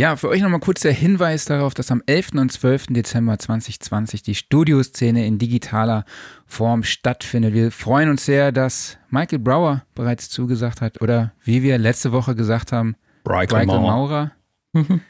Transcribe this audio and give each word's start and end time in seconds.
Ja, 0.00 0.16
für 0.16 0.30
euch 0.30 0.40
nochmal 0.40 0.60
kurz 0.60 0.80
der 0.80 0.94
Hinweis 0.94 1.44
darauf, 1.44 1.74
dass 1.74 1.90
am 1.90 2.02
11. 2.06 2.30
und 2.36 2.50
12. 2.50 2.86
Dezember 2.86 3.38
2020 3.38 4.22
die 4.22 4.34
Studioszene 4.34 5.26
in 5.26 5.36
digitaler 5.36 6.06
Form 6.46 6.84
stattfindet. 6.84 7.52
Wir 7.52 7.70
freuen 7.70 8.08
uns 8.08 8.24
sehr, 8.24 8.50
dass 8.50 8.96
Michael 9.10 9.40
Brower 9.40 9.84
bereits 9.94 10.30
zugesagt 10.30 10.80
hat 10.80 11.02
oder 11.02 11.34
wie 11.44 11.62
wir 11.62 11.76
letzte 11.76 12.12
Woche 12.12 12.34
gesagt 12.34 12.72
haben, 12.72 12.96
Michael 13.28 13.66
Maurer. 13.66 13.82
Maurer. 13.82 14.32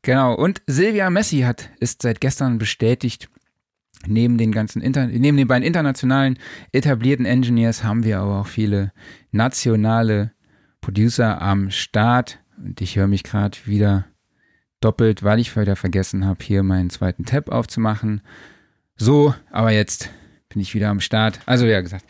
genau. 0.00 0.34
Und 0.34 0.62
Silvia 0.66 1.10
Messi 1.10 1.40
hat, 1.40 1.68
ist 1.78 2.00
seit 2.00 2.22
gestern 2.22 2.56
bestätigt, 2.56 3.28
neben 4.06 4.38
den 4.38 4.50
ganzen 4.50 4.80
Inter 4.80 5.08
neben 5.08 5.36
den 5.36 5.46
beiden 5.46 5.66
internationalen 5.66 6.38
etablierten 6.72 7.26
Engineers 7.26 7.84
haben 7.84 8.02
wir 8.02 8.20
aber 8.20 8.40
auch 8.40 8.46
viele 8.46 8.92
nationale 9.30 10.32
Producer 10.80 11.42
am 11.42 11.70
Start. 11.70 12.38
Und 12.56 12.80
ich 12.80 12.96
höre 12.96 13.08
mich 13.08 13.24
gerade 13.24 13.58
wieder 13.66 14.06
doppelt, 14.80 15.22
weil 15.22 15.40
ich 15.40 15.56
wieder 15.56 15.76
vergessen 15.76 16.24
habe, 16.24 16.44
hier 16.44 16.62
meinen 16.62 16.90
zweiten 16.90 17.24
Tab 17.24 17.50
aufzumachen. 17.50 18.20
So, 18.96 19.34
aber 19.50 19.72
jetzt 19.72 20.10
bin 20.48 20.60
ich 20.60 20.74
wieder 20.74 20.88
am 20.88 21.00
Start. 21.00 21.40
Also, 21.46 21.66
ja 21.66 21.80
gesagt, 21.80 22.04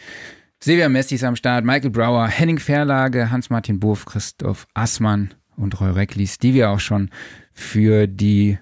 Silvia 0.60 0.88
Messi 0.88 1.14
ist 1.14 1.24
am 1.24 1.36
Start, 1.36 1.64
Michael 1.64 1.91
Brower, 1.91 2.27
Henning 2.27 2.58
Verlage, 2.58 3.30
Hans-Martin 3.30 3.78
Bof, 3.78 4.06
Christoph 4.06 4.66
Assmann 4.74 5.34
und 5.56 5.80
Roy 5.80 5.91
Recklis, 5.91 6.38
die 6.38 6.54
wir 6.54 6.70
auch 6.70 6.80
schon 6.80 7.10
für 7.52 8.06
die 8.06 8.58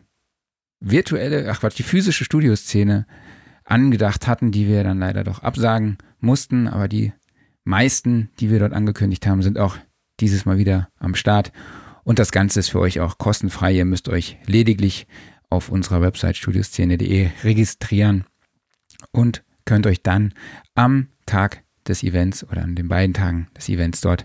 virtuelle, 0.81 1.49
ach 1.51 1.61
Quatsch, 1.61 1.79
die 1.79 1.83
physische 1.83 2.25
Studioszene 2.25 3.07
angedacht 3.65 4.27
hatten, 4.27 4.53
die 4.53 4.69
wir 4.69 4.85
dann 4.85 4.99
leider 4.99 5.25
doch 5.25 5.43
absagen 5.43 5.99
mussten. 6.21 6.69
Aber 6.69 6.89
die 6.89 7.13
meisten, 7.65 8.31
die 8.41 8.51
wir 8.51 8.59
dort 8.59 8.73
angekündigt 8.73 9.27
haben, 9.27 9.43
sind 9.43 9.59
auch 9.59 9.77
dieses 10.21 10.45
Mal 10.45 10.59
wieder 10.59 10.89
am 10.99 11.15
Start. 11.15 11.53
Und 12.07 12.21
das 12.21 12.31
Ganze 12.31 12.61
ist 12.61 12.69
für 12.69 12.79
euch 12.79 13.01
auch 13.01 13.19
kostenfrei. 13.19 13.73
Ihr 13.73 13.85
müsst 13.85 14.09
euch 14.09 14.37
lediglich 14.47 15.09
auf 15.51 15.71
unserer 15.71 16.01
Website 16.03 16.37
studioszene.de 16.37 17.31
registrieren 17.43 18.25
und 19.11 19.43
könnt 19.65 19.89
euch 19.89 20.05
dann 20.05 20.33
am 20.77 21.09
Tag 21.27 21.65
des 21.89 22.05
Events 22.05 22.45
oder 22.49 22.63
an 22.63 22.77
den 22.77 22.87
beiden 22.87 23.13
Tagen 23.13 23.49
des 23.57 23.69
Events 23.69 24.03
dort 24.03 24.25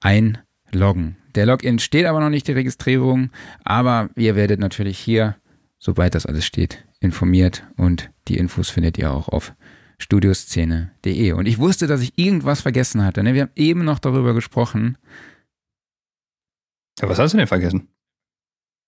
einloggen. 0.00 1.18
Der 1.36 1.46
Login 1.46 1.78
steht 1.78 2.06
aber 2.06 2.18
noch 2.18 2.30
nicht, 2.30 2.48
die 2.48 2.52
Registrierung, 2.52 3.30
aber 3.62 4.10
ihr 4.16 4.34
werdet 4.34 4.58
natürlich 4.58 4.98
hier, 4.98 5.36
sobald 5.78 6.16
das 6.16 6.26
alles 6.26 6.44
steht, 6.44 6.84
informiert 6.98 7.64
und 7.76 8.10
die 8.26 8.38
Infos 8.38 8.70
findet 8.70 8.98
ihr 8.98 9.12
auch 9.12 9.28
auf 9.28 9.54
studioszene.de. 9.98 11.30
Und 11.34 11.46
ich 11.46 11.58
wusste, 11.58 11.86
dass 11.86 12.00
ich 12.00 12.12
irgendwas 12.16 12.60
vergessen 12.60 13.04
hatte. 13.04 13.22
Ne? 13.22 13.34
Wir 13.34 13.42
haben 13.42 13.52
eben 13.54 13.84
noch 13.84 14.00
darüber 14.00 14.34
gesprochen, 14.34 14.98
ja, 17.00 17.08
was 17.08 17.18
hast 17.18 17.32
du 17.32 17.38
denn 17.38 17.46
vergessen? 17.46 17.88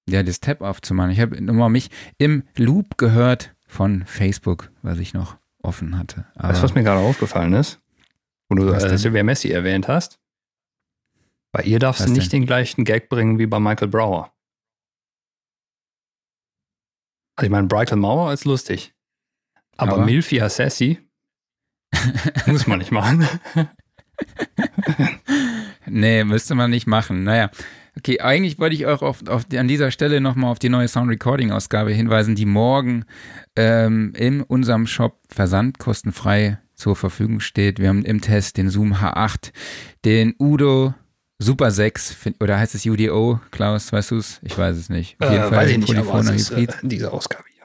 Ja, 0.08 0.22
das 0.22 0.40
Tab 0.40 0.60
aufzumachen. 0.60 1.12
Ich 1.12 1.20
habe 1.20 1.40
nochmal 1.40 1.70
mich 1.70 1.90
im 2.18 2.44
Loop 2.56 2.98
gehört 2.98 3.54
von 3.66 4.04
Facebook, 4.06 4.70
was 4.82 4.98
ich 4.98 5.14
noch 5.14 5.36
offen 5.62 5.96
hatte. 5.98 6.26
Aber 6.34 6.48
weißt 6.48 6.60
du, 6.60 6.64
was 6.64 6.74
mir 6.74 6.82
gerade 6.82 7.00
aufgefallen 7.00 7.52
ist? 7.52 7.80
Wo 8.48 8.56
du 8.56 8.68
äh, 8.68 8.98
Silvia 8.98 9.22
Messi 9.22 9.50
erwähnt 9.50 9.88
hast? 9.88 10.18
Bei 11.52 11.62
ihr 11.62 11.78
darfst 11.78 12.00
was 12.00 12.08
du 12.08 12.12
nicht 12.14 12.32
denn? 12.32 12.42
den 12.42 12.46
gleichen 12.46 12.84
Gag 12.84 13.08
bringen 13.08 13.38
wie 13.38 13.46
bei 13.46 13.60
Michael 13.60 13.88
Brower. 13.88 14.32
Also 17.36 17.46
ich 17.46 17.50
meine, 17.50 17.68
Michael 17.70 17.98
Mauer 17.98 18.32
ist 18.32 18.44
lustig. 18.44 18.94
Aber, 19.76 19.92
aber? 19.92 20.04
Milfia 20.04 20.48
Sassy 20.48 20.98
muss 22.46 22.66
man 22.66 22.78
nicht 22.78 22.90
machen. 22.90 23.26
nee, 25.86 26.24
müsste 26.24 26.54
man 26.54 26.70
nicht 26.70 26.86
machen. 26.86 27.24
Naja, 27.24 27.50
Okay, 27.96 28.20
eigentlich 28.20 28.58
wollte 28.58 28.74
ich 28.74 28.86
auch 28.86 29.02
auf, 29.02 29.26
auf, 29.28 29.44
an 29.54 29.68
dieser 29.68 29.90
Stelle 29.90 30.20
nochmal 30.20 30.50
auf 30.50 30.58
die 30.58 30.70
neue 30.70 30.88
Sound 30.88 31.10
Recording 31.10 31.52
Ausgabe 31.52 31.92
hinweisen, 31.92 32.34
die 32.34 32.46
morgen 32.46 33.04
ähm, 33.54 34.14
in 34.16 34.40
unserem 34.40 34.86
Shop 34.86 35.20
versandkostenfrei 35.28 36.58
zur 36.74 36.96
Verfügung 36.96 37.40
steht. 37.40 37.78
Wir 37.78 37.88
haben 37.88 38.04
im 38.04 38.22
Test 38.22 38.56
den 38.56 38.70
Zoom 38.70 38.94
H8, 38.94 39.52
den 40.04 40.34
Udo 40.38 40.94
Super 41.38 41.70
6 41.70 42.16
oder 42.40 42.58
heißt 42.58 42.74
es 42.74 42.86
UDO, 42.86 43.40
Klaus, 43.50 43.92
weißt 43.92 44.12
du 44.12 44.16
es? 44.16 44.40
Ich 44.42 44.56
weiß 44.56 44.76
es 44.76 44.88
nicht. 44.88 45.16
Auf 45.20 45.30
jeden 45.30 45.42
äh, 45.42 45.48
Fall 45.48 45.58
weiß 45.58 45.70
ich 45.70 45.78
nicht, 45.78 45.96
aber 45.96 46.20
es 46.20 46.30
ist, 46.30 46.50
äh, 46.52 46.66
diese 46.82 47.12
Ausgabe 47.12 47.44
hier. 47.52 47.64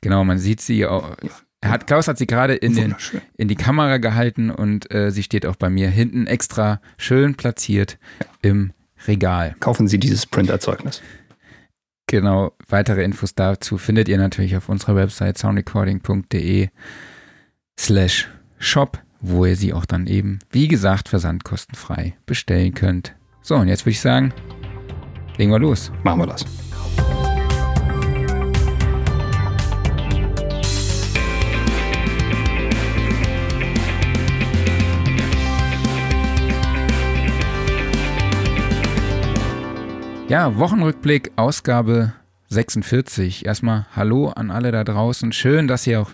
Genau, 0.00 0.24
man 0.24 0.38
sieht 0.38 0.60
sie 0.60 0.86
auch. 0.86 1.16
Er 1.60 1.70
hat, 1.70 1.86
Klaus 1.86 2.08
hat 2.08 2.18
sie 2.18 2.26
gerade 2.26 2.54
in, 2.54 2.74
den, 2.74 2.94
in 3.38 3.48
die 3.48 3.54
Kamera 3.54 3.96
gehalten 3.98 4.50
und 4.50 4.92
äh, 4.92 5.10
sie 5.10 5.22
steht 5.22 5.46
auch 5.46 5.56
bei 5.56 5.70
mir 5.70 5.88
hinten 5.88 6.26
extra 6.26 6.80
schön 6.98 7.36
platziert 7.36 7.98
ja. 8.20 8.26
im 8.50 8.72
Regal. 9.06 9.54
Kaufen 9.60 9.88
Sie 9.88 9.98
dieses 9.98 10.26
Printerzeugnis. 10.26 11.02
Genau, 12.06 12.52
weitere 12.68 13.02
Infos 13.02 13.34
dazu 13.34 13.78
findet 13.78 14.08
ihr 14.08 14.18
natürlich 14.18 14.56
auf 14.56 14.68
unserer 14.68 14.94
Website 14.94 15.38
soundrecording.de 15.38 16.68
slash 17.78 18.28
shop, 18.58 18.98
wo 19.20 19.46
ihr 19.46 19.56
sie 19.56 19.72
auch 19.72 19.86
dann 19.86 20.06
eben, 20.06 20.38
wie 20.50 20.68
gesagt, 20.68 21.08
versandkostenfrei 21.08 22.14
bestellen 22.26 22.74
könnt. 22.74 23.14
So, 23.40 23.56
und 23.56 23.68
jetzt 23.68 23.84
würde 23.84 23.92
ich 23.92 24.00
sagen, 24.00 24.32
legen 25.38 25.50
wir 25.50 25.58
los. 25.58 25.90
Machen 26.02 26.20
wir 26.20 26.26
das. 26.26 26.44
Ja, 40.34 40.56
Wochenrückblick, 40.56 41.30
Ausgabe 41.36 42.12
46. 42.48 43.46
Erstmal 43.46 43.86
Hallo 43.94 44.30
an 44.30 44.50
alle 44.50 44.72
da 44.72 44.82
draußen. 44.82 45.30
Schön, 45.30 45.68
dass 45.68 45.86
ihr 45.86 46.00
auch 46.00 46.10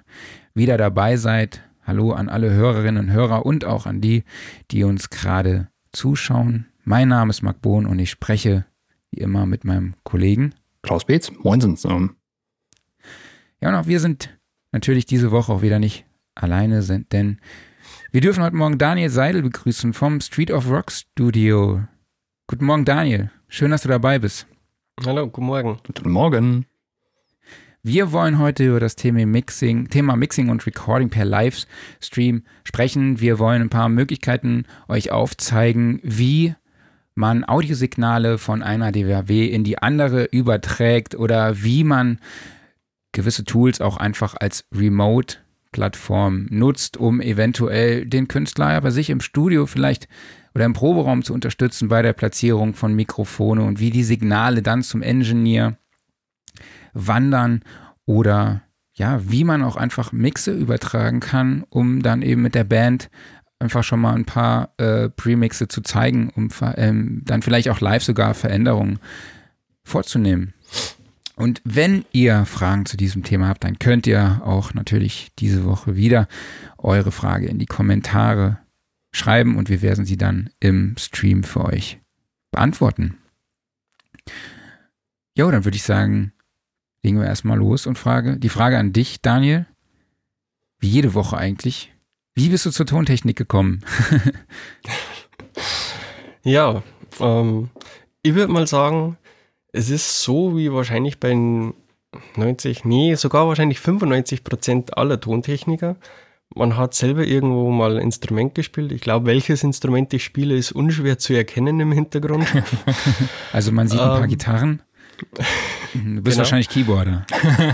wieder 0.53 0.76
dabei 0.76 1.16
seid. 1.16 1.62
Hallo 1.86 2.12
an 2.12 2.28
alle 2.28 2.50
Hörerinnen 2.50 3.06
und 3.06 3.12
Hörer 3.14 3.47
und 3.47 3.64
auch 3.64 3.86
an 3.86 4.03
die, 4.03 4.25
die 4.72 4.84
uns 4.84 5.08
gerade 5.08 5.69
zuschauen. 5.92 6.66
Mein 6.84 7.08
Name 7.08 7.31
ist 7.31 7.41
Marc 7.41 7.62
Bohn 7.62 7.86
und 7.86 7.98
ich 7.98 8.10
spreche 8.10 8.66
wie 9.10 9.20
immer 9.20 9.47
mit 9.47 9.64
meinem 9.64 9.94
Kollegen 10.04 10.54
Klaus 10.82 11.06
Beetz. 11.06 11.32
Moinsens. 11.42 11.84
Ja, 11.84 13.70
und 13.70 13.75
auch 13.75 13.87
wir 13.87 14.00
sind 14.00 14.38
natürlich 14.70 15.06
diese 15.06 15.31
Woche 15.31 15.50
auch 15.50 15.62
wieder 15.62 15.78
nicht 15.78 16.04
alleine, 16.34 16.82
denn 17.10 17.41
wir 18.12 18.20
dürfen 18.20 18.44
heute 18.44 18.56
Morgen 18.56 18.76
Daniel 18.76 19.08
Seidel 19.08 19.41
begrüßen 19.41 19.94
vom 19.94 20.20
Street 20.20 20.50
of 20.50 20.69
Rock 20.69 20.92
Studio. 20.92 21.84
Guten 22.50 22.65
Morgen, 22.65 22.84
Daniel. 22.84 23.31
Schön, 23.47 23.71
dass 23.71 23.83
du 23.83 23.88
dabei 23.88 24.19
bist. 24.19 24.44
Hallo, 25.06 25.28
guten 25.28 25.47
Morgen. 25.47 25.78
Guten 25.87 26.11
Morgen. 26.11 26.66
Wir 27.84 28.11
wollen 28.11 28.41
heute 28.41 28.66
über 28.66 28.81
das 28.81 28.97
Thema 28.97 29.25
Mixing, 29.25 29.88
Thema 29.88 30.16
Mixing 30.16 30.49
und 30.49 30.66
Recording 30.66 31.11
per 31.11 31.25
Livestream 31.25 32.43
sprechen. 32.65 33.21
Wir 33.21 33.38
wollen 33.38 33.62
ein 33.62 33.71
paar 33.71 33.88
Möglichkeiten 33.88 34.65
euch 34.88 35.12
aufzeigen, 35.12 36.00
wie 36.03 36.56
man 37.15 37.44
Audiosignale 37.44 38.37
von 38.37 38.65
einer 38.65 38.91
DWW 38.91 39.47
in 39.47 39.62
die 39.62 39.78
andere 39.78 40.25
überträgt 40.25 41.15
oder 41.15 41.62
wie 41.62 41.84
man 41.84 42.19
gewisse 43.12 43.44
Tools 43.44 43.81
auch 43.81 43.97
einfach 43.97 44.34
als 44.37 44.65
Remote 44.75 45.37
Plattform 45.71 46.49
nutzt, 46.50 46.97
um 46.97 47.21
eventuell 47.21 48.06
den 48.06 48.27
Künstler 48.27 48.81
bei 48.81 48.91
sich 48.91 49.09
im 49.09 49.21
Studio 49.21 49.67
vielleicht 49.67 50.09
oder 50.55 50.65
im 50.65 50.72
Proberaum 50.72 51.22
zu 51.22 51.34
unterstützen 51.34 51.88
bei 51.88 52.03
der 52.03 52.12
Platzierung 52.12 52.75
von 52.75 52.94
Mikrofone 52.94 53.62
und 53.62 53.81
wie 53.81 53.91
die 53.91 54.05
Signale 54.05 54.62
dann 54.62 54.83
zum 54.83 55.03
Engineer 55.03 55.77
wandern 56.93 57.62
oder 58.06 58.62
ja, 58.93 59.21
wie 59.31 59.44
man 59.44 59.62
auch 59.62 59.77
einfach 59.77 60.12
Mixe 60.12 60.53
übertragen 60.53 61.21
kann, 61.21 61.65
um 61.71 62.03
dann 62.03 62.22
eben 62.22 62.43
mit 62.43 62.55
der 62.55 62.65
Band 62.65 63.09
einfach 63.59 63.84
schon 63.84 64.00
mal 64.00 64.15
ein 64.15 64.25
paar 64.25 64.71
äh, 64.78 65.09
Premixe 65.09 65.69
zu 65.69 65.83
zeigen, 65.83 66.31
um 66.34 66.49
ähm, 66.77 67.22
dann 67.25 67.43
vielleicht 67.43 67.69
auch 67.69 67.81
live 67.81 68.03
sogar 68.03 68.34
Veränderungen 68.34 68.99
vorzunehmen. 69.84 70.55
Und 71.37 71.62
wenn 71.64 72.05
ihr 72.12 72.44
Fragen 72.44 72.85
zu 72.85 72.97
diesem 72.97 73.23
Thema 73.23 73.49
habt, 73.49 73.64
dann 73.64 73.79
könnt 73.79 74.06
ihr 74.06 74.43
auch 74.44 74.75
natürlich 74.75 75.31
diese 75.38 75.64
Woche 75.64 75.97
wieder 75.97 76.29
eure 76.76 77.12
Frage 77.12 77.47
in 77.47 77.58
die 77.58 77.67
Kommentare 77.67 78.58
schreiben 79.12 79.57
und 79.57 79.69
wir 79.69 79.83
werden 79.83 80.05
sie 80.05 80.17
dann 80.17 80.51
im 80.61 80.95
Stream 80.99 81.43
für 81.43 81.65
euch 81.65 82.01
beantworten. 82.51 83.19
Jo, 85.37 85.51
dann 85.51 85.65
würde 85.65 85.77
ich 85.77 85.83
sagen, 85.83 86.33
legen 87.03 87.19
wir 87.19 87.27
erstmal 87.27 87.59
los 87.59 87.87
und 87.87 87.99
frage 87.99 88.39
die 88.39 88.49
Frage 88.49 88.79
an 88.79 88.93
dich, 88.93 89.23
Daniel. 89.23 89.67
Wie 90.79 90.89
jede 90.89 91.15
Woche 91.15 91.37
eigentlich. 91.37 91.93
Wie 92.35 92.49
bist 92.49 92.67
du 92.67 92.71
zur 92.71 92.87
Tontechnik 92.87 93.37
gekommen? 93.37 93.85
ja, 96.43 96.83
ähm, 97.19 97.71
ich 98.23 98.35
würde 98.35 98.53
mal 98.53 98.67
sagen, 98.67 99.19
es 99.73 99.91
ist 99.91 100.23
so 100.23 100.57
wie 100.57 100.73
wahrscheinlich 100.73 101.21
bei 101.21 101.35
90, 102.37 102.85
nee, 102.85 103.15
sogar 103.15 103.47
wahrscheinlich 103.47 103.81
95 103.81 104.45
Prozent 104.45 104.97
aller 104.97 105.21
Tontechniker 105.21 105.97
man 106.55 106.76
hat 106.76 106.94
selber 106.94 107.25
irgendwo 107.25 107.70
mal 107.70 107.97
ein 107.97 108.02
Instrument 108.02 108.55
gespielt. 108.55 108.93
Ich 108.93 109.00
glaube, 109.00 109.26
welches 109.26 109.62
Instrument 109.62 110.12
ich 110.12 110.25
spiele, 110.25 110.56
ist 110.56 110.73
unschwer 110.73 111.19
zu 111.19 111.32
erkennen 111.32 111.79
im 111.81 111.93
Hintergrund. 111.93 112.47
also 113.52 113.73
man 113.73 113.88
sieht 113.88 114.00
ein 114.00 114.08
paar 114.08 114.25
ähm, 114.25 114.29
Gitarren. 114.29 114.82
Du 115.93 116.23
bist 116.23 116.25
genau. 116.25 116.38
wahrscheinlich 116.38 116.69
Keyboarder. 116.69 117.26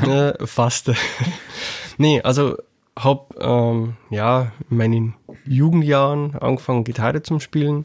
äh, 0.41 0.47
fast. 0.47 0.91
nee, 1.99 2.23
also 2.23 2.57
hab 2.99 3.35
ähm, 3.39 3.97
ja 4.09 4.53
in 4.71 4.77
meinen 4.79 5.15
Jugendjahren 5.45 6.35
angefangen 6.35 6.85
Gitarre 6.85 7.23
zu 7.23 7.39
spielen. 7.41 7.85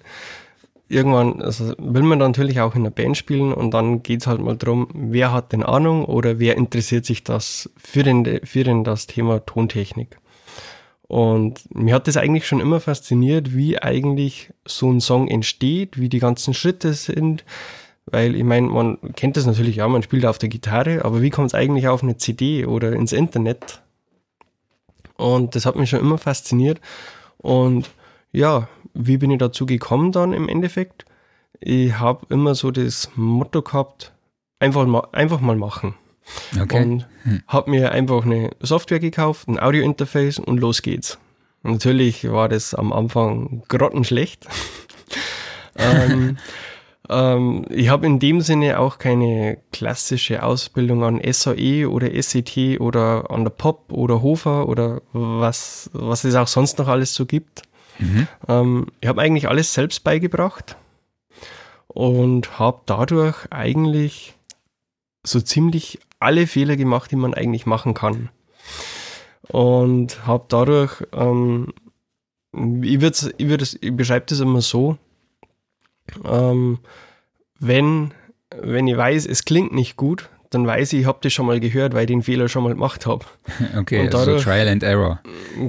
Irgendwann 0.88 1.42
also 1.42 1.74
will 1.78 2.04
man 2.04 2.20
natürlich 2.20 2.62
auch 2.62 2.76
in 2.76 2.82
einer 2.82 2.92
Band 2.92 3.18
spielen 3.18 3.54
und 3.54 3.72
dann 3.72 4.04
geht 4.04 4.22
es 4.22 4.28
halt 4.28 4.40
mal 4.40 4.56
darum, 4.56 4.88
wer 4.94 5.34
hat 5.34 5.52
denn 5.52 5.64
Ahnung 5.64 6.06
oder 6.06 6.40
wer 6.40 6.56
interessiert 6.56 7.06
sich 7.06 7.26
das 7.26 7.70
für 7.76 8.04
den, 8.04 8.40
für 8.46 8.64
den 8.64 8.86
das 8.86 9.08
Thema 9.08 9.46
Tontechnik. 9.46 10.18
Und 11.12 11.76
mir 11.76 11.96
hat 11.96 12.08
das 12.08 12.16
eigentlich 12.16 12.48
schon 12.48 12.62
immer 12.62 12.80
fasziniert, 12.80 13.54
wie 13.54 13.78
eigentlich 13.78 14.54
so 14.64 14.90
ein 14.90 15.02
Song 15.02 15.28
entsteht, 15.28 16.00
wie 16.00 16.08
die 16.08 16.20
ganzen 16.20 16.54
Schritte 16.54 16.94
sind. 16.94 17.44
Weil 18.06 18.34
ich 18.34 18.46
meine, 18.46 18.68
man 18.68 18.98
kennt 19.18 19.36
das 19.36 19.46
natürlich 19.46 19.76
ja, 19.76 19.90
man 19.90 20.04
spielt 20.04 20.26
auf 20.26 20.38
der 20.38 20.48
Gitarre, 20.48 21.04
aber 21.04 21.22
wie 21.22 21.30
kommt 21.30 21.48
es 21.48 21.54
eigentlich 21.54 21.90
auf 21.90 22.02
eine 22.02 22.16
CD 22.16 22.66
oder 22.66 22.94
ins 22.94 23.12
Internet? 23.12 23.82
Und 25.18 25.54
das 25.54 25.66
hat 25.66 25.76
mich 25.76 25.90
schon 25.90 26.00
immer 26.00 26.18
fasziniert. 26.18 26.80
Und 27.40 27.92
ja, 28.32 28.70
wie 28.94 29.18
bin 29.18 29.32
ich 29.32 29.40
dazu 29.40 29.66
gekommen 29.66 30.14
dann 30.14 30.32
im 30.32 30.48
Endeffekt? 30.48 31.04
Ich 31.60 32.00
habe 32.00 32.26
immer 32.30 32.56
so 32.56 32.72
das 32.72 33.10
Motto 33.18 33.62
gehabt, 33.62 34.14
einfach 34.60 34.86
mal, 34.86 35.10
einfach 35.12 35.42
mal 35.42 35.58
machen. 35.58 35.94
Okay. 36.60 36.84
Und 36.84 37.08
hm. 37.24 37.42
habe 37.48 37.72
mir 37.72 37.92
einfach 37.92 38.26
eine 38.26 38.52
Software 38.62 39.00
gekauft, 39.00 39.48
ein 39.48 39.60
Audio-Interface 39.60 40.40
und 40.40 40.60
los 40.60 40.82
geht's. 40.82 41.18
Natürlich 41.64 42.30
war 42.30 42.50
das 42.50 42.74
am 42.74 42.92
Anfang 42.92 43.64
grottenschlecht. 43.68 44.48
ähm, 45.76 46.38
ähm, 47.10 47.66
ich 47.70 47.90
habe 47.90 48.06
in 48.06 48.20
dem 48.20 48.42
Sinne 48.42 48.80
auch 48.80 48.98
keine 48.98 49.60
klassische 49.72 50.44
Ausbildung 50.44 51.04
an 51.04 51.22
SAE 51.32 51.88
oder 51.88 52.10
SET 52.22 52.80
oder 52.80 53.30
an 53.30 53.44
der 53.44 53.52
POP 53.52 53.92
oder 53.92 54.22
Hofer 54.22 54.68
oder 54.68 55.02
was, 55.14 55.90
was 55.94 56.24
es 56.24 56.36
auch 56.36 56.48
sonst 56.48 56.80
noch 56.80 56.88
alles 56.88 57.14
so 57.14 57.26
gibt. 57.26 57.64
Mhm. 58.00 58.28
Ähm, 58.48 58.88
ich 59.02 59.08
habe 59.08 59.22
eigentlich 59.22 59.48
alles 59.48 59.74
selbst 59.74 60.04
beigebracht 60.04 60.78
und 61.88 62.58
habe 62.58 62.82
dadurch 62.86 63.52
eigentlich 63.52 64.34
so 65.24 65.40
ziemlich 65.40 66.00
alle 66.22 66.48
Fehler 66.48 66.76
gemacht, 66.76 67.12
die 67.12 67.16
man 67.16 67.34
eigentlich 67.34 67.66
machen 67.66 67.94
kann. 67.94 68.30
Und 69.48 70.26
habe 70.26 70.46
dadurch, 70.48 71.04
ähm, 71.14 71.74
ich, 72.54 73.02
würd's, 73.02 73.30
ich, 73.38 73.84
ich 73.84 73.96
beschreibe 73.96 74.26
das 74.28 74.40
immer 74.40 74.62
so, 74.62 74.98
ähm, 76.26 76.80
wenn, 77.60 78.14
wenn 78.60 78.88
ich 78.88 78.98
weiß, 78.98 79.26
es 79.26 79.46
klingt 79.46 79.74
nicht 79.74 79.96
gut, 79.96 80.30
dann 80.50 80.68
weiß 80.68 80.94
ich, 80.94 81.02
ich 81.02 81.06
habe 81.06 81.20
das 81.22 81.34
schon 81.34 81.46
mal 81.46 81.60
gehört, 81.60 81.94
weil 81.94 82.02
ich 82.02 82.08
den 82.08 82.24
Fehler 82.24 82.50
schon 82.50 82.64
mal 82.64 82.74
gemacht 82.74 83.06
habe. 83.06 83.26
Okay, 83.78 84.02
und 84.02 84.14
dadurch, 84.14 84.38
also 84.38 84.44
Trial 84.44 84.68
and 84.68 84.84
Error. 84.84 85.22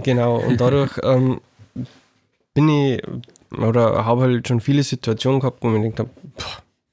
Genau, 0.03 0.37
und 0.37 0.61
dadurch 0.61 0.99
ähm, 1.03 1.41
bin 2.55 2.69
ich 2.69 3.03
oder 3.59 4.05
habe 4.05 4.23
halt 4.23 4.49
schon 4.49 4.61
viele 4.61 4.83
Situationen 4.83 5.41
gehabt, 5.41 5.63
wo 5.63 5.69
man 5.69 5.83
denkt, 5.83 6.03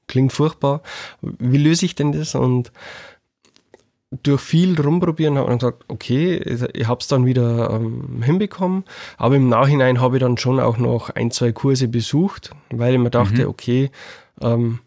klingt 0.06 0.32
furchtbar, 0.32 0.82
wie 1.20 1.56
löse 1.56 1.86
ich 1.86 1.94
denn 1.94 2.12
das? 2.12 2.34
Und 2.34 2.72
durch 4.22 4.40
viel 4.40 4.80
rumprobieren 4.80 5.38
habe 5.38 5.52
ich 5.52 5.58
gesagt, 5.60 5.84
okay, 5.88 6.36
ich 6.36 6.88
habe 6.88 7.00
es 7.00 7.06
dann 7.06 7.26
wieder 7.26 7.70
ähm, 7.70 8.22
hinbekommen, 8.22 8.84
aber 9.16 9.36
im 9.36 9.48
Nachhinein 9.48 10.00
habe 10.00 10.16
ich 10.16 10.20
dann 10.20 10.36
schon 10.36 10.58
auch 10.58 10.78
noch 10.78 11.10
ein, 11.10 11.30
zwei 11.30 11.52
Kurse 11.52 11.86
besucht, 11.86 12.50
weil 12.70 12.94
ich 12.94 13.00
mir 13.00 13.10
dachte, 13.10 13.42
mhm. 13.42 13.48
okay, 13.48 13.90
ähm, 14.40 14.80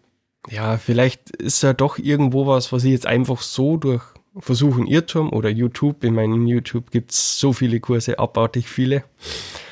ja, 0.50 0.78
vielleicht 0.78 1.30
ist 1.30 1.64
ja 1.64 1.72
doch 1.72 1.98
irgendwo 1.98 2.48
was, 2.48 2.74
was 2.74 2.84
ich 2.84 2.92
jetzt 2.92 3.06
einfach 3.06 3.42
so 3.42 3.78
durch 3.78 4.04
Versuchen 4.40 4.88
Irrtum 4.88 5.32
oder 5.32 5.48
YouTube, 5.48 6.04
in 6.04 6.16
meinem 6.16 6.48
YouTube 6.48 6.90
gibt 6.90 7.12
es 7.12 7.40
so 7.40 7.54
viele 7.54 7.80
Kurse, 7.80 8.18
abartig 8.18 8.68
viele. 8.68 9.04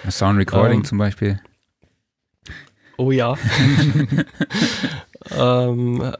Sound 0.07 0.37
Recording 0.37 0.79
ähm, 0.79 0.85
zum 0.85 0.99
Beispiel. 0.99 1.41
Oh 2.95 3.11
ja. 3.11 3.35
ähm, 5.35 6.13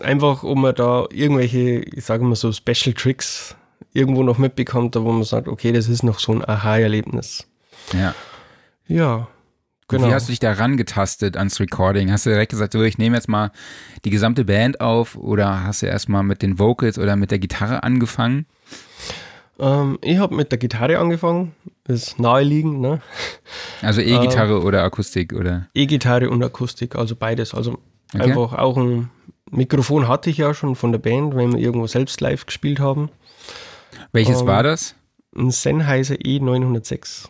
einfach, 0.00 0.42
um 0.42 0.62
man 0.62 0.74
da 0.74 1.06
irgendwelche, 1.10 1.80
ich 1.80 2.04
sage 2.04 2.24
mal 2.24 2.36
so, 2.36 2.52
Special 2.52 2.94
Tricks 2.94 3.56
irgendwo 3.92 4.22
noch 4.22 4.38
mitbekommt, 4.38 4.96
wo 4.96 5.12
man 5.12 5.24
sagt, 5.24 5.48
okay, 5.48 5.72
das 5.72 5.88
ist 5.88 6.02
noch 6.02 6.18
so 6.18 6.32
ein 6.32 6.46
Aha-Erlebnis. 6.46 7.46
Ja. 7.92 8.14
Ja. 8.86 9.28
Genau. 9.88 10.08
Wie 10.08 10.14
hast 10.14 10.28
du 10.28 10.32
dich 10.32 10.40
da 10.40 10.52
rangetastet 10.52 11.36
ans 11.36 11.60
Recording? 11.60 12.10
Hast 12.10 12.24
du 12.24 12.30
direkt 12.30 12.50
gesagt, 12.50 12.72
so, 12.72 12.82
ich 12.82 12.96
nehme 12.96 13.16
jetzt 13.16 13.28
mal 13.28 13.52
die 14.04 14.10
gesamte 14.10 14.44
Band 14.46 14.80
auf 14.80 15.14
oder 15.14 15.62
hast 15.62 15.82
du 15.82 15.86
erstmal 15.86 16.22
mit 16.22 16.42
den 16.42 16.58
Vocals 16.58 16.98
oder 16.98 17.16
mit 17.16 17.30
der 17.30 17.38
Gitarre 17.38 17.82
angefangen? 17.82 18.46
Ähm, 19.58 19.98
ich 20.00 20.18
habe 20.18 20.34
mit 20.34 20.50
der 20.50 20.58
Gitarre 20.58 20.98
angefangen, 20.98 21.54
ist 21.86 22.18
naheliegend. 22.18 22.80
Ne? 22.80 23.00
Also 23.82 24.00
E-Gitarre 24.00 24.54
ähm, 24.54 24.64
oder 24.64 24.82
Akustik 24.82 25.34
oder? 25.34 25.68
E-Gitarre 25.74 26.30
und 26.30 26.42
Akustik, 26.42 26.96
also 26.96 27.14
beides. 27.14 27.54
Also 27.54 27.78
okay. 28.14 28.22
einfach 28.22 28.54
auch 28.54 28.78
ein 28.78 29.10
Mikrofon 29.56 30.08
hatte 30.08 30.30
ich 30.30 30.38
ja 30.38 30.54
schon 30.54 30.74
von 30.76 30.92
der 30.92 30.98
Band, 30.98 31.36
wenn 31.36 31.52
wir 31.52 31.60
irgendwo 31.60 31.86
selbst 31.86 32.20
live 32.20 32.46
gespielt 32.46 32.80
haben. 32.80 33.10
Welches 34.12 34.40
ähm, 34.40 34.46
war 34.46 34.62
das? 34.62 34.94
Ein 35.36 35.50
Sennheiser 35.50 36.14
E906. 36.16 37.28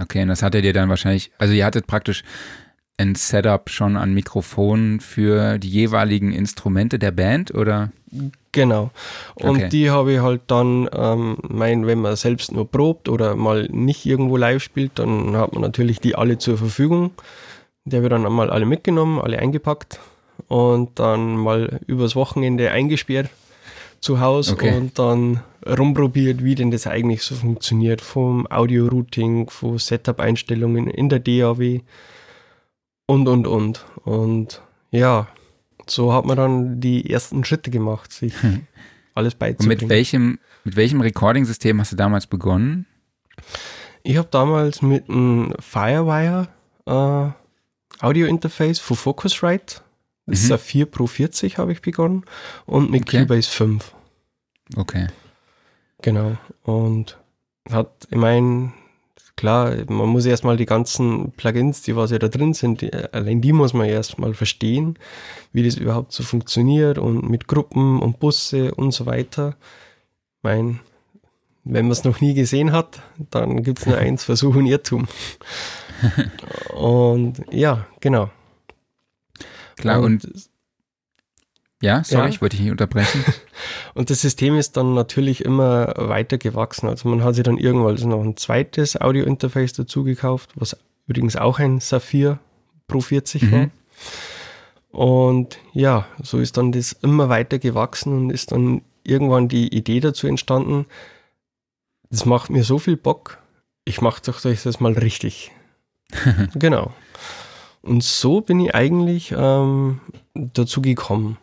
Okay, 0.00 0.22
und 0.22 0.28
das 0.28 0.42
hattet 0.42 0.64
ihr 0.64 0.72
dann 0.72 0.88
wahrscheinlich, 0.88 1.30
also 1.38 1.52
ihr 1.52 1.64
hattet 1.64 1.86
praktisch 1.86 2.22
ein 2.98 3.14
Setup 3.14 3.68
schon 3.70 3.96
an 3.96 4.14
Mikrofonen 4.14 5.00
für 5.00 5.58
die 5.58 5.68
jeweiligen 5.68 6.32
Instrumente 6.32 6.98
der 6.98 7.10
Band, 7.10 7.54
oder? 7.54 7.90
Genau. 8.52 8.90
Und 9.34 9.56
okay. 9.56 9.68
die 9.70 9.90
habe 9.90 10.12
ich 10.12 10.20
halt 10.20 10.42
dann, 10.46 10.88
ähm, 10.92 11.38
mein, 11.42 11.86
wenn 11.86 12.00
man 12.00 12.16
selbst 12.16 12.52
nur 12.52 12.70
probt 12.70 13.08
oder 13.08 13.34
mal 13.34 13.68
nicht 13.70 14.04
irgendwo 14.04 14.36
live 14.36 14.62
spielt, 14.62 14.98
dann 14.98 15.36
hat 15.36 15.52
man 15.52 15.62
natürlich 15.62 16.00
die 16.00 16.14
alle 16.14 16.38
zur 16.38 16.58
Verfügung. 16.58 17.12
Die 17.84 17.96
habe 17.96 18.06
ich 18.06 18.10
dann 18.10 18.26
einmal 18.26 18.50
alle 18.50 18.66
mitgenommen, 18.66 19.20
alle 19.20 19.38
eingepackt 19.38 19.98
und 20.52 20.98
dann 20.98 21.38
mal 21.38 21.80
übers 21.86 22.14
Wochenende 22.14 22.70
eingesperrt 22.70 23.30
zu 24.00 24.20
Hause 24.20 24.52
okay. 24.52 24.76
und 24.76 24.98
dann 24.98 25.40
rumprobiert, 25.66 26.44
wie 26.44 26.54
denn 26.54 26.70
das 26.70 26.86
eigentlich 26.86 27.22
so 27.22 27.34
funktioniert, 27.34 28.02
vom 28.02 28.46
Audio-Routing, 28.50 29.48
von 29.48 29.78
Setup-Einstellungen 29.78 30.88
in 30.88 31.08
der 31.08 31.20
DAW 31.20 31.80
und, 33.06 33.28
und, 33.28 33.46
und. 33.46 33.86
Und 34.04 34.60
ja, 34.90 35.26
so 35.86 36.12
hat 36.12 36.26
man 36.26 36.36
dann 36.36 36.80
die 36.82 37.08
ersten 37.08 37.46
Schritte 37.46 37.70
gemacht, 37.70 38.12
sich 38.12 38.34
hm. 38.42 38.66
alles 39.14 39.34
beizubringen. 39.34 39.72
Und 39.72 39.82
mit 39.84 39.88
welchem, 39.88 40.38
mit 40.64 40.76
welchem 40.76 41.00
Recording-System 41.00 41.80
hast 41.80 41.92
du 41.92 41.96
damals 41.96 42.26
begonnen? 42.26 42.84
Ich 44.02 44.18
habe 44.18 44.28
damals 44.30 44.82
mit 44.82 45.08
einem 45.08 45.54
Firewire 45.60 46.48
äh, 46.84 48.04
Audio-Interface 48.04 48.80
von 48.80 48.98
Focusrite 48.98 49.80
mhm. 50.32 50.44
ist 50.44 50.52
ein 50.52 50.58
4 50.58 50.86
Pro 50.86 51.06
40 51.06 51.58
habe 51.58 51.72
ich 51.72 51.82
begonnen 51.82 52.24
und 52.66 52.90
mit 52.90 53.02
okay. 53.02 53.20
Cubase 53.20 53.50
5. 53.50 53.94
Okay. 54.76 55.08
Genau. 56.02 56.36
Und 56.64 57.18
hat, 57.70 58.08
ich 58.10 58.16
meine, 58.16 58.72
klar, 59.36 59.74
man 59.88 60.08
muss 60.08 60.26
erstmal 60.26 60.56
die 60.56 60.66
ganzen 60.66 61.32
Plugins, 61.32 61.82
die 61.82 61.96
was 61.96 62.10
ja 62.10 62.18
da 62.18 62.28
drin 62.28 62.54
sind, 62.54 62.80
die, 62.80 62.92
allein 62.92 63.40
die 63.40 63.52
muss 63.52 63.72
man 63.72 63.88
erstmal 63.88 64.34
verstehen, 64.34 64.98
wie 65.52 65.62
das 65.62 65.76
überhaupt 65.76 66.12
so 66.12 66.22
funktioniert 66.22 66.98
und 66.98 67.28
mit 67.28 67.48
Gruppen 67.48 68.00
und 68.00 68.18
Busse 68.18 68.74
und 68.74 68.92
so 68.92 69.06
weiter. 69.06 69.56
Ich 70.38 70.42
meine, 70.42 70.80
wenn 71.64 71.86
man 71.86 71.92
es 71.92 72.04
noch 72.04 72.20
nie 72.20 72.34
gesehen 72.34 72.72
hat, 72.72 73.02
dann 73.30 73.62
gibt 73.62 73.80
es 73.80 73.86
nur 73.86 73.96
eins, 73.96 74.24
Versuch 74.32 74.56
und 74.56 74.66
Irrtum. 74.66 75.06
und 76.74 77.42
ja, 77.50 77.86
genau. 78.00 78.30
Klar, 79.82 80.00
und, 80.00 80.24
und 80.24 80.50
ja, 81.82 82.04
sorry, 82.04 82.22
ja. 82.22 82.28
ich 82.28 82.40
wollte 82.40 82.56
dich 82.56 82.62
nicht 82.64 82.70
unterbrechen. 82.70 83.24
und 83.94 84.08
das 84.08 84.20
System 84.20 84.56
ist 84.56 84.76
dann 84.76 84.94
natürlich 84.94 85.44
immer 85.44 85.92
weiter 85.96 86.38
gewachsen. 86.38 86.88
Also 86.88 87.08
man 87.08 87.24
hat 87.24 87.34
sich 87.34 87.42
dann 87.42 87.58
irgendwann 87.58 87.96
noch 88.08 88.22
ein 88.22 88.36
zweites 88.36 89.00
Audio-Interface 89.00 89.72
dazu 89.72 90.04
gekauft, 90.04 90.50
was 90.54 90.76
übrigens 91.08 91.36
auch 91.36 91.58
ein 91.58 91.80
Saphir 91.80 92.38
Pro 92.86 93.00
40 93.00 93.42
mhm. 93.42 93.52
war. 93.52 93.70
Und 94.92 95.58
ja, 95.72 96.06
so 96.22 96.38
ist 96.38 96.56
dann 96.56 96.70
das 96.70 96.92
immer 96.92 97.28
weiter 97.28 97.58
gewachsen 97.58 98.12
und 98.12 98.30
ist 98.30 98.52
dann 98.52 98.82
irgendwann 99.02 99.48
die 99.48 99.74
Idee 99.74 99.98
dazu 99.98 100.28
entstanden, 100.28 100.86
das 102.10 102.26
macht 102.26 102.50
mir 102.50 102.62
so 102.62 102.78
viel 102.78 102.96
Bock, 102.96 103.38
ich 103.84 104.00
mache 104.00 104.22
doch 104.24 104.40
das 104.40 104.80
mal 104.80 104.92
richtig. 104.92 105.50
genau. 106.54 106.92
Und 107.82 108.02
so 108.02 108.40
bin 108.40 108.60
ich 108.60 108.74
eigentlich 108.74 109.34
ähm, 109.36 110.00
dazu 110.34 110.80
gekommen. 110.80 111.36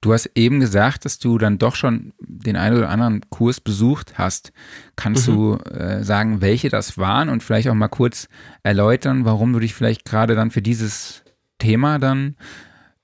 Du 0.00 0.12
hast 0.12 0.30
eben 0.34 0.60
gesagt, 0.60 1.04
dass 1.04 1.18
du 1.18 1.38
dann 1.38 1.58
doch 1.58 1.74
schon 1.74 2.12
den 2.20 2.56
einen 2.56 2.76
oder 2.76 2.90
anderen 2.90 3.28
Kurs 3.30 3.60
besucht 3.60 4.18
hast. 4.18 4.52
Kannst 4.94 5.28
mhm. 5.28 5.32
du 5.32 5.54
äh, 5.70 6.04
sagen, 6.04 6.40
welche 6.40 6.68
das 6.68 6.98
waren 6.98 7.28
und 7.28 7.42
vielleicht 7.42 7.68
auch 7.68 7.74
mal 7.74 7.88
kurz 7.88 8.28
erläutern, 8.62 9.24
warum 9.24 9.52
du 9.52 9.58
dich 9.58 9.74
vielleicht 9.74 10.04
gerade 10.04 10.34
dann 10.34 10.50
für 10.50 10.62
dieses 10.62 11.24
Thema 11.58 11.98
dann 11.98 12.36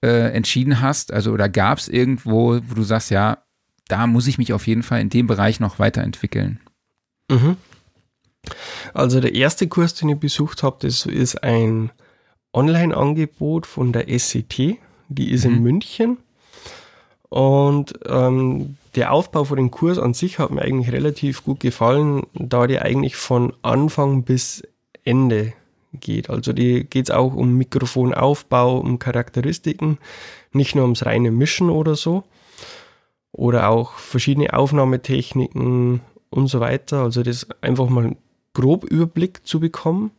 äh, 0.02 0.32
entschieden 0.32 0.80
hast? 0.80 1.12
Also, 1.12 1.32
oder 1.32 1.48
gab 1.48 1.78
es 1.78 1.88
irgendwo, 1.88 2.60
wo 2.66 2.74
du 2.74 2.82
sagst, 2.82 3.10
ja, 3.10 3.38
da 3.88 4.06
muss 4.06 4.26
ich 4.26 4.38
mich 4.38 4.52
auf 4.52 4.66
jeden 4.66 4.82
Fall 4.82 5.00
in 5.00 5.10
dem 5.10 5.26
Bereich 5.26 5.60
noch 5.60 5.78
weiterentwickeln? 5.78 6.60
Mhm. 7.30 7.56
Also 8.94 9.20
der 9.20 9.34
erste 9.34 9.68
Kurs, 9.68 9.94
den 9.94 10.10
ich 10.10 10.18
besucht 10.18 10.62
habe, 10.62 10.76
das 10.80 11.06
ist 11.06 11.42
ein 11.42 11.90
Online-Angebot 12.52 13.66
von 13.66 13.92
der 13.92 14.06
SCT. 14.18 14.78
Die 15.08 15.30
ist 15.30 15.44
mhm. 15.46 15.52
in 15.54 15.62
München. 15.62 16.18
Und 17.28 17.94
ähm, 18.06 18.76
der 18.94 19.12
Aufbau 19.12 19.44
von 19.44 19.56
dem 19.56 19.70
Kurs 19.70 19.98
an 19.98 20.12
sich 20.12 20.38
hat 20.38 20.50
mir 20.50 20.62
eigentlich 20.62 20.92
relativ 20.92 21.44
gut 21.44 21.60
gefallen, 21.60 22.26
da 22.34 22.66
der 22.66 22.82
eigentlich 22.82 23.16
von 23.16 23.54
Anfang 23.62 24.24
bis 24.24 24.62
Ende 25.04 25.54
geht. 25.94 26.28
Also 26.28 26.52
die 26.52 26.84
geht 26.84 27.08
es 27.08 27.10
auch 27.10 27.34
um 27.34 27.56
Mikrofonaufbau, 27.56 28.78
um 28.78 28.98
Charakteristiken, 28.98 29.98
nicht 30.52 30.74
nur 30.74 30.84
ums 30.84 31.06
reine 31.06 31.30
Mischen 31.30 31.70
oder 31.70 31.94
so. 31.94 32.24
Oder 33.32 33.70
auch 33.70 33.94
verschiedene 33.94 34.52
Aufnahmetechniken 34.52 36.02
und 36.28 36.46
so 36.48 36.60
weiter. 36.60 37.02
Also 37.02 37.22
das 37.22 37.46
einfach 37.62 37.88
mal 37.88 38.14
grob 38.54 38.84
Überblick 38.84 39.46
zu 39.46 39.60
bekommen. 39.60 40.10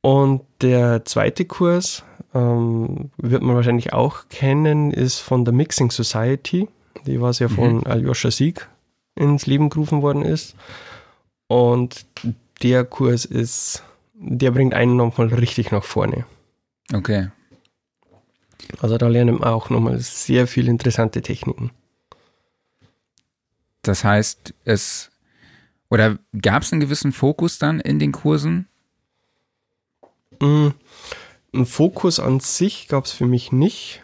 Und 0.00 0.42
der 0.62 1.04
zweite 1.04 1.44
Kurs, 1.44 2.04
ähm, 2.34 3.10
wird 3.16 3.42
man 3.42 3.56
wahrscheinlich 3.56 3.92
auch 3.92 4.28
kennen, 4.28 4.92
ist 4.92 5.18
von 5.18 5.44
der 5.44 5.54
Mixing 5.54 5.90
Society, 5.90 6.68
die 7.06 7.20
was 7.20 7.38
ja 7.38 7.48
von 7.48 7.78
mhm. 7.78 7.86
Aljoscha 7.86 8.30
Sieg 8.30 8.68
ins 9.14 9.46
Leben 9.46 9.70
gerufen 9.70 10.02
worden 10.02 10.22
ist. 10.22 10.54
Und 11.48 12.06
der 12.62 12.84
Kurs 12.84 13.24
ist, 13.24 13.82
der 14.14 14.50
bringt 14.50 14.74
einen 14.74 14.96
nochmal 14.96 15.28
richtig 15.28 15.70
nach 15.70 15.84
vorne. 15.84 16.24
Okay. 16.92 17.30
Also 18.80 18.98
da 18.98 19.08
lernen 19.08 19.40
wir 19.40 19.52
auch 19.52 19.70
nochmal 19.70 19.98
sehr 19.98 20.46
viele 20.46 20.70
interessante 20.70 21.22
Techniken. 21.22 21.70
Das 23.82 24.04
heißt, 24.04 24.54
es 24.64 25.07
oder 25.90 26.18
gab 26.40 26.62
es 26.62 26.72
einen 26.72 26.80
gewissen 26.80 27.12
Fokus 27.12 27.58
dann 27.58 27.80
in 27.80 27.98
den 27.98 28.12
Kursen? 28.12 28.68
Mm, 30.40 30.68
ein 31.54 31.66
Fokus 31.66 32.20
an 32.20 32.40
sich 32.40 32.88
gab 32.88 33.06
es 33.06 33.12
für 33.12 33.26
mich 33.26 33.52
nicht, 33.52 34.02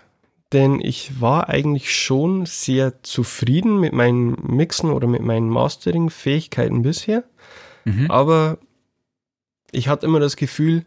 denn 0.52 0.80
ich 0.80 1.20
war 1.20 1.48
eigentlich 1.48 1.94
schon 1.94 2.46
sehr 2.46 3.02
zufrieden 3.02 3.80
mit 3.80 3.92
meinen 3.92 4.36
Mixen 4.42 4.90
oder 4.90 5.06
mit 5.06 5.22
meinen 5.22 5.48
Mastering-Fähigkeiten 5.48 6.82
bisher. 6.82 7.24
Mhm. 7.84 8.10
Aber 8.10 8.58
ich 9.72 9.88
hatte 9.88 10.06
immer 10.06 10.20
das 10.20 10.36
Gefühl, 10.36 10.84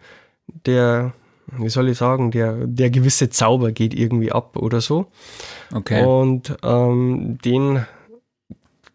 der, 0.65 1.13
wie 1.57 1.69
soll 1.69 1.89
ich 1.89 1.97
sagen, 1.97 2.31
der, 2.31 2.65
der 2.65 2.89
gewisse 2.89 3.29
Zauber 3.29 3.71
geht 3.71 3.93
irgendwie 3.93 4.31
ab 4.31 4.57
oder 4.57 4.81
so. 4.81 5.07
Okay. 5.73 6.03
Und 6.03 6.57
ähm, 6.63 7.37
den 7.43 7.85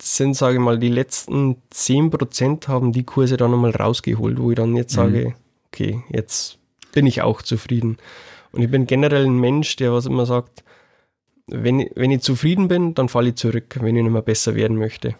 sind, 0.04 0.34
sage 0.34 0.54
ich 0.54 0.60
mal, 0.60 0.78
die 0.78 0.88
letzten 0.88 1.56
10% 1.72 2.66
haben 2.66 2.92
die 2.92 3.04
Kurse 3.04 3.36
dann 3.36 3.52
nochmal 3.52 3.70
rausgeholt, 3.70 4.38
wo 4.40 4.50
ich 4.50 4.56
dann 4.56 4.74
jetzt 4.74 4.92
mhm. 4.94 4.96
sage, 4.96 5.34
okay, 5.68 6.02
jetzt 6.08 6.58
bin 6.92 7.06
ich 7.06 7.22
auch 7.22 7.40
zufrieden. 7.40 7.98
Und 8.50 8.62
ich 8.62 8.70
bin 8.70 8.86
generell 8.86 9.24
ein 9.24 9.38
Mensch, 9.38 9.76
der 9.76 9.92
was 9.92 10.06
immer 10.06 10.26
sagt, 10.26 10.64
wenn, 11.46 11.88
wenn 11.94 12.10
ich 12.10 12.22
zufrieden 12.22 12.66
bin, 12.66 12.94
dann 12.94 13.08
falle 13.08 13.30
ich 13.30 13.36
zurück, 13.36 13.78
wenn 13.80 13.96
ich 13.96 14.02
nicht 14.02 14.12
mehr 14.12 14.22
besser 14.22 14.56
werden 14.56 14.76
möchte. 14.76 15.14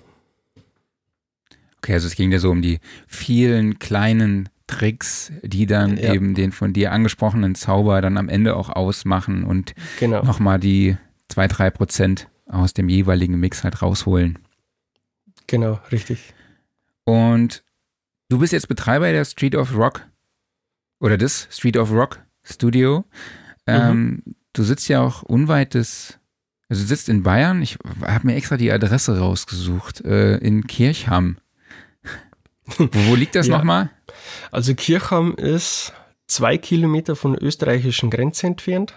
Okay, 1.78 1.94
also 1.94 2.08
es 2.08 2.16
ging 2.16 2.32
ja 2.32 2.40
so 2.40 2.50
um 2.50 2.60
die 2.60 2.80
vielen 3.06 3.78
kleinen 3.78 4.48
Tricks, 4.66 5.32
die 5.42 5.66
dann 5.66 5.96
ja. 5.96 6.12
eben 6.12 6.34
den 6.34 6.50
von 6.50 6.72
dir 6.72 6.92
angesprochenen 6.92 7.54
Zauber 7.54 8.00
dann 8.00 8.16
am 8.16 8.28
Ende 8.28 8.56
auch 8.56 8.68
ausmachen 8.68 9.44
und 9.44 9.74
genau. 10.00 10.24
nochmal 10.24 10.58
die 10.58 10.96
zwei, 11.28 11.46
drei 11.46 11.70
Prozent 11.70 12.28
aus 12.46 12.74
dem 12.74 12.88
jeweiligen 12.88 13.38
Mix 13.38 13.62
halt 13.64 13.80
rausholen. 13.80 14.38
Genau, 15.46 15.80
richtig. 15.90 16.34
Und 17.04 17.62
du 18.28 18.38
bist 18.38 18.52
jetzt 18.52 18.68
Betreiber 18.68 19.10
der 19.10 19.24
Street 19.24 19.54
of 19.54 19.74
Rock 19.74 20.06
oder 21.00 21.18
des 21.18 21.48
Street 21.50 21.76
of 21.76 21.90
Rock 21.90 22.20
Studio. 22.44 23.04
Ähm, 23.66 24.22
mhm. 24.24 24.34
Du 24.52 24.62
sitzt 24.62 24.88
ja 24.88 25.00
auch 25.00 25.22
unweit 25.22 25.74
des, 25.74 26.18
also 26.68 26.82
du 26.82 26.88
sitzt 26.88 27.08
in 27.08 27.22
Bayern. 27.22 27.62
Ich 27.62 27.78
habe 28.04 28.26
mir 28.26 28.36
extra 28.36 28.56
die 28.56 28.70
Adresse 28.70 29.18
rausgesucht, 29.18 30.02
äh, 30.02 30.36
in 30.36 30.66
Kirchham. 30.66 31.38
wo, 32.76 33.14
liegt 33.14 33.34
das 33.34 33.46
ja. 33.48 33.56
nochmal? 33.56 33.90
Also 34.50 34.74
Kirchham 34.74 35.34
ist 35.36 35.92
zwei 36.26 36.58
Kilometer 36.58 37.16
von 37.16 37.32
der 37.32 37.42
österreichischen 37.42 38.10
Grenze 38.10 38.46
entfernt. 38.46 38.94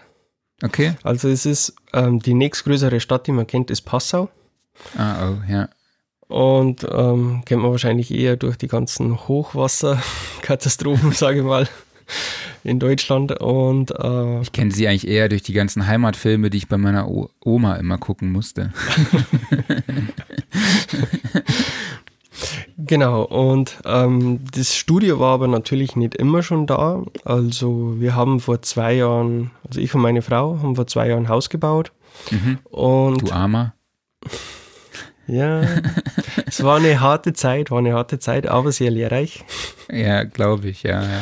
Okay. 0.63 0.95
Also 1.03 1.27
es 1.29 1.45
ist 1.45 1.75
ähm, 1.93 2.19
die 2.19 2.33
nächstgrößere 2.33 2.99
Stadt, 2.99 3.27
die 3.27 3.31
man 3.31 3.47
kennt, 3.47 3.71
ist 3.71 3.81
Passau. 3.81 4.29
Ah, 4.97 5.29
oh, 5.29 5.41
ja. 5.51 5.69
Und 6.27 6.85
ähm, 6.91 7.43
kennt 7.45 7.61
man 7.61 7.71
wahrscheinlich 7.71 8.11
eher 8.11 8.35
durch 8.35 8.57
die 8.57 8.67
ganzen 8.67 9.27
Hochwasserkatastrophen, 9.27 11.11
sage 11.13 11.39
ich 11.39 11.45
mal, 11.45 11.67
in 12.63 12.79
Deutschland. 12.79 13.39
Und 13.39 13.91
äh, 13.91 14.41
ich 14.41 14.51
kenne 14.51 14.71
sie 14.71 14.87
eigentlich 14.87 15.07
eher 15.07 15.29
durch 15.29 15.43
die 15.43 15.53
ganzen 15.53 15.85
Heimatfilme, 15.85 16.49
die 16.49 16.57
ich 16.57 16.67
bei 16.67 16.77
meiner 16.77 17.07
o 17.07 17.29
Oma 17.43 17.75
immer 17.75 17.99
gucken 17.99 18.31
musste. 18.31 18.73
genau, 22.77 23.23
und 23.23 23.77
ähm, 23.85 24.39
das 24.51 24.75
Studio 24.75 25.19
war 25.19 25.35
aber 25.35 25.47
natürlich 25.47 25.95
nicht 25.95 26.15
immer 26.15 26.41
schon 26.41 26.65
da. 26.65 27.03
Also 27.23 27.99
wir 27.99 28.15
haben 28.15 28.39
vor 28.39 28.63
zwei 28.63 28.93
Jahren, 28.93 29.51
also 29.67 29.79
ich 29.79 29.93
und 29.93 30.01
meine 30.01 30.23
Frau 30.23 30.57
haben 30.59 30.75
vor 30.75 30.87
zwei 30.87 31.09
Jahren 31.09 31.25
ein 31.25 31.29
Haus 31.29 31.51
gebaut. 31.51 31.91
Mhm. 32.31 32.57
Und 32.71 33.21
du 33.21 33.31
Armer. 33.31 33.75
Ja, 35.27 35.61
es 36.45 36.63
war 36.63 36.77
eine 36.77 36.99
harte 36.99 37.33
Zeit, 37.33 37.71
war 37.71 37.79
eine 37.79 37.93
harte 37.93 38.19
Zeit, 38.19 38.47
aber 38.47 38.71
sehr 38.71 38.91
lehrreich. 38.91 39.43
Ja, 39.91 40.23
glaube 40.23 40.69
ich, 40.69 40.83
ja, 40.83 41.01
ja. 41.01 41.21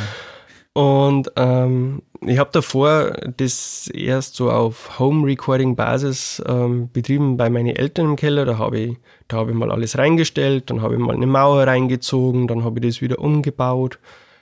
Und 0.74 1.32
ähm, 1.36 2.02
ich 2.26 2.40
habe 2.40 2.50
davor 2.52 3.12
das 3.38 3.88
erst 3.94 4.36
so 4.36 4.50
auf 4.50 4.98
Home-Recording-Basis 4.98 6.44
ähm, 6.48 6.90
betrieben 6.92 7.38
bei 7.38 7.50
meinen 7.50 7.76
Eltern 7.76 8.08
im 8.08 8.16
Keller. 8.16 8.46
Da 8.46 8.58
habe 8.58 8.80
ich, 8.80 8.98
hab 9.32 9.50
ich 9.50 9.56
mal 9.56 9.72
alles 9.72 9.98
reingestellt, 9.98 10.70
dann 10.70 10.82
habe 10.82 10.96
ich 10.96 11.00
mal 11.00 11.16
eine 11.16 11.28
Mauer 11.28 11.68
reingezogen, 11.68 12.48
dann 12.48 12.64
habe 12.64 12.80
ich 12.80 12.88
das 12.88 13.02
wieder 13.02 13.20
umgebaut 13.20 14.00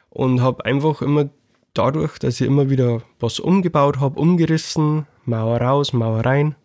und 0.09 0.41
habe 0.41 0.63
einfach 0.65 1.01
immer 1.01 1.29
dadurch, 1.73 2.17
dass 2.19 2.39
ich 2.39 2.47
immer 2.47 2.69
wieder 2.69 3.01
was 3.19 3.39
umgebaut 3.39 3.99
habe, 3.99 4.19
umgerissen, 4.19 5.07
Mauer 5.25 5.59
raus, 5.61 5.91
Mauer 5.91 6.25
rein, 6.25 6.55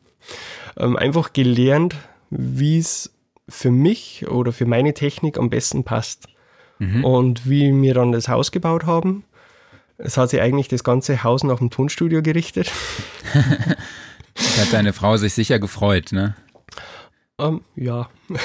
ähm, 0.76 0.96
einfach 0.96 1.32
gelernt, 1.32 1.96
wie 2.30 2.78
es 2.78 3.12
für 3.48 3.70
mich 3.70 4.26
oder 4.28 4.52
für 4.52 4.66
meine 4.66 4.94
Technik 4.94 5.38
am 5.38 5.50
besten 5.50 5.84
passt. 5.84 6.28
Mhm. 6.78 7.04
Und 7.04 7.48
wie 7.48 7.72
wir 7.82 7.94
dann 7.94 8.12
das 8.12 8.28
Haus 8.28 8.50
gebaut 8.50 8.84
haben, 8.84 9.24
es 9.98 10.16
hat 10.16 10.30
sich 10.30 10.40
eigentlich 10.40 10.68
das 10.68 10.84
ganze 10.84 11.22
Haus 11.22 11.42
nach 11.42 11.58
dem 11.58 11.70
Tonstudio 11.70 12.22
gerichtet. 12.22 12.70
da 13.32 14.62
hat 14.62 14.72
deine 14.72 14.92
Frau 14.92 15.16
sich 15.16 15.32
sicher 15.32 15.58
gefreut, 15.58 16.12
ne? 16.12 16.36
Um, 17.38 17.62
ähm, 17.76 17.84
ja. 17.84 18.08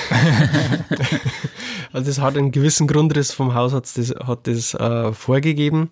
also 1.93 2.11
es 2.11 2.19
hat 2.19 2.37
einen 2.37 2.51
gewissen 2.51 2.87
Grundriss 2.87 3.31
vom 3.31 3.53
Haus 3.53 3.73
hat 3.73 3.85
das, 3.97 4.09
hat 4.09 4.47
das 4.47 4.73
äh, 4.73 5.13
vorgegeben. 5.13 5.91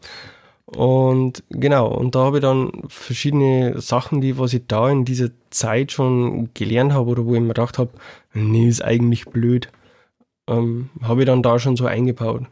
Und 0.75 1.43
genau, 1.49 1.87
und 1.87 2.13
da 2.13 2.19
habe 2.25 2.37
ich 2.37 2.41
dann 2.43 2.71
verschiedene 2.87 3.81
Sachen, 3.81 4.21
die 4.21 4.37
was 4.37 4.53
ich 4.53 4.63
da 4.67 4.89
in 4.89 5.03
dieser 5.03 5.29
Zeit 5.49 5.91
schon 5.91 6.53
gelernt 6.53 6.93
habe 6.93 7.09
oder 7.09 7.25
wo 7.25 7.33
ich 7.33 7.41
mir 7.41 7.47
gedacht 7.47 7.79
habe, 7.79 7.89
nee, 8.33 8.67
ist 8.67 8.83
eigentlich 8.83 9.25
blöd, 9.25 9.69
ähm, 10.47 10.89
habe 11.01 11.21
ich 11.21 11.25
dann 11.25 11.41
da 11.41 11.57
schon 11.57 11.75
so 11.75 11.87
eingebaut. 11.87 12.43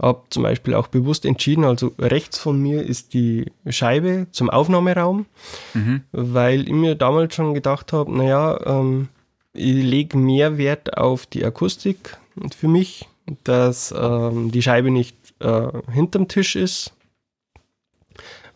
Habe 0.00 0.22
zum 0.30 0.44
Beispiel 0.44 0.74
auch 0.74 0.86
bewusst 0.86 1.24
entschieden, 1.24 1.64
also 1.64 1.92
rechts 1.98 2.38
von 2.38 2.62
mir 2.62 2.84
ist 2.84 3.12
die 3.12 3.50
Scheibe 3.68 4.28
zum 4.30 4.50
Aufnahmeraum, 4.50 5.26
mhm. 5.74 6.02
weil 6.12 6.62
ich 6.68 6.72
mir 6.72 6.94
damals 6.94 7.34
schon 7.34 7.54
gedacht 7.54 7.92
habe, 7.92 8.16
naja, 8.16 8.60
ähm, 8.66 9.08
ich 9.52 9.74
lege 9.74 10.16
mehr 10.16 10.58
Wert 10.58 10.96
auf 10.96 11.26
die 11.26 11.44
Akustik 11.44 12.16
für 12.56 12.68
mich, 12.68 13.08
dass 13.42 13.92
ähm, 13.98 14.52
die 14.52 14.62
Scheibe 14.62 14.92
nicht 14.92 15.16
äh, 15.40 15.66
hinterm 15.90 16.28
Tisch 16.28 16.54
ist, 16.54 16.92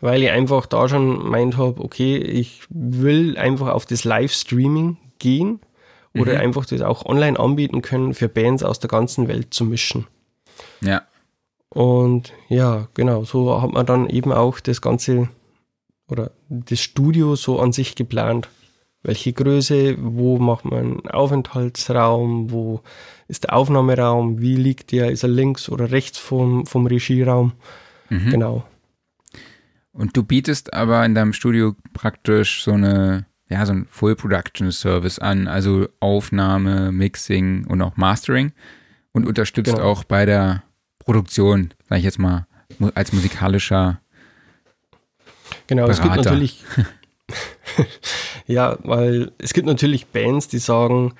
weil 0.03 0.21
ich 0.21 0.31
einfach 0.31 0.65
da 0.65 0.89
schon 0.89 1.29
meint 1.29 1.55
habe, 1.55 1.81
okay, 1.81 2.17
ich 2.17 2.63
will 2.69 3.37
einfach 3.37 3.69
auf 3.69 3.85
das 3.85 4.03
Livestreaming 4.03 4.97
gehen 5.17 5.61
oder 6.13 6.33
mhm. 6.33 6.39
einfach 6.41 6.65
das 6.65 6.81
auch 6.81 7.05
online 7.05 7.39
anbieten 7.39 7.81
können, 7.81 8.13
für 8.13 8.27
Bands 8.27 8.63
aus 8.63 8.79
der 8.79 8.89
ganzen 8.89 9.29
Welt 9.29 9.53
zu 9.53 9.63
mischen. 9.63 10.05
Ja. 10.81 11.03
Und 11.69 12.33
ja, 12.49 12.89
genau, 12.95 13.23
so 13.23 13.61
hat 13.61 13.71
man 13.71 13.85
dann 13.85 14.09
eben 14.09 14.33
auch 14.33 14.59
das 14.59 14.81
Ganze 14.81 15.29
oder 16.09 16.31
das 16.49 16.81
Studio 16.81 17.37
so 17.37 17.61
an 17.61 17.71
sich 17.71 17.95
geplant. 17.95 18.49
Welche 19.03 19.31
Größe, 19.31 19.95
wo 19.99 20.37
macht 20.37 20.65
man 20.65 21.07
Aufenthaltsraum, 21.07 22.51
wo 22.51 22.81
ist 23.29 23.45
der 23.45 23.53
Aufnahmeraum, 23.53 24.41
wie 24.41 24.57
liegt 24.57 24.91
der, 24.91 25.11
ist 25.11 25.23
er 25.23 25.29
links 25.29 25.69
oder 25.69 25.91
rechts 25.91 26.17
vom, 26.17 26.65
vom 26.65 26.87
Regieraum? 26.87 27.53
Mhm. 28.09 28.31
Genau. 28.31 28.63
Und 29.93 30.17
du 30.17 30.23
bietest 30.23 30.73
aber 30.73 31.05
in 31.05 31.15
deinem 31.15 31.33
Studio 31.33 31.75
praktisch 31.93 32.63
so 32.63 32.71
eine, 32.71 33.25
ja, 33.49 33.65
so 33.65 33.73
ein 33.73 33.87
Full 33.89 34.15
Production 34.15 34.71
Service 34.71 35.19
an, 35.19 35.47
also 35.47 35.87
Aufnahme, 35.99 36.91
Mixing 36.91 37.67
und 37.67 37.81
auch 37.81 37.95
Mastering 37.95 38.51
und 39.11 39.27
unterstützt 39.27 39.71
genau. 39.71 39.83
auch 39.83 40.03
bei 40.03 40.25
der 40.25 40.63
Produktion, 40.99 41.73
sage 41.87 41.99
ich 41.99 42.05
jetzt 42.05 42.19
mal, 42.19 42.47
als 42.95 43.13
musikalischer 43.13 43.99
Genau, 45.67 45.85
Berater. 45.85 45.91
es 45.91 46.01
gibt 46.01 46.15
natürlich 46.15 46.63
ja, 48.47 48.77
weil 48.83 49.31
es 49.37 49.53
gibt 49.53 49.67
natürlich 49.67 50.07
Bands, 50.07 50.47
die 50.47 50.57
sagen, 50.57 51.13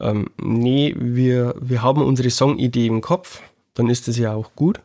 ähm, 0.00 0.30
nee, 0.40 0.94
wir, 0.98 1.54
wir 1.60 1.82
haben 1.82 2.02
unsere 2.02 2.30
Songidee 2.30 2.86
im 2.86 3.00
Kopf, 3.00 3.42
dann 3.74 3.88
ist 3.88 4.08
das 4.08 4.16
ja 4.16 4.32
auch 4.32 4.54
gut. 4.56 4.80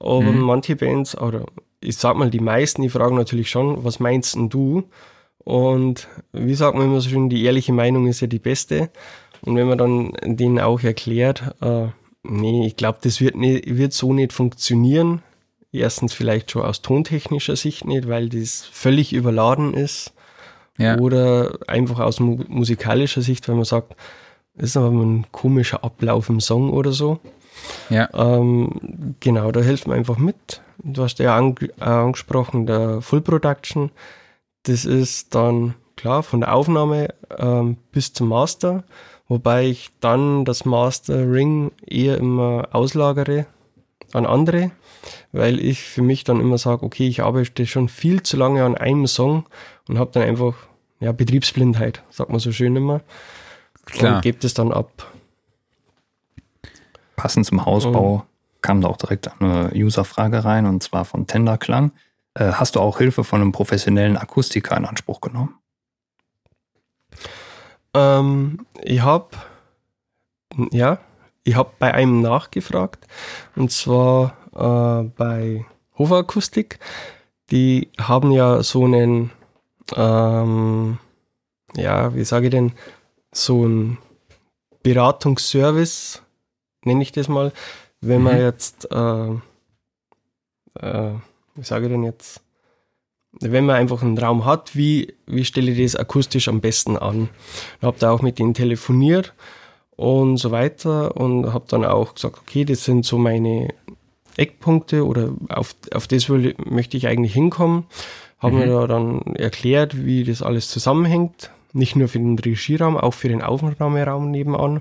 Aber 0.00 0.22
mhm. 0.22 0.40
manche 0.40 0.76
Bands, 0.76 1.16
oder 1.18 1.46
ich 1.80 1.96
sag 1.96 2.16
mal 2.16 2.30
die 2.30 2.40
meisten, 2.40 2.82
die 2.82 2.88
fragen 2.88 3.16
natürlich 3.16 3.50
schon, 3.50 3.84
was 3.84 4.00
meinst 4.00 4.34
denn 4.34 4.48
du? 4.48 4.84
Und 5.38 6.08
wie 6.32 6.54
sagt 6.54 6.76
man 6.76 6.86
immer 6.86 7.00
so 7.00 7.08
schön, 7.08 7.30
die 7.30 7.44
ehrliche 7.44 7.72
Meinung 7.72 8.06
ist 8.06 8.20
ja 8.20 8.26
die 8.26 8.38
beste. 8.38 8.90
Und 9.42 9.56
wenn 9.56 9.68
man 9.68 9.78
dann 9.78 10.12
denen 10.22 10.58
auch 10.58 10.82
erklärt, 10.82 11.54
äh, 11.60 11.86
nee, 12.22 12.66
ich 12.66 12.76
glaube, 12.76 12.98
das 13.02 13.20
wird, 13.20 13.36
nicht, 13.36 13.76
wird 13.76 13.92
so 13.92 14.12
nicht 14.12 14.32
funktionieren. 14.32 15.22
Erstens 15.70 16.12
vielleicht 16.12 16.50
schon 16.50 16.62
aus 16.62 16.82
tontechnischer 16.82 17.56
Sicht 17.56 17.84
nicht, 17.84 18.08
weil 18.08 18.28
das 18.28 18.64
völlig 18.70 19.12
überladen 19.12 19.74
ist. 19.74 20.12
Ja. 20.76 20.98
Oder 20.98 21.58
einfach 21.66 21.98
aus 22.00 22.20
mu 22.20 22.38
musikalischer 22.48 23.22
Sicht, 23.22 23.48
weil 23.48 23.56
man 23.56 23.64
sagt, 23.64 23.96
das 24.54 24.70
ist 24.70 24.76
aber 24.76 24.90
ein 24.90 25.26
komischer 25.32 25.84
Ablauf 25.84 26.28
im 26.28 26.40
Song 26.40 26.72
oder 26.72 26.92
so. 26.92 27.20
Ja. 27.90 28.08
Ähm, 28.14 29.14
genau, 29.20 29.50
da 29.52 29.60
hilft 29.60 29.86
man 29.88 29.96
einfach 29.96 30.18
mit. 30.18 30.60
Du 30.82 31.02
hast 31.02 31.18
ja 31.18 31.36
ang 31.36 31.58
angesprochen, 31.80 32.66
der 32.66 33.02
Full 33.02 33.20
Production. 33.20 33.90
Das 34.62 34.84
ist 34.84 35.34
dann 35.34 35.74
klar 35.96 36.22
von 36.22 36.40
der 36.40 36.54
Aufnahme 36.54 37.14
ähm, 37.36 37.76
bis 37.90 38.12
zum 38.12 38.28
Master, 38.28 38.84
wobei 39.26 39.66
ich 39.66 39.90
dann 40.00 40.44
das 40.44 40.64
Mastering 40.64 41.72
eher 41.84 42.18
immer 42.18 42.68
auslagere 42.72 43.46
an 44.12 44.24
andere, 44.24 44.70
weil 45.32 45.58
ich 45.60 45.82
für 45.82 46.02
mich 46.02 46.24
dann 46.24 46.40
immer 46.40 46.58
sage, 46.58 46.84
okay, 46.84 47.08
ich 47.08 47.22
arbeite 47.22 47.66
schon 47.66 47.88
viel 47.88 48.22
zu 48.22 48.36
lange 48.36 48.64
an 48.64 48.76
einem 48.76 49.06
Song 49.06 49.44
und 49.88 49.98
habe 49.98 50.12
dann 50.12 50.22
einfach 50.22 50.54
ja, 51.00 51.12
Betriebsblindheit, 51.12 52.02
sagt 52.10 52.30
man 52.30 52.40
so 52.40 52.52
schön 52.52 52.74
immer. 52.76 53.00
Klar. 53.84 54.16
Und 54.16 54.22
gebe 54.22 54.38
das 54.38 54.54
dann 54.54 54.72
ab. 54.72 55.12
Passend 57.16 57.46
zum 57.46 57.64
Hausbau 57.64 58.14
und, 58.14 58.22
kam 58.62 58.80
da 58.80 58.88
auch 58.88 58.96
direkt 58.96 59.30
eine 59.40 59.70
User-Frage 59.74 60.44
rein 60.44 60.66
und 60.66 60.82
zwar 60.82 61.04
von 61.04 61.26
Tenderklang. 61.26 61.92
Äh, 62.34 62.52
hast 62.52 62.76
du 62.76 62.80
auch 62.80 62.98
Hilfe 62.98 63.24
von 63.24 63.40
einem 63.40 63.52
professionellen 63.52 64.16
Akustiker 64.16 64.76
in 64.76 64.84
Anspruch 64.84 65.20
genommen? 65.20 65.54
Ähm, 67.94 68.66
ich 68.82 69.00
habe 69.02 69.28
ja, 70.72 70.98
ich 71.44 71.56
habe 71.56 71.70
bei 71.78 71.94
einem 71.94 72.20
nachgefragt 72.20 73.06
und 73.56 73.70
zwar 73.70 74.36
äh, 74.54 75.08
bei 75.16 75.64
Hofer 75.96 76.16
Akustik. 76.16 76.78
Die 77.50 77.90
haben 77.98 78.30
ja 78.30 78.62
so 78.62 78.84
einen 78.84 79.30
ähm, 79.96 80.98
ja, 81.76 82.14
wie 82.14 82.24
sage 82.24 82.46
ich 82.46 82.50
denn, 82.50 82.72
so 83.32 83.66
ein 83.66 83.98
Beratungsservice, 84.82 86.22
nenne 86.84 87.02
ich 87.02 87.12
das 87.12 87.28
mal, 87.28 87.52
wenn 88.00 88.22
man 88.22 88.36
mhm. 88.36 88.40
jetzt, 88.40 88.90
äh, 88.90 89.30
äh, 90.80 91.14
wie 91.54 91.64
sage 91.64 91.86
ich 91.86 91.92
denn 91.92 92.04
jetzt, 92.04 92.42
wenn 93.40 93.66
man 93.66 93.76
einfach 93.76 94.02
einen 94.02 94.18
Raum 94.18 94.44
hat, 94.44 94.74
wie, 94.74 95.14
wie 95.26 95.44
stelle 95.44 95.70
ich 95.70 95.92
das 95.92 96.00
akustisch 96.00 96.48
am 96.48 96.60
besten 96.60 96.96
an? 96.96 97.28
Ich 97.78 97.86
habe 97.86 97.98
da 97.98 98.10
auch 98.10 98.22
mit 98.22 98.38
denen 98.38 98.54
telefoniert 98.54 99.34
und 99.96 100.38
so 100.38 100.50
weiter 100.50 101.16
und 101.16 101.52
habe 101.52 101.66
dann 101.68 101.84
auch 101.84 102.14
gesagt, 102.14 102.38
okay, 102.38 102.64
das 102.64 102.84
sind 102.84 103.04
so 103.04 103.18
meine 103.18 103.74
Eckpunkte 104.36 105.04
oder 105.04 105.32
auf, 105.48 105.74
auf 105.92 106.06
das 106.06 106.28
will, 106.30 106.54
möchte 106.64 106.96
ich 106.96 107.06
eigentlich 107.06 107.34
hinkommen 107.34 107.86
haben 108.38 108.54
mhm. 108.54 108.60
mir 108.60 108.66
da 108.66 108.86
dann 108.86 109.20
erklärt, 109.34 110.04
wie 110.04 110.24
das 110.24 110.42
alles 110.42 110.68
zusammenhängt. 110.68 111.50
Nicht 111.72 111.96
nur 111.96 112.08
für 112.08 112.18
den 112.18 112.38
Regieraum, 112.38 112.96
auch 112.96 113.14
für 113.14 113.28
den 113.28 113.42
Aufnahmeraum 113.42 114.30
nebenan. 114.30 114.80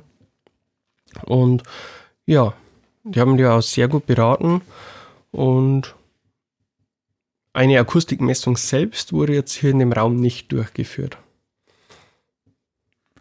Und 1.25 1.63
ja, 2.25 2.53
die 3.09 3.19
haben 3.19 3.37
die 3.37 3.45
auch 3.45 3.61
sehr 3.61 3.87
gut 3.87 4.05
beraten. 4.05 4.61
Und 5.31 5.95
eine 7.53 7.79
Akustikmessung 7.79 8.57
selbst 8.57 9.13
wurde 9.13 9.33
jetzt 9.33 9.53
hier 9.53 9.71
in 9.71 9.79
dem 9.79 9.91
Raum 9.91 10.15
nicht 10.15 10.51
durchgeführt. 10.51 11.17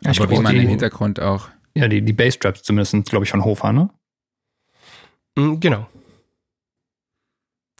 Ja, 0.03 0.11
Aber 0.11 0.31
wie 0.31 0.40
man 0.40 0.57
im 0.57 0.68
Hintergrund 0.68 1.20
auch. 1.20 1.49
Ja, 1.75 1.88
die, 1.88 2.03
die 2.03 2.12
Basstraps 2.12 2.62
zumindest, 2.62 3.09
glaube 3.09 3.25
ich, 3.25 3.31
von 3.31 3.44
Hofer, 3.44 3.72
ne? 3.72 3.90
Mm, 5.37 5.59
genau. 5.61 5.87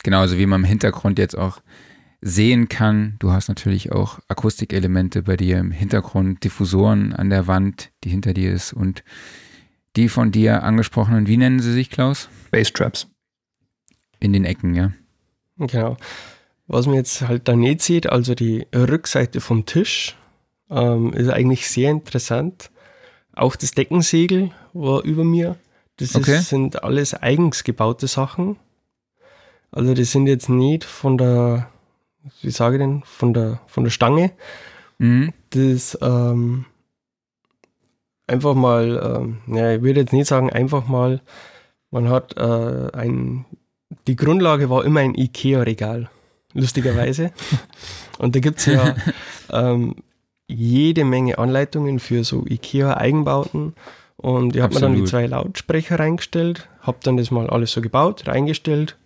Genau, 0.03 0.21
also 0.21 0.39
wie 0.39 0.47
man 0.47 0.63
im 0.63 0.67
Hintergrund 0.67 1.19
jetzt 1.19 1.37
auch 1.37 1.61
sehen 2.21 2.69
kann. 2.69 3.17
Du 3.19 3.33
hast 3.33 3.49
natürlich 3.49 3.93
auch 3.93 4.19
Akustikelemente 4.29 5.23
bei 5.23 5.37
dir 5.37 5.59
im 5.59 5.71
Hintergrund, 5.71 6.45
Diffusoren 6.45 7.13
an 7.13 7.31
der 7.31 7.47
Wand, 7.47 7.91
die 8.05 8.11
hinter 8.11 8.33
dir 8.33 8.53
ist 8.53 8.73
und 8.73 9.05
die 9.97 10.09
von 10.09 10.31
dir 10.31 10.63
angesprochenen, 10.63 11.27
wie 11.27 11.37
nennen 11.37 11.61
sie 11.61 11.73
sich, 11.73 11.91
Klaus? 11.91 12.29
Basstraps. 12.51 13.09
In 14.21 14.33
den 14.33 14.45
Ecken, 14.45 14.75
ja. 14.75 14.93
Genau. 15.59 15.97
Was 16.67 16.87
man 16.87 16.97
jetzt 16.97 17.23
halt 17.23 17.49
da 17.49 17.57
nicht 17.57 17.83
sieht, 17.83 18.09
also 18.09 18.35
die 18.35 18.67
Rückseite 18.75 19.41
vom 19.41 19.67
Tisch, 19.67 20.17
ähm, 20.71 21.13
ist 21.13 21.29
eigentlich 21.29 21.69
sehr 21.69 21.91
interessant. 21.91 22.71
Auch 23.33 23.57
das 23.57 23.73
Deckensegel 23.73 24.51
war 24.73 25.03
über 25.03 25.25
mir. 25.25 25.57
Das 25.97 26.15
okay. 26.15 26.39
ist, 26.39 26.49
sind 26.49 26.83
alles 26.83 27.15
eigens 27.15 27.65
gebaute 27.65 28.07
Sachen. 28.07 28.57
Also 29.71 29.95
die 29.95 30.05
sind 30.05 30.27
jetzt 30.27 30.49
nicht 30.49 30.85
von 30.85 31.19
der 31.19 31.71
wie 32.43 32.51
sage 32.51 32.77
ich 32.77 32.81
denn, 32.81 33.03
von 33.05 33.35
der, 33.35 33.61
von 33.67 33.85
der 33.85 33.91
Stange. 33.91 34.33
Mhm. 34.99 35.33
Das 35.51 35.99
ähm, 36.01 36.67
einfach 38.27 38.55
mal, 38.55 39.19
ähm, 39.49 39.55
ja, 39.55 39.75
ich 39.75 39.83
würde 39.83 40.01
jetzt 40.01 40.13
nicht 40.13 40.27
sagen, 40.27 40.51
einfach 40.51 40.87
mal, 40.87 41.21
man 41.91 42.09
hat 42.09 42.37
äh, 42.37 42.91
ein, 42.93 43.45
die 44.07 44.17
Grundlage 44.17 44.69
war 44.71 44.85
immer 44.85 45.01
ein 45.01 45.15
IKEA-Regal, 45.15 46.11
lustigerweise. 46.53 47.33
Und 48.19 48.35
da 48.35 48.41
gibt 48.41 48.59
es 48.59 48.67
ja 48.67 48.95
ähm, 49.53 49.97
jede 50.49 51.05
Menge 51.05 51.39
Anleitungen 51.39 51.99
für 51.99 52.25
so 52.25 52.45
IKEA-Eigenbauten. 52.47 53.75
Und 54.17 54.57
ich 54.57 54.63
habe 54.63 54.75
mir 54.75 54.81
dann 54.81 54.95
die 54.95 55.05
zwei 55.05 55.27
Lautsprecher 55.27 55.99
reingestellt, 55.99 56.69
habe 56.81 56.99
dann 57.03 57.17
das 57.17 57.31
mal 57.31 57.49
alles 57.49 57.73
so 57.73 57.83
gebaut, 57.83 58.27
reingestellt, 58.27 58.97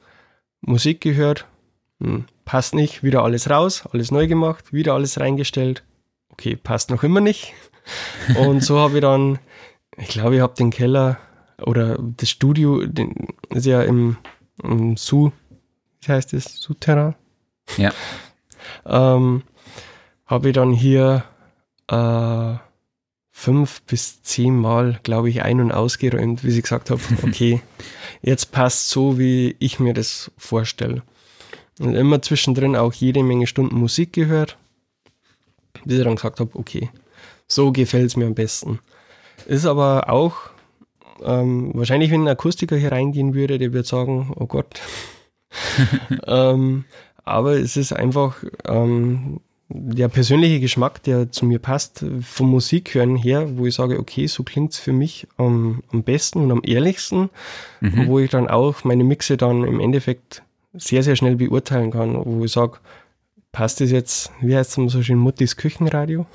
Musik 0.61 1.00
gehört, 1.00 1.46
hm, 2.00 2.26
passt 2.44 2.74
nicht, 2.74 3.02
wieder 3.02 3.24
alles 3.24 3.50
raus, 3.50 3.85
alles 3.92 4.11
neu 4.11 4.28
gemacht, 4.28 4.72
wieder 4.72 4.94
alles 4.94 5.18
reingestellt. 5.18 5.83
Okay, 6.30 6.56
passt 6.56 6.90
noch 6.90 7.02
immer 7.02 7.20
nicht. 7.20 7.52
Und 8.37 8.62
so 8.62 8.79
habe 8.79 8.96
ich 8.96 9.00
dann, 9.00 9.38
ich 9.96 10.09
glaube, 10.09 10.37
ich 10.37 10.40
habe 10.40 10.55
den 10.55 10.70
Keller 10.70 11.18
oder 11.62 11.98
das 11.98 12.31
Studio, 12.31 12.87
den, 12.87 13.29
ist 13.50 13.66
ja 13.66 13.83
im, 13.83 14.16
im 14.62 14.96
Su, 14.96 15.33
wie 16.03 16.12
heißt 16.12 16.33
das? 16.33 16.57
Souterrain? 16.57 17.14
Ja. 17.76 17.92
Ähm, 18.87 19.42
habe 20.26 20.48
ich 20.48 20.55
dann 20.55 20.72
hier 20.72 21.24
äh, 21.88 22.55
fünf 23.31 23.83
bis 23.83 24.22
zehn 24.22 24.57
Mal, 24.57 25.00
glaube 25.03 25.31
ich, 25.31 25.42
ein- 25.42 25.61
und 25.61 25.72
ausgeräumt, 25.72 26.44
wie 26.44 26.50
ich 26.57 26.62
gesagt 26.62 26.90
habe, 26.90 27.00
okay, 27.22 27.62
jetzt 28.22 28.53
passt 28.53 28.90
so, 28.90 29.18
wie 29.18 29.57
ich 29.59 29.81
mir 29.81 29.94
das 29.94 30.31
vorstelle. 30.37 31.03
Und 31.79 31.94
immer 31.94 32.20
zwischendrin 32.20 32.76
auch 32.76 32.92
jede 32.92 33.22
Menge 33.22 33.46
Stunden 33.46 33.76
Musik 33.76 34.12
gehört, 34.12 34.59
bis 35.85 35.98
ich 35.98 36.05
dann 36.05 36.16
gesagt 36.16 36.40
habe, 36.40 36.50
okay, 36.55 36.90
so 37.52 37.72
gefällt 37.72 38.06
es 38.06 38.16
mir 38.16 38.26
am 38.26 38.34
besten. 38.34 38.80
Ist 39.46 39.66
aber 39.66 40.10
auch, 40.10 40.36
ähm, 41.22 41.70
wahrscheinlich 41.74 42.10
wenn 42.10 42.22
ein 42.22 42.28
Akustiker 42.28 42.76
hier 42.76 42.92
reingehen 42.92 43.34
würde, 43.34 43.58
der 43.58 43.72
würde 43.72 43.88
sagen, 43.88 44.32
oh 44.36 44.46
Gott. 44.46 44.80
ähm, 46.26 46.84
aber 47.24 47.52
es 47.54 47.76
ist 47.76 47.92
einfach 47.92 48.42
ähm, 48.66 49.40
der 49.68 50.08
persönliche 50.08 50.60
Geschmack, 50.60 51.02
der 51.04 51.30
zu 51.30 51.44
mir 51.46 51.58
passt, 51.60 52.04
vom 52.22 52.50
Musikhören 52.50 53.16
her, 53.16 53.56
wo 53.56 53.66
ich 53.66 53.74
sage, 53.74 53.98
okay, 53.98 54.26
so 54.26 54.42
klingt 54.42 54.72
es 54.72 54.78
für 54.78 54.92
mich 54.92 55.28
am, 55.36 55.82
am 55.92 56.02
besten 56.02 56.40
und 56.40 56.50
am 56.50 56.62
ehrlichsten, 56.64 57.30
mhm. 57.80 58.06
wo 58.08 58.18
ich 58.18 58.30
dann 58.30 58.48
auch 58.48 58.82
meine 58.84 59.04
Mixe 59.04 59.36
dann 59.36 59.64
im 59.64 59.78
Endeffekt 59.78 60.42
sehr, 60.72 61.02
sehr 61.02 61.16
schnell 61.16 61.36
beurteilen 61.36 61.92
kann, 61.92 62.20
wo 62.24 62.44
ich 62.44 62.52
sage, 62.52 62.78
passt 63.52 63.80
das 63.80 63.90
jetzt, 63.90 64.32
wie 64.40 64.56
heißt 64.56 64.78
es 64.78 64.92
so 64.92 65.02
schön, 65.02 65.18
Muttis 65.18 65.56
Küchenradio? 65.56 66.26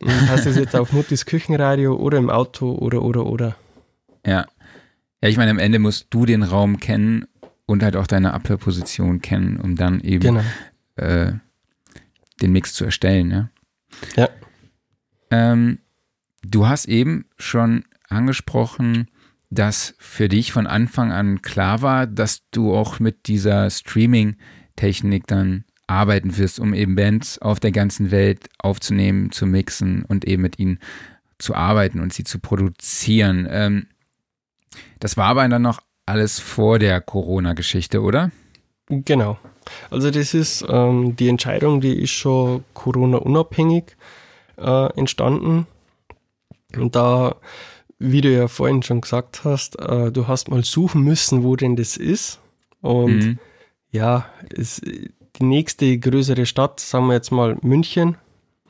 Passt 0.00 0.46
das 0.46 0.56
jetzt 0.56 0.76
auf 0.76 0.92
Muttis 0.92 1.26
Küchenradio 1.26 1.94
oder 1.96 2.18
im 2.18 2.30
Auto 2.30 2.72
oder, 2.72 3.02
oder, 3.02 3.26
oder? 3.26 3.56
Ja. 4.24 4.46
Ja, 5.20 5.28
ich 5.28 5.36
meine, 5.36 5.50
am 5.50 5.58
Ende 5.58 5.78
musst 5.78 6.06
du 6.10 6.26
den 6.26 6.42
Raum 6.42 6.78
kennen 6.78 7.26
und 7.66 7.82
halt 7.82 7.96
auch 7.96 8.06
deine 8.06 8.34
Abhörposition 8.34 9.20
kennen, 9.20 9.58
um 9.58 9.74
dann 9.74 10.00
eben 10.00 10.20
genau. 10.20 10.44
äh, 10.96 11.32
den 12.40 12.52
Mix 12.52 12.74
zu 12.74 12.84
erstellen. 12.84 13.30
Ja. 13.30 13.50
ja. 14.16 14.28
Ähm, 15.30 15.78
du 16.42 16.68
hast 16.68 16.86
eben 16.86 17.26
schon 17.36 17.84
angesprochen, 18.08 19.08
dass 19.50 19.94
für 19.98 20.28
dich 20.28 20.52
von 20.52 20.66
Anfang 20.66 21.10
an 21.10 21.42
klar 21.42 21.82
war, 21.82 22.06
dass 22.06 22.48
du 22.50 22.74
auch 22.74 23.00
mit 23.00 23.26
dieser 23.26 23.70
Streaming-Technik 23.70 25.26
dann 25.26 25.64
arbeiten 25.88 26.36
wirst, 26.36 26.60
um 26.60 26.74
eben 26.74 26.94
Bands 26.94 27.38
auf 27.38 27.60
der 27.60 27.72
ganzen 27.72 28.10
Welt 28.10 28.48
aufzunehmen, 28.58 29.32
zu 29.32 29.46
mixen 29.46 30.04
und 30.04 30.24
eben 30.26 30.42
mit 30.42 30.58
ihnen 30.58 30.78
zu 31.38 31.54
arbeiten 31.54 32.00
und 32.00 32.12
sie 32.12 32.24
zu 32.24 32.38
produzieren. 32.38 33.48
Ähm, 33.50 33.86
das 35.00 35.16
war 35.16 35.26
aber 35.26 35.48
dann 35.48 35.62
noch 35.62 35.80
alles 36.06 36.38
vor 36.38 36.78
der 36.78 37.00
Corona-Geschichte, 37.00 38.02
oder? 38.02 38.30
Genau. 38.88 39.38
Also 39.90 40.10
das 40.10 40.34
ist 40.34 40.64
ähm, 40.68 41.16
die 41.16 41.28
Entscheidung, 41.28 41.80
die 41.80 42.02
ist 42.02 42.10
schon 42.10 42.64
Corona-unabhängig 42.74 43.96
äh, 44.56 44.92
entstanden. 44.98 45.66
Und 46.76 46.96
da, 46.96 47.36
wie 47.98 48.20
du 48.20 48.32
ja 48.32 48.48
vorhin 48.48 48.82
schon 48.82 49.00
gesagt 49.00 49.44
hast, 49.44 49.78
äh, 49.78 50.10
du 50.10 50.26
hast 50.26 50.48
mal 50.48 50.64
suchen 50.64 51.02
müssen, 51.02 51.42
wo 51.42 51.56
denn 51.56 51.76
das 51.76 51.96
ist. 51.96 52.40
Und 52.80 53.18
mhm. 53.18 53.38
ja, 53.90 54.26
es, 54.54 54.80
die 55.38 55.44
nächste 55.44 55.98
größere 55.98 56.46
Stadt, 56.46 56.80
sagen 56.80 57.06
wir 57.06 57.14
jetzt 57.14 57.30
mal 57.30 57.56
München, 57.62 58.16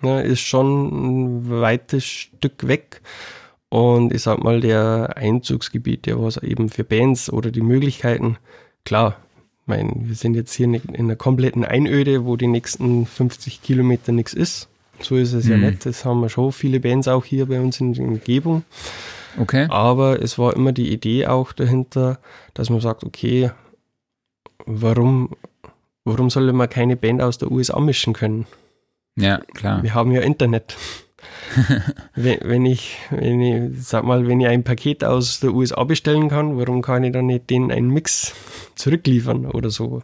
ne, 0.03 0.23
ist 0.23 0.41
schon 0.41 1.39
ein 1.39 1.51
weites 1.51 2.05
Stück 2.05 2.67
weg. 2.67 3.01
Und 3.71 4.15
ich 4.15 4.23
sag 4.23 4.43
mal, 4.43 4.61
der 4.61 5.17
Einzugsgebiet, 5.17 6.07
der 6.07 6.23
was 6.23 6.39
eben 6.39 6.71
für 6.71 6.85
Bands 6.85 7.31
oder 7.31 7.51
die 7.51 7.61
Möglichkeiten, 7.61 8.39
klar, 8.85 9.17
ich 9.63 9.69
meine, 9.69 9.93
wir 9.97 10.15
sind 10.15 10.35
jetzt 10.35 10.55
hier 10.55 10.67
in 10.67 10.81
einer 10.97 11.17
kompletten 11.17 11.65
Einöde, 11.65 12.25
wo 12.25 12.37
die 12.37 12.47
nächsten 12.47 13.05
50 13.05 13.63
Kilometer 13.63 14.13
nichts 14.13 14.33
ist. 14.33 14.69
So 15.01 15.17
ist 15.17 15.35
es 15.35 15.45
mhm. 15.45 15.51
ja 15.51 15.57
nicht. 15.59 15.85
Das 15.85 16.05
haben 16.05 16.21
wir 16.21 16.31
schon 16.31 16.53
viele 16.53 16.81
Bands 16.81 17.09
auch 17.09 17.25
hier 17.25 17.47
bei 17.47 17.61
uns 17.61 17.79
in 17.81 17.93
der 17.93 18.05
Umgebung. 18.05 18.65
Okay. 19.39 19.67
Aber 19.69 20.23
es 20.23 20.39
war 20.39 20.57
immer 20.57 20.73
die 20.73 20.93
Idee 20.93 21.27
auch 21.27 21.53
dahinter, 21.53 22.19
dass 22.55 22.71
man 22.71 22.81
sagt, 22.81 23.05
okay, 23.05 23.51
warum, 24.67 25.31
warum 26.09 26.31
soll 26.31 26.53
man 26.53 26.69
keine 26.69 26.97
Band 26.97 27.23
aus 27.23 27.39
der 27.39 27.51
USA 27.51 27.79
mischen 27.81 28.13
können? 28.13 28.47
Ja, 29.17 29.39
klar. 29.55 29.83
Wir 29.83 29.95
haben 29.95 30.13
ja 30.13 30.21
Internet. 30.21 30.77
wenn, 32.15 32.39
wenn, 32.43 32.67
ich, 32.67 32.97
wenn 33.11 33.41
ich, 33.41 33.85
sag 33.85 34.05
mal, 34.05 34.27
wenn 34.29 34.41
ich 34.41 34.47
ein 34.47 34.65
Paket 34.65 35.03
aus 35.05 35.41
der 35.41 35.53
USA 35.53 35.83
bestellen 35.85 36.29
kann, 36.29 36.57
warum 36.59 36.83
kann 36.83 37.05
ich 37.05 37.13
dann 37.13 37.27
nicht 37.27 37.51
den 37.51 37.73
einen 37.73 37.91
Mix 37.91 38.35
zurückliefern 38.77 39.47
oder 39.47 39.71
so? 39.71 40.03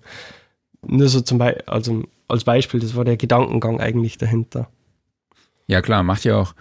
Nur 0.86 1.08
so 1.08 1.20
zum 1.20 1.38
Beispiel, 1.38 1.62
also 1.66 2.02
als 2.28 2.44
Beispiel, 2.44 2.80
das 2.80 2.96
war 2.96 3.04
der 3.04 3.16
Gedankengang 3.16 3.80
eigentlich 3.80 4.18
dahinter. 4.18 4.68
Ja, 5.66 5.80
klar, 5.80 6.02
macht 6.02 6.24
ja 6.24 6.36
auch 6.36 6.54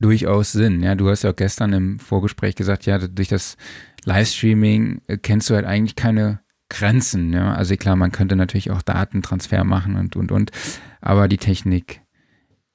durchaus 0.00 0.52
Sinn. 0.52 0.82
Ja, 0.82 0.94
du 0.94 1.08
hast 1.08 1.24
ja 1.24 1.30
auch 1.30 1.36
gestern 1.36 1.72
im 1.72 1.98
Vorgespräch 1.98 2.54
gesagt, 2.54 2.86
ja, 2.86 2.98
durch 2.98 3.28
das 3.28 3.56
Livestreaming 4.04 5.02
äh, 5.08 5.18
kennst 5.18 5.50
du 5.50 5.54
halt 5.54 5.66
eigentlich 5.66 5.96
keine 5.96 6.40
Grenzen. 6.68 7.32
Ja, 7.32 7.54
also 7.54 7.76
klar, 7.76 7.96
man 7.96 8.12
könnte 8.12 8.36
natürlich 8.36 8.70
auch 8.70 8.82
Datentransfer 8.82 9.64
machen 9.64 9.96
und, 9.96 10.16
und, 10.16 10.32
und, 10.32 10.50
aber 11.00 11.28
die 11.28 11.38
Technik 11.38 12.02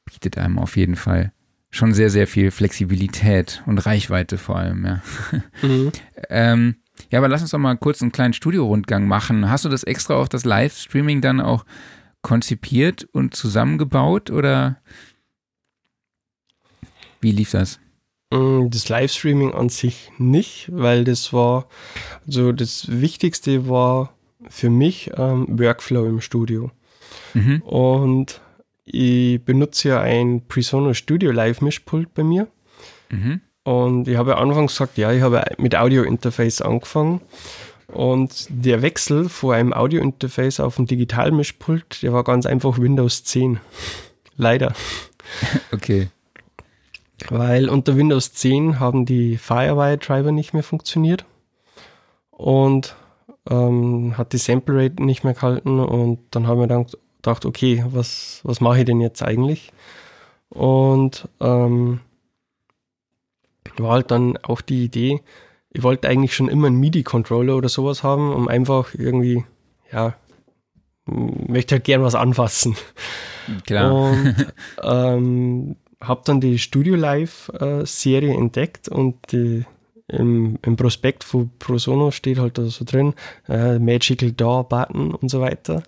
bietet 0.06 0.38
einem 0.38 0.60
auf 0.60 0.78
jeden 0.78 0.96
Fall 0.96 1.34
schon 1.70 1.94
sehr, 1.94 2.10
sehr 2.10 2.28
viel 2.28 2.52
Flexibilität 2.52 3.64
und 3.66 3.78
Reichweite 3.80 4.38
vor 4.38 4.58
allem, 4.58 4.86
ja. 4.86 5.02
Mhm. 5.62 5.92
ähm, 6.30 6.76
ja, 7.10 7.20
aber 7.20 7.30
lass 7.30 7.42
uns 7.42 7.52
doch 7.52 7.60
mal 7.60 7.78
kurz 7.78 8.02
einen 8.02 8.12
kleinen 8.12 8.34
Studiorundgang 8.34 9.08
machen. 9.08 9.50
Hast 9.50 9.66
du 9.66 9.70
das 9.70 9.84
extra 9.84 10.16
auf 10.16 10.30
das 10.30 10.46
Livestreaming 10.46 11.22
dann 11.22 11.40
auch 11.40 11.66
konzipiert 12.22 13.06
und 13.14 13.36
zusammengebaut 13.36 14.30
oder 14.30 14.78
wie 17.22 17.32
lief 17.32 17.52
das? 17.52 17.80
Mm, 18.32 18.70
das 18.70 18.90
Livestreaming 18.90 19.54
an 19.54 19.70
sich 19.70 20.12
nicht, 20.18 20.70
weil 20.72 21.04
das 21.04 21.34
war, 21.34 21.68
also 22.26 22.52
das 22.52 22.86
Wichtigste 22.90 23.68
war 23.70 24.14
für 24.50 24.70
mich 24.70 25.12
ähm, 25.18 25.46
Workflow 25.50 26.06
im 26.06 26.22
Studio. 26.22 26.72
Mhm. 27.34 27.62
Und 27.62 28.42
ich 28.86 29.44
benutze 29.44 29.90
ja 29.90 30.02
ein 30.02 30.48
Presonus 30.48 30.98
Studio 30.98 31.32
Live 31.32 31.62
Mischpult 31.62 32.14
bei 32.14 32.24
mir. 32.24 32.48
Mhm. 33.10 33.42
Und 33.64 34.08
ich 34.08 34.18
habe 34.18 34.38
anfangs 34.38 34.74
gesagt, 34.74 34.98
ja, 34.98 35.12
ich 35.12 35.22
habe 35.22 35.44
mit 35.58 35.76
Audio 35.76 36.04
Interface 36.04 36.62
angefangen. 36.62 37.22
Und 37.88 38.48
der 38.50 38.82
Wechsel 38.82 39.28
von 39.28 39.54
einem 39.54 39.74
Audio 39.74 40.02
Interface 40.02 40.62
auf 40.62 40.80
ein 40.80 40.86
Digital-Mischpult, 40.86 42.02
der 42.02 42.14
war 42.14 42.24
ganz 42.24 42.46
einfach 42.46 42.80
Windows 42.80 43.24
10. 43.26 43.60
Leider. 44.38 44.74
Okay. 45.72 46.10
Weil 47.30 47.70
unter 47.70 47.96
Windows 47.96 48.34
10 48.34 48.80
haben 48.80 49.06
die 49.06 49.38
Firewire-Treiber 49.38 50.32
nicht 50.32 50.54
mehr 50.54 50.64
funktioniert. 50.64 51.26
Und 52.32 52.96
ähm, 53.50 54.18
hat 54.18 54.34
die 54.34 54.38
Sample 54.38 54.76
Rate 54.76 55.04
nicht 55.04 55.24
mehr 55.24 55.34
gehalten. 55.34 55.80
Und 55.80 56.20
dann 56.32 56.48
haben 56.48 56.60
wir 56.60 56.68
dann 56.68 56.88
gedacht, 57.18 57.46
okay, 57.46 57.84
was, 57.90 58.42
was 58.44 58.62
mache 58.62 58.80
ich 58.80 58.86
denn 58.86 59.02
jetzt 59.02 59.22
eigentlich? 59.22 59.72
Und 60.50 61.30
ähm, 61.40 62.00
war 63.78 63.94
halt 63.94 64.12
dann 64.12 64.38
auch 64.38 64.62
die 64.62 64.84
Idee, 64.84 65.22
ich 65.74 65.84
wollte 65.84 66.10
eigentlich 66.10 66.36
schon 66.36 66.50
immer 66.50 66.68
einen 66.68 66.80
MIDI-Controller 66.80 67.56
oder 67.56 67.70
sowas 67.70 68.04
haben, 68.04 68.34
um 68.34 68.48
einfach 68.48 68.94
irgendwie, 68.94 69.46
ja, 69.92 70.16
möchte 71.06 71.76
halt 71.76 71.86
gern 71.86 72.04
was 72.04 72.16
anfassen. 72.16 72.76
Klar. 73.66 73.94
Und 73.94 74.54
ähm, 74.84 75.76
habe 76.02 76.22
dann 76.26 76.42
die 76.42 76.60
Studio 76.60 76.96
Live-Serie 76.96 78.34
äh, 78.34 78.38
entdeckt 78.38 78.90
und 78.90 79.16
die, 79.32 79.66
im, 80.08 80.58
im, 80.62 80.76
Prospekt 80.76 81.24
von 81.24 81.52
ProSono 81.60 82.12
steht 82.12 82.40
halt 82.40 82.58
da 82.58 82.66
so 82.66 82.84
drin, 82.86 83.14
äh, 83.48 83.80
Magical 83.80 84.32
Door 84.32 84.68
Button 84.68 85.14
und 85.14 85.30
so 85.30 85.42
weiter. 85.42 85.84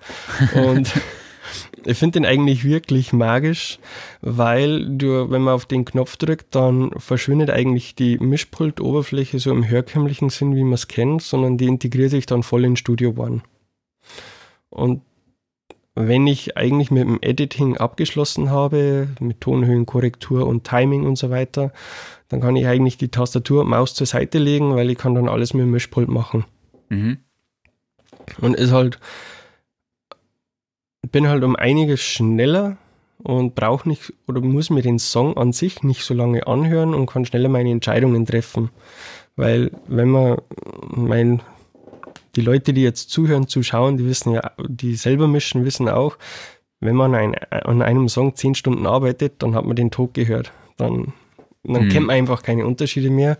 Und 0.56 0.94
ich 1.86 1.98
finde 1.98 2.20
den 2.20 2.26
eigentlich 2.26 2.64
wirklich 2.64 3.12
magisch, 3.12 3.80
weil 4.22 4.86
du, 4.86 5.30
wenn 5.30 5.42
man 5.42 5.56
auf 5.56 5.66
den 5.66 5.86
Knopf 5.86 6.16
drückt, 6.18 6.56
dann 6.56 6.92
verschwindet 6.98 7.50
eigentlich 7.50 7.96
die 7.96 8.18
Mischpult-Oberfläche 8.18 9.40
so 9.40 9.52
im 9.52 9.64
herkömmlichen 9.64 10.30
Sinn, 10.30 10.56
wie 10.56 10.64
man 10.64 10.74
es 10.74 10.88
kennt, 10.88 11.22
sondern 11.22 11.58
die 11.58 11.68
integriert 11.68 12.12
sich 12.12 12.26
dann 12.26 12.44
voll 12.44 12.66
in 12.66 12.76
Studio 12.76 13.14
One. 13.18 13.42
Und 14.70 15.02
wenn 15.96 16.26
ich 16.28 16.58
eigentlich 16.58 16.92
mit 16.92 17.04
dem 17.04 17.20
Editing 17.22 17.78
abgeschlossen 17.78 18.50
habe, 18.50 19.10
mit 19.20 19.42
Tonhöhenkorrektur 19.42 20.48
und 20.48 20.64
Timing 20.64 21.06
und 21.06 21.18
so 21.18 21.30
weiter, 21.30 21.72
dann 22.30 22.42
kann 22.42 22.56
ich 22.56 22.66
eigentlich 22.66 22.98
die 22.98 23.10
Tastatur 23.10 23.62
und 23.62 23.70
Maus 23.70 23.94
zur 23.94 24.08
Seite 24.08 24.40
legen, 24.40 24.76
weil 24.76 24.90
ich 24.90 24.98
kann 24.98 25.14
dann 25.14 25.30
alles 25.30 25.54
mit 25.54 25.62
dem 25.62 25.72
Mischpult 25.72 26.10
machen. 26.10 26.46
Mhm. 26.90 27.18
Und 28.40 28.56
ist 28.56 28.72
halt 28.72 29.00
bin 31.12 31.28
halt 31.28 31.44
um 31.44 31.56
einiges 31.56 32.02
schneller 32.02 32.78
und 33.22 33.56
brauche 33.56 33.88
nicht 33.88 34.14
oder 34.28 34.42
muss 34.42 34.70
mir 34.70 34.82
den 34.82 35.00
Song 35.00 35.38
an 35.38 35.54
sich 35.54 35.84
nicht 35.84 36.04
so 36.04 36.14
lange 36.14 36.48
anhören 36.48 36.94
und 36.94 37.06
kann 37.06 37.26
schneller 37.26 37.50
meine 37.50 37.72
Entscheidungen 37.72 38.26
treffen. 38.26 38.70
Weil 39.36 39.72
wenn 39.88 40.10
man, 40.10 40.38
mein, 40.88 41.42
die 42.36 42.42
Leute, 42.42 42.74
die 42.74 42.82
jetzt 42.82 43.10
zuhören, 43.10 43.48
zuschauen, 43.48 43.98
die 43.98 44.06
wissen 44.06 44.34
ja, 44.34 44.52
die 44.68 44.96
selber 44.96 45.28
mischen, 45.28 45.66
wissen 45.66 45.88
auch, 45.90 46.18
wenn 46.80 46.96
man 46.96 47.16
ein, 47.16 47.36
an 47.36 47.82
einem 47.82 48.10
Song 48.10 48.36
zehn 48.36 48.56
Stunden 48.56 48.86
arbeitet, 48.86 49.36
dann 49.40 49.56
hat 49.56 49.66
man 49.66 49.76
den 49.76 49.92
Tod 49.92 50.14
gehört. 50.14 50.52
Dann, 50.78 51.14
dann 51.64 51.86
mhm. 51.86 51.90
kennt 51.90 52.08
man 52.08 52.16
einfach 52.16 52.44
keine 52.44 52.66
Unterschiede 52.66 53.10
mehr. 53.10 53.38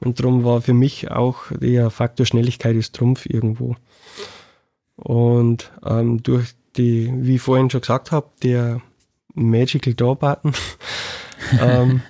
Und 0.00 0.18
darum 0.18 0.44
war 0.44 0.62
für 0.62 0.72
mich 0.72 1.10
auch 1.10 1.44
der 1.50 1.90
Faktor 1.90 2.24
Schnelligkeit 2.24 2.76
ist 2.76 2.94
Trumpf 2.94 3.26
irgendwo. 3.26 3.76
Und 4.96 5.72
ähm, 5.84 6.22
durch 6.22 6.54
die, 6.76 7.12
wie 7.14 7.34
ich 7.36 7.42
vorhin 7.42 7.68
schon 7.68 7.82
gesagt 7.82 8.12
habe, 8.12 8.28
der 8.42 8.80
Magical 9.34 9.94
Door 9.94 10.16
Button. 10.16 10.52
ähm, 11.60 12.00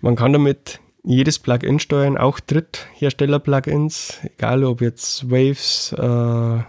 man 0.00 0.16
kann 0.16 0.32
damit 0.32 0.80
jedes 1.04 1.38
Plugin 1.38 1.78
steuern, 1.78 2.16
auch 2.16 2.40
Dritthersteller-Plugins, 2.40 4.20
egal 4.24 4.64
ob 4.64 4.80
jetzt 4.80 5.30
Waves, 5.30 5.92
äh, 5.92 6.62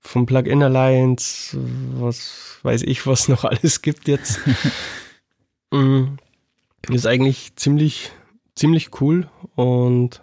vom 0.00 0.26
Plugin 0.26 0.62
Alliance, 0.62 1.58
was 1.94 2.58
weiß 2.62 2.82
ich, 2.82 3.06
was 3.06 3.28
noch 3.28 3.44
alles 3.44 3.82
gibt 3.82 4.08
jetzt. 4.08 4.40
mm, 5.72 6.16
ist 6.88 7.06
eigentlich 7.06 7.56
ziemlich, 7.56 8.12
ziemlich 8.54 9.00
cool 9.00 9.28
und 9.54 10.22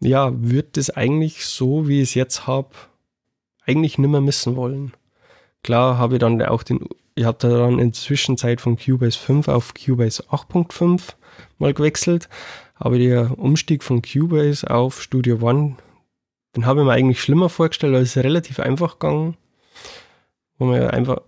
ja, 0.00 0.32
wird 0.34 0.78
es 0.78 0.90
eigentlich 0.90 1.44
so, 1.44 1.86
wie 1.86 2.00
ich 2.00 2.08
es 2.08 2.14
jetzt 2.14 2.46
habe, 2.46 2.70
eigentlich 3.66 3.98
nimmer 3.98 4.22
missen 4.22 4.56
wollen. 4.56 4.92
Klar 5.62 5.98
habe 5.98 6.14
ich 6.14 6.20
dann 6.20 6.40
auch 6.42 6.62
den, 6.62 6.88
ich 7.14 7.24
habe 7.24 7.36
da 7.38 7.48
dann 7.48 7.78
in 7.78 7.92
Zwischenzeit 7.92 8.62
von 8.62 8.78
Cubase 8.78 9.18
5 9.18 9.48
auf 9.48 9.74
Cubase 9.74 10.24
8.5 10.30 11.12
mal 11.58 11.74
gewechselt, 11.74 12.28
aber 12.74 12.98
der 12.98 13.38
Umstieg 13.38 13.84
von 13.84 14.02
Cubase 14.02 14.68
auf 14.68 15.02
Studio 15.02 15.38
One, 15.40 15.76
den 16.56 16.66
habe 16.66 16.80
ich 16.80 16.86
mir 16.86 16.92
eigentlich 16.92 17.22
schlimmer 17.22 17.48
vorgestellt, 17.48 17.92
weil 17.92 18.02
es 18.02 18.16
relativ 18.16 18.58
einfach 18.58 18.98
gegangen. 18.98 19.36
Wo 20.58 20.66
man 20.66 20.82
einfach, 20.88 21.20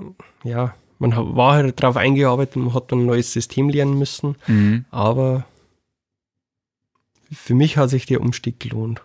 ja, 0.45 0.75
man 0.99 1.15
war 1.37 1.55
halt 1.55 1.83
darauf 1.83 1.97
eingearbeitet 1.97 2.57
und 2.57 2.75
hat 2.75 2.93
dann 2.93 3.01
ein 3.01 3.07
neues 3.07 3.33
System 3.33 3.69
lernen 3.69 3.99
müssen. 3.99 4.37
Mhm. 4.47 4.85
Aber 4.91 5.45
für 7.33 7.55
mich 7.55 7.77
hat 7.77 7.91
sich 7.91 8.07
der 8.07 8.21
Umstieg 8.21 8.61
gelohnt, 8.61 9.03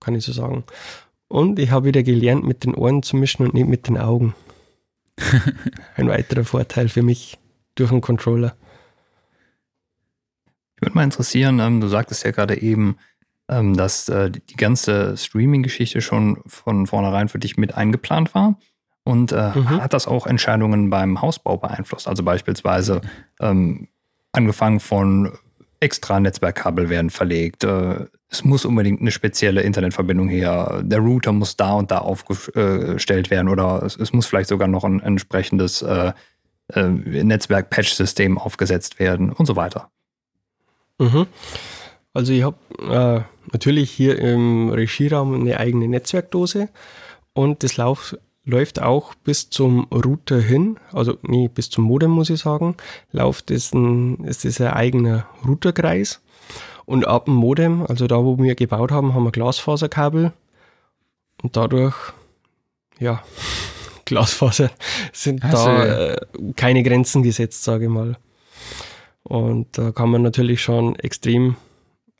kann 0.00 0.14
ich 0.14 0.24
so 0.24 0.32
sagen. 0.32 0.64
Und 1.28 1.58
ich 1.58 1.70
habe 1.70 1.86
wieder 1.86 2.02
gelernt, 2.02 2.44
mit 2.44 2.64
den 2.64 2.74
Ohren 2.74 3.02
zu 3.02 3.16
mischen 3.16 3.44
und 3.46 3.54
nicht 3.54 3.68
mit 3.68 3.88
den 3.88 3.98
Augen. 3.98 4.34
Ein 5.96 6.08
weiterer 6.08 6.44
Vorteil 6.44 6.88
für 6.88 7.02
mich 7.02 7.38
durch 7.74 7.90
einen 7.90 8.00
Controller. 8.00 8.56
Ich 10.76 10.82
würde 10.82 10.94
mal 10.94 11.04
interessieren, 11.04 11.58
ähm, 11.58 11.80
du 11.80 11.88
sagtest 11.88 12.24
ja 12.24 12.30
gerade 12.30 12.60
eben, 12.60 12.96
ähm, 13.48 13.76
dass 13.76 14.08
äh, 14.08 14.30
die 14.30 14.56
ganze 14.56 15.16
Streaming-Geschichte 15.16 16.00
schon 16.00 16.42
von 16.46 16.86
vornherein 16.86 17.28
für 17.28 17.38
dich 17.38 17.56
mit 17.56 17.74
eingeplant 17.74 18.34
war. 18.34 18.58
Und 19.04 19.32
äh, 19.32 19.52
mhm. 19.54 19.82
hat 19.82 19.92
das 19.92 20.08
auch 20.08 20.26
Entscheidungen 20.26 20.90
beim 20.90 21.22
Hausbau 21.22 21.56
beeinflusst? 21.56 22.08
Also 22.08 22.24
beispielsweise 22.24 23.02
ähm, 23.40 23.88
angefangen 24.32 24.80
von 24.80 25.32
extra 25.80 26.18
Netzwerkkabel 26.18 26.90
werden 26.90 27.10
verlegt. 27.10 27.64
Äh, 27.64 28.06
es 28.28 28.44
muss 28.44 28.64
unbedingt 28.64 29.00
eine 29.00 29.12
spezielle 29.12 29.62
Internetverbindung 29.62 30.28
her. 30.28 30.82
Der 30.82 30.98
Router 30.98 31.32
muss 31.32 31.56
da 31.56 31.74
und 31.74 31.92
da 31.92 31.98
aufgestellt 31.98 33.30
werden 33.30 33.48
oder 33.48 33.82
es, 33.84 33.96
es 33.96 34.12
muss 34.12 34.26
vielleicht 34.26 34.48
sogar 34.48 34.66
noch 34.66 34.82
ein 34.82 35.00
entsprechendes 35.00 35.82
äh, 35.82 36.12
äh, 36.72 36.88
Netzwerk-Patch-System 36.88 38.38
aufgesetzt 38.38 38.98
werden 38.98 39.30
und 39.30 39.46
so 39.46 39.54
weiter. 39.54 39.90
Mhm. 40.98 41.26
Also 42.12 42.32
ich 42.32 42.42
habe 42.42 42.56
äh, 42.80 43.20
natürlich 43.52 43.90
hier 43.90 44.18
im 44.18 44.70
Regieraum 44.70 45.34
eine 45.34 45.58
eigene 45.58 45.86
Netzwerkdose 45.88 46.68
und 47.34 47.62
das 47.62 47.76
Lauf, 47.76 48.16
läuft 48.46 48.80
auch 48.80 49.14
bis 49.16 49.50
zum 49.50 49.84
Router 49.92 50.40
hin, 50.40 50.78
also 50.92 51.18
nee, 51.22 51.48
bis 51.48 51.68
zum 51.68 51.84
Modem 51.84 52.12
muss 52.12 52.30
ich 52.30 52.40
sagen, 52.40 52.76
läuft 53.12 53.50
ist, 53.50 53.74
ein, 53.74 54.24
ist 54.24 54.44
das 54.44 54.60
ein 54.60 54.68
eigener 54.68 55.26
Routerkreis 55.46 56.22
und 56.86 57.06
ab 57.06 57.26
dem 57.26 57.34
Modem, 57.34 57.84
also 57.86 58.06
da 58.06 58.24
wo 58.24 58.38
wir 58.38 58.54
gebaut 58.54 58.92
haben, 58.92 59.14
haben 59.14 59.24
wir 59.24 59.32
Glasfaserkabel 59.32 60.32
und 61.42 61.56
dadurch, 61.56 61.96
ja, 62.98 63.22
Glasfaser 64.04 64.70
sind 65.12 65.44
also, 65.44 65.66
da 65.66 66.12
äh, 66.12 66.16
keine 66.54 66.84
Grenzen 66.84 67.24
gesetzt, 67.24 67.64
sage 67.64 67.84
ich 67.86 67.90
mal. 67.90 68.16
Und 69.26 69.76
da 69.76 69.90
kann 69.90 70.10
man 70.10 70.22
natürlich 70.22 70.62
schon 70.62 70.94
extrem, 70.96 71.56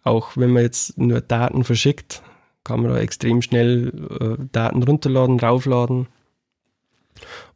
auch 0.03 0.37
wenn 0.37 0.51
man 0.51 0.65
jetzt 0.65 0.99
nur 0.99 1.21
Daten 1.21 1.63
verschickt, 1.63 2.23
kann 2.65 2.83
man 2.83 2.91
da 2.91 2.99
extrem 2.99 3.43
schnell 3.43 3.93
äh, 4.21 4.45
Daten 4.51 4.83
runterladen, 4.83 5.39
raufladen. 5.39 6.09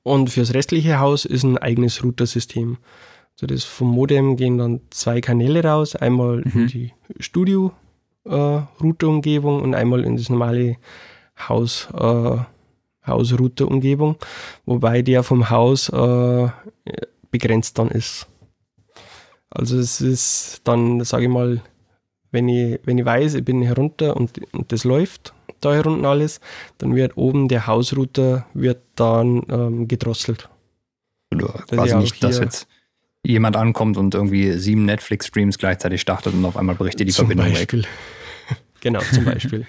Und 0.04 0.30
fürs 0.30 0.54
restliche 0.54 1.00
Haus 1.00 1.24
ist 1.24 1.42
ein 1.42 1.58
eigenes 1.58 2.04
Routersystem. 2.04 2.78
Also 3.34 3.46
das 3.46 3.64
vom 3.64 3.90
Modem 3.90 4.36
gehen 4.36 4.58
dann 4.58 4.80
zwei 4.90 5.20
Kanäle 5.20 5.64
raus, 5.64 5.96
einmal 5.96 6.42
mhm. 6.44 6.52
in 6.60 6.66
die 6.68 6.92
Studio 7.18 7.72
äh, 8.24 8.60
Router-Umgebung 8.80 9.62
und 9.62 9.74
einmal 9.74 10.04
in 10.04 10.16
das 10.16 10.28
normale 10.28 10.76
Haus 11.48 11.88
äh, 11.92 12.38
Haus-Router-Umgebung, 13.06 14.16
wobei 14.66 15.02
der 15.02 15.22
vom 15.22 15.50
Haus 15.50 15.88
äh, 15.88 16.48
begrenzt 17.30 17.78
dann 17.78 17.88
ist. 17.88 18.28
Also 19.50 19.78
es 19.78 20.00
ist 20.00 20.60
dann, 20.64 21.02
sage 21.04 21.24
ich 21.24 21.30
mal, 21.30 21.60
wenn 22.30 22.48
ich, 22.48 22.80
wenn 22.84 22.98
ich 22.98 23.04
weiß, 23.04 23.34
ich 23.34 23.44
bin 23.44 23.62
herunter 23.62 24.16
und, 24.16 24.40
und 24.52 24.70
das 24.72 24.84
läuft 24.84 25.34
da 25.60 25.74
herunten 25.74 26.04
alles, 26.06 26.40
dann 26.78 26.94
wird 26.94 27.16
oben 27.16 27.48
der 27.48 27.66
Hausrouter 27.66 28.46
wird 28.54 28.82
dann 28.96 29.42
ähm, 29.50 29.88
gedrosselt. 29.88 30.48
Du, 31.30 31.46
quasi 31.46 31.96
nicht, 31.96 32.22
dass 32.24 32.38
jetzt 32.38 32.66
jemand 33.22 33.56
ankommt 33.56 33.96
und 33.96 34.14
irgendwie 34.14 34.52
sieben 34.52 34.84
Netflix-Streams 34.86 35.58
gleichzeitig 35.58 36.00
startet 36.00 36.34
und 36.34 36.44
auf 36.44 36.56
einmal 36.56 36.74
bricht 36.74 36.98
dir 36.98 37.04
die 37.04 37.12
Verbindung 37.12 37.52
Beispiel. 37.52 37.82
weg. 37.82 37.88
genau, 38.80 39.00
zum 39.00 39.24
Beispiel. 39.24 39.66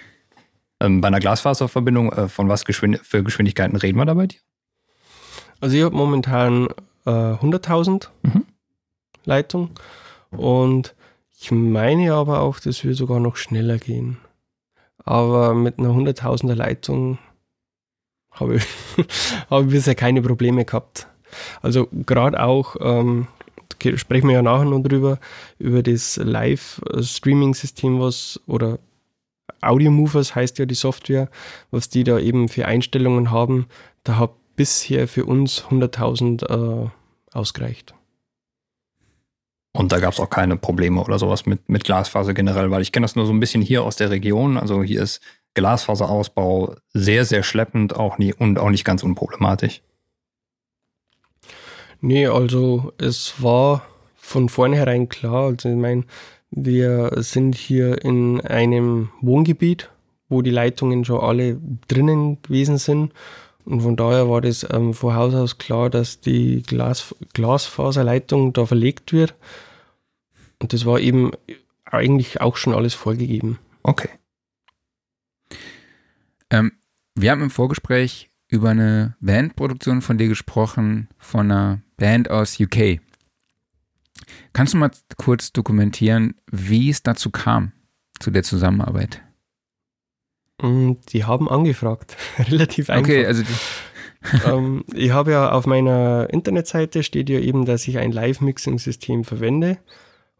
ähm, 0.79 1.01
bei 1.01 1.09
einer 1.09 1.19
Glasfaserverbindung, 1.19 2.11
äh, 2.13 2.27
von 2.29 2.49
was 2.49 2.65
Geschwind 2.65 2.99
für 3.03 3.23
Geschwindigkeiten 3.23 3.75
reden 3.75 3.97
wir 3.97 4.05
da 4.05 4.13
bei 4.13 4.27
dir? 4.27 4.39
Also 5.59 5.75
ich 5.77 5.83
habe 5.83 5.95
momentan 5.95 6.67
äh, 7.05 7.09
100.000 7.09 8.07
mhm. 8.23 8.45
Leitung 9.31 9.71
und 10.31 10.95
ich 11.39 11.51
meine 11.51 12.13
aber 12.13 12.41
auch, 12.41 12.59
dass 12.59 12.83
wir 12.83 12.93
sogar 12.93 13.19
noch 13.19 13.35
schneller 13.35 13.77
gehen. 13.79 14.17
Aber 15.03 15.55
mit 15.55 15.79
einer 15.79 15.89
100.000er 15.89 16.53
Leitung 16.53 17.17
habe 18.31 18.57
ich, 18.57 18.65
hab 19.49 19.63
ich 19.63 19.71
bisher 19.71 19.95
keine 19.95 20.21
Probleme 20.21 20.65
gehabt. 20.65 21.07
Also 21.61 21.87
gerade 21.91 22.43
auch, 22.43 22.75
ähm, 22.79 23.27
sprechen 23.95 24.27
wir 24.27 24.35
ja 24.35 24.41
nachher 24.43 24.65
noch 24.65 24.83
drüber, 24.83 25.19
über 25.57 25.81
das 25.81 26.17
Live-Streaming-System, 26.17 27.99
was 27.99 28.39
oder 28.45 28.77
Audio 29.61 29.91
Movers 29.91 30.35
heißt 30.35 30.59
ja 30.59 30.65
die 30.65 30.75
Software, 30.75 31.29
was 31.71 31.89
die 31.89 32.03
da 32.03 32.19
eben 32.19 32.49
für 32.49 32.67
Einstellungen 32.67 33.31
haben. 33.31 33.67
Da 34.03 34.17
hat 34.17 34.31
bisher 34.55 35.07
für 35.07 35.25
uns 35.25 35.63
100.000 35.63 36.85
äh, 36.85 36.89
ausgereicht. 37.31 37.93
Und 39.73 39.91
da 39.91 39.99
gab 39.99 40.13
es 40.13 40.19
auch 40.19 40.29
keine 40.29 40.57
Probleme 40.57 41.01
oder 41.01 41.17
sowas 41.17 41.45
mit, 41.45 41.69
mit 41.69 41.85
Glasfaser 41.85 42.33
generell, 42.33 42.71
weil 42.71 42.81
ich 42.81 42.91
kenne 42.91 43.05
das 43.05 43.15
nur 43.15 43.25
so 43.25 43.31
ein 43.31 43.39
bisschen 43.39 43.61
hier 43.61 43.83
aus 43.83 43.95
der 43.95 44.09
Region. 44.09 44.57
Also 44.57 44.83
hier 44.83 45.01
ist 45.01 45.21
Glasfaserausbau 45.53 46.75
sehr, 46.93 47.25
sehr 47.25 47.43
schleppend 47.43 47.95
auch 47.95 48.17
nie, 48.17 48.33
und 48.33 48.59
auch 48.59 48.69
nicht 48.69 48.83
ganz 48.83 49.03
unproblematisch. 49.03 49.81
Nee, 52.01 52.27
also 52.27 52.91
es 52.97 53.41
war 53.41 53.83
von 54.15 54.49
vornherein 54.49 55.07
klar. 55.07 55.47
Also 55.47 55.69
ich 55.69 55.75
meine, 55.75 56.03
wir 56.49 57.11
sind 57.17 57.55
hier 57.55 58.03
in 58.03 58.41
einem 58.41 59.09
Wohngebiet, 59.21 59.89
wo 60.27 60.41
die 60.41 60.51
Leitungen 60.51 61.05
schon 61.05 61.21
alle 61.21 61.59
drinnen 61.87 62.41
gewesen 62.41 62.77
sind. 62.77 63.13
Und 63.65 63.81
von 63.81 63.95
daher 63.95 64.29
war 64.29 64.41
das 64.41 64.65
ähm, 64.69 64.93
von 64.93 65.15
Haus 65.15 65.33
aus 65.33 65.57
klar, 65.57 65.89
dass 65.89 66.19
die 66.19 66.63
Glas, 66.63 67.15
Glasfaserleitung 67.33 68.53
da 68.53 68.65
verlegt 68.65 69.13
wird. 69.13 69.35
Und 70.59 70.73
das 70.73 70.85
war 70.85 70.99
eben 70.99 71.31
eigentlich 71.85 72.41
auch 72.41 72.57
schon 72.57 72.73
alles 72.73 72.93
vorgegeben. 72.93 73.59
Okay. 73.83 74.09
Ähm, 76.49 76.73
wir 77.15 77.31
haben 77.31 77.43
im 77.43 77.49
Vorgespräch 77.49 78.29
über 78.47 78.69
eine 78.69 79.15
Bandproduktion 79.21 80.01
von 80.01 80.17
dir 80.17 80.27
gesprochen, 80.27 81.07
von 81.17 81.51
einer 81.51 81.81
Band 81.97 82.29
aus 82.29 82.59
UK. 82.59 82.99
Kannst 84.53 84.73
du 84.73 84.77
mal 84.77 84.91
kurz 85.17 85.51
dokumentieren, 85.53 86.35
wie 86.51 86.89
es 86.89 87.03
dazu 87.03 87.31
kam, 87.31 87.71
zu 88.19 88.31
der 88.31 88.43
Zusammenarbeit? 88.43 89.21
Mm, 90.61 90.93
die 91.09 91.25
haben 91.25 91.49
angefragt. 91.49 92.15
Relativ 92.39 92.89
einfach. 92.89 93.03
Okay, 93.03 93.25
also 93.25 93.43
ähm, 94.45 94.83
ich 94.93 95.11
habe 95.11 95.31
ja 95.31 95.51
auf 95.51 95.65
meiner 95.65 96.27
Internetseite 96.31 97.03
steht 97.03 97.29
ja 97.29 97.39
eben, 97.39 97.65
dass 97.65 97.87
ich 97.87 97.97
ein 97.97 98.11
Live-Mixing-System 98.11 99.23
verwende. 99.23 99.77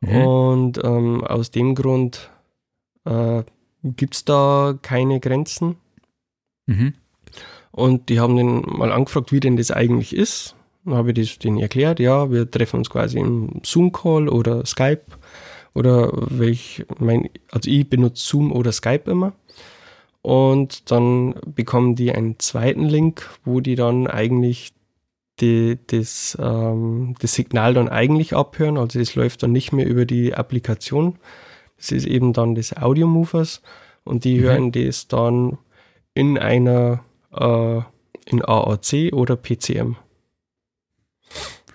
Mhm. 0.02 0.26
Und 0.26 0.84
ähm, 0.84 1.24
aus 1.24 1.52
dem 1.52 1.76
Grund 1.76 2.30
äh, 3.06 3.44
gibt 3.84 4.16
es 4.16 4.26
da 4.26 4.78
keine 4.82 5.20
Grenzen. 5.20 5.78
Mhm. 6.68 6.94
Und 7.72 8.10
die 8.10 8.20
haben 8.20 8.36
den 8.36 8.62
mal 8.62 8.92
angefragt, 8.92 9.32
wie 9.32 9.40
denn 9.40 9.58
das 9.58 9.72
eigentlich 9.72 10.16
ist. 10.16 10.56
Dann 10.84 10.96
habe 10.96 11.12
ich 11.12 11.30
das 11.30 11.40
denen 11.40 11.60
erklärt, 11.60 12.00
ja, 12.00 12.32
wir 12.32 12.50
treffen 12.50 12.78
uns 12.78 12.90
quasi 12.90 13.20
im 13.20 13.62
Zoom-Call 13.64 14.28
oder 14.28 14.66
Skype 14.66 15.04
oder 15.74 16.12
welch, 16.14 16.86
mein, 17.00 17.30
also 17.52 17.70
ich 17.70 17.88
benutze 17.88 18.24
Zoom 18.28 18.52
oder 18.52 18.72
Skype 18.72 19.10
immer 19.10 19.34
und 20.22 20.92
dann 20.92 21.36
bekommen 21.46 21.96
die 21.96 22.12
einen 22.12 22.38
zweiten 22.40 22.86
Link, 22.86 23.30
wo 23.44 23.60
die 23.60 23.76
dann 23.76 24.08
eigentlich 24.08 24.74
die, 25.40 25.80
das, 25.88 26.38
ähm, 26.40 27.16
das 27.20 27.34
Signal 27.34 27.74
dann 27.74 27.90
eigentlich 27.90 28.36
abhören. 28.36 28.78
Also 28.78 29.00
es 29.00 29.16
läuft 29.16 29.42
dann 29.44 29.52
nicht 29.52 29.72
mehr 29.72 29.88
über 29.88 30.06
die 30.06 30.36
Applikation. 30.36 31.18
Das 31.78 31.92
ist 31.92 32.06
eben 32.06 32.34
dann 32.34 32.54
des 32.54 32.78
Audio 32.78 33.08
Movers 33.08 33.64
und 34.04 34.24
die 34.24 34.38
mhm. 34.38 34.44
hören 34.44 34.72
das 34.72 35.08
dann 35.08 35.58
in 36.14 36.38
einer 36.38 37.04
äh, 37.34 37.82
in 38.26 38.46
AAC 38.46 39.14
oder 39.14 39.36
PCM. 39.36 39.96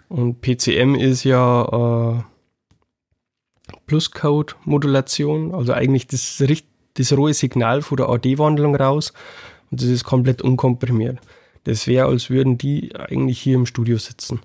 Und 0.09 0.41
PCM 0.41 0.95
ist 0.95 1.25
ja 1.25 2.21
äh, 2.21 2.23
Pluscode-Modulation, 3.87 5.53
also 5.53 5.73
eigentlich 5.73 6.07
das 6.07 6.41
richtige 6.41 6.76
das 6.97 7.13
rohe 7.13 7.35
Signal 7.35 7.83
von 7.83 7.97
der 7.97 8.09
AD-Wandlung 8.09 8.77
raus 8.77 9.13
und 9.71 9.81
das 9.81 9.89
ist 9.89 10.05
komplett 10.05 10.43
unkomprimiert. 10.43 11.19
Das 11.65 11.87
wäre, 11.87 12.07
als 12.07 12.31
würden 12.31 12.59
die 12.59 12.95
eigentlich 12.95 13.41
hier 13.41 13.57
im 13.57 13.67
Studio 13.67 13.99
sitzen. 13.99 14.41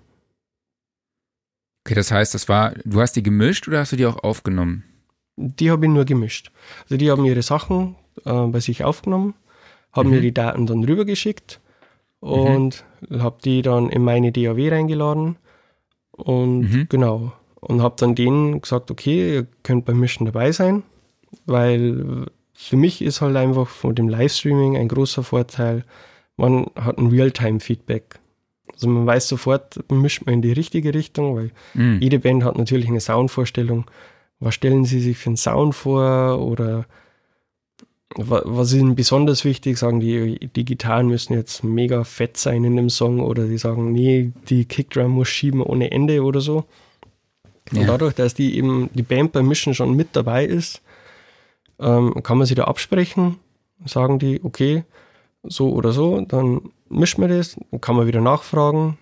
Okay, 1.85 1.95
das 1.95 2.11
heißt, 2.11 2.33
das 2.33 2.49
war, 2.49 2.73
du 2.85 3.01
hast 3.01 3.13
die 3.13 3.23
gemischt 3.23 3.67
oder 3.67 3.79
hast 3.79 3.91
du 3.91 3.95
die 3.95 4.05
auch 4.05 4.23
aufgenommen? 4.23 4.83
Die 5.35 5.71
habe 5.71 5.85
ich 5.85 5.91
nur 5.91 6.05
gemischt. 6.05 6.51
Also 6.83 6.97
die 6.97 7.09
haben 7.09 7.25
ihre 7.25 7.41
Sachen 7.41 7.95
äh, 8.25 8.47
bei 8.47 8.59
sich 8.59 8.83
aufgenommen 8.83 9.33
habe 9.91 10.07
mhm. 10.07 10.15
mir 10.15 10.21
die 10.21 10.33
Daten 10.33 10.65
dann 10.65 10.83
rübergeschickt 10.83 11.59
und 12.19 12.83
mhm. 13.09 13.21
habe 13.21 13.37
die 13.43 13.61
dann 13.61 13.89
in 13.89 14.03
meine 14.03 14.31
DAW 14.31 14.69
reingeladen 14.69 15.37
und 16.11 16.61
mhm. 16.61 16.87
genau 16.89 17.33
und 17.59 17.81
habe 17.81 17.95
dann 17.97 18.15
denen 18.15 18.61
gesagt, 18.61 18.89
okay, 18.91 19.35
ihr 19.35 19.47
könnt 19.63 19.85
beim 19.85 19.99
Mischen 19.99 20.25
dabei 20.25 20.51
sein, 20.51 20.83
weil 21.45 22.25
für 22.61 22.77
mich 22.77 23.01
ist 23.01 23.21
halt 23.21 23.35
einfach 23.35 23.67
von 23.67 23.95
dem 23.95 24.07
Livestreaming 24.07 24.77
ein 24.77 24.87
großer 24.87 25.23
Vorteil, 25.23 25.83
man 26.37 26.67
hat 26.75 26.97
ein 26.97 27.07
Realtime-Feedback. 27.07 28.19
Also 28.71 28.87
man 28.87 29.05
weiß 29.05 29.27
sofort, 29.27 29.79
mischt 29.91 30.25
man 30.25 30.35
in 30.35 30.41
die 30.41 30.53
richtige 30.53 30.93
Richtung, 30.93 31.35
weil 31.35 31.51
mhm. 31.73 31.99
jede 31.99 32.19
Band 32.19 32.43
hat 32.43 32.57
natürlich 32.57 32.87
eine 32.87 33.01
Soundvorstellung. 33.01 33.85
Was 34.39 34.55
stellen 34.55 34.85
sie 34.85 35.01
sich 35.01 35.17
für 35.17 35.29
einen 35.29 35.37
Sound 35.37 35.75
vor 35.75 36.39
oder 36.39 36.85
was 38.15 38.73
ist 38.73 38.79
ihnen 38.79 38.95
besonders 38.95 39.45
wichtig? 39.45 39.77
Sagen 39.77 39.99
die, 39.99 40.49
die 40.55 40.65
Gitarren 40.65 41.07
müssen 41.07 41.33
jetzt 41.33 41.63
mega 41.63 42.03
fett 42.03 42.37
sein 42.37 42.63
in 42.63 42.75
dem 42.75 42.89
Song 42.89 43.21
oder 43.21 43.45
die 43.47 43.57
sagen, 43.57 43.91
nee, 43.91 44.31
die 44.49 44.65
Kickdrum 44.65 45.11
muss 45.11 45.29
schieben 45.29 45.61
ohne 45.61 45.91
Ende 45.91 46.23
oder 46.23 46.41
so. 46.41 46.65
Ja. 47.71 47.81
Und 47.81 47.87
dadurch, 47.87 48.13
dass 48.15 48.33
die 48.33 48.57
eben 48.57 48.89
die 48.93 49.03
Band 49.03 49.31
beim 49.31 49.47
Mischen 49.47 49.73
schon 49.73 49.95
mit 49.95 50.09
dabei 50.13 50.45
ist, 50.45 50.81
ähm, 51.81 52.23
kann 52.23 52.37
man 52.37 52.47
sich 52.47 52.55
da 52.55 52.65
absprechen, 52.65 53.39
sagen 53.85 54.19
die, 54.19 54.39
okay, 54.43 54.83
so 55.43 55.71
oder 55.71 55.91
so, 55.91 56.21
dann 56.21 56.61
mischt 56.89 57.17
man 57.17 57.29
das, 57.29 57.57
dann 57.71 57.81
kann 57.81 57.95
man 57.95 58.07
wieder 58.07 58.21
nachfragen. 58.21 58.97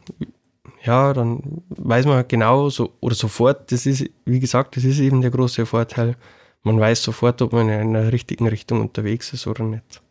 Ja, 0.84 1.14
dann 1.14 1.62
weiß 1.70 2.06
man 2.06 2.26
genau 2.28 2.70
so 2.70 2.94
oder 3.02 3.16
sofort, 3.16 3.72
das 3.72 3.86
ist, 3.86 4.10
wie 4.26 4.40
gesagt, 4.40 4.78
das 4.78 4.86
ist 4.86 5.00
eben 5.00 5.22
der 5.22 5.32
große 5.32 5.66
Vorteil. 5.66 6.16
Man 6.64 6.80
weiß 6.80 7.04
sofort, 7.04 7.42
ob 7.42 7.54
man 7.54 7.70
in 7.70 7.96
einer 7.96 8.12
richtigen 8.14 8.48
Richtung 8.48 8.82
unterwegs 8.82 9.34
ist 9.34 9.48
oder 9.48 9.66
nicht. 9.66 10.02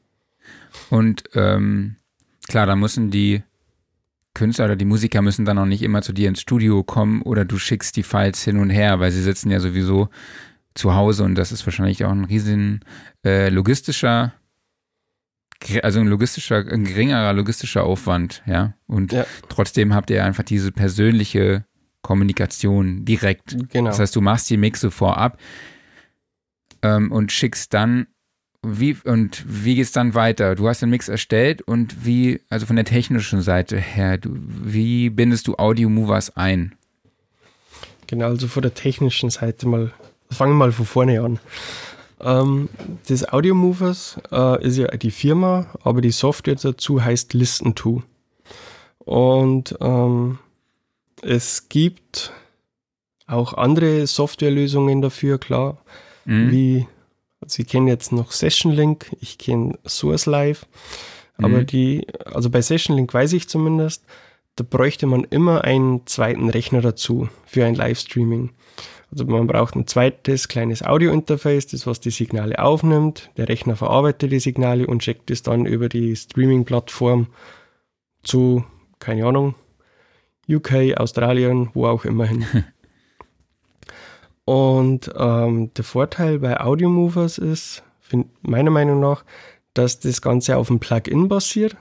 Und 0.90 1.24
ähm, 1.34 1.96
klar, 2.48 2.66
da 2.66 2.76
müssen 2.76 3.10
die 3.10 3.42
Künstler 4.34 4.66
oder 4.66 4.76
die 4.76 4.84
Musiker 4.84 5.22
müssen 5.22 5.44
dann 5.44 5.58
auch 5.58 5.66
nicht 5.66 5.82
immer 5.82 6.02
zu 6.02 6.12
dir 6.12 6.28
ins 6.28 6.40
Studio 6.40 6.82
kommen 6.82 7.22
oder 7.22 7.44
du 7.44 7.58
schickst 7.58 7.96
die 7.96 8.02
Files 8.02 8.42
hin 8.44 8.58
und 8.58 8.70
her, 8.70 9.00
weil 9.00 9.10
sie 9.10 9.22
sitzen 9.22 9.50
ja 9.50 9.60
sowieso 9.60 10.08
zu 10.74 10.94
Hause 10.94 11.24
und 11.24 11.34
das 11.34 11.52
ist 11.52 11.66
wahrscheinlich 11.66 12.04
auch 12.04 12.10
ein 12.10 12.24
riesen 12.24 12.84
äh, 13.24 13.48
logistischer, 13.48 14.32
also 15.82 16.00
ein 16.00 16.06
logistischer, 16.06 16.64
ein 16.70 16.84
geringerer 16.84 17.32
logistischer 17.32 17.84
Aufwand, 17.84 18.42
ja. 18.46 18.74
Und 18.86 19.12
ja. 19.12 19.26
trotzdem 19.48 19.94
habt 19.94 20.10
ihr 20.10 20.24
einfach 20.24 20.44
diese 20.44 20.70
persönliche 20.70 21.64
Kommunikation 22.02 23.04
direkt. 23.04 23.56
Genau. 23.70 23.90
Das 23.90 23.98
heißt, 23.98 24.14
du 24.14 24.20
machst 24.20 24.48
die 24.50 24.56
Mixe 24.56 24.90
vorab 24.90 25.38
ähm, 26.82 27.10
und 27.10 27.32
schickst 27.32 27.74
dann 27.74 28.06
wie 28.62 28.96
und 29.04 29.44
wie 29.46 29.76
geht 29.76 29.84
es 29.84 29.92
dann 29.92 30.14
weiter? 30.14 30.54
Du 30.54 30.68
hast 30.68 30.82
den 30.82 30.90
Mix 30.90 31.08
erstellt 31.08 31.62
und 31.62 32.04
wie, 32.04 32.40
also 32.48 32.66
von 32.66 32.76
der 32.76 32.84
technischen 32.84 33.40
Seite 33.40 33.78
her, 33.78 34.18
du, 34.18 34.30
wie 34.34 35.10
bindest 35.10 35.46
du 35.46 35.54
Audio 35.56 35.88
Movers 35.88 36.36
ein? 36.36 36.74
Genau, 38.08 38.26
also 38.26 38.48
von 38.48 38.62
der 38.62 38.74
technischen 38.74 39.30
Seite 39.30 39.68
mal, 39.68 39.92
fangen 40.30 40.52
wir 40.52 40.66
mal 40.66 40.72
von 40.72 40.86
vorne 40.86 41.20
an. 41.20 41.38
Ähm, 42.20 42.68
das 43.08 43.32
Audio 43.32 43.54
Movers 43.54 44.18
äh, 44.32 44.64
ist 44.64 44.76
ja 44.76 44.88
die 44.88 45.10
Firma, 45.10 45.66
aber 45.82 46.00
die 46.00 46.10
Software 46.10 46.56
dazu 46.56 47.02
heißt 47.02 47.32
Listen2. 47.32 48.02
Und 48.98 49.76
ähm, 49.80 50.38
es 51.22 51.68
gibt 51.68 52.32
auch 53.26 53.54
andere 53.54 54.06
Softwarelösungen 54.06 55.02
dafür, 55.02 55.38
klar, 55.38 55.78
mhm. 56.24 56.50
wie 56.50 56.86
Sie 57.46 57.64
kennen 57.64 57.86
jetzt 57.86 58.12
noch 58.12 58.32
Session 58.32 58.72
Link, 58.72 59.14
ich 59.20 59.38
kenne 59.38 59.78
Source 59.86 60.26
Live, 60.26 60.66
aber 61.36 61.58
mhm. 61.60 61.66
die, 61.66 62.06
also 62.24 62.50
bei 62.50 62.60
Session 62.60 62.96
Link 62.96 63.14
weiß 63.14 63.32
ich 63.32 63.48
zumindest, 63.48 64.04
da 64.58 64.64
bräuchte 64.68 65.06
man 65.06 65.22
immer 65.24 65.62
einen 65.62 66.04
zweiten 66.06 66.50
Rechner 66.50 66.80
dazu 66.80 67.28
für 67.46 67.64
ein 67.64 67.76
Livestreaming. 67.76 68.50
Also 69.10 69.24
man 69.24 69.46
braucht 69.46 69.76
ein 69.76 69.86
zweites 69.86 70.48
kleines 70.48 70.82
Audio-Interface, 70.82 71.68
das 71.68 71.86
was 71.86 72.00
die 72.00 72.10
Signale 72.10 72.58
aufnimmt. 72.58 73.30
Der 73.36 73.48
Rechner 73.48 73.76
verarbeitet 73.76 74.32
die 74.32 74.40
Signale 74.40 74.86
und 74.86 75.04
schickt 75.04 75.30
es 75.30 75.42
dann 75.42 75.64
über 75.64 75.88
die 75.88 76.16
Streaming-Plattform 76.16 77.28
zu, 78.24 78.64
keine 78.98 79.26
Ahnung, 79.26 79.54
UK, 80.48 80.96
Australien, 80.96 81.70
wo 81.74 81.86
auch 81.86 82.04
immer 82.04 82.26
hin. 82.26 82.44
Und 84.44 85.12
ähm, 85.14 85.74
der 85.74 85.84
Vorteil 85.84 86.38
bei 86.38 86.58
Audio 86.58 86.88
Movers 86.88 87.36
ist, 87.36 87.82
find, 88.00 88.28
meiner 88.40 88.70
Meinung 88.70 88.98
nach, 88.98 89.22
dass 89.74 90.00
das 90.00 90.22
Ganze 90.22 90.56
auf 90.56 90.70
einem 90.70 90.80
Plugin 90.80 91.28
basiert. 91.28 91.76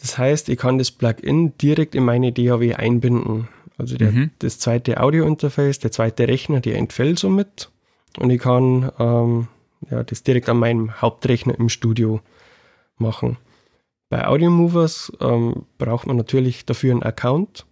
Das 0.00 0.16
heißt, 0.16 0.48
ich 0.48 0.58
kann 0.58 0.78
das 0.78 0.90
Plugin 0.90 1.56
direkt 1.58 1.94
in 1.94 2.04
meine 2.04 2.32
DAW 2.32 2.74
einbinden. 2.74 3.48
Also 3.76 3.96
der, 3.96 4.12
mhm. 4.12 4.30
das 4.38 4.58
zweite 4.58 5.00
Audio-Interface, 5.00 5.78
der 5.78 5.92
zweite 5.92 6.26
Rechner, 6.26 6.60
der 6.60 6.76
entfällt 6.76 7.18
somit. 7.18 7.70
Und 8.18 8.30
ich 8.30 8.40
kann 8.40 8.90
ähm, 8.98 9.48
ja, 9.90 10.02
das 10.02 10.22
direkt 10.22 10.48
an 10.48 10.58
meinem 10.58 11.00
Hauptrechner 11.00 11.58
im 11.58 11.68
Studio 11.68 12.20
machen. 12.96 13.36
Bei 14.08 14.26
Audio 14.26 14.50
Movers 14.50 15.12
ähm, 15.20 15.66
braucht 15.76 16.06
man 16.06 16.16
natürlich 16.16 16.64
dafür 16.64 16.92
einen 16.92 17.02
Account. 17.02 17.66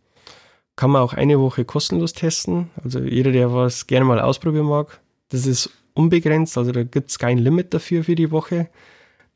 Kann 0.77 0.91
man 0.91 1.03
auch 1.03 1.15
eine 1.15 1.41
Woche 1.41 1.65
kostenlos 1.65 2.12
testen. 2.12 2.71
Also 2.85 3.01
jeder, 3.01 3.33
der 3.33 3.53
was 3.53 3.87
gerne 3.87 4.05
mal 4.05 4.21
ausprobieren 4.21 4.67
mag, 4.67 5.01
das 5.31 5.47
ist 5.47 5.71
unbegrenzt. 5.95 6.59
Also 6.59 6.73
da 6.73 6.85
gibt 6.85 7.11
es 7.11 7.19
kein 7.19 7.39
Limit 7.39 7.73
dafür 7.73 8.05
für 8.05 8.15
die 8.15 8.31
Woche. 8.31 8.69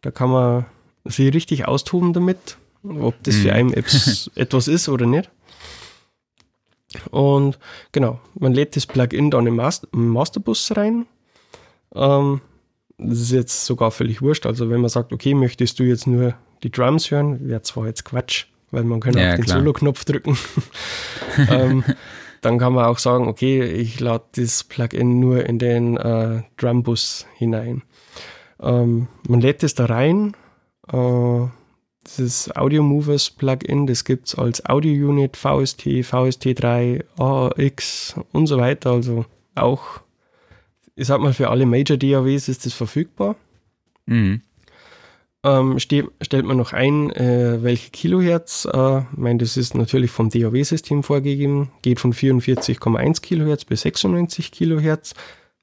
Da 0.03 0.11
kann 0.11 0.31
man 0.31 0.67
sich 1.05 1.33
richtig 1.33 1.67
austoben 1.67 2.13
damit, 2.13 2.59
ob 2.83 3.23
das 3.23 3.37
für 3.37 3.49
mhm. 3.49 3.55
einen 3.55 3.73
etwas 4.35 4.69
ist 4.69 4.89
oder 4.89 5.07
nicht. 5.07 5.31
Und 7.11 7.59
genau, 7.93 8.21
man 8.35 8.53
lädt 8.53 8.77
das 8.77 8.87
Plugin 8.87 9.31
dann 9.31 9.47
im, 9.47 9.57
Master, 9.57 9.89
im 9.93 10.09
Masterbus 10.09 10.77
rein. 10.77 11.07
Ähm, 11.95 12.41
das 12.99 13.21
ist 13.21 13.33
jetzt 13.33 13.65
sogar 13.65 13.91
völlig 13.91 14.23
wurscht. 14.23 14.47
Also 14.47 14.71
wenn 14.71 14.81
man 14.81 14.91
sagt, 14.91 15.13
okay, 15.13 15.35
möchtest 15.35 15.79
du 15.79 15.85
jetzt 15.85 16.07
nur 16.07 16.35
die 16.63 16.71
Drums 16.71 17.11
hören, 17.11 17.49
wäre 17.49 17.63
zwar 17.63 17.87
jetzt 17.87 18.05
Quatsch, 18.05 18.47
weil 18.71 18.85
man 18.85 19.01
kann 19.01 19.17
ja, 19.17 19.33
auch 19.33 19.37
den 19.37 19.47
Solo-Knopf 19.47 20.05
drücken. 20.05 20.37
ähm, 21.49 21.85
dann 22.41 22.59
kann 22.59 22.73
man 22.73 22.87
auch 22.87 22.99
sagen, 22.99 23.29
okay, 23.29 23.63
ich 23.63 24.01
lade 24.01 24.25
das 24.37 24.65
Plugin 24.65 25.21
nur 25.21 25.45
in 25.47 25.59
den 25.59 25.97
äh, 25.97 26.43
Drumbus 26.57 27.27
hinein. 27.37 27.83
Ähm, 28.61 29.09
man 29.29 29.41
lädt 29.41 29.63
es 29.63 29.75
da 29.75 29.87
rein. 29.87 30.35
Äh, 30.93 31.47
dieses 32.07 32.55
Audio 32.57 32.83
Movers 32.83 33.31
Plugin, 33.31 33.87
das 33.87 34.05
gibt 34.05 34.29
es 34.29 34.35
als 34.35 34.65
Audio 34.67 35.09
Unit, 35.11 35.37
VST, 35.37 35.83
VST3, 35.87 37.05
AX 37.19 38.15
und 38.33 38.47
so 38.47 38.59
weiter. 38.59 38.93
Also 38.93 39.27
auch, 39.55 40.01
ich 40.97 41.07
sag 41.07 41.21
mal, 41.21 41.33
für 41.33 41.51
alle 41.51 41.67
Major 41.67 41.97
DAWs 41.97 42.49
ist 42.49 42.67
das 42.67 42.73
verfügbar. 42.73 43.37
Mhm 44.07 44.43
ähm, 45.43 45.79
stellt 45.79 46.45
man 46.45 46.57
noch 46.57 46.73
ein, 46.73 47.11
äh, 47.13 47.63
welche 47.63 47.91
Kilohertz. 47.91 48.67
Äh, 48.71 48.99
ich 48.99 49.17
meine, 49.17 49.39
das 49.39 49.57
ist 49.57 49.75
natürlich 49.75 50.11
vom 50.11 50.29
DAW-System 50.29 51.03
vorgegeben, 51.03 51.71
geht 51.83 52.01
von 52.01 52.13
44,1 52.13 53.23
Kilohertz 53.23 53.65
bis 53.65 53.83
96 53.83 54.53
Kilohertz. 54.53 55.15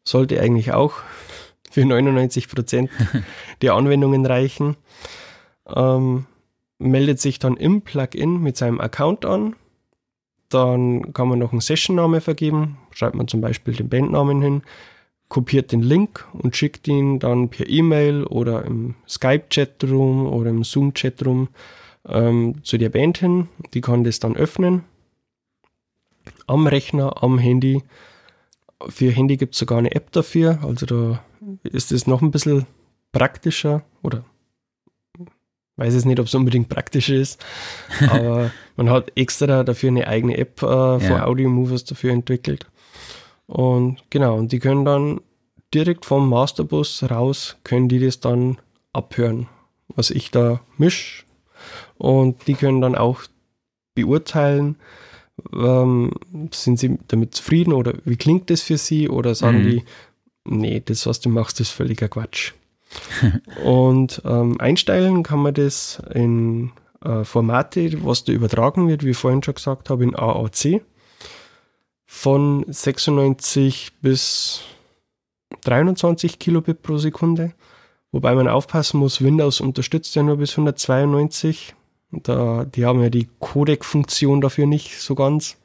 Sollte 0.03 0.41
eigentlich 0.41 0.71
auch 0.73 0.93
für 1.69 1.85
99 1.85 2.49
Prozent 2.49 2.89
der 3.61 3.73
Anwendungen 3.73 4.25
reichen. 4.25 4.77
Ähm, 5.75 6.25
meldet 6.79 7.19
sich 7.19 7.39
dann 7.39 7.57
im 7.57 7.81
Plugin 7.81 8.41
mit 8.41 8.57
seinem 8.57 8.79
Account 8.79 9.25
an. 9.25 9.55
Dann 10.49 11.13
kann 11.13 11.27
man 11.27 11.39
noch 11.39 11.51
einen 11.51 11.61
Session-Name 11.61 12.21
vergeben. 12.21 12.77
Schreibt 12.91 13.15
man 13.15 13.27
zum 13.27 13.41
Beispiel 13.41 13.75
den 13.75 13.89
Bandnamen 13.89 14.41
hin 14.41 14.61
kopiert 15.29 15.71
den 15.71 15.81
Link 15.81 16.25
und 16.33 16.55
schickt 16.55 16.87
ihn 16.87 17.19
dann 17.19 17.49
per 17.49 17.67
E-Mail 17.67 18.23
oder 18.23 18.63
im 18.65 18.95
Skype-Chatroom 19.07 20.25
oder 20.27 20.49
im 20.49 20.63
Zoom-Chatroom 20.63 21.49
ähm, 22.07 22.63
zu 22.63 22.77
der 22.77 22.89
Band 22.89 23.17
hin. 23.17 23.49
Die 23.73 23.81
kann 23.81 24.03
das 24.03 24.19
dann 24.19 24.35
öffnen. 24.35 24.83
Am 26.45 26.67
Rechner, 26.67 27.23
am 27.23 27.37
Handy. 27.39 27.83
Für 28.87 29.11
Handy 29.11 29.37
gibt 29.37 29.53
es 29.53 29.59
sogar 29.59 29.79
eine 29.79 29.93
App 29.93 30.11
dafür. 30.11 30.59
Also 30.63 30.85
da 30.85 31.23
ist 31.63 31.91
es 31.91 32.07
noch 32.07 32.21
ein 32.21 32.31
bisschen 32.31 32.65
praktischer 33.11 33.83
oder 34.01 34.23
weiß 35.77 35.93
es 35.93 36.05
nicht, 36.05 36.19
ob 36.19 36.27
es 36.27 36.35
unbedingt 36.35 36.69
praktisch 36.69 37.09
ist, 37.09 37.43
aber 38.09 38.51
man 38.75 38.89
hat 38.89 39.11
extra 39.15 39.63
dafür 39.63 39.89
eine 39.89 40.07
eigene 40.07 40.37
App 40.37 40.61
äh, 40.61 40.99
für 40.99 41.13
ja. 41.13 41.25
Audio 41.25 41.49
Movers 41.49 41.85
dafür 41.85 42.11
entwickelt. 42.11 42.67
Und 43.47 43.97
genau, 44.09 44.35
und 44.35 44.51
die 44.51 44.59
können 44.59 44.83
dann 44.83 45.21
direkt 45.73 46.05
vom 46.05 46.29
Masterbus 46.29 47.03
raus, 47.09 47.57
können 47.63 47.89
die 47.89 47.99
das 47.99 48.19
dann 48.19 48.57
abhören, 48.93 49.47
was 49.87 50.11
ich 50.11 50.31
da 50.31 50.61
misch. 50.77 51.25
Und 51.97 52.47
die 52.47 52.53
können 52.53 52.81
dann 52.81 52.95
auch 52.95 53.21
beurteilen, 53.95 54.75
ähm, 55.53 56.11
sind 56.51 56.79
sie 56.79 56.97
damit 57.07 57.35
zufrieden 57.35 57.73
oder 57.73 57.93
wie 58.05 58.17
klingt 58.17 58.49
das 58.49 58.61
für 58.61 58.77
sie 58.77 59.09
oder 59.09 59.35
sagen 59.35 59.63
mhm. 59.63 59.69
die, 59.69 59.83
nee, 60.45 60.81
das, 60.83 61.05
was 61.05 61.19
du 61.19 61.29
machst, 61.29 61.59
ist 61.59 61.71
völliger 61.71 62.07
Quatsch. 62.07 62.53
und 63.63 64.21
ähm, 64.25 64.59
einstellen 64.59 65.23
kann 65.23 65.39
man 65.39 65.53
das 65.53 66.01
in 66.13 66.71
äh, 67.03 67.23
Formate, 67.23 68.03
was 68.03 68.23
da 68.23 68.31
übertragen 68.31 68.87
wird, 68.87 69.03
wie 69.03 69.11
ich 69.11 69.17
vorhin 69.17 69.43
schon 69.43 69.55
gesagt 69.55 69.89
habe, 69.89 70.03
in 70.03 70.15
AAC. 70.15 70.81
Von 72.05 72.65
96 72.67 73.91
bis 74.01 74.61
23 75.61 76.39
Kilobit 76.39 76.81
pro 76.81 76.97
Sekunde. 76.97 77.53
Wobei 78.11 78.33
man 78.33 78.47
aufpassen 78.47 78.99
muss, 78.99 79.21
Windows 79.21 79.59
unterstützt 79.59 80.15
ja 80.15 80.23
nur 80.23 80.37
bis 80.37 80.51
192. 80.51 81.75
Da, 82.11 82.63
die 82.63 82.85
haben 82.85 83.01
ja 83.01 83.09
die 83.09 83.27
Codec-Funktion 83.39 84.39
dafür 84.39 84.65
nicht 84.65 85.01
so 85.01 85.15
ganz. 85.15 85.57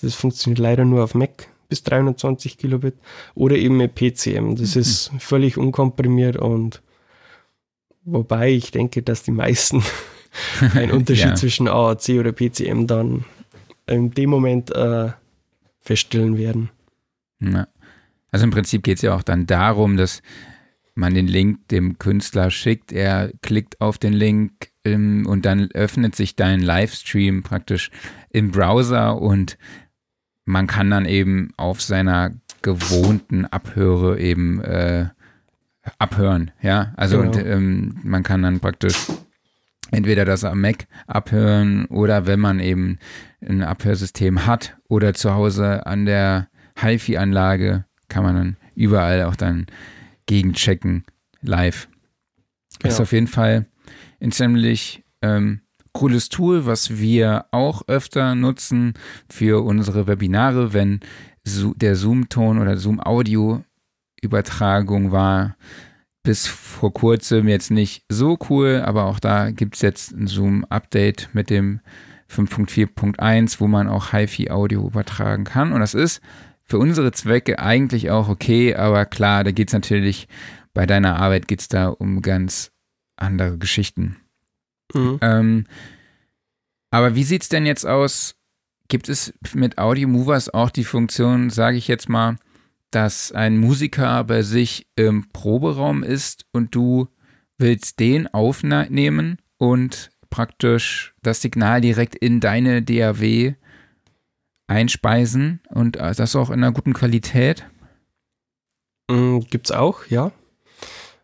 Das 0.00 0.14
funktioniert 0.14 0.60
leider 0.60 0.84
nur 0.84 1.02
auf 1.02 1.14
Mac 1.14 1.48
bis 1.74 1.82
320 1.82 2.56
Kilobit 2.56 2.94
oder 3.34 3.56
eben 3.56 3.76
mit 3.76 3.96
PCM. 3.96 4.54
Das 4.54 4.76
mhm. 4.76 4.80
ist 4.80 5.10
völlig 5.18 5.58
unkomprimiert 5.58 6.36
und 6.36 6.82
wobei 8.04 8.52
ich 8.52 8.70
denke, 8.70 9.02
dass 9.02 9.24
die 9.24 9.32
meisten 9.32 9.82
einen 10.74 10.92
Unterschied 10.92 11.30
ja. 11.30 11.34
zwischen 11.34 11.66
AAC 11.66 12.10
oder 12.20 12.30
PCM 12.30 12.86
dann 12.86 13.24
in 13.86 14.12
dem 14.12 14.30
Moment 14.30 14.70
äh, 14.70 15.10
feststellen 15.80 16.38
werden. 16.38 16.70
Ja. 17.40 17.66
Also 18.30 18.44
im 18.44 18.50
Prinzip 18.50 18.84
geht 18.84 18.98
es 18.98 19.02
ja 19.02 19.16
auch 19.16 19.22
dann 19.22 19.46
darum, 19.46 19.96
dass 19.96 20.22
man 20.94 21.14
den 21.14 21.26
Link 21.26 21.66
dem 21.68 21.98
Künstler 21.98 22.52
schickt, 22.52 22.92
er 22.92 23.32
klickt 23.42 23.80
auf 23.80 23.98
den 23.98 24.12
Link 24.12 24.68
ähm, 24.84 25.26
und 25.26 25.44
dann 25.44 25.70
öffnet 25.72 26.14
sich 26.14 26.36
dein 26.36 26.60
Livestream 26.60 27.42
praktisch 27.42 27.90
im 28.30 28.52
Browser 28.52 29.20
und 29.20 29.58
man 30.44 30.66
kann 30.66 30.90
dann 30.90 31.06
eben 31.06 31.52
auf 31.56 31.80
seiner 31.80 32.32
gewohnten 32.62 33.44
Abhöre 33.46 34.18
eben 34.18 34.62
äh, 34.62 35.08
abhören, 35.98 36.50
ja. 36.62 36.92
Also 36.96 37.18
genau. 37.18 37.30
und, 37.30 37.46
ähm, 37.46 37.96
man 38.02 38.22
kann 38.22 38.42
dann 38.42 38.60
praktisch 38.60 39.06
entweder 39.90 40.24
das 40.24 40.44
am 40.44 40.60
Mac 40.60 40.86
abhören 41.06 41.86
oder 41.86 42.26
wenn 42.26 42.40
man 42.40 42.60
eben 42.60 42.98
ein 43.46 43.62
Abhörsystem 43.62 44.46
hat 44.46 44.76
oder 44.88 45.14
zu 45.14 45.34
Hause 45.34 45.86
an 45.86 46.06
der 46.06 46.48
HiFi-Anlage 46.76 47.84
kann 48.08 48.24
man 48.24 48.34
dann 48.34 48.56
überall 48.74 49.24
auch 49.24 49.36
dann 49.36 49.66
gegenchecken 50.26 51.04
live. 51.42 51.88
Genau. 52.80 52.92
Ist 52.92 53.00
auf 53.00 53.12
jeden 53.12 53.26
Fall 53.26 53.66
ein 54.20 54.32
ziemlich 54.32 55.04
ähm, 55.22 55.60
cooles 55.94 56.28
Tool, 56.28 56.66
was 56.66 56.98
wir 56.98 57.46
auch 57.50 57.88
öfter 57.88 58.34
nutzen 58.34 58.92
für 59.30 59.64
unsere 59.64 60.06
Webinare, 60.06 60.74
wenn 60.74 61.00
der 61.46 61.96
Zoom-Ton 61.96 62.58
oder 62.58 62.76
Zoom-Audio-Übertragung 62.76 65.12
war 65.12 65.56
bis 66.24 66.46
vor 66.46 66.92
kurzem 66.92 67.48
jetzt 67.48 67.70
nicht 67.70 68.02
so 68.08 68.38
cool, 68.48 68.82
aber 68.84 69.04
auch 69.04 69.20
da 69.20 69.50
gibt 69.50 69.76
es 69.76 69.82
jetzt 69.82 70.12
ein 70.12 70.26
Zoom-Update 70.26 71.28
mit 71.34 71.50
dem 71.50 71.80
5.4.1, 72.34 73.60
wo 73.60 73.68
man 73.68 73.88
auch 73.88 74.12
HiFi-Audio 74.12 74.86
übertragen 74.86 75.44
kann. 75.44 75.72
Und 75.72 75.80
das 75.80 75.92
ist 75.92 76.22
für 76.64 76.78
unsere 76.78 77.12
Zwecke 77.12 77.58
eigentlich 77.58 78.10
auch 78.10 78.28
okay, 78.28 78.74
aber 78.74 79.04
klar, 79.04 79.44
da 79.44 79.52
geht 79.52 79.68
es 79.68 79.74
natürlich, 79.74 80.26
bei 80.72 80.86
deiner 80.86 81.16
Arbeit 81.16 81.46
geht 81.46 81.60
es 81.60 81.68
da 81.68 81.88
um 81.88 82.22
ganz 82.22 82.72
andere 83.16 83.58
Geschichten. 83.58 84.16
Mhm. 84.94 85.18
Ähm, 85.20 85.66
aber 86.90 87.14
wie 87.14 87.24
sieht 87.24 87.42
es 87.42 87.48
denn 87.48 87.66
jetzt 87.66 87.86
aus? 87.86 88.36
Gibt 88.88 89.08
es 89.08 89.34
mit 89.54 89.78
Audio 89.78 90.08
Movers 90.08 90.52
auch 90.52 90.70
die 90.70 90.84
Funktion, 90.84 91.50
sage 91.50 91.76
ich 91.76 91.88
jetzt 91.88 92.08
mal, 92.08 92.36
dass 92.90 93.32
ein 93.32 93.58
Musiker 93.58 94.22
bei 94.24 94.42
sich 94.42 94.86
im 94.94 95.30
Proberaum 95.32 96.02
ist 96.02 96.46
und 96.52 96.74
du 96.74 97.08
willst 97.58 97.98
den 97.98 98.32
aufnehmen 98.32 99.38
und 99.58 100.10
praktisch 100.30 101.14
das 101.22 101.42
Signal 101.42 101.80
direkt 101.80 102.14
in 102.14 102.40
deine 102.40 102.82
DAW 102.82 103.54
einspeisen 104.66 105.60
und 105.70 105.96
das 105.96 106.36
auch 106.36 106.50
in 106.50 106.62
einer 106.62 106.72
guten 106.72 106.92
Qualität? 106.92 107.66
Mm, 109.10 109.40
Gibt 109.50 109.66
es 109.66 109.72
auch, 109.72 110.06
ja. 110.06 110.32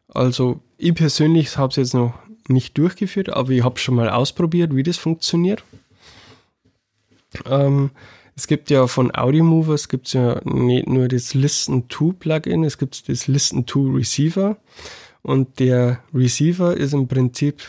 Also 0.08 0.60
ich 0.76 0.94
persönlich 0.94 1.56
habe 1.56 1.70
es 1.70 1.76
jetzt 1.76 1.94
noch 1.94 2.14
nicht 2.50 2.76
durchgeführt, 2.76 3.30
aber 3.30 3.50
ich 3.50 3.64
habe 3.64 3.78
schon 3.78 3.94
mal 3.94 4.10
ausprobiert, 4.10 4.74
wie 4.74 4.82
das 4.82 4.96
funktioniert. 4.96 5.62
Ähm, 7.46 7.90
es 8.36 8.46
gibt 8.46 8.70
ja 8.70 8.86
von 8.86 9.14
Audiomover, 9.14 9.74
es 9.74 9.88
gibt 9.88 10.12
ja 10.12 10.40
nicht 10.44 10.88
nur 10.88 11.08
das 11.08 11.34
Listen 11.34 11.88
to 11.88 12.12
Plugin, 12.12 12.64
es 12.64 12.78
gibt 12.78 13.08
das 13.08 13.26
Listen 13.26 13.66
to 13.66 13.82
Receiver. 13.82 14.56
Und 15.22 15.58
der 15.58 16.02
Receiver 16.14 16.76
ist 16.76 16.94
im 16.94 17.06
Prinzip, 17.06 17.62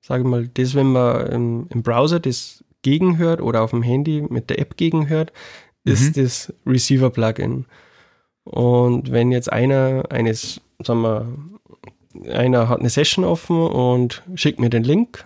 sage 0.00 0.22
ich 0.22 0.28
mal, 0.28 0.48
das, 0.48 0.74
wenn 0.74 0.92
man 0.92 1.26
im, 1.26 1.66
im, 1.68 1.82
Browser 1.82 2.18
das 2.18 2.64
gegenhört 2.82 3.42
oder 3.42 3.62
auf 3.62 3.70
dem 3.70 3.82
Handy 3.82 4.22
mit 4.22 4.48
der 4.48 4.58
App 4.58 4.76
gegenhört, 4.76 5.32
ist 5.84 6.16
mhm. 6.16 6.22
das 6.22 6.52
Receiver 6.66 7.10
Plugin. 7.10 7.66
Und 8.44 9.12
wenn 9.12 9.30
jetzt 9.30 9.52
einer 9.52 10.04
eines, 10.08 10.60
sagen 10.82 11.02
wir, 11.02 11.26
einer 12.32 12.68
hat 12.68 12.80
eine 12.80 12.90
Session 12.90 13.24
offen 13.24 13.56
und 13.56 14.22
schickt 14.34 14.60
mir 14.60 14.70
den 14.70 14.84
Link 14.84 15.24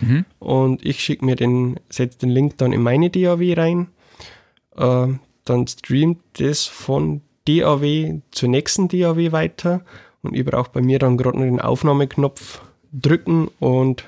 mhm. 0.00 0.24
und 0.38 0.84
ich 0.84 1.00
schicke 1.00 1.24
mir 1.24 1.36
den, 1.36 1.80
setze 1.88 2.18
den 2.18 2.30
Link 2.30 2.58
dann 2.58 2.72
in 2.72 2.82
meine 2.82 3.10
DAW 3.10 3.54
rein. 3.54 3.88
Äh, 4.76 5.08
dann 5.44 5.66
streamt 5.66 6.20
das 6.34 6.64
von 6.64 7.20
DAW 7.46 8.20
zur 8.30 8.48
nächsten 8.48 8.88
DAW 8.88 9.32
weiter 9.32 9.82
und 10.22 10.34
ich 10.34 10.44
brauche 10.44 10.70
bei 10.72 10.80
mir 10.80 10.98
dann 10.98 11.16
gerade 11.16 11.36
nur 11.38 11.46
den 11.46 11.60
Aufnahmeknopf 11.60 12.62
drücken 12.92 13.48
und 13.58 14.04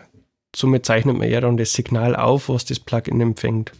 somit 0.54 0.86
zeichnet 0.86 1.18
man 1.18 1.28
ja 1.28 1.40
dann 1.40 1.56
das 1.56 1.72
Signal 1.74 2.16
auf, 2.16 2.48
was 2.48 2.64
das 2.64 2.80
Plugin 2.80 3.20
empfängt. 3.20 3.72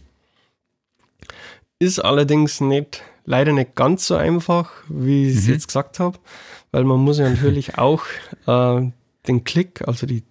Ist 1.79 1.99
allerdings 1.99 2.61
nicht, 2.61 3.03
leider 3.27 3.53
nicht 3.53 3.75
ganz 3.75 4.07
so 4.07 4.15
einfach, 4.15 4.71
wie 4.89 5.29
ich 5.29 5.37
es 5.37 5.45
mhm. 5.45 5.53
jetzt 5.53 5.67
gesagt 5.67 5.99
habe 5.99 6.17
weil 6.71 6.83
man 6.83 6.99
muss 6.99 7.19
ja 7.19 7.29
natürlich 7.29 7.77
auch 7.77 8.03
äh, 8.45 8.91
den 9.27 9.43
Klick, 9.43 9.87
also 9.87 10.05
die 10.05 10.23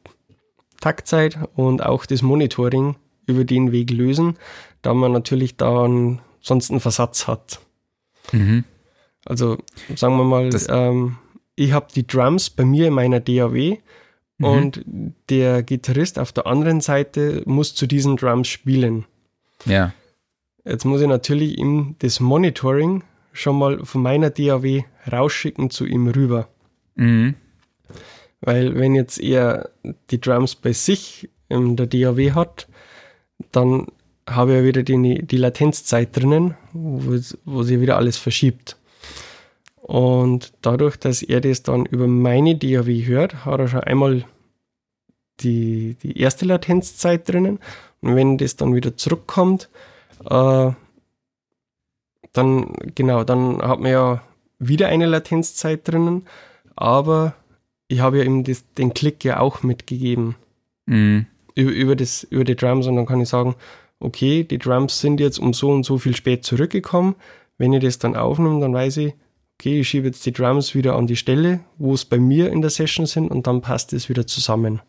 Taktzeit 0.81 1.39
und 1.55 1.85
auch 1.85 2.07
das 2.07 2.23
Monitoring 2.23 2.97
über 3.27 3.45
den 3.45 3.73
Weg 3.73 3.91
lösen, 3.91 4.37
da 4.83 4.95
man 4.95 5.13
natürlich 5.13 5.57
dann 5.57 6.21
sonst 6.41 6.71
einen 6.71 6.81
Versatz 6.81 7.27
hat. 7.27 7.61
Mhm. 8.33 8.65
Also 9.25 9.59
sagen 9.97 10.17
wir 10.17 10.25
mal, 10.25 10.51
ähm, 10.69 11.17
ich 11.57 11.73
habe 11.73 11.89
die 11.95 12.07
Drums 12.07 12.51
bei 12.51 12.65
mir 12.65 12.89
in 12.89 12.95
meiner 12.95 13.19
DAW 13.19 13.79
mhm. 14.39 14.45
und 14.45 14.85
der 15.29 15.63
Gitarrist 15.63 16.19
auf 16.19 16.33
der 16.33 16.47
anderen 16.47 16.81
Seite 16.81 17.43
muss 17.47 17.75
zu 17.75 17.87
diesen 17.87 18.17
Drums 18.17 18.47
spielen. 18.49 19.07
Ja. 19.65 19.93
Jetzt 20.67 20.85
muss 20.85 21.01
ich 21.01 21.07
natürlich 21.07 21.59
ihm 21.59 21.95
das 22.01 22.19
Monitoring 22.19 23.05
schon 23.33 23.59
mal 23.59 23.85
von 23.85 24.03
meiner 24.03 24.31
DAW 24.31 24.85
rausschicken 25.11 25.71
zu 25.71 25.87
ihm 25.87 26.09
rüber. 26.09 26.49
Mhm. 26.97 27.35
Weil 28.41 28.75
wenn 28.75 28.95
jetzt 28.95 29.19
er 29.21 29.71
die 30.11 30.21
Drums 30.21 30.57
bei 30.57 30.73
sich 30.73 31.29
in 31.49 31.77
der 31.77 31.87
DAW 31.87 32.33
hat, 32.33 32.67
dann 33.53 33.87
habe 34.29 34.53
ich 34.53 34.59
ja 34.59 34.65
wieder 34.65 34.83
die, 34.83 35.25
die 35.25 35.37
Latenzzeit 35.37 36.17
drinnen, 36.17 36.57
wo, 36.73 37.17
wo 37.45 37.63
sich 37.63 37.81
wieder 37.81 37.97
alles 37.97 38.17
verschiebt. 38.17 38.77
Und 39.77 40.53
dadurch, 40.63 40.97
dass 40.97 41.23
er 41.23 41.41
das 41.41 41.63
dann 41.63 41.87
über 41.87 42.09
meine 42.09 42.57
DAW 42.57 43.07
hört, 43.07 43.45
hat 43.45 43.61
er 43.61 43.69
schon 43.69 43.81
einmal 43.85 44.25
die, 45.41 45.97
die 46.03 46.19
erste 46.19 46.45
Latenzzeit 46.45 47.29
drinnen. 47.29 47.61
Und 48.01 48.17
wenn 48.17 48.37
das 48.37 48.57
dann 48.57 48.75
wieder 48.75 48.97
zurückkommt, 48.97 49.69
äh, 50.25 50.73
dann, 52.33 52.73
genau, 52.95 53.25
dann 53.25 53.63
hat 53.63 53.81
man 53.81 53.91
ja 53.91 54.23
wieder 54.59 54.89
eine 54.89 55.07
Latenzzeit 55.07 55.87
drinnen, 55.89 56.27
aber 56.75 57.35
ich 57.89 58.01
habe 58.01 58.19
ja 58.19 58.25
eben 58.25 58.45
das, 58.45 58.65
den 58.75 58.95
Klick 58.95 59.25
ja 59.25 59.41
auch 59.41 59.63
mitgegeben 59.63 60.37
mhm. 60.87 61.27
über, 61.55 61.71
über, 61.71 61.97
das, 61.97 62.25
über 62.25 62.45
die 62.45 62.57
Drums 62.57 62.87
und 62.87 62.97
dann 62.97 63.07
kann 63.07 63.21
ich 63.21 63.29
sagen, 63.29 63.55
okay, 64.01 64.45
die 64.45 64.59
Drums 64.59 65.01
sind 65.01 65.21
jetzt 65.21 65.39
um 65.39 65.53
so 65.53 65.71
und 65.71 65.85
so 65.85 65.99
viel 65.99 66.15
spät 66.15 66.45
zurückgekommen. 66.45 67.15
Wenn 67.59 67.73
ich 67.73 67.83
das 67.83 67.99
dann 67.99 68.17
aufnehme, 68.17 68.61
dann 68.61 68.75
weiß 68.75 68.99
ich, 68.99 69.15
okay, 69.59 69.81
ich 69.81 69.89
schiebe 69.89 70.07
jetzt 70.07 70.27
die 70.27 70.33
Drums 70.33 70.75
wieder 70.75 70.97
an 70.97 71.07
die 71.07 71.17
Stelle, 71.17 71.61
wo 71.79 71.95
es 71.95 72.05
bei 72.05 72.19
mir 72.19 72.51
in 72.51 72.61
der 72.61 72.71
Session 72.71 73.07
sind 73.07 73.31
und 73.31 73.47
dann 73.47 73.63
passt 73.63 73.93
es 73.93 74.09
wieder 74.09 74.27
zusammen. 74.27 74.81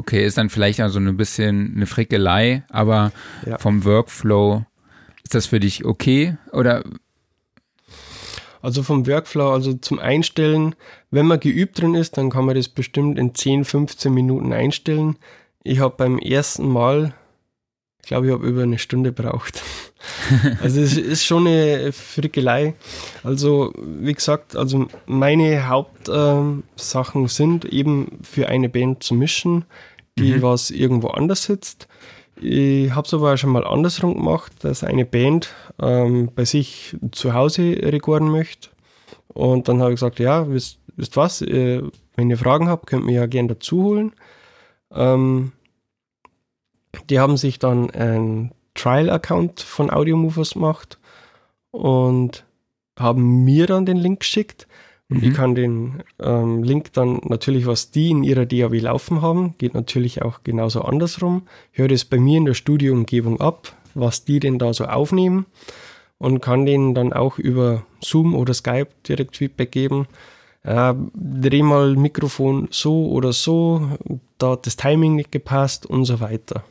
Okay, 0.00 0.24
ist 0.24 0.38
dann 0.38 0.48
vielleicht 0.48 0.80
also 0.80 0.98
ein 0.98 1.16
bisschen 1.18 1.74
eine 1.76 1.84
Frickelei, 1.84 2.64
aber 2.70 3.12
ja. 3.44 3.58
vom 3.58 3.84
Workflow 3.84 4.64
ist 5.22 5.34
das 5.34 5.44
für 5.44 5.60
dich 5.60 5.84
okay 5.84 6.38
oder? 6.52 6.82
Also 8.62 8.82
vom 8.82 9.06
Workflow, 9.06 9.50
also 9.50 9.74
zum 9.74 9.98
Einstellen, 9.98 10.74
wenn 11.10 11.26
man 11.26 11.38
geübt 11.38 11.78
drin 11.78 11.94
ist, 11.94 12.16
dann 12.16 12.30
kann 12.30 12.46
man 12.46 12.54
das 12.54 12.68
bestimmt 12.68 13.18
in 13.18 13.34
10, 13.34 13.66
15 13.66 14.10
Minuten 14.10 14.54
einstellen. 14.54 15.16
Ich 15.64 15.80
habe 15.80 15.96
beim 15.98 16.18
ersten 16.18 16.66
Mal 16.66 17.12
Ich 18.00 18.08
glaube, 18.08 18.26
ich 18.26 18.32
habe 18.32 18.46
über 18.46 18.62
eine 18.62 18.78
Stunde 18.78 19.12
braucht. 19.12 19.62
also 20.62 20.80
es 20.80 20.96
ist 20.96 21.24
schon 21.24 21.46
eine 21.46 21.92
Frickelei. 21.92 22.74
Also 23.22 23.72
wie 23.76 24.14
gesagt, 24.14 24.56
also 24.56 24.86
meine 25.06 25.68
Hauptsachen 25.68 27.22
ähm, 27.22 27.28
sind 27.28 27.66
eben 27.66 28.18
für 28.22 28.48
eine 28.48 28.68
Band 28.68 29.02
zu 29.02 29.14
mischen, 29.14 29.64
die 30.20 30.34
mhm. 30.34 30.42
was 30.42 30.70
irgendwo 30.70 31.08
anders 31.08 31.44
sitzt. 31.44 31.88
Ich 32.40 32.94
habe 32.94 33.06
es 33.06 33.12
aber 33.12 33.34
auch 33.34 33.36
schon 33.36 33.50
mal 33.50 33.66
andersrum 33.66 34.14
gemacht, 34.14 34.52
dass 34.60 34.84
eine 34.84 35.04
Band 35.04 35.54
ähm, 35.80 36.30
bei 36.34 36.44
sich 36.44 36.96
zu 37.12 37.34
Hause 37.34 37.62
rekorden 37.82 38.30
möchte. 38.30 38.70
Und 39.28 39.68
dann 39.68 39.80
habe 39.80 39.90
ich 39.90 39.96
gesagt, 39.96 40.18
ja, 40.18 40.48
wisst, 40.48 40.78
wisst 40.96 41.16
was, 41.16 41.42
äh, 41.42 41.82
wenn 42.16 42.30
ihr 42.30 42.38
Fragen 42.38 42.68
habt, 42.68 42.86
könnt 42.86 43.08
ihr 43.08 43.14
ja 43.14 43.26
gerne 43.26 43.50
dazu 43.50 43.82
holen. 43.82 44.12
Ähm, 44.92 45.52
die 47.08 47.20
haben 47.20 47.36
sich 47.36 47.58
dann 47.58 47.90
ein 47.90 48.52
Trial-Account 48.74 49.60
von 49.60 49.90
Audiomovers 49.90 50.54
gemacht 50.54 50.98
und 51.70 52.44
haben 52.98 53.44
mir 53.44 53.66
dann 53.66 53.86
den 53.86 53.96
Link 53.96 54.20
geschickt. 54.20 54.66
Mhm. 55.10 55.22
ich 55.24 55.34
kann 55.34 55.54
den 55.54 56.02
ähm, 56.20 56.62
Link 56.62 56.92
dann 56.92 57.20
natürlich, 57.24 57.66
was 57.66 57.90
die 57.90 58.10
in 58.10 58.22
ihrer 58.22 58.46
DAW 58.46 58.78
laufen 58.78 59.20
haben, 59.20 59.54
geht 59.58 59.74
natürlich 59.74 60.22
auch 60.22 60.42
genauso 60.44 60.82
andersrum. 60.82 61.42
Höre 61.72 61.88
das 61.88 62.04
bei 62.04 62.18
mir 62.18 62.38
in 62.38 62.44
der 62.44 62.54
Studioumgebung 62.54 63.40
ab, 63.40 63.76
was 63.94 64.24
die 64.24 64.38
denn 64.38 64.58
da 64.58 64.72
so 64.72 64.84
aufnehmen 64.86 65.46
und 66.18 66.40
kann 66.40 66.64
denen 66.64 66.94
dann 66.94 67.12
auch 67.12 67.38
über 67.38 67.84
Zoom 68.00 68.34
oder 68.34 68.54
Skype 68.54 68.88
direkt 69.08 69.36
Feedback 69.36 69.72
geben. 69.72 70.06
Äh, 70.62 70.94
dreh 71.14 71.62
mal 71.62 71.96
Mikrofon 71.96 72.68
so 72.70 73.08
oder 73.08 73.32
so, 73.32 73.88
da 74.38 74.50
hat 74.52 74.66
das 74.66 74.76
Timing 74.76 75.16
nicht 75.16 75.32
gepasst 75.32 75.86
und 75.86 76.04
so 76.04 76.20
weiter. 76.20 76.62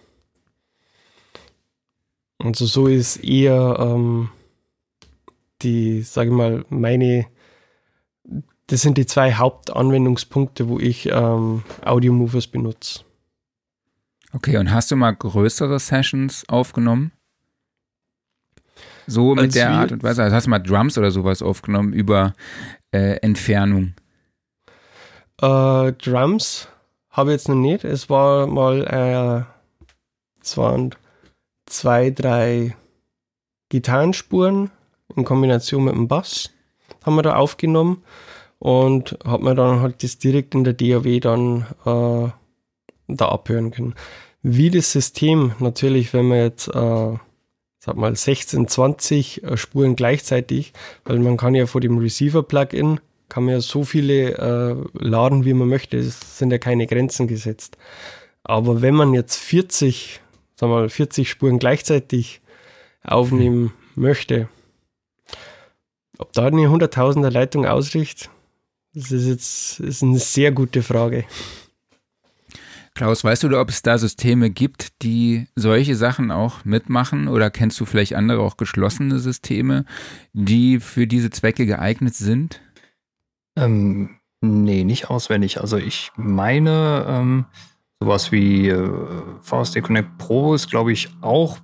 Also 2.37 2.65
so 2.65 2.87
ist 2.87 3.17
eher 3.17 3.77
ähm, 3.79 4.29
die, 5.61 6.03
sage 6.03 6.29
ich 6.29 6.35
mal, 6.35 6.63
meine, 6.69 7.25
das 8.69 8.81
sind 8.81 8.97
die 8.97 9.05
zwei 9.05 9.33
Hauptanwendungspunkte, 9.33 10.67
wo 10.69 10.79
ich 10.79 11.07
ähm, 11.07 11.63
Audio 11.83 12.13
Movers 12.13 12.47
benutze. 12.47 13.01
Okay, 14.31 14.57
und 14.57 14.71
hast 14.71 14.91
du 14.91 14.95
mal 14.95 15.11
größere 15.11 15.79
Sessions 15.79 16.47
aufgenommen? 16.47 17.11
So 19.07 19.33
mit 19.33 19.45
Als 19.45 19.53
der 19.55 19.71
Art 19.71 19.91
und 19.91 20.03
Weise? 20.03 20.21
Also 20.21 20.35
hast 20.35 20.45
du 20.45 20.51
mal 20.51 20.59
Drums 20.59 20.97
oder 20.99 21.09
sowas 21.09 21.41
aufgenommen 21.41 21.93
über 21.93 22.35
äh, 22.91 23.17
Entfernung? 23.21 23.95
Äh, 25.41 25.93
Drums 25.93 26.67
habe 27.09 27.31
ich 27.31 27.37
jetzt 27.37 27.49
noch 27.49 27.55
nicht. 27.55 27.83
Es 27.83 28.07
war 28.07 28.45
mal, 28.45 28.85
äh, 28.85 30.43
es 30.43 30.57
waren 30.57 30.93
zwei, 31.65 32.11
drei 32.11 32.75
Gitarrenspuren 33.69 34.69
in 35.15 35.25
Kombination 35.25 35.85
mit 35.85 35.95
dem 35.95 36.07
Bass 36.07 36.51
haben 37.03 37.15
wir 37.15 37.23
da 37.23 37.35
aufgenommen 37.35 38.03
und 38.59 39.17
hat 39.25 39.41
man 39.41 39.55
dann 39.55 39.81
halt 39.81 40.03
das 40.03 40.17
direkt 40.17 40.53
in 40.53 40.63
der 40.63 40.73
DAW 40.73 41.19
dann 41.19 41.65
äh, 41.85 42.29
da 43.07 43.29
abhören 43.29 43.71
können. 43.71 43.95
Wie 44.41 44.69
das 44.69 44.91
System 44.91 45.53
natürlich, 45.59 46.13
wenn 46.13 46.27
man 46.27 46.39
jetzt 46.39 46.67
äh, 46.67 47.17
sag 47.79 47.95
mal 47.95 48.15
16, 48.15 48.67
20 48.67 49.43
äh, 49.43 49.57
Spuren 49.57 49.95
gleichzeitig, 49.95 50.73
weil 51.05 51.19
man 51.19 51.37
kann 51.37 51.55
ja 51.55 51.65
vor 51.65 51.81
dem 51.81 51.97
Receiver-Plugin 51.97 52.99
kann 53.29 53.43
man 53.43 53.53
ja 53.53 53.61
so 53.61 53.83
viele 53.83 54.37
äh, 54.37 54.75
laden, 54.93 55.45
wie 55.45 55.53
man 55.53 55.67
möchte. 55.67 55.97
Es 55.97 56.39
sind 56.39 56.51
ja 56.51 56.57
keine 56.57 56.87
Grenzen 56.87 57.27
gesetzt. 57.27 57.77
Aber 58.43 58.81
wenn 58.81 58.95
man 58.95 59.13
jetzt 59.13 59.35
40 59.35 60.21
sagen 60.59 60.73
wir 60.73 60.79
mal, 60.81 60.89
40 60.89 61.29
Spuren 61.29 61.57
gleichzeitig 61.57 62.41
aufnehmen 63.01 63.73
möchte, 63.95 64.49
ob 66.17 66.33
da 66.33 66.47
eine 66.47 66.67
100.000er 66.67 67.29
Leitung 67.29 67.65
ausricht, 67.65 68.29
das 68.93 69.11
ist 69.11 69.27
jetzt 69.27 69.79
ist 69.79 70.03
eine 70.03 70.19
sehr 70.19 70.51
gute 70.51 70.81
Frage. 70.81 71.25
Klaus, 72.95 73.23
weißt 73.23 73.43
du, 73.43 73.59
ob 73.59 73.69
es 73.69 73.81
da 73.81 73.97
Systeme 73.97 74.49
gibt, 74.49 75.01
die 75.03 75.47
solche 75.55 75.95
Sachen 75.95 76.31
auch 76.31 76.65
mitmachen? 76.65 77.27
Oder 77.27 77.49
kennst 77.49 77.79
du 77.79 77.85
vielleicht 77.85 78.15
andere, 78.15 78.41
auch 78.41 78.57
geschlossene 78.57 79.19
Systeme, 79.19 79.85
die 80.33 80.79
für 80.79 81.07
diese 81.07 81.29
Zwecke 81.29 81.65
geeignet 81.65 82.15
sind? 82.15 82.61
Ähm, 83.55 84.17
nee, 84.41 84.83
nicht 84.83 85.09
auswendig. 85.09 85.61
Also 85.61 85.77
ich 85.77 86.11
meine, 86.17 87.05
ähm, 87.07 87.45
Sowas 88.01 88.31
wie 88.31 88.69
äh, 88.69 88.89
VSD 89.41 89.81
Connect 89.81 90.17
Pro 90.17 90.53
ist, 90.53 90.69
glaube 90.69 90.93
ich, 90.93 91.09
auch, 91.19 91.57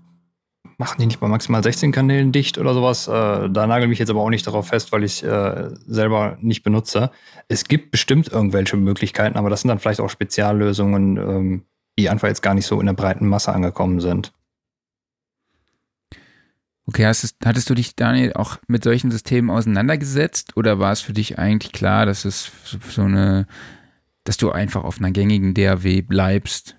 machen 0.77 0.97
die 0.99 1.05
nicht 1.05 1.19
bei 1.19 1.27
maximal 1.27 1.63
16 1.63 1.91
Kanälen 1.91 2.31
dicht 2.31 2.57
oder 2.57 2.73
sowas. 2.73 3.07
Äh, 3.07 3.49
da 3.49 3.67
nagel 3.67 3.87
mich 3.87 3.99
jetzt 3.99 4.09
aber 4.09 4.21
auch 4.21 4.29
nicht 4.29 4.45
darauf 4.45 4.67
fest, 4.67 4.91
weil 4.91 5.03
ich 5.03 5.23
äh, 5.23 5.69
selber 5.87 6.37
nicht 6.41 6.63
benutze. 6.63 7.11
Es 7.47 7.65
gibt 7.65 7.91
bestimmt 7.91 8.31
irgendwelche 8.31 8.77
Möglichkeiten, 8.77 9.37
aber 9.37 9.49
das 9.49 9.61
sind 9.61 9.69
dann 9.69 9.79
vielleicht 9.79 9.99
auch 9.99 10.09
Speziallösungen, 10.09 11.17
ähm, 11.17 11.65
die 11.97 12.09
einfach 12.09 12.27
jetzt 12.27 12.41
gar 12.41 12.53
nicht 12.53 12.65
so 12.65 12.79
in 12.79 12.85
der 12.85 12.93
breiten 12.93 13.27
Masse 13.27 13.53
angekommen 13.53 13.99
sind. 13.99 14.33
Okay, 16.87 17.05
hast, 17.05 17.35
hattest 17.43 17.69
du 17.69 17.73
dich, 17.73 17.95
Daniel, 17.95 18.33
auch 18.33 18.57
mit 18.67 18.83
solchen 18.83 19.09
Systemen 19.09 19.49
auseinandergesetzt 19.49 20.55
oder 20.55 20.77
war 20.77 20.91
es 20.91 21.01
für 21.01 21.13
dich 21.13 21.39
eigentlich 21.39 21.71
klar, 21.71 22.05
dass 22.05 22.25
es 22.25 22.51
so 22.89 23.01
eine 23.01 23.47
dass 24.25 24.37
du 24.37 24.51
einfach 24.51 24.83
auf 24.83 24.97
einer 24.97 25.11
gängigen 25.11 25.53
DAW 25.53 26.01
bleibst. 26.01 26.75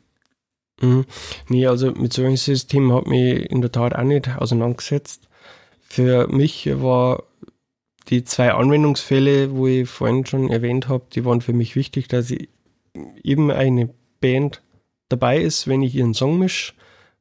Mhm. 0.80 1.06
Nee, 1.48 1.66
also 1.66 1.92
mit 1.92 2.12
solchen 2.12 2.36
Systemen 2.36 2.92
hat 2.92 3.06
mich 3.06 3.50
in 3.50 3.60
der 3.60 3.72
Tat 3.72 3.94
auch 3.94 4.02
nicht 4.02 4.28
auseinandergesetzt. 4.36 5.28
Für 5.80 6.26
mich 6.28 6.68
war 6.80 7.22
die 8.08 8.24
zwei 8.24 8.52
Anwendungsfälle, 8.52 9.54
wo 9.54 9.66
ich 9.66 9.88
vorhin 9.88 10.26
schon 10.26 10.50
erwähnt 10.50 10.88
habe, 10.88 11.04
die 11.12 11.24
waren 11.24 11.40
für 11.40 11.52
mich 11.52 11.76
wichtig, 11.76 12.08
dass 12.08 12.30
ich 12.30 12.48
eben 13.22 13.50
eine 13.50 13.90
Band 14.20 14.62
dabei 15.08 15.38
ist, 15.40 15.66
wenn 15.66 15.82
ich 15.82 15.94
ihren 15.94 16.14
Song 16.14 16.38
mische, 16.38 16.74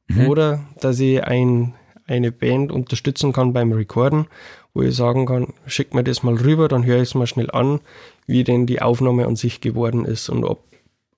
mhm. 0.08 0.28
oder 0.28 0.66
dass 0.80 1.00
ich 1.00 1.22
ein, 1.24 1.74
eine 2.06 2.32
Band 2.32 2.72
unterstützen 2.72 3.32
kann 3.32 3.52
beim 3.52 3.72
Recorden, 3.72 4.26
wo 4.74 4.82
ich 4.82 4.94
sagen 4.94 5.26
kann, 5.26 5.54
schick 5.66 5.94
mir 5.94 6.04
das 6.04 6.22
mal 6.22 6.34
rüber, 6.34 6.68
dann 6.68 6.84
höre 6.84 7.02
ich 7.02 7.08
es 7.08 7.14
mal 7.14 7.26
schnell 7.26 7.50
an, 7.50 7.80
wie 8.26 8.44
denn 8.44 8.66
die 8.66 8.82
Aufnahme 8.82 9.26
an 9.26 9.36
sich 9.36 9.60
geworden 9.60 10.04
ist 10.04 10.28
und 10.28 10.44
ob, 10.44 10.62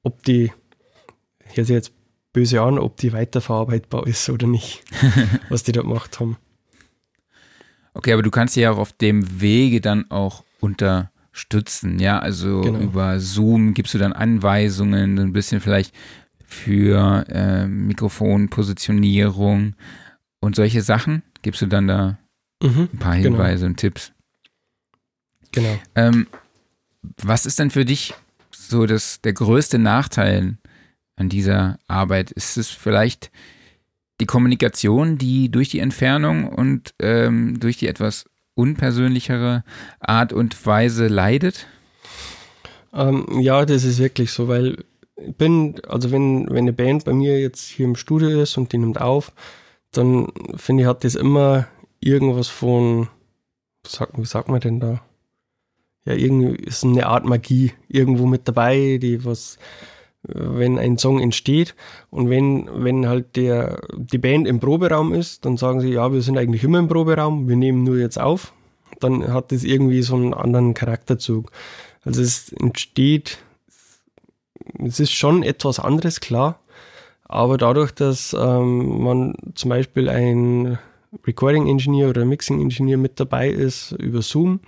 ob 0.02 0.22
die, 0.24 0.52
ich 1.50 1.56
höre 1.56 1.66
jetzt 1.66 1.92
böse 2.38 2.62
an, 2.62 2.78
ob 2.78 2.96
die 2.98 3.12
weiterverarbeitbar 3.12 4.06
ist 4.06 4.30
oder 4.30 4.46
nicht, 4.46 4.84
was 5.48 5.64
die 5.64 5.72
da 5.72 5.82
gemacht 5.82 6.20
haben. 6.20 6.36
Okay, 7.94 8.12
aber 8.12 8.22
du 8.22 8.30
kannst 8.30 8.54
sie 8.54 8.60
ja 8.60 8.70
auch 8.70 8.78
auf 8.78 8.92
dem 8.92 9.40
Wege 9.40 9.80
dann 9.80 10.08
auch 10.08 10.44
unterstützen, 10.60 11.98
ja, 11.98 12.20
also 12.20 12.60
genau. 12.60 12.78
über 12.78 13.18
Zoom 13.18 13.74
gibst 13.74 13.92
du 13.94 13.98
dann 13.98 14.12
Anweisungen, 14.12 15.18
ein 15.18 15.32
bisschen 15.32 15.60
vielleicht 15.60 15.92
für 16.46 17.24
äh, 17.28 17.66
Mikrofonpositionierung 17.66 19.74
und 20.40 20.54
solche 20.54 20.82
Sachen, 20.82 21.24
gibst 21.42 21.60
du 21.60 21.66
dann 21.66 21.88
da 21.88 22.18
mhm, 22.62 22.88
ein 22.92 22.98
paar 22.98 23.16
genau. 23.16 23.30
Hinweise 23.30 23.62
genau. 23.62 23.70
und 23.70 23.78
Tipps. 23.78 24.12
Genau. 25.50 25.76
Ähm, 25.96 26.28
was 27.20 27.46
ist 27.46 27.58
denn 27.58 27.70
für 27.70 27.84
dich 27.84 28.14
so 28.52 28.86
das, 28.86 29.20
der 29.22 29.32
größte 29.32 29.80
Nachteil 29.80 30.56
an 31.18 31.28
dieser 31.28 31.78
Arbeit? 31.86 32.30
Ist 32.30 32.56
es 32.56 32.68
vielleicht 32.68 33.30
die 34.20 34.26
Kommunikation, 34.26 35.18
die 35.18 35.50
durch 35.50 35.68
die 35.68 35.80
Entfernung 35.80 36.48
und 36.48 36.94
ähm, 36.98 37.58
durch 37.60 37.76
die 37.76 37.88
etwas 37.88 38.24
unpersönlichere 38.54 39.64
Art 40.00 40.32
und 40.32 40.66
Weise 40.66 41.08
leidet? 41.08 41.66
Ähm, 42.92 43.26
ja, 43.40 43.64
das 43.64 43.84
ist 43.84 43.98
wirklich 43.98 44.32
so, 44.32 44.48
weil 44.48 44.84
ich 45.16 45.34
bin, 45.36 45.80
also 45.86 46.10
wenn, 46.10 46.48
wenn 46.48 46.64
eine 46.64 46.72
Band 46.72 47.04
bei 47.04 47.12
mir 47.12 47.40
jetzt 47.40 47.68
hier 47.68 47.86
im 47.86 47.96
Studio 47.96 48.40
ist 48.40 48.56
und 48.56 48.72
die 48.72 48.78
nimmt 48.78 49.00
auf, 49.00 49.32
dann 49.92 50.28
finde 50.56 50.82
ich, 50.82 50.88
hat 50.88 51.04
das 51.04 51.14
immer 51.14 51.68
irgendwas 52.00 52.48
von, 52.48 53.08
wie 54.14 54.24
sagt 54.24 54.48
man 54.48 54.60
denn 54.60 54.80
da? 54.80 55.02
ja, 56.08 56.14
irgendwie 56.14 56.56
ist 56.64 56.84
eine 56.84 57.06
Art 57.06 57.26
Magie 57.26 57.72
irgendwo 57.88 58.26
mit 58.26 58.48
dabei, 58.48 58.98
die 59.00 59.26
was, 59.26 59.58
wenn 60.28 60.78
ein 60.78 60.98
Song 60.98 61.20
entsteht 61.20 61.74
und 62.10 62.28
wenn, 62.30 62.68
wenn 62.72 63.08
halt 63.08 63.36
der, 63.36 63.80
die 63.96 64.18
Band 64.18 64.46
im 64.46 64.60
Proberaum 64.60 65.12
ist, 65.12 65.44
dann 65.44 65.56
sagen 65.56 65.80
sie, 65.80 65.90
ja, 65.90 66.12
wir 66.12 66.22
sind 66.22 66.38
eigentlich 66.38 66.64
immer 66.64 66.78
im 66.78 66.88
Proberaum, 66.88 67.48
wir 67.48 67.56
nehmen 67.56 67.84
nur 67.84 67.96
jetzt 67.96 68.20
auf, 68.20 68.52
dann 69.00 69.32
hat 69.32 69.52
das 69.52 69.64
irgendwie 69.64 70.02
so 70.02 70.16
einen 70.16 70.34
anderen 70.34 70.74
Charakterzug. 70.74 71.50
Also 72.04 72.22
es 72.22 72.52
entsteht, 72.52 73.38
es 74.84 75.00
ist 75.00 75.12
schon 75.12 75.42
etwas 75.42 75.80
anderes, 75.80 76.20
klar, 76.20 76.60
aber 77.24 77.58
dadurch, 77.58 77.92
dass 77.92 78.36
ähm, 78.38 79.02
man 79.02 79.34
zum 79.54 79.70
Beispiel 79.70 80.08
ein 80.08 80.78
Recording 81.26 81.66
Engineer 81.66 82.10
oder 82.10 82.24
Mixing 82.24 82.60
Engineer 82.60 82.98
mit 82.98 83.18
dabei 83.18 83.48
ist 83.48 83.92
über 83.92 84.22
Zoom, 84.22 84.60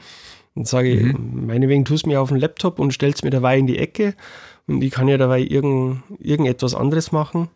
und 0.55 0.67
sage, 0.67 0.95
mhm. 0.95 1.47
meinetwegen 1.47 1.85
tust 1.85 2.05
du 2.05 2.11
mir 2.11 2.21
auf 2.21 2.29
den 2.29 2.39
Laptop 2.39 2.79
und 2.79 2.93
stellst 2.93 3.25
mir 3.25 3.31
dabei 3.31 3.59
in 3.59 3.67
die 3.67 3.79
Ecke 3.79 4.15
und 4.71 4.83
ich 4.83 4.91
kann 4.91 5.09
ja 5.09 5.19
dabei 5.19 5.41
irgend, 5.41 6.03
irgendetwas 6.19 6.75
anderes 6.75 7.13
machen. 7.13 7.49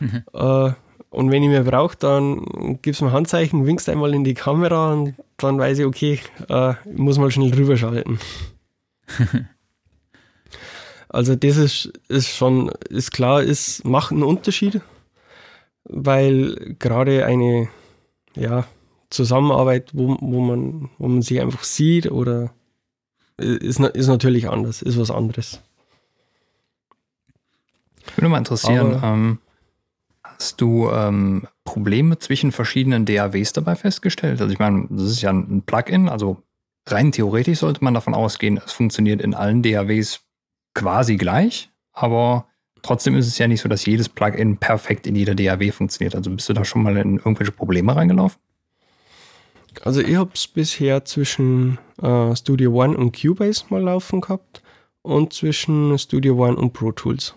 Mhm. 0.00 0.22
Äh, 0.32 0.72
Und 1.10 1.30
wenn 1.30 1.42
ich 1.42 1.50
mir 1.50 1.64
brauche, 1.64 1.96
dann 1.98 2.78
gibst 2.80 3.00
du 3.00 3.04
mir 3.04 3.12
Handzeichen, 3.12 3.66
winkst 3.66 3.88
einmal 3.88 4.14
in 4.14 4.24
die 4.24 4.32
Kamera 4.32 4.94
und 4.94 5.14
dann 5.36 5.58
weiß 5.58 5.78
ich, 5.80 5.84
okay, 5.84 6.20
äh, 6.48 6.74
ich 6.90 6.98
muss 6.98 7.18
mal 7.18 7.30
schnell 7.30 7.52
rüberschalten. 7.52 8.18
also 11.10 11.36
das 11.36 11.58
ist, 11.58 11.92
ist 12.08 12.28
schon, 12.28 12.70
ist 12.88 13.10
klar, 13.10 13.42
es 13.42 13.84
macht 13.84 14.12
einen 14.12 14.22
Unterschied, 14.22 14.80
weil 15.84 16.76
gerade 16.78 17.26
eine 17.26 17.68
ja, 18.34 18.64
Zusammenarbeit, 19.10 19.90
wo, 19.92 20.16
wo, 20.18 20.40
man, 20.40 20.88
wo 20.96 21.08
man 21.08 21.20
sich 21.20 21.42
einfach 21.42 21.64
sieht 21.64 22.10
oder 22.10 22.54
ist, 23.36 23.80
ist 23.80 24.06
natürlich 24.08 24.48
anders, 24.48 24.80
ist 24.80 24.98
was 24.98 25.10
anderes. 25.10 25.60
Würde 28.16 28.28
mal 28.28 28.38
interessieren, 28.38 29.00
ähm, 29.02 29.38
hast 30.22 30.60
du 30.60 30.90
ähm, 30.90 31.46
Probleme 31.64 32.18
zwischen 32.18 32.52
verschiedenen 32.52 33.04
DAWs 33.04 33.52
dabei 33.52 33.76
festgestellt? 33.76 34.40
Also 34.40 34.52
ich 34.52 34.58
meine, 34.58 34.86
das 34.90 35.10
ist 35.10 35.22
ja 35.22 35.30
ein 35.30 35.62
Plugin, 35.62 36.08
also 36.08 36.42
rein 36.86 37.12
theoretisch 37.12 37.60
sollte 37.60 37.84
man 37.84 37.94
davon 37.94 38.14
ausgehen, 38.14 38.60
es 38.64 38.72
funktioniert 38.72 39.20
in 39.20 39.34
allen 39.34 39.62
DAWs 39.62 40.20
quasi 40.74 41.16
gleich, 41.16 41.70
aber 41.92 42.46
trotzdem 42.82 43.16
ist 43.16 43.28
es 43.28 43.38
ja 43.38 43.46
nicht 43.46 43.60
so, 43.60 43.68
dass 43.68 43.86
jedes 43.86 44.08
Plugin 44.08 44.56
perfekt 44.56 45.06
in 45.06 45.14
jeder 45.14 45.34
DAW 45.34 45.70
funktioniert. 45.70 46.14
Also 46.14 46.30
bist 46.30 46.48
du 46.48 46.52
da 46.52 46.64
schon 46.64 46.82
mal 46.82 46.96
in 46.96 47.18
irgendwelche 47.18 47.52
Probleme 47.52 47.94
reingelaufen? 47.94 48.40
Also 49.84 50.00
ich 50.00 50.16
habe 50.16 50.30
es 50.34 50.46
bisher 50.46 51.04
zwischen 51.04 51.78
äh, 52.02 52.36
Studio 52.36 52.72
One 52.72 52.96
und 52.96 53.18
Cubase 53.18 53.64
mal 53.70 53.82
laufen 53.82 54.20
gehabt 54.20 54.62
und 55.02 55.32
zwischen 55.32 55.98
Studio 55.98 56.34
One 56.36 56.56
und 56.56 56.72
Pro 56.72 56.92
Tools. 56.92 57.34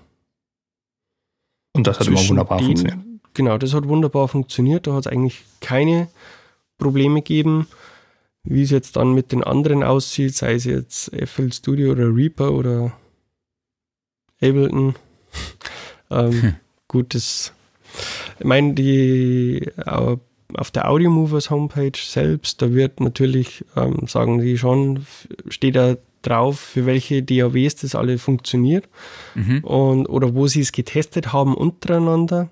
Und 1.76 1.88
das 1.88 1.99
hat 1.99 2.07
immer 2.07 2.28
wunderbar 2.28 2.57
den, 2.57 2.67
funktioniert. 2.67 2.99
Genau, 3.34 3.57
das 3.57 3.73
hat 3.73 3.88
wunderbar 3.88 4.28
funktioniert. 4.28 4.88
Da 4.88 4.93
hat 4.93 5.05
es 5.05 5.11
eigentlich 5.11 5.43
keine 5.59 6.07
Probleme 6.78 7.21
gegeben. 7.21 7.67
Wie 8.43 8.61
es 8.61 8.69
jetzt 8.69 8.95
dann 8.95 9.13
mit 9.13 9.32
den 9.32 9.43
anderen 9.43 9.84
aussieht, 9.84 10.36
sei 10.36 10.53
es 10.53 10.65
jetzt 10.65 11.11
FL 11.15 11.51
Studio 11.51 11.91
oder 11.91 12.15
Reaper 12.15 12.51
oder 12.51 12.93
Ableton. 14.41 14.95
ähm, 16.11 16.41
hm. 16.41 16.55
Gut, 16.88 17.15
das, 17.15 17.53
ich 18.39 18.45
meine, 18.45 18.73
die 18.73 19.67
auf 19.86 20.71
der 20.71 20.89
Audio 20.89 21.09
Movers 21.09 21.49
Homepage 21.49 21.97
selbst, 21.97 22.61
da 22.61 22.71
wird 22.71 22.99
natürlich, 22.99 23.65
ähm, 23.76 24.07
sagen 24.07 24.39
die 24.39 24.57
schon, 24.57 25.05
steht 25.49 25.76
da 25.76 25.97
drauf, 26.28 26.59
für 26.59 26.86
welche 26.86 27.23
DAWs 27.23 27.76
das 27.76 27.95
alle 27.95 28.17
funktioniert 28.17 28.88
mhm. 29.36 29.63
und, 29.63 30.07
oder 30.07 30.34
wo 30.36 30.47
sie 30.47 30.61
es 30.61 30.71
getestet 30.71 31.34
haben 31.34 31.55
untereinander. 31.55 32.49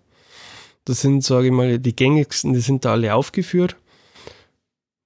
Das 0.85 1.01
sind, 1.01 1.23
sage 1.23 1.47
ich 1.47 1.53
mal, 1.53 1.79
die 1.79 1.95
gängigsten, 1.95 2.53
die 2.53 2.59
sind 2.59 2.85
da 2.85 2.91
alle 2.91 3.15
aufgeführt. 3.15 3.77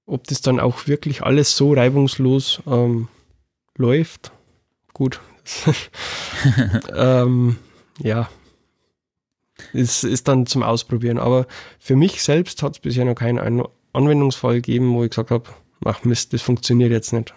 Ob 0.06 0.26
das 0.26 0.40
dann 0.40 0.58
auch 0.58 0.86
wirklich 0.86 1.22
alles 1.22 1.56
so 1.56 1.74
reibungslos 1.74 2.62
ähm, 2.66 3.08
läuft, 3.76 4.32
gut. 4.92 5.20
ähm, 6.94 7.56
ja, 8.02 8.28
ist, 9.72 10.04
ist 10.04 10.28
dann 10.28 10.46
zum 10.46 10.62
Ausprobieren. 10.62 11.18
Aber 11.18 11.46
für 11.78 11.96
mich 11.96 12.22
selbst 12.22 12.62
hat 12.62 12.74
es 12.74 12.78
bisher 12.80 13.04
noch 13.04 13.14
keinen 13.14 13.64
Anwendungsfall 13.92 14.56
gegeben, 14.56 14.94
wo 14.94 15.04
ich 15.04 15.10
gesagt 15.10 15.30
habe, 15.30 15.48
ach 15.84 16.04
Mist, 16.04 16.32
das 16.32 16.42
funktioniert 16.42 16.90
jetzt 16.90 17.12
nicht. 17.12 17.34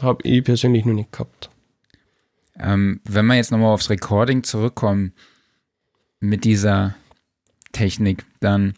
Habe 0.00 0.28
ich 0.28 0.44
persönlich 0.44 0.84
noch 0.84 0.94
nicht 0.94 1.12
gehabt. 1.12 1.50
Ähm, 2.58 3.00
wenn 3.04 3.26
wir 3.26 3.34
jetzt 3.34 3.52
nochmal 3.52 3.74
aufs 3.74 3.90
Recording 3.90 4.42
zurückkommen 4.42 5.12
mit 6.20 6.44
dieser 6.44 6.94
Technik, 7.72 8.24
dann 8.40 8.72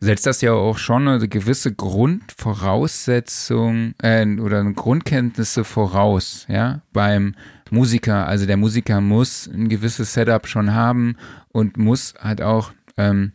setzt 0.00 0.26
das 0.26 0.40
ja 0.40 0.52
auch 0.52 0.78
schon 0.78 1.06
eine 1.08 1.28
gewisse 1.28 1.74
Grundvoraussetzung 1.74 3.94
äh, 4.02 4.24
oder 4.38 4.64
Grundkenntnisse 4.64 5.64
voraus, 5.64 6.46
ja, 6.48 6.82
beim 6.92 7.34
Musiker. 7.70 8.26
Also 8.26 8.46
der 8.46 8.56
Musiker 8.56 9.00
muss 9.00 9.48
ein 9.48 9.68
gewisses 9.68 10.12
Setup 10.12 10.46
schon 10.46 10.74
haben 10.74 11.16
und 11.48 11.76
muss 11.76 12.14
halt 12.20 12.40
auch 12.42 12.72
ähm, 12.96 13.32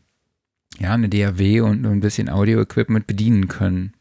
ja, 0.80 0.94
eine 0.94 1.10
DAW 1.10 1.60
und 1.62 1.86
ein 1.86 2.00
bisschen 2.00 2.30
Audio-Equipment 2.30 3.06
bedienen 3.08 3.50
können. 3.50 3.94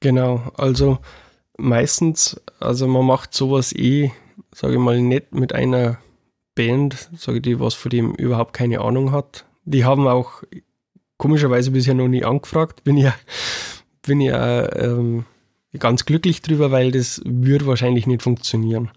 Genau, 0.00 0.50
also 0.56 1.00
meistens, 1.56 2.40
also 2.60 2.86
man 2.86 3.06
macht 3.06 3.34
sowas 3.34 3.74
eh, 3.74 4.10
sage 4.54 4.74
ich 4.74 4.80
mal, 4.80 5.00
nicht 5.00 5.34
mit 5.34 5.52
einer 5.52 5.98
Band, 6.54 7.10
sage 7.16 7.38
ich 7.38 7.42
die, 7.42 7.60
was 7.60 7.74
von 7.74 7.90
dem 7.90 8.14
überhaupt 8.14 8.52
keine 8.52 8.80
Ahnung 8.80 9.12
hat. 9.12 9.44
Die 9.64 9.84
haben 9.84 10.06
auch 10.06 10.42
komischerweise 11.16 11.70
bisher 11.70 11.94
noch 11.94 12.08
nie 12.08 12.24
angefragt. 12.24 12.84
Bin 12.84 12.96
ja, 12.96 13.14
bin 14.02 14.20
ja 14.20 14.72
ähm, 14.76 15.24
ganz 15.78 16.04
glücklich 16.04 16.42
drüber, 16.42 16.70
weil 16.70 16.92
das 16.92 17.20
würde 17.24 17.66
wahrscheinlich 17.66 18.06
nicht 18.06 18.22
funktionieren. 18.22 18.90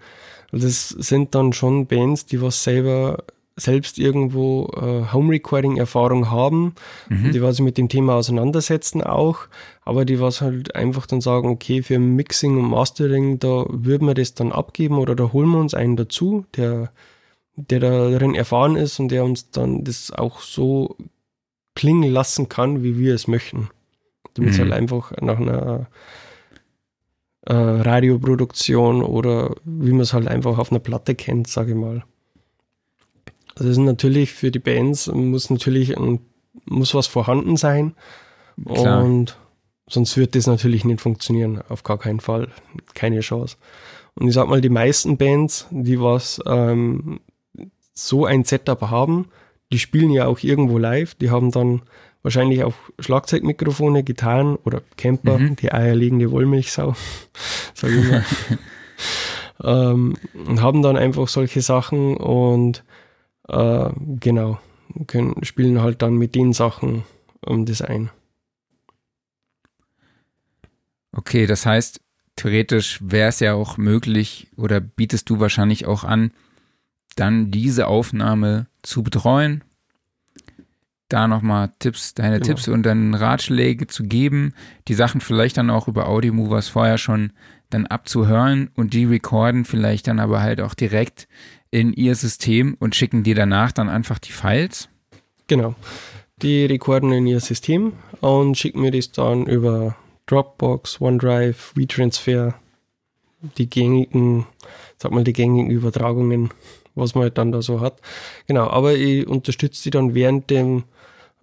Also 0.51 0.67
das 0.67 0.89
sind 0.89 1.35
dann 1.35 1.53
schon 1.53 1.87
Bands, 1.87 2.25
die 2.25 2.41
was 2.41 2.63
selber 2.63 3.23
selbst 3.57 3.97
irgendwo 3.97 4.69
äh, 4.75 5.11
Home 5.11 5.31
Recording 5.31 5.77
Erfahrung 5.77 6.29
haben, 6.29 6.75
mhm. 7.09 7.31
die 7.31 7.41
was 7.41 7.57
sich 7.57 7.65
mit 7.65 7.77
dem 7.77 7.89
Thema 7.89 8.13
auseinandersetzen 8.15 9.01
auch, 9.01 9.47
aber 9.83 10.05
die 10.05 10.19
was 10.19 10.41
halt 10.41 10.75
einfach 10.75 11.07
dann 11.07 11.21
sagen, 11.21 11.49
okay, 11.49 11.81
für 11.81 11.97
Mixing 11.97 12.57
und 12.57 12.69
Mastering, 12.69 13.39
da 13.39 13.65
würden 13.69 14.07
wir 14.07 14.13
das 14.13 14.35
dann 14.35 14.51
abgeben 14.51 14.99
oder 14.99 15.15
da 15.15 15.33
holen 15.33 15.49
wir 15.49 15.59
uns 15.59 15.73
einen 15.73 15.95
dazu, 15.95 16.45
der, 16.55 16.91
der 17.55 17.79
darin 17.79 18.35
erfahren 18.35 18.75
ist 18.75 18.99
und 18.99 19.09
der 19.09 19.25
uns 19.25 19.49
dann 19.49 19.83
das 19.83 20.11
auch 20.11 20.39
so 20.41 20.95
klingen 21.75 22.11
lassen 22.11 22.49
kann, 22.49 22.83
wie 22.83 22.97
wir 22.97 23.15
es 23.15 23.27
möchten. 23.27 23.69
Damit 24.35 24.51
es 24.51 24.57
mhm. 24.57 24.63
halt 24.63 24.73
einfach 24.73 25.11
nach 25.19 25.39
einer 25.39 25.87
äh, 27.41 27.53
Radioproduktion 27.53 29.01
oder 29.01 29.55
wie 29.63 29.91
man 29.91 30.01
es 30.01 30.13
halt 30.13 30.27
einfach 30.27 30.59
auf 30.59 30.71
einer 30.71 30.79
Platte 30.79 31.15
kennt, 31.15 31.47
sage 31.47 31.71
ich 31.71 31.77
mal. 31.77 32.03
Also 33.57 33.69
ist 33.69 33.77
natürlich 33.77 34.33
für 34.33 34.51
die 34.51 34.59
Bands 34.59 35.07
muss 35.07 35.49
natürlich 35.49 35.97
ein, 35.97 36.19
muss 36.65 36.93
was 36.93 37.07
vorhanden 37.07 37.57
sein. 37.57 37.95
Klar. 38.65 39.03
Und 39.03 39.37
sonst 39.89 40.15
wird 40.17 40.35
das 40.35 40.47
natürlich 40.47 40.85
nicht 40.85 41.01
funktionieren. 41.01 41.61
Auf 41.69 41.83
gar 41.83 41.97
keinen 41.97 42.19
Fall. 42.19 42.49
Keine 42.93 43.21
Chance. 43.21 43.57
Und 44.15 44.27
ich 44.27 44.33
sag 44.33 44.47
mal, 44.47 44.61
die 44.61 44.69
meisten 44.69 45.17
Bands, 45.17 45.67
die 45.71 45.99
was 45.99 46.41
ähm, 46.45 47.19
so 47.93 48.25
ein 48.25 48.43
Setup 48.43 48.81
haben, 48.81 49.27
die 49.71 49.79
spielen 49.79 50.11
ja 50.11 50.27
auch 50.27 50.39
irgendwo 50.39 50.77
live. 50.77 51.15
Die 51.15 51.29
haben 51.29 51.51
dann 51.51 51.81
wahrscheinlich 52.21 52.63
auch 52.63 52.73
Schlagzeugmikrofone, 52.99 54.03
Gitarren 54.03 54.55
oder 54.57 54.81
Camper, 54.97 55.39
mhm. 55.39 55.55
die 55.55 55.71
eierlegende 55.71 56.31
Wollmilchsau, 56.31 56.95
sag 57.73 57.91
ich 57.91 58.09
mal. 58.09 58.25
ähm, 59.93 60.15
und 60.47 60.61
haben 60.61 60.81
dann 60.81 60.97
einfach 60.97 61.27
solche 61.27 61.61
Sachen 61.61 62.17
und 62.17 62.83
äh, 63.47 63.89
genau, 64.19 64.59
können, 65.07 65.43
spielen 65.43 65.81
halt 65.81 66.01
dann 66.01 66.15
mit 66.15 66.35
den 66.35 66.53
Sachen 66.53 67.03
um 67.41 67.65
das 67.65 67.81
ein. 67.81 68.09
Okay, 71.11 71.47
das 71.47 71.65
heißt, 71.65 72.01
theoretisch 72.35 72.99
wäre 73.01 73.29
es 73.29 73.39
ja 73.39 73.53
auch 73.53 73.77
möglich 73.77 74.47
oder 74.55 74.79
bietest 74.79 75.29
du 75.29 75.39
wahrscheinlich 75.39 75.85
auch 75.85 76.03
an, 76.03 76.31
dann 77.15 77.51
diese 77.51 77.87
Aufnahme 77.87 78.67
zu 78.83 79.03
betreuen, 79.03 79.63
da 81.09 81.27
nochmal 81.27 81.71
Tipps, 81.79 82.13
deine 82.13 82.39
genau. 82.39 82.45
Tipps 82.45 82.67
und 82.67 82.83
dann 82.83 83.13
Ratschläge 83.13 83.87
zu 83.87 84.03
geben, 84.03 84.53
die 84.87 84.93
Sachen 84.93 85.21
vielleicht 85.21 85.57
dann 85.57 85.69
auch 85.69 85.87
über 85.87 86.07
Audio 86.07 86.33
Movers 86.33 86.67
vorher 86.67 86.97
schon 86.97 87.31
dann 87.69 87.85
abzuhören 87.85 88.69
und 88.75 88.93
die 88.93 89.05
recorden 89.05 89.65
vielleicht 89.65 90.07
dann 90.07 90.19
aber 90.19 90.41
halt 90.41 90.61
auch 90.61 90.73
direkt 90.73 91.27
in 91.72 91.93
ihr 91.93 92.15
System 92.15 92.76
und 92.80 92.95
schicken 92.95 93.24
dir 93.24 93.36
danach 93.36 93.72
dann 93.72 93.89
einfach 93.89 94.20
die 94.20 94.32
Files? 94.32 94.89
Genau. 95.47 95.76
Die 96.41 96.65
rekorden 96.65 97.11
in 97.11 97.28
ihr 97.28 97.39
System 97.39 97.93
und 98.22 98.57
schicken 98.57 98.82
mir 98.82 98.91
das 98.91 99.11
dann 99.11 99.45
über 99.45 99.95
Dropbox, 100.28 101.01
OneDrive, 101.01 101.74
WeTransfer, 101.76 102.53
die 103.57 103.70
gängigen, 103.70 104.45
sag 104.97 105.11
mal, 105.11 105.24
die 105.24 105.34
gängigen 105.34 105.72
Übertragungen, 105.72 106.51
was 106.95 107.15
man 107.15 107.24
halt 107.24 107.38
dann 107.38 107.51
da 107.51 107.61
so 107.61 107.80
hat. 107.80 108.01
Genau, 108.45 108.68
aber 108.68 108.95
ich 108.95 109.28
unterstütze 109.28 109.84
die 109.84 109.89
dann 109.89 110.13
während 110.13 110.49
dem 110.49 110.84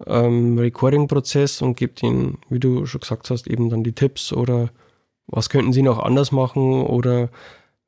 ähm, 0.05 0.57
Recording-Prozess 0.57 1.61
und 1.61 1.77
gebe 1.77 1.93
ihnen, 2.03 2.37
wie 2.49 2.59
du 2.59 2.85
schon 2.85 3.01
gesagt 3.01 3.29
hast, 3.29 3.47
eben 3.47 3.69
dann 3.69 3.83
die 3.83 3.93
Tipps 3.93 4.33
oder 4.33 4.69
was 5.27 5.49
könnten 5.49 5.73
sie 5.73 5.81
noch 5.81 5.99
anders 5.99 6.31
machen 6.31 6.83
oder 6.83 7.29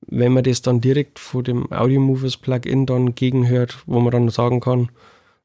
wenn 0.01 0.31
man 0.31 0.43
das 0.43 0.61
dann 0.61 0.81
direkt 0.81 1.19
vor 1.19 1.43
dem 1.43 1.71
Audio 1.71 1.99
Movers 1.99 2.37
Plugin 2.37 2.85
dann 2.85 3.15
gegenhört, 3.15 3.83
wo 3.85 3.99
man 3.99 4.11
dann 4.11 4.29
sagen 4.29 4.59
kann, 4.59 4.89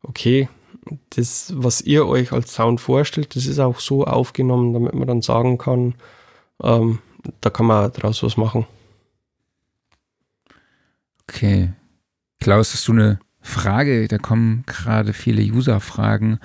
okay, 0.03 0.49
das, 1.11 1.53
was 1.57 1.81
ihr 1.81 2.07
euch 2.07 2.33
als 2.33 2.55
Sound 2.55 2.81
vorstellt, 2.81 3.37
das 3.37 3.47
ist 3.47 3.59
auch 3.59 3.81
so 3.81 4.05
aufgenommen, 4.05 4.73
damit 4.73 4.95
man 4.95 5.09
dann 5.09 5.23
sagen 5.23 5.59
kann, 5.59 5.95
ähm, 6.63 6.99
da 7.41 7.51
kann 7.51 7.67
man 7.67 7.93
daraus 7.93 8.23
was 8.23 8.37
machen. 8.37 8.67
Okay. 11.29 11.73
Klaus, 12.41 12.73
hast 12.73 12.89
du 12.89 12.93
eine 12.93 13.21
Frage? 13.41 14.09
Da 14.09 14.19
kommen 14.19 14.65
gerade 14.67 15.13
viele 15.13 15.43
User-Fragen 15.43 16.41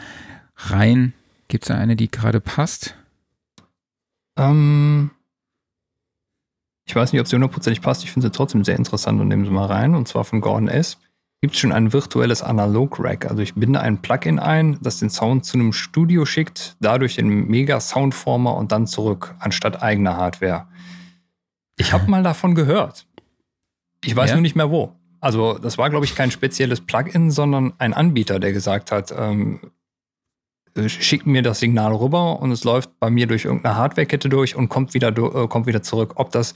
rein? 0.55 1.13
Gibt 1.47 1.63
es 1.63 1.67
da 1.69 1.75
eine, 1.75 1.95
die 1.95 2.11
gerade 2.11 2.39
passt? 2.39 2.95
Ähm, 4.35 5.09
ich 6.87 6.95
weiß 6.95 7.11
nicht, 7.11 7.19
ob 7.19 7.27
sie 7.27 7.35
hundertprozentig 7.35 7.81
passt. 7.81 8.03
Ich 8.03 8.11
finde 8.11 8.27
sie 8.27 8.31
trotzdem 8.31 8.63
sehr 8.63 8.77
interessant 8.77 9.19
und 9.19 9.27
nehmen 9.27 9.45
sie 9.45 9.51
mal 9.51 9.65
rein. 9.65 9.93
Und 9.93 10.07
zwar 10.07 10.23
von 10.23 10.39
Gordon 10.39 10.69
S. 10.69 10.97
Gibt 11.41 11.53
es 11.53 11.59
schon 11.59 11.71
ein 11.71 11.93
virtuelles 11.93 12.41
Analog-Rack. 12.41 13.29
Also 13.29 13.43
ich 13.43 13.53
binde 13.53 13.79
ein 13.79 14.01
Plugin 14.01 14.39
ein, 14.39 14.79
das 14.81 14.97
den 14.97 15.09
Sound 15.09 15.45
zu 15.45 15.57
einem 15.57 15.73
Studio 15.73 16.25
schickt, 16.25 16.77
dadurch 16.79 17.15
den 17.15 17.27
Mega-Soundformer 17.47 18.55
und 18.55 18.71
dann 18.71 18.87
zurück, 18.87 19.35
anstatt 19.39 19.83
eigener 19.83 20.17
Hardware. 20.17 20.67
Ich 21.77 21.93
habe 21.93 22.09
mal 22.09 22.23
davon 22.23 22.55
gehört. 22.55 23.05
Ich 24.03 24.15
weiß 24.15 24.31
ja? 24.31 24.35
nur 24.37 24.41
nicht 24.41 24.55
mehr 24.55 24.71
wo. 24.71 24.93
Also 25.19 25.57
das 25.57 25.77
war, 25.77 25.89
glaube 25.89 26.05
ich, 26.05 26.15
kein 26.15 26.31
spezielles 26.31 26.81
Plugin, 26.81 27.29
sondern 27.29 27.73
ein 27.77 27.93
Anbieter, 27.93 28.39
der 28.39 28.53
gesagt 28.53 28.91
hat, 28.91 29.13
ähm, 29.15 29.59
äh, 29.63 29.67
schickt 30.87 31.27
mir 31.27 31.41
das 31.41 31.59
Signal 31.59 31.93
rüber 31.93 32.39
und 32.39 32.51
es 32.51 32.63
läuft 32.63 32.99
bei 32.99 33.09
mir 33.09 33.27
durch 33.27 33.45
irgendeine 33.45 33.75
Hardwarekette 33.75 34.29
durch 34.29 34.55
und 34.55 34.69
kommt 34.69 34.93
wieder, 34.93 35.09
äh, 35.09 35.47
kommt 35.47 35.67
wieder 35.67 35.83
zurück. 35.83 36.13
Ob 36.15 36.31
das 36.31 36.55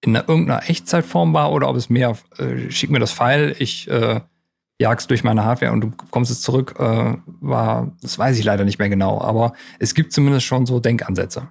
in 0.00 0.16
einer, 0.16 0.28
irgendeiner 0.28 0.68
Echtzeitform 0.68 1.34
war 1.34 1.52
oder 1.52 1.68
ob 1.68 1.76
es 1.76 1.90
mehr, 1.90 2.16
äh, 2.38 2.70
schick 2.70 2.90
mir 2.90 2.98
das 2.98 3.12
File, 3.12 3.54
ich 3.58 3.88
äh, 3.88 4.20
jag's 4.78 5.06
durch 5.06 5.24
meine 5.24 5.44
Hardware 5.44 5.72
und 5.72 5.80
du 5.82 5.92
kommst 6.10 6.30
es 6.30 6.40
zurück, 6.40 6.74
äh, 6.78 7.14
war, 7.40 7.92
das 8.00 8.18
weiß 8.18 8.38
ich 8.38 8.44
leider 8.44 8.64
nicht 8.64 8.78
mehr 8.78 8.88
genau, 8.88 9.20
aber 9.20 9.52
es 9.78 9.94
gibt 9.94 10.12
zumindest 10.12 10.46
schon 10.46 10.66
so 10.66 10.80
Denkansätze. 10.80 11.48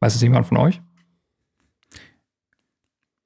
Weiß 0.00 0.14
es 0.14 0.22
jemand 0.22 0.46
von 0.46 0.58
euch? 0.58 0.80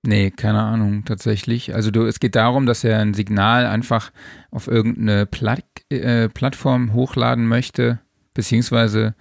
Nee, 0.05 0.31
keine 0.33 0.61
Ahnung, 0.61 1.05
tatsächlich. 1.05 1.75
Also 1.75 1.93
du, 1.93 2.05
es 2.07 2.19
geht 2.19 2.35
darum, 2.35 2.67
dass 2.67 2.83
er 2.83 2.99
ein 2.99 3.15
Signal 3.15 3.67
einfach 3.67 4.11
auf 4.51 4.67
irgendeine 4.67 5.27
Plat 5.27 5.65
äh, 6.01 6.29
Plattform 6.29 6.93
hochladen 6.93 7.47
möchte, 7.47 8.01
beziehungsweise 8.35 9.15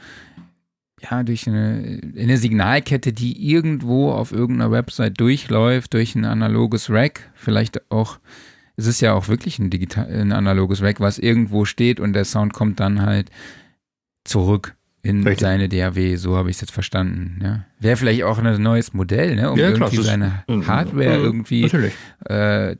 ja, 1.09 1.23
durch 1.23 1.47
eine, 1.47 1.99
eine 2.17 2.37
Signalkette, 2.37 3.11
die 3.11 3.49
irgendwo 3.49 4.11
auf 4.11 4.31
irgendeiner 4.31 4.71
Website 4.71 5.19
durchläuft, 5.19 5.93
durch 5.93 6.15
ein 6.15 6.25
analoges 6.25 6.89
Rack, 6.89 7.31
vielleicht 7.33 7.91
auch, 7.91 8.19
es 8.77 8.85
ist 8.87 9.01
ja 9.01 9.13
auch 9.13 9.27
wirklich 9.27 9.57
ein, 9.59 9.69
digital, 9.69 10.07
ein 10.07 10.31
analoges 10.31 10.81
Rack, 10.81 10.99
was 10.99 11.17
irgendwo 11.17 11.65
steht 11.65 11.99
und 11.99 12.13
der 12.13 12.25
Sound 12.25 12.53
kommt 12.53 12.79
dann 12.79 13.01
halt 13.01 13.31
zurück 14.23 14.75
in 15.03 15.23
Richtig. 15.23 15.41
seine 15.41 15.67
DAW, 15.67 16.15
so 16.17 16.37
habe 16.37 16.51
ich 16.51 16.57
es 16.57 16.61
jetzt 16.61 16.71
verstanden. 16.71 17.39
Ja. 17.43 17.65
Wäre 17.79 17.97
vielleicht 17.97 18.23
auch 18.23 18.37
ein 18.37 18.61
neues 18.61 18.93
Modell, 18.93 19.35
ne, 19.35 19.51
um 19.51 19.57
ja, 19.57 19.69
irgendwie 19.69 19.97
klar, 19.97 20.05
seine 20.05 20.43
Hardware 20.67 21.17
mhm, 21.17 21.23
irgendwie 21.23 21.63
äh, 22.25 22.75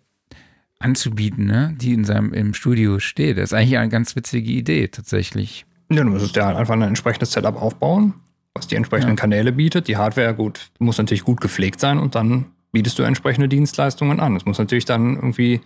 anzubieten, 0.82 1.46
ne, 1.46 1.76
die 1.80 1.94
in 1.94 2.06
seinem 2.06 2.34
im 2.34 2.54
Studio 2.54 3.00
steht. 3.00 3.38
Das 3.38 3.46
ist 3.46 3.54
eigentlich 3.54 3.78
eine 3.78 3.90
ganz 3.90 4.16
witzige 4.16 4.52
Idee 4.52 4.88
tatsächlich. 4.88 5.66
Ja, 5.92 6.04
du 6.04 6.10
musst 6.10 6.36
ja 6.36 6.56
einfach 6.56 6.74
ein 6.74 6.82
entsprechendes 6.82 7.32
Setup 7.32 7.62
aufbauen, 7.62 8.14
was 8.54 8.68
die 8.68 8.76
entsprechenden 8.76 9.16
ja. 9.16 9.22
Kanäle 9.22 9.52
bietet. 9.52 9.88
Die 9.88 9.98
Hardware 9.98 10.34
gut 10.34 10.72
muss 10.80 10.98
natürlich 10.98 11.24
gut 11.24 11.42
gepflegt 11.42 11.80
sein 11.80 11.98
und 11.98 12.16
dann 12.16 12.46
bietest 12.72 12.98
du 12.98 13.04
entsprechende 13.04 13.50
Dienstleistungen 13.50 14.20
an. 14.20 14.36
Es 14.36 14.46
muss 14.46 14.58
natürlich 14.58 14.86
dann 14.86 15.16
irgendwie 15.16 15.62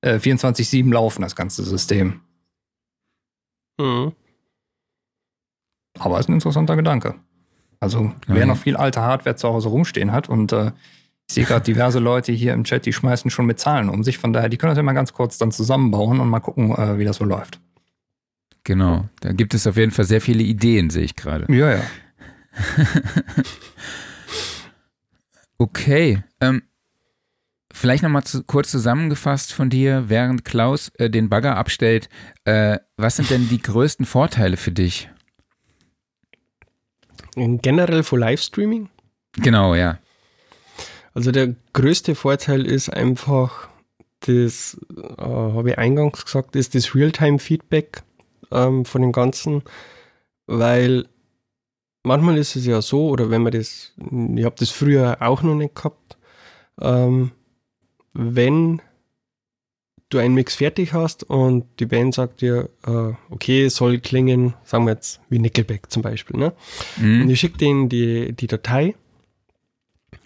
äh, 0.00 0.16
24/7 0.16 0.92
laufen, 0.92 1.22
das 1.22 1.36
ganze 1.36 1.64
System. 1.64 2.20
Mhm. 3.78 4.12
Aber 5.98 6.18
ist 6.18 6.28
ein 6.28 6.34
interessanter 6.34 6.76
Gedanke. 6.76 7.14
Also, 7.80 8.12
wer 8.26 8.46
noch 8.46 8.56
viel 8.56 8.76
alte 8.76 9.02
Hardware 9.02 9.36
zu 9.36 9.48
Hause 9.48 9.68
rumstehen 9.68 10.10
hat 10.10 10.28
und 10.28 10.52
äh, 10.52 10.72
ich 11.28 11.34
sehe 11.34 11.44
gerade 11.44 11.64
diverse 11.64 11.98
Leute 11.98 12.32
hier 12.32 12.54
im 12.54 12.64
Chat, 12.64 12.86
die 12.86 12.92
schmeißen 12.92 13.30
schon 13.30 13.44
mit 13.44 13.60
Zahlen 13.60 13.90
um 13.90 14.02
sich. 14.02 14.16
Von 14.16 14.32
daher, 14.32 14.48
die 14.48 14.56
können 14.56 14.70
das 14.70 14.78
ja 14.78 14.82
mal 14.82 14.94
ganz 14.94 15.12
kurz 15.12 15.36
dann 15.36 15.52
zusammenbauen 15.52 16.20
und 16.20 16.28
mal 16.28 16.40
gucken, 16.40 16.74
äh, 16.74 16.98
wie 16.98 17.04
das 17.04 17.16
so 17.16 17.24
läuft. 17.24 17.60
Genau, 18.64 19.04
da 19.20 19.32
gibt 19.32 19.52
es 19.52 19.66
auf 19.66 19.76
jeden 19.76 19.92
Fall 19.92 20.06
sehr 20.06 20.22
viele 20.22 20.42
Ideen, 20.42 20.88
sehe 20.88 21.04
ich 21.04 21.16
gerade. 21.16 21.50
Ja, 21.54 21.76
ja. 21.76 21.82
okay, 25.58 26.22
ähm, 26.40 26.62
vielleicht 27.72 28.02
nochmal 28.02 28.24
zu, 28.24 28.42
kurz 28.44 28.70
zusammengefasst 28.70 29.52
von 29.52 29.68
dir, 29.68 30.04
während 30.08 30.46
Klaus 30.46 30.88
äh, 30.96 31.10
den 31.10 31.28
Bagger 31.28 31.56
abstellt. 31.58 32.08
Äh, 32.44 32.78
was 32.96 33.16
sind 33.16 33.28
denn 33.30 33.50
die 33.50 33.60
größten 33.60 34.06
Vorteile 34.06 34.56
für 34.56 34.72
dich? 34.72 35.10
Generell 37.34 38.02
für 38.02 38.16
Livestreaming? 38.16 38.88
Genau, 39.36 39.74
ja. 39.74 39.98
Also 41.18 41.32
der 41.32 41.56
größte 41.72 42.14
Vorteil 42.14 42.64
ist 42.64 42.90
einfach, 42.90 43.68
das 44.20 44.78
äh, 44.96 45.20
habe 45.20 45.70
ich 45.70 45.76
eingangs 45.76 46.24
gesagt, 46.24 46.54
ist 46.54 46.76
das 46.76 46.94
Realtime-Feedback 46.94 48.04
ähm, 48.52 48.84
von 48.84 49.02
dem 49.02 49.10
Ganzen, 49.10 49.62
weil 50.46 51.08
manchmal 52.04 52.38
ist 52.38 52.54
es 52.54 52.66
ja 52.66 52.80
so, 52.82 53.08
oder 53.08 53.30
wenn 53.30 53.42
man 53.42 53.50
das, 53.50 53.94
ich 53.96 54.44
habe 54.44 54.54
das 54.56 54.70
früher 54.70 55.16
auch 55.18 55.42
noch 55.42 55.56
nicht 55.56 55.74
gehabt, 55.74 56.18
ähm, 56.80 57.32
wenn 58.12 58.80
du 60.10 60.18
einen 60.18 60.34
Mix 60.34 60.54
fertig 60.54 60.92
hast 60.92 61.24
und 61.24 61.64
die 61.80 61.86
Band 61.86 62.14
sagt 62.14 62.42
dir, 62.42 62.70
äh, 62.86 63.12
okay, 63.30 63.68
soll 63.70 63.98
klingen, 63.98 64.54
sagen 64.62 64.84
wir 64.84 64.92
jetzt 64.92 65.20
wie 65.30 65.40
Nickelback 65.40 65.90
zum 65.90 66.00
Beispiel, 66.00 66.38
ne? 66.38 66.52
Mhm. 66.96 67.22
Und 67.22 67.30
ich 67.30 67.40
schicke 67.40 67.58
denen 67.58 67.88
die, 67.88 68.32
die 68.34 68.46
Datei 68.46 68.94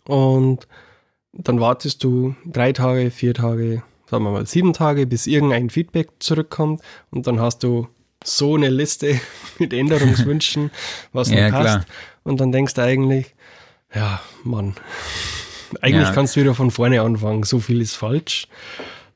und 0.06 0.66
dann 1.32 1.60
wartest 1.60 2.04
du 2.04 2.34
drei 2.44 2.72
Tage, 2.72 3.10
vier 3.10 3.34
Tage, 3.34 3.82
sagen 4.06 4.24
wir 4.24 4.30
mal 4.30 4.46
sieben 4.46 4.72
Tage, 4.72 5.06
bis 5.06 5.26
irgendein 5.26 5.70
Feedback 5.70 6.10
zurückkommt 6.18 6.82
und 7.10 7.26
dann 7.26 7.40
hast 7.40 7.62
du 7.62 7.88
so 8.24 8.54
eine 8.54 8.68
Liste 8.68 9.20
mit 9.58 9.72
Änderungswünschen, 9.72 10.70
was 11.12 11.30
ja, 11.30 11.44
nicht 11.44 11.52
passt. 11.52 11.64
Klar. 11.64 11.86
Und 12.24 12.40
dann 12.40 12.52
denkst 12.52 12.74
du 12.74 12.82
eigentlich, 12.82 13.34
ja, 13.94 14.20
Mann, 14.44 14.74
eigentlich 15.80 16.08
ja. 16.08 16.12
kannst 16.12 16.36
du 16.36 16.40
wieder 16.40 16.54
von 16.54 16.70
vorne 16.70 17.00
anfangen, 17.00 17.42
so 17.42 17.58
viel 17.58 17.80
ist 17.80 17.96
falsch 17.96 18.48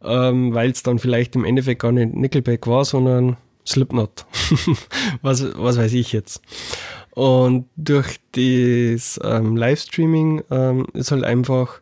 ähm, 0.07 0.55
weil 0.55 0.71
es 0.71 0.83
dann 0.83 0.99
vielleicht 0.99 1.35
im 1.37 1.45
Endeffekt 1.45 1.83
gar 1.83 1.93
nicht 1.93 2.15
Nickelback 2.15 2.67
war, 2.67 2.85
sondern 2.85 3.37
Slipknot. 3.67 4.27
was, 5.23 5.45
was 5.57 5.77
weiß 5.77 5.93
ich 5.93 6.13
jetzt. 6.13 6.41
Und 7.17 7.71
durch 7.77 8.21
das 8.33 9.19
ähm, 9.25 9.57
Livestreaming 9.57 10.43
ähm, 10.51 10.87
ist 10.93 11.13
halt 11.13 11.25
einfach, 11.25 11.81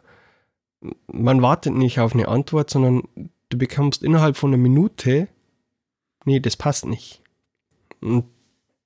man 1.09 1.43
wartet 1.43 1.75
nicht 1.75 1.99
auf 1.99 2.15
eine 2.15 2.29
Antwort, 2.29 2.71
sondern 2.71 3.03
du 3.49 3.59
bekommst 3.59 4.05
innerhalb 4.05 4.37
von 4.37 4.51
einer 4.51 4.63
Minute, 4.63 5.27
nee, 6.25 6.39
das 6.39 6.57
passt 6.57 6.87
nicht. 6.87 7.21
Und 8.01 8.27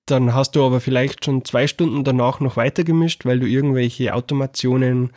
dann 0.07 0.33
hast 0.33 0.57
du 0.57 0.65
aber 0.65 0.81
vielleicht 0.81 1.27
schon 1.27 1.45
zwei 1.45 1.67
Stunden 1.67 2.03
danach 2.03 2.41
noch 2.41 2.57
weitergemischt, 2.57 3.27
weil 3.27 3.41
du 3.41 3.47
irgendwelche 3.47 4.15
Automationen 4.15 5.11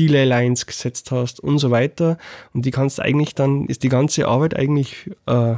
Delay-Lines 0.00 0.66
gesetzt 0.66 1.12
hast 1.12 1.38
und 1.38 1.58
so 1.58 1.70
weiter. 1.70 2.18
Und 2.52 2.64
die 2.64 2.72
kannst 2.72 3.00
eigentlich 3.00 3.36
dann, 3.36 3.66
ist 3.66 3.84
die 3.84 3.88
ganze 3.88 4.26
Arbeit 4.26 4.56
eigentlich 4.56 5.08
äh, 5.26 5.54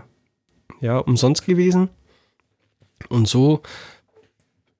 ja, 0.83 0.99
umsonst 0.99 1.47
gewesen. 1.47 1.89
Und 3.09 3.29
so 3.29 3.62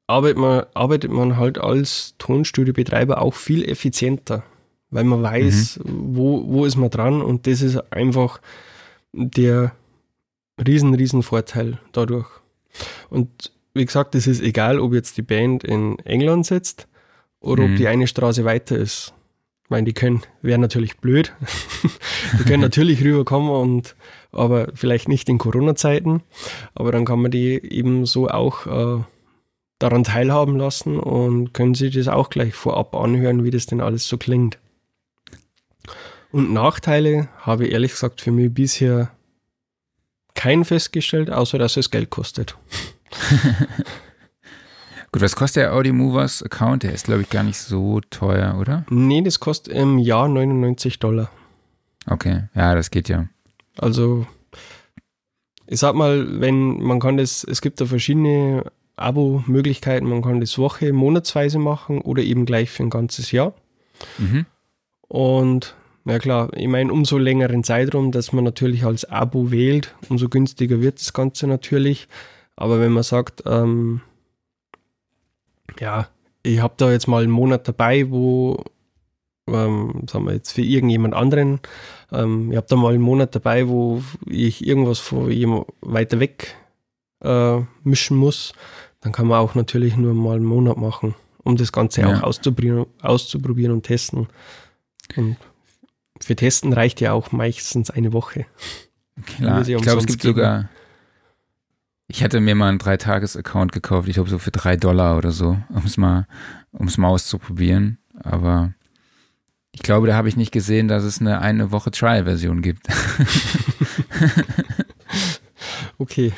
arbeitet 0.07 0.39
man, 0.39 0.65
arbeitet 0.75 1.11
man 1.11 1.37
halt 1.37 1.59
als 1.59 2.15
Tonstudiobetreiber 2.19 3.21
auch 3.21 3.35
viel 3.35 3.69
effizienter, 3.69 4.43
weil 4.91 5.05
man 5.05 5.23
weiß, 5.23 5.81
mhm. 5.85 6.17
wo, 6.17 6.45
wo 6.47 6.65
ist 6.65 6.77
man 6.77 6.91
dran 6.91 7.23
und 7.23 7.47
das 7.47 7.63
ist 7.63 7.93
einfach 7.93 8.41
der 9.13 9.73
riesen, 10.65 10.95
riesen 10.95 11.23
Vorteil 11.23 11.81
dadurch. 11.93 12.29
Und 13.11 13.53
wie 13.75 13.85
gesagt, 13.85 14.15
es 14.15 14.27
ist 14.27 14.43
egal, 14.43 14.79
ob 14.81 14.95
jetzt 14.95 15.17
die 15.17 15.23
Band 15.23 15.65
in 15.65 15.99
England 16.01 16.47
sitzt 16.47 16.89
oder 17.41 17.65
mhm. 17.65 17.73
ob 17.73 17.79
die 17.79 17.89
eine 17.89 18.07
Straße 18.07 18.45
weiter 18.45 18.77
ist. 18.77 19.13
Ich 19.65 19.71
meine, 19.71 19.85
die 19.85 19.95
können, 19.95 20.23
wäre 20.43 20.61
natürlich 20.61 20.99
blöd. 20.99 21.35
die 22.39 22.45
können 22.45 22.63
natürlich 22.63 23.03
rüberkommen 23.03 23.51
und 23.51 23.97
aber 24.31 24.69
vielleicht 24.75 25.09
nicht 25.09 25.29
in 25.29 25.39
Corona-Zeiten. 25.39 26.23
Aber 26.75 26.93
dann 26.93 27.05
kann 27.05 27.21
man 27.21 27.33
die 27.33 27.55
eben 27.55 28.07
so 28.07 28.29
auch 28.29 28.67
äh, 28.67 29.03
daran 29.79 30.05
teilhaben 30.05 30.57
lassen 30.57 30.99
und 30.99 31.53
können 31.53 31.75
sich 31.75 31.95
das 31.95 32.09
auch 32.09 32.31
gleich 32.31 32.55
vorab 32.55 32.95
anhören, 32.95 33.45
wie 33.45 33.51
das 33.51 33.67
denn 33.67 33.81
alles 33.81 34.07
so 34.07 34.17
klingt. 34.17 34.59
Und 36.33 36.53
Nachteile 36.53 37.29
habe 37.39 37.67
ich 37.67 37.73
ehrlich 37.73 37.93
gesagt 37.93 38.21
für 38.21 38.33
mich 38.33 38.53
bisher 38.53 39.11
keinen 40.35 40.65
festgestellt, 40.65 41.31
außer 41.31 41.59
dass 41.59 41.77
es 41.77 41.91
Geld 41.91 42.11
kostet. 42.11 42.57
Gut, 45.13 45.23
was 45.23 45.37
kostet 45.37 45.63
der 45.63 45.73
Audi 45.73 45.93
Movers 45.93 46.43
Account? 46.43 46.83
Der 46.83 46.93
ist, 46.93 47.07
glaube 47.07 47.23
ich, 47.23 47.31
gar 47.31 47.43
nicht 47.43 47.59
so 47.59 48.01
teuer, 48.11 48.59
oder? 48.61 48.85
Nee, 48.91 49.23
das 49.23 49.41
kostet 49.41 49.73
im 49.73 49.99
Jahr 49.99 50.29
99 50.29 50.99
Dollar. 50.99 51.31
Okay, 52.07 52.45
ja, 52.55 52.75
das 52.75 52.91
geht 52.91 53.09
ja. 53.09 53.27
Also, 53.79 54.27
ich 55.67 55.81
sag 55.81 55.95
mal, 55.95 56.41
wenn 56.41 56.83
man 56.83 57.01
kann 57.01 57.17
das, 57.17 57.45
es 57.45 57.63
gibt 57.63 57.81
da 57.81 57.87
verschiedene 57.87 58.71
Abo-Möglichkeiten, 58.97 60.09
man 60.09 60.23
kann 60.23 60.41
das 60.41 60.59
Woche, 60.59 60.93
monatsweise 60.93 61.59
machen 61.59 62.01
oder 62.01 62.23
eben 62.23 62.47
gleich 62.47 62.71
für 62.71 62.83
ein 62.83 62.91
ganzes 62.91 63.31
Jahr. 63.31 63.55
Mhm. 64.19 64.47
Und 65.09 65.77
ja 66.07 66.19
klar, 66.19 66.51
ich 66.55 66.69
meine, 66.69 66.93
umso 66.93 67.19
längeren 67.19 67.65
Zeitraum, 67.65 68.13
dass 68.13 68.33
man 68.33 68.45
natürlich 68.45 68.85
als 68.85 69.05
Abo 69.05 69.51
wählt, 69.51 69.95
umso 70.09 70.29
günstiger 70.29 70.81
wird 70.81 71.01
das 71.01 71.13
Ganze 71.13 71.47
natürlich. 71.47 72.09
Aber 72.57 72.81
wenn 72.81 72.93
man 72.93 73.03
sagt, 73.03 73.43
ähm, 73.45 74.01
ja, 75.79 76.09
ich 76.43 76.61
habe 76.61 76.75
da 76.77 76.91
jetzt 76.91 77.09
mal 77.09 77.23
einen 77.23 77.33
Monat 77.33 77.69
dabei, 77.69 78.11
wo, 78.11 78.63
ähm, 79.49 80.05
sagen 80.09 80.27
wir 80.27 80.35
jetzt 80.35 80.53
für 80.53 80.63
irgendjemand 80.63 81.15
anderen, 81.15 81.61
ähm, 82.13 82.51
ich 82.51 82.57
habe 82.57 82.67
da 82.69 82.77
mal 82.77 82.95
einen 82.95 83.03
Monat 83.03 83.35
dabei, 83.35 83.69
wo 83.69 84.03
ich 84.27 84.67
irgendwas 84.67 85.01
von 85.01 85.31
jemand 85.31 85.67
weiter 85.81 86.21
weg 86.21 86.57
äh, 87.23 87.61
mischen 87.83 88.17
muss, 88.17 88.53
dann 89.07 89.13
kann 89.13 89.29
man 89.29 89.39
auch 89.39 89.55
natürlich 89.55 89.97
nur 89.97 90.15
mal 90.15 90.35
einen 90.35 90.45
Monat 90.45 90.79
machen, 90.79 91.15
um 91.45 91.57
das 91.57 91.71
Ganze 91.71 92.01
ja. 92.01 92.09
auch 92.09 92.23
auszuprobieren, 92.25 92.87
auszuprobieren 93.03 93.73
und 93.73 93.85
testen. 93.85 94.27
Und 95.15 95.37
für 96.21 96.35
Testen 96.35 96.73
reicht 96.73 97.01
ja 97.01 97.13
auch 97.13 97.31
meistens 97.31 97.89
eine 97.89 98.13
Woche. 98.13 98.47
Klar, 99.25 99.61
ich 99.61 99.81
glaube, 99.81 100.01
es 100.01 100.07
gibt 100.07 100.23
geben. 100.23 100.35
sogar. 100.35 100.69
Ich 102.09 102.25
hatte 102.25 102.41
mir 102.41 102.57
mal 102.57 102.69
einen 102.69 102.81
Dreitages-Account 102.81 103.71
gekauft, 103.71 104.09
ich 104.09 104.15
glaube 104.15 104.29
so 104.29 104.41
für 104.41 104.51
drei 104.51 104.77
Dollar 104.77 105.17
oder 105.17 105.31
so, 105.31 105.57
um 105.69 105.85
es 105.85 105.97
mal, 105.97 106.27
mal 106.73 107.07
auszuprobieren. 107.07 107.99
Aber 108.25 108.75
ich 109.71 109.83
glaube, 109.83 110.09
da 110.09 110.17
habe 110.17 110.29
ich 110.29 110.37
nicht 110.37 110.51
gesehen, 110.51 110.89
dass 110.89 111.05
es 111.05 111.21
eine 111.21 111.41
eine 111.41 111.71
Woche 111.71 111.93
Trial-Version 111.93 112.61
gibt. 112.61 112.89
okay. 115.99 116.33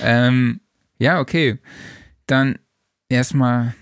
ähm, 0.00 0.60
ja, 0.98 1.20
okay. 1.20 1.58
Dann 2.26 2.58
erstmal 3.08 3.74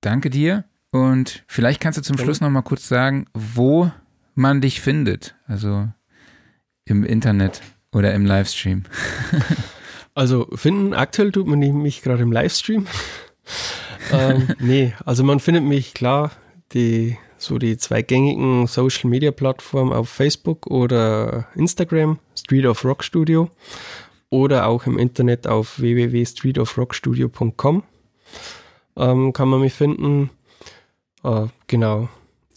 danke 0.00 0.30
dir 0.30 0.64
und 0.90 1.44
vielleicht 1.46 1.80
kannst 1.80 1.98
du 1.98 2.02
zum 2.02 2.18
Schluss 2.18 2.40
noch 2.40 2.50
mal 2.50 2.62
kurz 2.62 2.88
sagen, 2.88 3.26
wo 3.34 3.90
man 4.34 4.60
dich 4.60 4.80
findet. 4.80 5.34
Also 5.46 5.88
im 6.84 7.04
Internet 7.04 7.60
oder 7.92 8.14
im 8.14 8.24
Livestream? 8.24 8.84
also 10.14 10.48
finden, 10.54 10.94
aktuell 10.94 11.32
tut 11.32 11.46
man 11.46 11.58
mich 11.58 12.02
gerade 12.02 12.22
im 12.22 12.32
Livestream. 12.32 12.86
ähm, 14.12 14.48
nee, 14.58 14.94
also 15.04 15.24
man 15.24 15.40
findet 15.40 15.64
mich 15.64 15.94
klar, 15.94 16.32
die 16.72 17.18
so 17.36 17.58
die 17.58 17.76
zwei 17.76 18.02
gängigen 18.02 18.66
Social 18.66 19.08
Media 19.08 19.30
Plattformen 19.30 19.92
auf 19.92 20.08
Facebook 20.08 20.66
oder 20.66 21.46
Instagram, 21.54 22.18
Street 22.36 22.66
of 22.66 22.84
Rock 22.84 23.04
Studio 23.04 23.50
oder 24.30 24.66
auch 24.66 24.86
im 24.86 24.98
Internet 24.98 25.46
auf 25.46 25.80
www.streetofrockstudio.com 25.80 27.82
ähm, 28.96 29.32
kann 29.32 29.48
man 29.48 29.60
mich 29.60 29.74
finden. 29.74 30.30
Äh, 31.24 31.46
genau 31.66 32.08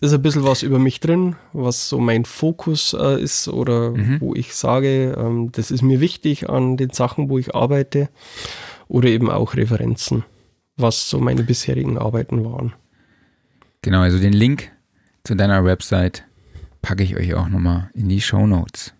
ist 0.01 0.13
ein 0.13 0.21
bisschen 0.21 0.43
was 0.43 0.63
über 0.63 0.79
mich 0.79 0.99
drin, 0.99 1.35
was 1.53 1.87
so 1.87 1.99
mein 1.99 2.25
Fokus 2.25 2.95
äh, 2.99 3.21
ist 3.21 3.47
oder 3.47 3.91
mhm. 3.91 4.19
wo 4.19 4.33
ich 4.33 4.55
sage, 4.55 5.15
ähm, 5.17 5.51
das 5.51 5.69
ist 5.69 5.83
mir 5.83 5.99
wichtig 5.99 6.49
an 6.49 6.75
den 6.75 6.89
Sachen, 6.89 7.29
wo 7.29 7.37
ich 7.37 7.53
arbeite 7.53 8.09
oder 8.87 9.09
eben 9.09 9.29
auch 9.29 9.55
Referenzen, 9.55 10.23
was 10.75 11.07
so 11.07 11.19
meine 11.19 11.43
bisherigen 11.43 11.99
Arbeiten 11.99 12.43
waren. 12.43 12.73
Genau, 13.83 14.01
also 14.01 14.17
den 14.17 14.33
Link 14.33 14.71
zu 15.23 15.35
deiner 15.35 15.63
Website 15.63 16.25
packe 16.81 17.03
ich 17.03 17.15
euch 17.15 17.35
auch 17.35 17.47
nochmal 17.47 17.91
in 17.93 18.09
die 18.09 18.21
Show 18.21 18.47
Notes. 18.47 18.95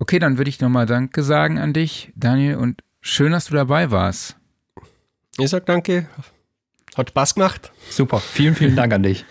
Okay, 0.00 0.18
dann 0.18 0.38
würde 0.38 0.48
ich 0.48 0.60
nochmal 0.60 0.86
Danke 0.86 1.22
sagen 1.22 1.58
an 1.58 1.74
dich, 1.74 2.10
Daniel, 2.16 2.56
und 2.56 2.82
schön, 3.02 3.32
dass 3.32 3.44
du 3.44 3.54
dabei 3.54 3.90
warst. 3.90 4.34
Ich 5.38 5.50
sag 5.50 5.66
Danke. 5.66 6.08
Hat 6.96 7.10
Spaß 7.10 7.34
gemacht. 7.34 7.70
Super. 7.90 8.18
Vielen, 8.18 8.54
vielen 8.54 8.74
Dank 8.74 8.94
an 8.94 9.02
dich. 9.02 9.26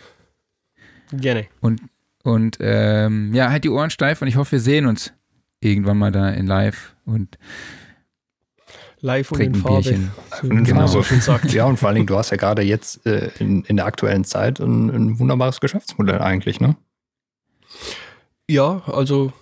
Gerne. 1.12 1.48
Und, 1.60 1.82
und 2.24 2.58
ähm, 2.62 3.34
ja, 3.34 3.50
halt 3.50 3.64
die 3.64 3.70
Ohren 3.70 3.90
steif 3.90 4.22
und 4.22 4.28
ich 4.28 4.36
hoffe, 4.36 4.54
wir 4.54 4.60
sehen 4.60 4.86
uns 4.86 5.12
irgendwann 5.60 5.98
mal 5.98 6.12
da 6.12 6.30
in 6.30 6.46
live 6.46 6.96
und 7.04 7.40
live 9.02 9.32
und 9.32 9.40
in 9.40 9.56
Farbe. 9.56 10.12
Und 10.44 10.66
genau, 10.66 10.86
so 10.86 11.02
schon 11.02 11.20
sagt. 11.20 11.52
Ja, 11.52 11.66
und 11.66 11.78
vor 11.78 11.88
allen 11.88 11.96
Dingen, 11.96 12.08
du 12.08 12.16
hast 12.16 12.30
ja 12.30 12.38
gerade 12.38 12.62
jetzt 12.62 13.08
äh, 13.08 13.32
in, 13.40 13.64
in 13.64 13.78
der 13.78 13.88
aktuellen 13.88 14.24
Zeit 14.24 14.60
ein, 14.60 14.90
ein, 14.90 15.20
wunderbares 15.20 15.62
Geschäftsmodell 15.62 16.22
eigentlich, 16.22 16.62
ne? 16.62 16.76
Ja, 18.48 18.84
also 18.86 19.34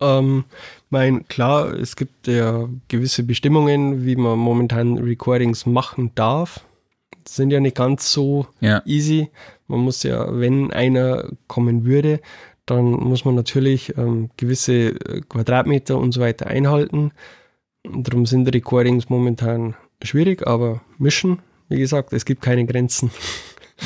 ähm, 0.00 0.44
mein, 0.90 1.26
klar, 1.28 1.74
es 1.74 1.96
gibt 1.96 2.26
ja 2.26 2.68
gewisse 2.88 3.22
Bestimmungen, 3.22 4.04
wie 4.04 4.16
man 4.16 4.38
momentan 4.38 4.98
Recordings 4.98 5.66
machen 5.66 6.12
darf 6.14 6.64
sind 7.28 7.50
ja 7.50 7.60
nicht 7.60 7.76
ganz 7.76 8.10
so 8.10 8.46
ja. 8.60 8.82
easy. 8.84 9.30
Man 9.66 9.80
muss 9.80 10.02
ja, 10.02 10.26
wenn 10.38 10.72
einer 10.72 11.28
kommen 11.46 11.84
würde, 11.84 12.20
dann 12.66 12.84
muss 12.84 13.24
man 13.24 13.34
natürlich 13.34 13.96
ähm, 13.96 14.30
gewisse 14.36 14.90
äh, 14.90 15.20
Quadratmeter 15.28 15.98
und 15.98 16.12
so 16.12 16.20
weiter 16.20 16.46
einhalten. 16.46 17.12
Und 17.84 18.08
darum 18.08 18.26
sind 18.26 18.52
Recordings 18.52 19.08
momentan 19.08 19.74
schwierig, 20.02 20.46
aber 20.46 20.80
mischen, 20.98 21.40
wie 21.68 21.78
gesagt, 21.78 22.12
es 22.12 22.24
gibt 22.24 22.42
keine 22.42 22.66
Grenzen. 22.66 23.10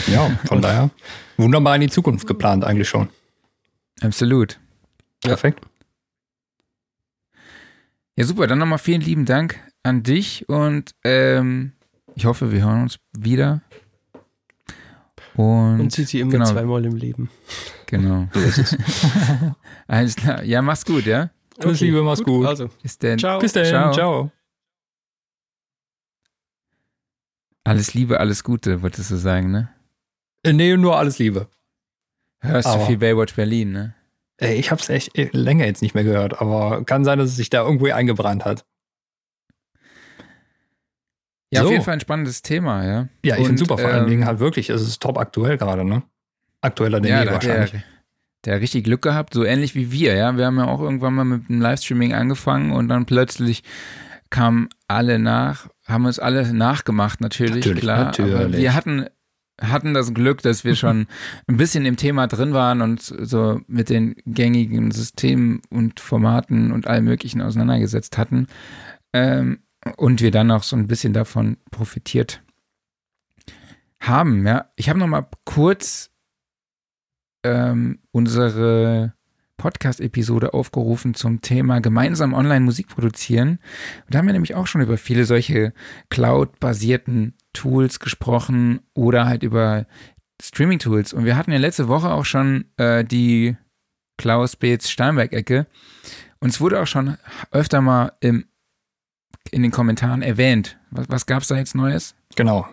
Ja, 0.07 0.31
von 0.47 0.63
daher 0.63 0.91
wunderbar 1.37 1.75
in 1.75 1.83
die 1.83 1.91
Zukunft 1.91 2.27
geplant 2.27 2.65
eigentlich 2.65 2.89
schon. 2.89 3.09
Absolut. 4.01 4.59
Perfekt. 5.21 5.61
Ja, 5.63 5.71
super. 8.19 8.47
Dann 8.47 8.59
nochmal 8.59 8.79
vielen 8.79 9.01
lieben 9.01 9.25
Dank 9.25 9.59
an 9.83 10.03
dich 10.03 10.49
und 10.49 10.95
ähm, 11.05 11.73
ich 12.15 12.27
hoffe, 12.27 12.53
wir 12.53 12.63
hören 12.63 12.83
uns 12.83 12.99
wieder. 13.17 13.63
Und, 15.35 15.81
Und 15.81 15.93
sieht 15.93 16.09
sie 16.09 16.21
immer 16.21 16.33
genau. 16.33 16.45
zweimal 16.45 16.85
im 16.85 16.97
Leben. 16.97 17.31
Genau. 17.87 18.29
Alles 19.87 20.17
klar. 20.17 20.43
Ja, 20.45 20.61
mach's 20.61 20.85
gut, 20.85 21.07
ja? 21.07 21.31
Tschüss, 21.59 21.77
okay. 21.77 21.85
Liebe, 21.87 22.03
mach's 22.03 22.23
gut. 22.23 22.47
Also, 22.47 22.69
bis 22.83 22.99
dann. 22.99 23.19
Ciao. 23.19 23.39
Bis 23.39 23.53
dann. 23.53 23.65
Ciao. 23.65 23.93
Ciao. 23.93 24.33
Alles 27.65 27.95
Liebe, 27.95 28.19
alles 28.19 28.43
Gute, 28.43 28.83
wolltest 28.83 29.13
du 29.13 29.17
sagen, 29.17 29.53
ne? 29.53 29.69
Äh, 30.43 30.53
nee, 30.53 30.77
nur 30.77 30.99
alles 30.99 31.19
Liebe. 31.19 31.49
Hörst 32.41 32.67
aber, 32.67 32.81
du 32.81 32.87
viel 32.87 32.99
Baywatch 32.99 33.35
Berlin, 33.37 33.71
ne? 33.71 33.95
Ich 34.51 34.71
hab's 34.71 34.89
echt 34.89 35.17
länger 35.17 35.67
jetzt 35.67 35.83
nicht 35.83 35.95
mehr 35.95 36.05
gehört, 36.05 36.41
aber 36.41 36.85
kann 36.85 37.05
sein, 37.05 37.19
dass 37.19 37.31
es 37.31 37.37
sich 37.37 37.51
da 37.51 37.63
irgendwo 37.63 37.87
eingebrannt 37.87 38.45
hat. 38.45 38.65
Ja, 41.53 41.61
so. 41.61 41.67
auf 41.67 41.73
jeden 41.73 41.85
Fall 41.85 41.95
ein 41.95 42.01
spannendes 42.01 42.41
Thema, 42.41 42.85
ja. 42.85 43.09
Ja, 43.25 43.37
ich 43.37 43.45
finde 43.47 43.59
super, 43.59 43.77
vor 43.77 43.91
ähm, 43.91 43.97
allen 43.97 44.07
Dingen 44.09 44.25
halt 44.25 44.39
wirklich, 44.39 44.71
es 44.71 44.81
ist 44.81 45.03
top 45.03 45.19
aktuell 45.19 45.59
gerade, 45.59 45.85
ne? 45.85 46.03
Aktueller 46.63 47.01
denn 47.01 47.11
ja, 47.11 47.25
je 47.25 47.31
wahrscheinlich. 47.31 47.73
Der, 47.73 47.83
der 48.45 48.55
hat 48.55 48.63
richtig 48.63 48.85
Glück 48.85 49.03
gehabt, 49.03 49.35
so 49.35 49.45
ähnlich 49.45 49.75
wie 49.75 49.93
wir, 49.93 50.17
ja. 50.17 50.35
Wir 50.37 50.47
haben 50.47 50.59
ja 50.59 50.65
auch 50.65 50.81
irgendwann 50.81 51.15
mal 51.15 51.25
mit 51.25 51.51
dem 51.51 51.61
Livestreaming 51.61 52.15
angefangen 52.15 52.73
und 52.73 52.89
dann 52.89 53.05
plötzlich 53.05 53.63
kamen 54.31 54.71
alle 54.89 55.19
nach, 55.19 55.69
haben 55.87 56.07
uns 56.07 56.19
alle 56.19 56.55
nachgemacht, 56.55 57.21
natürlich, 57.21 57.57
natürlich 57.57 57.83
klar. 57.83 58.05
Natürlich. 58.07 58.35
Aber 58.35 58.53
wir 58.53 58.75
hatten, 58.75 59.07
hatten 59.63 59.95
das 59.95 60.13
Glück, 60.15 60.43
dass 60.43 60.65
wir 60.65 60.77
schon 60.77 61.07
ein 61.47 61.57
bisschen 61.57 61.87
im 61.87 61.97
Thema 61.97 62.27
drin 62.27 62.53
waren 62.53 62.83
und 62.83 63.03
so 63.03 63.61
mit 63.67 63.91
den 63.91 64.17
gängigen 64.27 64.91
Systemen 64.91 65.63
und 65.71 66.01
Formaten 66.01 66.73
und 66.73 66.87
allem 66.87 67.05
Möglichen 67.05 67.41
auseinandergesetzt 67.41 68.19
hatten. 68.19 68.47
Ähm, 69.13 69.61
und 69.97 70.21
wir 70.21 70.31
dann 70.31 70.51
auch 70.51 70.63
so 70.63 70.77
ein 70.77 70.87
bisschen 70.87 71.13
davon 71.13 71.57
profitiert 71.71 72.43
haben. 74.01 74.47
Ja, 74.47 74.71
ich 74.77 74.89
habe 74.89 74.99
noch 74.99 75.09
mal 75.09 75.27
kurz 75.45 76.11
ähm, 77.45 77.99
unsere 78.13 79.15
Podcast-Episode 79.57 80.55
aufgerufen 80.55 81.15
zum 81.15 81.41
Thema 81.41 81.81
gemeinsam 81.81 82.35
Online-Musik 82.35 82.89
produzieren. 82.89 83.61
Und 84.07 84.15
da 84.15 84.19
haben 84.19 84.27
wir 84.27 84.33
nämlich 84.33 84.55
auch 84.55 84.67
schon 84.67 84.81
über 84.81 84.99
viele 84.99 85.25
solche 85.25 85.73
Cloud-basierten 86.11 87.35
Tools 87.53 88.01
gesprochen 88.01 88.81
oder 88.95 89.27
halt 89.27 89.43
über 89.43 89.87
Streaming-Tools. 90.41 91.13
Und 91.13 91.25
wir 91.25 91.37
hatten 91.37 91.53
ja 91.53 91.59
letzte 91.59 91.89
Woche 91.89 92.11
auch 92.11 92.25
schon 92.25 92.65
äh, 92.77 93.05
die 93.05 93.57
Klaus 94.19 94.57
Beetz 94.57 94.89
Steinberg-Ecke. 94.89 95.67
Und 96.41 96.49
es 96.49 96.61
wurde 96.61 96.81
auch 96.81 96.87
schon 96.87 97.17
öfter 97.51 97.81
mal 97.81 98.13
im 98.21 98.47
in 99.51 99.63
den 99.63 99.71
Kommentaren 99.71 100.23
erwähnt. 100.23 100.79
Was, 100.91 101.09
was 101.09 101.27
gab 101.27 101.43
es 101.43 101.49
da 101.49 101.57
jetzt 101.57 101.75
Neues? 101.75 102.15
Genau. 102.37 102.69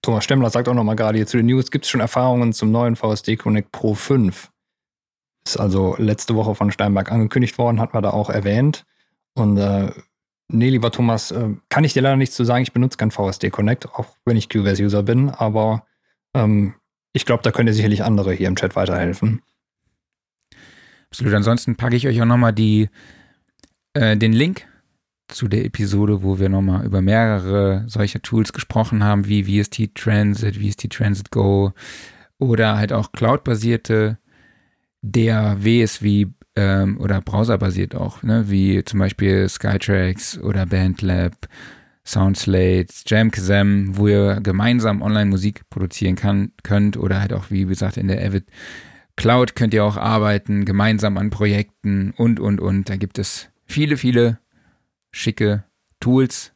Thomas 0.00 0.24
Stemmler 0.24 0.50
sagt 0.50 0.68
auch 0.68 0.74
nochmal 0.74 0.96
gerade 0.96 1.16
hier 1.16 1.26
zu 1.26 1.36
den 1.36 1.46
News, 1.46 1.70
gibt 1.70 1.84
es 1.84 1.90
schon 1.90 2.00
Erfahrungen 2.00 2.52
zum 2.52 2.72
neuen 2.72 2.96
VSD 2.96 3.36
Connect 3.36 3.70
Pro 3.70 3.94
5? 3.94 4.50
Ist 5.46 5.60
also 5.60 5.94
letzte 5.98 6.34
Woche 6.34 6.54
von 6.54 6.72
Steinberg 6.72 7.10
angekündigt 7.12 7.58
worden, 7.58 7.80
hat 7.80 7.94
man 7.94 8.02
da 8.02 8.10
auch 8.10 8.30
erwähnt. 8.30 8.84
Und 9.34 9.58
äh, 9.58 9.92
nee, 10.52 10.70
lieber 10.70 10.90
Thomas, 10.90 11.30
äh, 11.30 11.50
kann 11.68 11.84
ich 11.84 11.92
dir 11.92 12.02
leider 12.02 12.16
nichts 12.16 12.36
zu 12.36 12.44
sagen. 12.44 12.62
Ich 12.62 12.72
benutze 12.72 12.96
kein 12.96 13.10
VSD 13.10 13.50
Connect, 13.50 13.86
auch 13.94 14.06
wenn 14.24 14.36
ich 14.36 14.48
QVS-User 14.48 15.02
bin, 15.02 15.30
aber 15.30 15.84
ähm, 16.34 16.74
ich 17.12 17.26
glaube, 17.26 17.42
da 17.42 17.50
könnt 17.50 17.68
ihr 17.68 17.74
sicherlich 17.74 18.04
andere 18.04 18.32
hier 18.32 18.48
im 18.48 18.56
Chat 18.56 18.76
weiterhelfen. 18.76 19.42
Absolut. 21.10 21.34
Ansonsten 21.34 21.76
packe 21.76 21.96
ich 21.96 22.06
euch 22.06 22.20
auch 22.22 22.26
nochmal 22.26 22.54
äh, 22.58 24.16
den 24.16 24.32
Link 24.32 24.66
zu 25.28 25.48
der 25.48 25.64
Episode, 25.64 26.22
wo 26.22 26.38
wir 26.38 26.48
nochmal 26.48 26.86
über 26.86 27.02
mehrere 27.02 27.84
solcher 27.86 28.22
Tools 28.22 28.52
gesprochen 28.52 29.04
haben, 29.04 29.26
wie 29.26 29.44
VST 29.44 29.94
Transit, 29.94 30.56
VST 30.56 30.90
Transit 30.90 31.30
Go 31.30 31.72
oder 32.38 32.76
halt 32.76 32.92
auch 32.92 33.12
Cloud-basierte 33.12 34.18
DAWs 35.02 36.02
wie 36.02 36.32
ähm, 36.56 36.98
oder 37.00 37.20
browserbasiert 37.20 37.94
auch, 37.94 38.22
ne? 38.22 38.44
wie 38.48 38.84
zum 38.84 38.98
Beispiel 38.98 39.48
Skytrax 39.48 40.38
oder 40.38 40.66
Bandlab, 40.66 41.32
Soundslate, 42.04 42.92
Jamkazam, 43.06 43.96
wo 43.96 44.08
ihr 44.08 44.40
gemeinsam 44.42 45.02
online 45.02 45.30
Musik 45.30 45.68
produzieren 45.70 46.16
kann, 46.16 46.52
könnt 46.62 46.96
oder 46.96 47.20
halt 47.20 47.32
auch, 47.32 47.50
wie 47.50 47.64
gesagt, 47.64 47.96
in 47.96 48.08
der 48.08 48.24
Avid 48.24 48.44
Cloud 49.16 49.54
könnt 49.54 49.74
ihr 49.74 49.84
auch 49.84 49.96
arbeiten, 49.96 50.64
gemeinsam 50.64 51.18
an 51.18 51.30
Projekten 51.30 52.12
und, 52.16 52.40
und, 52.40 52.60
und. 52.60 52.88
Da 52.88 52.96
gibt 52.96 53.18
es 53.18 53.48
viele, 53.66 53.96
viele 53.96 54.38
schicke 55.10 55.64
Tools. 56.00 56.52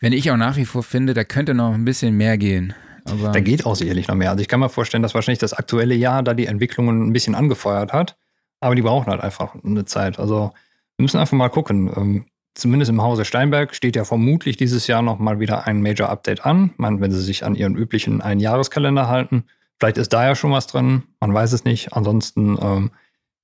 Wenn 0.00 0.12
ich 0.12 0.30
auch 0.30 0.36
nach 0.36 0.56
wie 0.56 0.64
vor 0.64 0.82
finde, 0.82 1.14
da 1.14 1.24
könnte 1.24 1.54
noch 1.54 1.74
ein 1.74 1.84
bisschen 1.84 2.16
mehr 2.16 2.38
gehen. 2.38 2.74
Aber 3.04 3.32
da 3.32 3.40
geht 3.40 3.66
auch 3.66 3.74
sicherlich 3.74 4.08
noch 4.08 4.14
mehr. 4.14 4.30
Also 4.30 4.42
ich 4.42 4.48
kann 4.48 4.60
mir 4.60 4.68
vorstellen, 4.68 5.02
dass 5.02 5.14
wahrscheinlich 5.14 5.38
das 5.38 5.52
aktuelle 5.52 5.94
Jahr 5.94 6.22
da 6.22 6.34
die 6.34 6.46
Entwicklungen 6.46 7.06
ein 7.08 7.12
bisschen 7.12 7.34
angefeuert 7.34 7.92
hat. 7.92 8.16
Aber 8.60 8.74
die 8.74 8.82
brauchen 8.82 9.10
halt 9.10 9.20
einfach 9.20 9.54
eine 9.64 9.84
Zeit. 9.84 10.18
Also 10.18 10.52
wir 10.96 11.02
müssen 11.02 11.18
einfach 11.18 11.36
mal 11.36 11.48
gucken. 11.48 11.90
Ähm, 11.96 12.24
zumindest 12.54 12.90
im 12.90 13.02
Hause 13.02 13.24
Steinberg 13.24 13.74
steht 13.74 13.96
ja 13.96 14.04
vermutlich 14.04 14.56
dieses 14.56 14.86
Jahr 14.86 15.02
noch 15.02 15.18
mal 15.18 15.38
wieder 15.38 15.66
ein 15.66 15.80
Major 15.80 16.08
Update 16.08 16.44
an. 16.44 16.72
Meine, 16.76 17.00
wenn 17.00 17.12
sie 17.12 17.20
sich 17.20 17.44
an 17.44 17.54
ihren 17.54 17.76
üblichen 17.76 18.20
Einjahreskalender 18.20 19.08
halten. 19.08 19.44
Vielleicht 19.78 19.98
ist 19.98 20.12
da 20.12 20.26
ja 20.26 20.34
schon 20.34 20.50
was 20.50 20.66
drin. 20.66 21.04
Man 21.20 21.32
weiß 21.32 21.52
es 21.52 21.64
nicht. 21.64 21.92
Ansonsten, 21.92 22.58
ähm, 22.60 22.90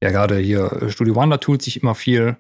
ja, 0.02 0.10
gerade 0.10 0.38
hier 0.38 0.90
Studio 0.90 1.14
One, 1.14 1.30
da 1.30 1.36
tut 1.38 1.62
sich 1.62 1.80
immer 1.80 1.94
viel. 1.94 2.36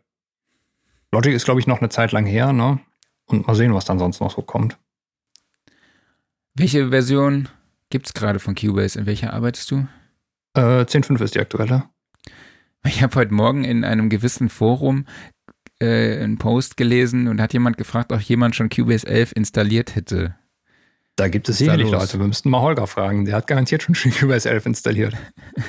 Logic 1.12 1.32
ist, 1.32 1.44
glaube 1.44 1.60
ich, 1.60 1.68
noch 1.68 1.78
eine 1.78 1.90
Zeit 1.90 2.10
lang 2.10 2.26
her, 2.26 2.52
ne? 2.52 2.80
Und 3.26 3.46
mal 3.46 3.54
sehen, 3.54 3.72
was 3.72 3.84
dann 3.84 4.00
sonst 4.00 4.20
noch 4.20 4.32
so 4.32 4.42
kommt. 4.42 4.76
Welche 6.54 6.90
Version 6.90 7.48
gibt 7.88 8.06
es 8.06 8.14
gerade 8.14 8.40
von 8.40 8.56
Cubase? 8.56 8.98
In 8.98 9.06
welcher 9.06 9.32
arbeitest 9.32 9.70
du? 9.70 9.86
Äh, 10.54 10.84
10.5 10.84 11.22
ist 11.22 11.34
die 11.36 11.40
aktuelle. 11.40 11.84
Ich 12.86 13.02
habe 13.02 13.14
heute 13.16 13.32
Morgen 13.32 13.64
in 13.64 13.84
einem 13.84 14.10
gewissen 14.10 14.48
Forum 14.48 15.06
äh, 15.80 16.22
einen 16.22 16.38
Post 16.38 16.76
gelesen 16.76 17.28
und 17.28 17.40
hat 17.40 17.52
jemand 17.52 17.78
gefragt, 17.78 18.12
ob 18.12 18.20
jemand 18.20 18.54
schon 18.54 18.68
Cubase 18.68 19.06
11 19.06 19.32
installiert 19.34 19.96
hätte. 19.96 20.36
Da 21.16 21.28
gibt 21.28 21.48
es 21.48 21.58
sicherlich 21.58 21.90
Leute. 21.90 22.18
Wir 22.18 22.26
müssten 22.26 22.50
mal 22.50 22.60
Holger 22.60 22.86
fragen. 22.86 23.24
Der 23.24 23.36
hat 23.36 23.46
garantiert 23.46 23.82
schon 23.82 23.94
Cubase 23.94 24.50
11 24.50 24.66
installiert. 24.66 25.14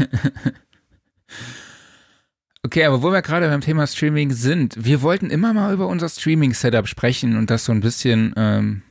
okay, 2.63 2.84
aber 2.84 3.01
wo 3.01 3.11
wir 3.11 3.22
gerade 3.22 3.47
beim 3.47 3.61
Thema 3.61 3.88
Streaming 3.88 4.32
sind, 4.32 4.84
wir 4.84 5.01
wollten 5.01 5.30
immer 5.30 5.53
mal 5.53 5.74
über 5.74 5.88
unser 5.88 6.09
Streaming-Setup 6.09 6.88
sprechen 6.88 7.38
und 7.38 7.49
das 7.49 7.66
so 7.66 7.72
ein 7.72 7.80
bisschen 7.80 8.34
ähm, 8.36 8.82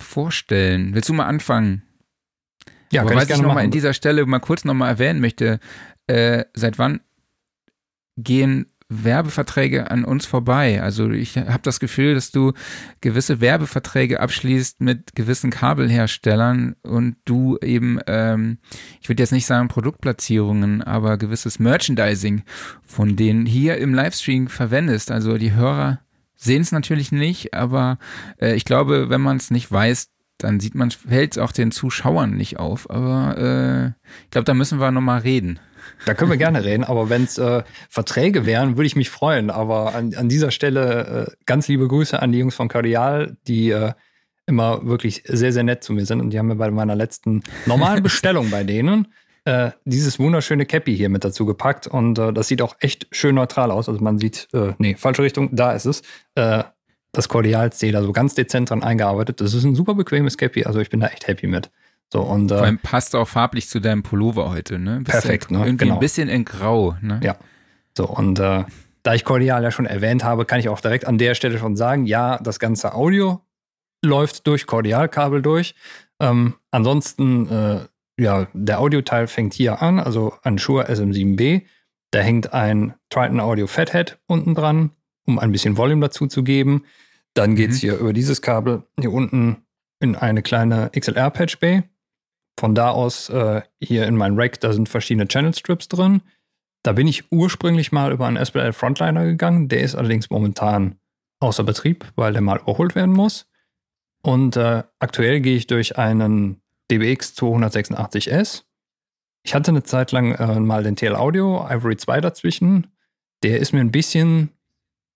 vorstellen. 0.00 0.94
Willst 0.94 1.08
du 1.08 1.14
mal 1.14 1.26
anfangen? 1.26 1.82
Ja, 2.90 3.02
Aber 3.02 3.10
kann 3.10 3.18
was 3.18 3.28
ich, 3.28 3.36
ich 3.36 3.42
nochmal 3.42 3.64
in 3.64 3.70
dieser 3.70 3.92
Stelle 3.92 4.26
mal 4.26 4.40
kurz 4.40 4.64
nochmal 4.64 4.88
erwähnen 4.88 5.20
möchte, 5.20 5.60
äh, 6.06 6.44
seit 6.54 6.78
wann 6.78 7.00
gehen 8.18 8.66
Werbeverträge 8.90 9.90
an 9.90 10.04
uns 10.04 10.24
vorbei. 10.24 10.82
Also 10.82 11.10
ich 11.10 11.36
habe 11.36 11.60
das 11.62 11.78
Gefühl, 11.78 12.14
dass 12.14 12.30
du 12.30 12.52
gewisse 13.02 13.40
Werbeverträge 13.40 14.20
abschließt 14.20 14.80
mit 14.80 15.14
gewissen 15.14 15.50
Kabelherstellern 15.50 16.74
und 16.82 17.16
du 17.26 17.58
eben, 17.58 18.00
ähm, 18.06 18.58
ich 19.02 19.08
würde 19.10 19.22
jetzt 19.22 19.32
nicht 19.32 19.44
sagen 19.46 19.68
Produktplatzierungen, 19.68 20.82
aber 20.82 21.18
gewisses 21.18 21.58
Merchandising 21.58 22.44
von 22.82 23.14
denen 23.16 23.44
hier 23.44 23.76
im 23.76 23.92
Livestream 23.92 24.48
verwendest. 24.48 25.10
Also 25.10 25.36
die 25.36 25.52
Hörer 25.52 26.00
sehen 26.34 26.62
es 26.62 26.72
natürlich 26.72 27.12
nicht, 27.12 27.52
aber 27.52 27.98
äh, 28.40 28.54
ich 28.54 28.64
glaube, 28.64 29.10
wenn 29.10 29.20
man 29.20 29.36
es 29.36 29.50
nicht 29.50 29.70
weiß, 29.70 30.08
dann 30.38 30.60
sieht 30.60 30.74
man, 30.74 30.92
fällt 30.92 31.32
es 31.32 31.38
auch 31.38 31.52
den 31.52 31.72
Zuschauern 31.72 32.30
nicht 32.30 32.58
auf. 32.58 32.88
Aber 32.88 33.36
äh, 33.36 33.88
ich 34.24 34.30
glaube, 34.30 34.44
da 34.44 34.54
müssen 34.54 34.80
wir 34.80 34.90
nochmal 34.92 35.20
reden. 35.20 35.58
Da 36.06 36.14
können 36.14 36.30
wir 36.30 36.38
gerne 36.38 36.64
reden, 36.64 36.84
aber 36.84 37.10
wenn 37.10 37.24
es 37.24 37.38
äh, 37.38 37.62
Verträge 37.88 38.46
wären, 38.46 38.76
würde 38.76 38.86
ich 38.86 38.96
mich 38.96 39.10
freuen. 39.10 39.50
Aber 39.50 39.94
an, 39.94 40.14
an 40.14 40.28
dieser 40.28 40.50
Stelle 40.50 41.26
äh, 41.28 41.32
ganz 41.46 41.68
liebe 41.68 41.88
Grüße 41.88 42.20
an 42.20 42.32
die 42.32 42.38
Jungs 42.38 42.54
von 42.54 42.68
Cardial, 42.68 43.36
die 43.46 43.70
äh, 43.70 43.92
immer 44.46 44.86
wirklich 44.86 45.22
sehr, 45.26 45.52
sehr 45.52 45.62
nett 45.62 45.84
zu 45.84 45.92
mir 45.92 46.06
sind. 46.06 46.20
Und 46.20 46.30
die 46.30 46.38
haben 46.38 46.48
mir 46.48 46.56
bei 46.56 46.70
meiner 46.70 46.96
letzten 46.96 47.42
normalen 47.66 48.02
Bestellung 48.02 48.50
bei 48.50 48.64
denen 48.64 49.08
äh, 49.44 49.70
dieses 49.84 50.18
wunderschöne 50.18 50.66
Cappy 50.66 50.96
hier 50.96 51.08
mit 51.08 51.24
dazu 51.24 51.46
gepackt. 51.46 51.86
Und 51.86 52.18
äh, 52.18 52.32
das 52.32 52.48
sieht 52.48 52.62
auch 52.62 52.76
echt 52.80 53.06
schön 53.12 53.34
neutral 53.34 53.70
aus. 53.70 53.88
Also 53.88 54.02
man 54.02 54.18
sieht, 54.18 54.48
äh, 54.52 54.72
nee, 54.78 54.94
falsche 54.94 55.22
Richtung, 55.22 55.54
da 55.54 55.72
ist 55.72 55.86
es. 55.86 56.02
Das 57.12 57.28
da 57.92 58.02
so 58.02 58.12
ganz 58.12 58.34
dezent 58.34 58.70
dran 58.70 58.82
eingearbeitet. 58.82 59.40
Das 59.40 59.54
ist 59.54 59.64
ein 59.64 59.74
super 59.74 59.94
bequemes 59.94 60.36
Cappy. 60.36 60.64
Also 60.64 60.80
ich 60.80 60.90
bin 60.90 61.00
da 61.00 61.06
echt 61.06 61.26
happy 61.26 61.46
mit. 61.46 61.70
So, 62.12 62.22
und, 62.22 62.48
Vor 62.48 62.62
allem 62.62 62.78
passt 62.78 63.14
auch 63.14 63.28
farblich 63.28 63.68
zu 63.68 63.80
deinem 63.80 64.02
Pullover 64.02 64.50
heute, 64.50 64.78
ne? 64.78 65.00
Bist 65.00 65.10
perfekt, 65.10 65.50
ne? 65.50 65.58
Irgendwie 65.58 65.84
genau. 65.84 65.96
ein 65.96 66.00
bisschen 66.00 66.28
in 66.28 66.44
Grau, 66.44 66.96
ne? 67.02 67.20
Ja. 67.22 67.36
So, 67.96 68.06
und 68.06 68.38
äh, 68.38 68.64
da 69.02 69.14
ich 69.14 69.24
Cordial 69.24 69.62
ja 69.62 69.70
schon 69.70 69.86
erwähnt 69.86 70.24
habe, 70.24 70.44
kann 70.44 70.60
ich 70.60 70.68
auch 70.68 70.80
direkt 70.80 71.06
an 71.06 71.18
der 71.18 71.34
Stelle 71.34 71.58
schon 71.58 71.76
sagen, 71.76 72.06
ja, 72.06 72.38
das 72.38 72.58
ganze 72.58 72.94
Audio 72.94 73.42
läuft 74.02 74.46
durch 74.46 74.66
Cordial-Kabel 74.66 75.42
durch. 75.42 75.74
Ähm, 76.20 76.54
ansonsten 76.70 77.48
äh, 77.48 77.80
ja, 78.18 78.48
der 78.52 78.80
Audioteil 78.80 79.28
fängt 79.28 79.54
hier 79.54 79.80
an, 79.80 80.00
also 80.00 80.34
an 80.42 80.58
Shure 80.58 80.90
SM7B. 80.90 81.62
Da 82.10 82.18
hängt 82.20 82.52
ein 82.52 82.94
Triton 83.10 83.40
Audio 83.40 83.66
Fathead 83.66 84.18
unten 84.26 84.54
dran, 84.54 84.90
um 85.24 85.38
ein 85.38 85.52
bisschen 85.52 85.76
Volume 85.76 86.06
dazu 86.06 86.26
zu 86.26 86.42
geben. 86.42 86.84
Dann 87.34 87.54
geht 87.54 87.70
es 87.70 87.76
mhm. 87.76 87.80
hier 87.80 87.98
über 87.98 88.12
dieses 88.12 88.42
Kabel 88.42 88.82
hier 88.98 89.12
unten 89.12 89.58
in 90.00 90.16
eine 90.16 90.42
kleine 90.42 90.90
XLR 90.98 91.30
Patch 91.30 91.58
Bay. 91.60 91.84
Von 92.58 92.74
da 92.74 92.90
aus 92.90 93.28
äh, 93.28 93.62
hier 93.80 94.08
in 94.08 94.16
mein 94.16 94.34
Rack, 94.34 94.58
da 94.58 94.72
sind 94.72 94.88
verschiedene 94.88 95.28
Channel 95.28 95.54
Strips 95.54 95.86
drin. 95.86 96.22
Da 96.82 96.92
bin 96.92 97.06
ich 97.06 97.30
ursprünglich 97.30 97.92
mal 97.92 98.10
über 98.10 98.26
einen 98.26 98.44
SPL 98.44 98.72
Frontliner 98.72 99.24
gegangen. 99.24 99.68
Der 99.68 99.82
ist 99.82 99.94
allerdings 99.94 100.28
momentan 100.28 100.98
außer 101.38 101.62
Betrieb, 101.62 102.10
weil 102.16 102.32
der 102.32 102.42
mal 102.42 102.58
überholt 102.58 102.96
werden 102.96 103.14
muss. 103.14 103.46
Und 104.22 104.56
äh, 104.56 104.82
aktuell 104.98 105.40
gehe 105.40 105.56
ich 105.56 105.68
durch 105.68 105.98
einen 105.98 106.60
DBX 106.90 107.34
286S. 107.36 108.64
Ich 109.44 109.54
hatte 109.54 109.70
eine 109.70 109.84
Zeit 109.84 110.10
lang 110.10 110.32
äh, 110.32 110.58
mal 110.58 110.82
den 110.82 110.96
TL 110.96 111.14
Audio 111.14 111.64
Ivory 111.70 111.96
2 111.96 112.20
dazwischen. 112.20 112.88
Der 113.44 113.60
ist 113.60 113.72
mir 113.72 113.80
ein 113.80 113.92
bisschen 113.92 114.50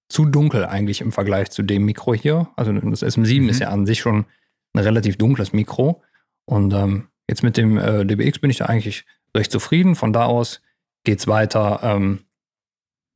zu 0.09 0.27
dunkel 0.27 0.65
eigentlich 0.65 1.01
im 1.01 1.11
Vergleich 1.11 1.51
zu 1.51 1.65
dem 1.65 1.87
Mikro 1.87 2.15
hier. 2.15 2.51
Also 2.55 2.73
das 2.73 3.03
SM7 3.03 3.41
mhm. 3.41 3.49
ist 3.49 3.59
ja 3.59 3.71
an 3.71 3.85
sich 3.85 3.99
schon 3.99 4.27
ein 4.75 4.85
relativ 4.85 5.17
dunkles 5.17 5.53
Mikro. 5.53 6.03
Und 6.45 6.73
ähm, 6.73 7.09
jetzt 7.29 7.43
mit 7.43 7.57
dem 7.57 7.79
äh, 7.79 8.05
DBX 8.05 8.39
bin 8.39 8.51
ich 8.51 8.59
da 8.59 8.67
eigentlich 8.67 9.05
recht 9.37 9.53
zufrieden. 9.53 9.95
Von 9.95 10.13
da 10.13 10.25
aus 10.25 10.61
geht 11.05 11.19
es 11.19 11.27
weiter 11.27 11.81
ähm, 11.83 12.25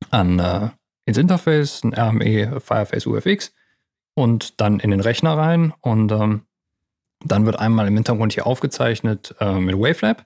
an 0.09 0.39
äh, 0.39 0.69
ins 1.05 1.17
Interface, 1.17 1.83
ein 1.83 1.93
RME 1.93 2.59
Fireface 2.59 3.05
UFX 3.05 3.53
und 4.15 4.59
dann 4.59 4.79
in 4.79 4.91
den 4.91 4.99
Rechner 4.99 5.37
rein. 5.37 5.73
Und 5.81 6.11
ähm, 6.11 6.45
dann 7.25 7.45
wird 7.45 7.59
einmal 7.59 7.87
im 7.87 7.95
Hintergrund 7.95 8.33
hier 8.33 8.47
aufgezeichnet 8.47 9.35
äh, 9.39 9.59
mit 9.59 9.75
Wavelab 9.75 10.25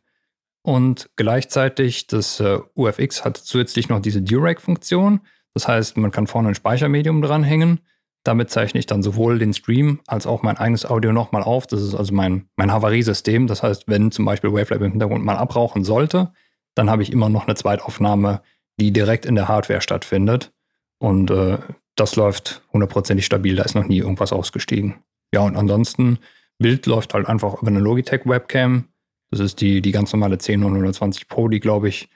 und 0.63 1.09
gleichzeitig 1.15 2.07
das 2.07 2.39
äh, 2.39 2.59
UFX 2.75 3.25
hat 3.25 3.38
zusätzlich 3.38 3.89
noch 3.89 3.99
diese 3.99 4.21
Durac-Funktion. 4.21 5.21
Das 5.53 5.67
heißt, 5.67 5.97
man 5.97 6.11
kann 6.11 6.27
vorne 6.27 6.49
ein 6.49 6.55
Speichermedium 6.55 7.21
dranhängen. 7.21 7.82
Damit 8.24 8.51
zeichne 8.51 8.80
ich 8.80 8.86
dann 8.86 9.01
sowohl 9.01 9.39
den 9.39 9.53
Stream 9.53 9.99
als 10.05 10.28
auch 10.28 10.43
mein 10.43 10.57
eigenes 10.57 10.86
Audio 10.86 11.11
nochmal 11.11 11.41
auf. 11.41 11.65
Das 11.65 11.82
ist 11.82 11.95
also 11.95 12.13
mein, 12.13 12.47
mein 12.55 12.72
Havariesystem. 12.72 13.47
Das 13.47 13.63
heißt, 13.63 13.86
wenn 13.88 14.11
zum 14.11 14.26
Beispiel 14.26 14.53
Wavelab 14.53 14.82
im 14.82 14.91
Hintergrund 14.91 15.26
mal 15.26 15.38
abrauchen 15.38 15.84
sollte, 15.84 16.32
dann 16.76 16.89
habe 16.89 17.01
ich 17.01 17.11
immer 17.11 17.30
noch 17.30 17.47
eine 17.47 17.55
Zweitaufnahme, 17.55 18.41
die 18.80 18.91
direkt 18.91 19.26
in 19.26 19.36
der 19.36 19.47
Hardware 19.47 19.82
stattfindet. 19.82 20.53
Und 20.99 21.32
äh, 21.32 21.57
das 21.95 22.15
läuft 22.15 22.61
hundertprozentig 22.74 23.26
stabil. 23.26 23.55
Da 23.55 23.63
ist 23.63 23.76
noch 23.76 23.88
nie 23.88 23.97
irgendwas 23.97 24.34
ausgestiegen. 24.34 24.95
Ja, 25.34 25.41
und 25.41 25.55
ansonsten 25.55 26.19
Bild 26.59 26.86
läuft 26.86 27.13
halt 27.13 27.28
einfach 27.28 27.61
über 27.61 27.72
eine 27.72 27.80
Logitech 27.80 28.22
Webcam. 28.26 28.86
Das 29.32 29.39
ist 29.39 29.61
die, 29.61 29.82
die 29.82 29.91
ganz 29.91 30.13
normale 30.13 30.38
10920 30.38 31.28
Pro, 31.28 31.47
die, 31.47 31.59
glaube 31.59 31.89
ich, 31.89 32.09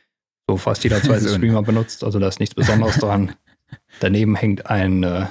so 0.48 0.58
fast 0.58 0.84
jeder 0.84 1.02
zweite 1.02 1.28
Streamer 1.36 1.64
benutzt. 1.64 2.04
Also 2.04 2.20
da 2.20 2.28
ist 2.28 2.40
nichts 2.40 2.56
Besonderes 2.56 2.98
dran. 2.98 3.36
Daneben 4.00 4.36
hängt 4.36 4.68
ein, 4.68 5.04
äh, 5.04 5.26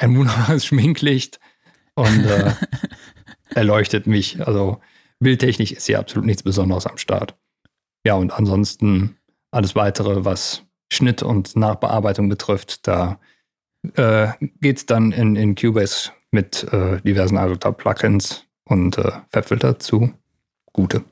ein 0.00 0.16
wunderbares 0.16 0.64
Schminklicht 0.66 1.40
und 1.94 2.24
äh, 2.24 2.52
erleuchtet 3.54 4.06
mich. 4.06 4.46
Also 4.46 4.80
bildtechnisch 5.20 5.72
ist 5.72 5.86
hier 5.86 5.98
absolut 5.98 6.26
nichts 6.26 6.42
Besonderes 6.42 6.86
am 6.86 6.98
Start. 6.98 7.36
Ja, 8.04 8.14
und 8.14 8.32
ansonsten 8.32 9.16
alles 9.50 9.74
weitere, 9.74 10.24
was 10.24 10.62
Schnitt 10.92 11.22
und 11.22 11.54
Nachbearbeitung 11.56 12.28
betrifft, 12.28 12.86
da 12.86 13.20
äh, 13.94 14.28
geht 14.60 14.78
es 14.78 14.86
dann 14.86 15.12
in, 15.12 15.36
in 15.36 15.54
Cubase 15.54 16.10
mit 16.30 16.64
äh, 16.72 17.00
diversen 17.02 17.36
Isotype-Plugins 17.36 18.44
und 18.64 18.98
äh, 18.98 19.12
Fabfilter 19.32 19.78
zu 19.78 20.12
gute. 20.72 21.04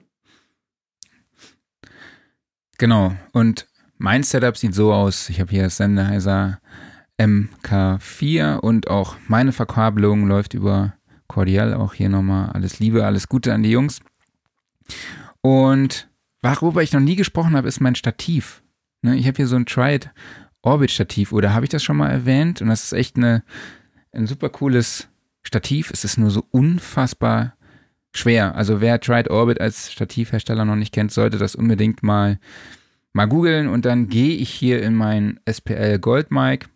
Genau. 2.78 3.14
Und 3.32 3.68
mein 3.96 4.22
Setup 4.22 4.56
sieht 4.56 4.74
so 4.74 4.92
aus. 4.92 5.28
Ich 5.28 5.40
habe 5.40 5.50
hier 5.50 5.68
Sennheiser 5.68 6.60
MK4 7.18 8.56
und 8.58 8.88
auch 8.88 9.16
meine 9.26 9.52
Verkabelung 9.52 10.26
läuft 10.26 10.54
über 10.54 10.94
Cordial. 11.26 11.74
Auch 11.74 11.94
hier 11.94 12.08
nochmal 12.08 12.50
alles 12.50 12.78
Liebe, 12.78 13.04
alles 13.04 13.28
Gute 13.28 13.52
an 13.52 13.62
die 13.62 13.70
Jungs. 13.70 14.00
Und 15.40 16.08
worüber 16.42 16.82
ich 16.82 16.92
noch 16.92 17.00
nie 17.00 17.16
gesprochen 17.16 17.56
habe, 17.56 17.68
ist 17.68 17.80
mein 17.80 17.94
Stativ. 17.94 18.62
Ne, 19.02 19.16
ich 19.16 19.26
habe 19.26 19.36
hier 19.36 19.46
so 19.46 19.56
ein 19.56 19.66
Tried 19.66 20.10
Orbit 20.62 20.90
Stativ, 20.90 21.32
oder 21.32 21.54
habe 21.54 21.64
ich 21.64 21.70
das 21.70 21.82
schon 21.82 21.96
mal 21.96 22.10
erwähnt? 22.10 22.60
Und 22.60 22.68
das 22.68 22.84
ist 22.84 22.92
echt 22.92 23.16
eine, 23.16 23.44
ein 24.12 24.26
super 24.26 24.48
cooles 24.48 25.08
Stativ. 25.42 25.90
Es 25.90 26.04
ist 26.04 26.18
nur 26.18 26.30
so 26.30 26.44
unfassbar 26.50 27.54
schwer. 28.12 28.54
Also 28.54 28.80
wer 28.80 29.00
Tried 29.00 29.30
Orbit 29.30 29.60
als 29.60 29.92
Stativhersteller 29.92 30.64
noch 30.64 30.76
nicht 30.76 30.92
kennt, 30.92 31.12
sollte 31.12 31.38
das 31.38 31.54
unbedingt 31.54 32.02
mal, 32.02 32.38
mal 33.12 33.26
googeln. 33.26 33.68
Und 33.68 33.84
dann 33.84 34.08
gehe 34.08 34.36
ich 34.36 34.50
hier 34.50 34.82
in 34.82 34.94
mein 34.94 35.40
SPL 35.48 35.98
Gold 35.98 36.30
Mic. 36.30 36.68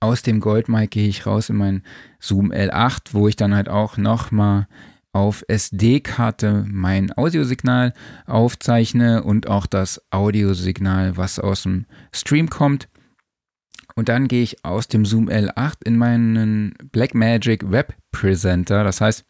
Aus 0.00 0.22
dem 0.22 0.40
Gold 0.40 0.68
Mic 0.68 0.90
gehe 0.90 1.08
ich 1.08 1.26
raus 1.26 1.48
in 1.48 1.56
mein 1.56 1.82
Zoom 2.20 2.52
L8, 2.52 3.12
wo 3.12 3.28
ich 3.28 3.36
dann 3.36 3.54
halt 3.54 3.68
auch 3.68 3.96
nochmal 3.96 4.66
auf 5.12 5.42
SD-Karte 5.48 6.66
mein 6.68 7.10
Audiosignal 7.16 7.94
aufzeichne 8.26 9.22
und 9.22 9.48
auch 9.48 9.64
das 9.64 10.02
Audiosignal, 10.10 11.16
was 11.16 11.38
aus 11.38 11.62
dem 11.62 11.86
Stream 12.12 12.50
kommt. 12.50 12.88
Und 13.94 14.10
dann 14.10 14.28
gehe 14.28 14.42
ich 14.42 14.62
aus 14.62 14.88
dem 14.88 15.06
Zoom 15.06 15.30
L8 15.30 15.76
in 15.86 15.96
meinen 15.96 16.74
Blackmagic 16.92 17.70
Web 17.70 17.94
Presenter. 18.12 18.84
Das 18.84 19.00
heißt, 19.00 19.24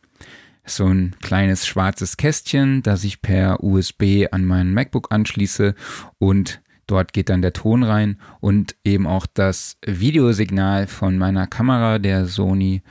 so 0.65 0.87
ein 0.87 1.15
kleines 1.23 1.65
schwarzes 1.65 2.17
Kästchen, 2.17 2.83
das 2.83 3.05
ich 3.05 3.23
per 3.23 3.63
USB 3.63 4.27
an 4.33 4.45
meinen 4.45 4.75
MacBook 4.75 5.13
anschließe 5.13 5.77
und 6.19 6.61
dort 6.87 7.13
geht 7.13 7.29
dann 7.29 7.43
der 7.43 7.53
Ton 7.53 7.83
rein 7.83 8.19
und 8.41 8.77
eben 8.85 9.07
auch 9.07 9.27
das 9.27 9.77
Videosignal 9.85 10.87
von 10.87 11.19
meiner 11.19 11.47
Kamera, 11.47 11.99
der 11.99 12.27
Sony 12.27 12.83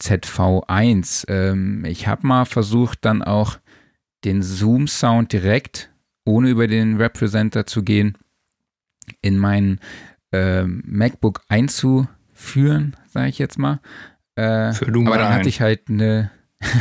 ZV1. 0.00 1.28
Ähm, 1.28 1.84
ich 1.84 2.06
habe 2.06 2.26
mal 2.26 2.44
versucht, 2.44 3.04
dann 3.04 3.22
auch 3.22 3.58
den 4.24 4.42
Zoom-Sound 4.42 5.32
direkt, 5.32 5.90
ohne 6.24 6.50
über 6.50 6.66
den 6.66 6.96
Representer 6.96 7.66
zu 7.66 7.82
gehen, 7.82 8.18
in 9.22 9.38
mein 9.38 9.80
äh, 10.32 10.64
MacBook 10.64 11.42
einzuführen, 11.48 12.96
sage 13.08 13.28
ich 13.28 13.38
jetzt 13.38 13.58
mal. 13.58 13.80
Äh, 14.34 14.42
aber 14.42 15.18
dann 15.18 15.34
hatte 15.34 15.48
ich 15.48 15.60
halt 15.60 15.88
eine 15.88 16.30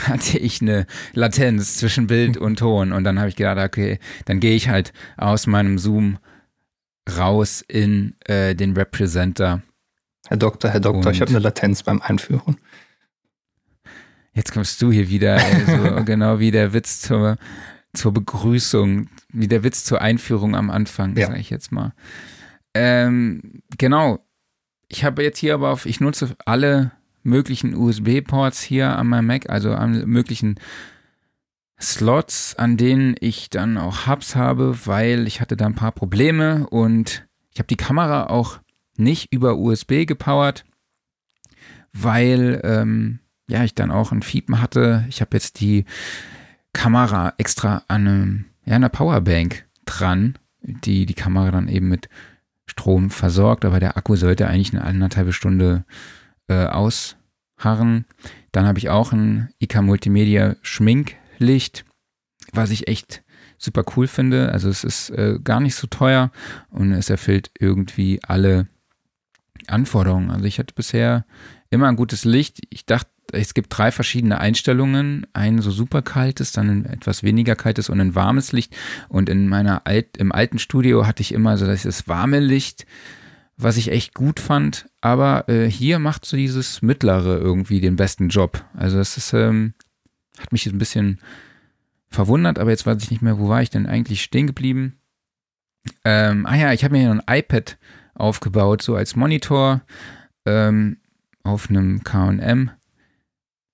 hatte 0.08 0.38
ich 0.38 0.62
eine 0.62 0.88
Latenz 1.14 1.78
zwischen 1.78 2.08
Bild 2.08 2.38
und 2.38 2.60
Ton 2.60 2.94
und 2.94 3.04
dann 3.04 3.20
habe 3.20 3.28
ich 3.28 3.36
gedacht, 3.36 3.58
okay, 3.58 4.00
dann 4.24 4.40
gehe 4.40 4.56
ich 4.56 4.70
halt 4.70 4.94
aus 5.18 5.48
meinem 5.48 5.78
Zoom 5.78 6.18
raus 7.18 7.64
in 7.68 8.16
äh, 8.26 8.56
den 8.56 8.76
Representer. 8.76 9.62
Herr 10.28 10.38
Doktor, 10.38 10.72
Herr 10.72 10.80
Doktor, 10.80 11.12
ich 11.12 11.22
habe 11.22 11.30
eine 11.30 11.40
Latenz 11.40 11.84
beim 11.84 12.02
Einführen. 12.02 12.58
Jetzt 14.34 14.52
kommst 14.52 14.82
du 14.82 14.92
hier 14.92 15.10
wieder, 15.10 15.36
also 15.36 16.04
genau 16.06 16.40
wie 16.40 16.52
der 16.52 16.74
Witz 16.74 17.00
zur, 17.02 17.38
zur 17.94 18.14
Begrüßung, 18.14 19.08
wie 19.32 19.48
der 19.48 19.64
Witz 19.64 19.86
zur 19.86 20.02
Einführung 20.02 20.56
am 20.56 20.70
Anfang, 20.70 21.16
ja. 21.16 21.28
sage 21.28 21.40
ich 21.40 21.50
jetzt 21.50 21.72
mal. 21.72 21.94
Ähm, 22.74 23.62
genau. 23.78 24.20
Ich 24.88 25.04
habe 25.04 25.24
jetzt 25.24 25.40
hier 25.40 25.54
aber 25.54 25.70
auf, 25.70 25.86
ich 25.86 26.00
nutze 26.00 26.36
alle 26.46 26.92
möglichen 27.24 27.76
USB-Ports 27.76 28.62
hier 28.62 28.98
an 28.98 29.08
meinem 29.08 29.28
Mac, 29.28 29.50
also 29.50 29.74
alle 29.74 30.06
möglichen 30.06 30.60
Slots, 31.80 32.56
an 32.56 32.78
denen 32.78 33.16
ich 33.20 33.50
dann 33.50 33.78
auch 33.78 34.08
Hubs 34.08 34.36
habe, 34.36 34.86
weil 34.86 35.28
ich 35.28 35.42
hatte 35.42 35.58
da 35.58 35.66
ein 35.66 35.76
paar 35.76 35.92
Probleme 35.92 36.68
und 36.68 37.28
ich 37.52 37.60
habe 37.60 37.68
die 37.68 37.76
Kamera 37.76 38.28
auch 38.28 38.60
nicht 38.98 39.34
über 39.34 39.58
USB 39.58 40.06
gepowert, 40.06 40.64
weil 41.94 42.62
ähm, 42.64 43.20
ja, 43.48 43.64
ich 43.64 43.76
dann 43.76 43.92
auch 43.92 44.12
ein 44.12 44.22
Fiepen 44.22 44.62
hatte. 44.62 45.06
Ich 45.10 45.22
habe 45.22 45.32
jetzt 45.34 45.60
die 45.60 45.86
Kamera 46.74 47.34
extra 47.38 47.84
an 47.88 48.08
einem, 48.08 48.46
ja, 48.66 48.76
einer 48.76 48.90
Powerbank 48.90 49.66
dran, 49.86 50.38
die 50.62 51.06
die 51.06 51.14
Kamera 51.14 51.52
dann 51.52 51.68
eben 51.68 51.90
mit 51.90 52.10
Strom 52.66 53.10
versorgt, 53.12 53.66
aber 53.66 53.80
der 53.80 53.98
Akku 53.98 54.16
sollte 54.16 54.48
eigentlich 54.48 54.74
eine 54.74 54.84
anderthalbe 54.84 55.34
Stunde 55.34 55.86
äh, 56.48 56.66
ausharren. 56.66 58.06
Dann 58.52 58.66
habe 58.66 58.80
ich 58.80 58.90
auch 58.90 59.12
ein 59.12 59.50
IK 59.60 59.82
Multimedia 59.82 60.56
Schminklicht, 61.36 61.86
was 62.54 62.72
ich 62.72 62.88
echt 62.88 63.24
super 63.58 63.84
cool 63.96 64.08
finde. 64.08 64.52
Also 64.52 64.70
es 64.70 64.84
ist 64.84 65.10
äh, 65.12 65.40
gar 65.44 65.60
nicht 65.60 65.76
so 65.76 65.88
teuer 65.88 66.32
und 66.70 66.92
es 66.92 67.10
erfüllt 67.10 67.52
irgendwie 67.60 68.20
alle 68.24 68.68
Anforderungen. 69.68 70.32
Also 70.32 70.46
ich 70.46 70.60
hatte 70.60 70.74
bisher 70.74 71.26
immer 71.70 71.88
ein 71.88 71.96
gutes 71.96 72.26
Licht. 72.26 72.60
Ich 72.70 72.86
dachte, 72.86 73.10
es 73.32 73.54
gibt 73.54 73.76
drei 73.76 73.92
verschiedene 73.92 74.40
Einstellungen. 74.40 75.26
Ein 75.34 75.62
so 75.62 75.72
super 75.72 76.02
kaltes, 76.02 76.52
dann 76.52 76.70
ein 76.70 76.86
etwas 76.86 77.24
weniger 77.24 77.56
kaltes 77.56 77.90
und 77.90 78.00
ein 78.00 78.16
warmes 78.16 78.52
Licht. 78.52 78.76
Und 79.10 79.30
in 79.30 79.48
meiner 79.48 79.88
Alt, 79.88 80.18
im 80.18 80.32
alten 80.32 80.60
Studio 80.60 81.08
hatte 81.08 81.22
ich 81.22 81.34
immer 81.34 81.58
so 81.58 81.66
das 81.66 82.08
warme 82.08 82.40
Licht, 82.40 82.86
was 83.58 83.78
ich 83.78 83.92
echt 83.92 84.14
gut 84.14 84.40
fand. 84.40 84.88
Aber 85.02 85.50
äh, 85.50 85.70
hier 85.70 85.98
macht 86.00 86.26
so 86.26 86.38
dieses 86.38 86.82
mittlere 86.82 87.38
irgendwie 87.40 87.82
den 87.82 87.96
besten 87.96 88.30
Job. 88.30 88.64
Also 88.76 89.00
es 89.00 89.18
ist, 89.18 89.34
ähm, 89.34 89.74
hat 90.40 90.52
mich 90.52 90.66
ein 90.66 90.78
bisschen 90.78 91.20
verwundert, 92.10 92.60
aber 92.60 92.72
jetzt 92.72 92.86
weiß 92.86 93.02
ich 93.04 93.12
nicht 93.12 93.22
mehr, 93.22 93.40
wo 93.40 93.50
war 93.50 93.62
ich 93.62 93.70
denn 93.70 93.86
eigentlich 93.86 94.24
stehen 94.24 94.48
geblieben. 94.48 94.98
Ähm, 96.04 96.46
ah 96.46 96.56
ja, 96.56 96.74
ich 96.74 96.84
habe 96.84 96.94
mir 96.94 97.02
hier 97.02 97.12
ein 97.12 97.40
iPad 97.40 97.78
aufgebaut, 98.16 98.82
so 98.82 98.96
als 98.96 99.16
Monitor 99.16 99.82
ähm, 100.46 100.98
auf 101.44 101.70
einem 101.70 102.04
KM 102.04 102.72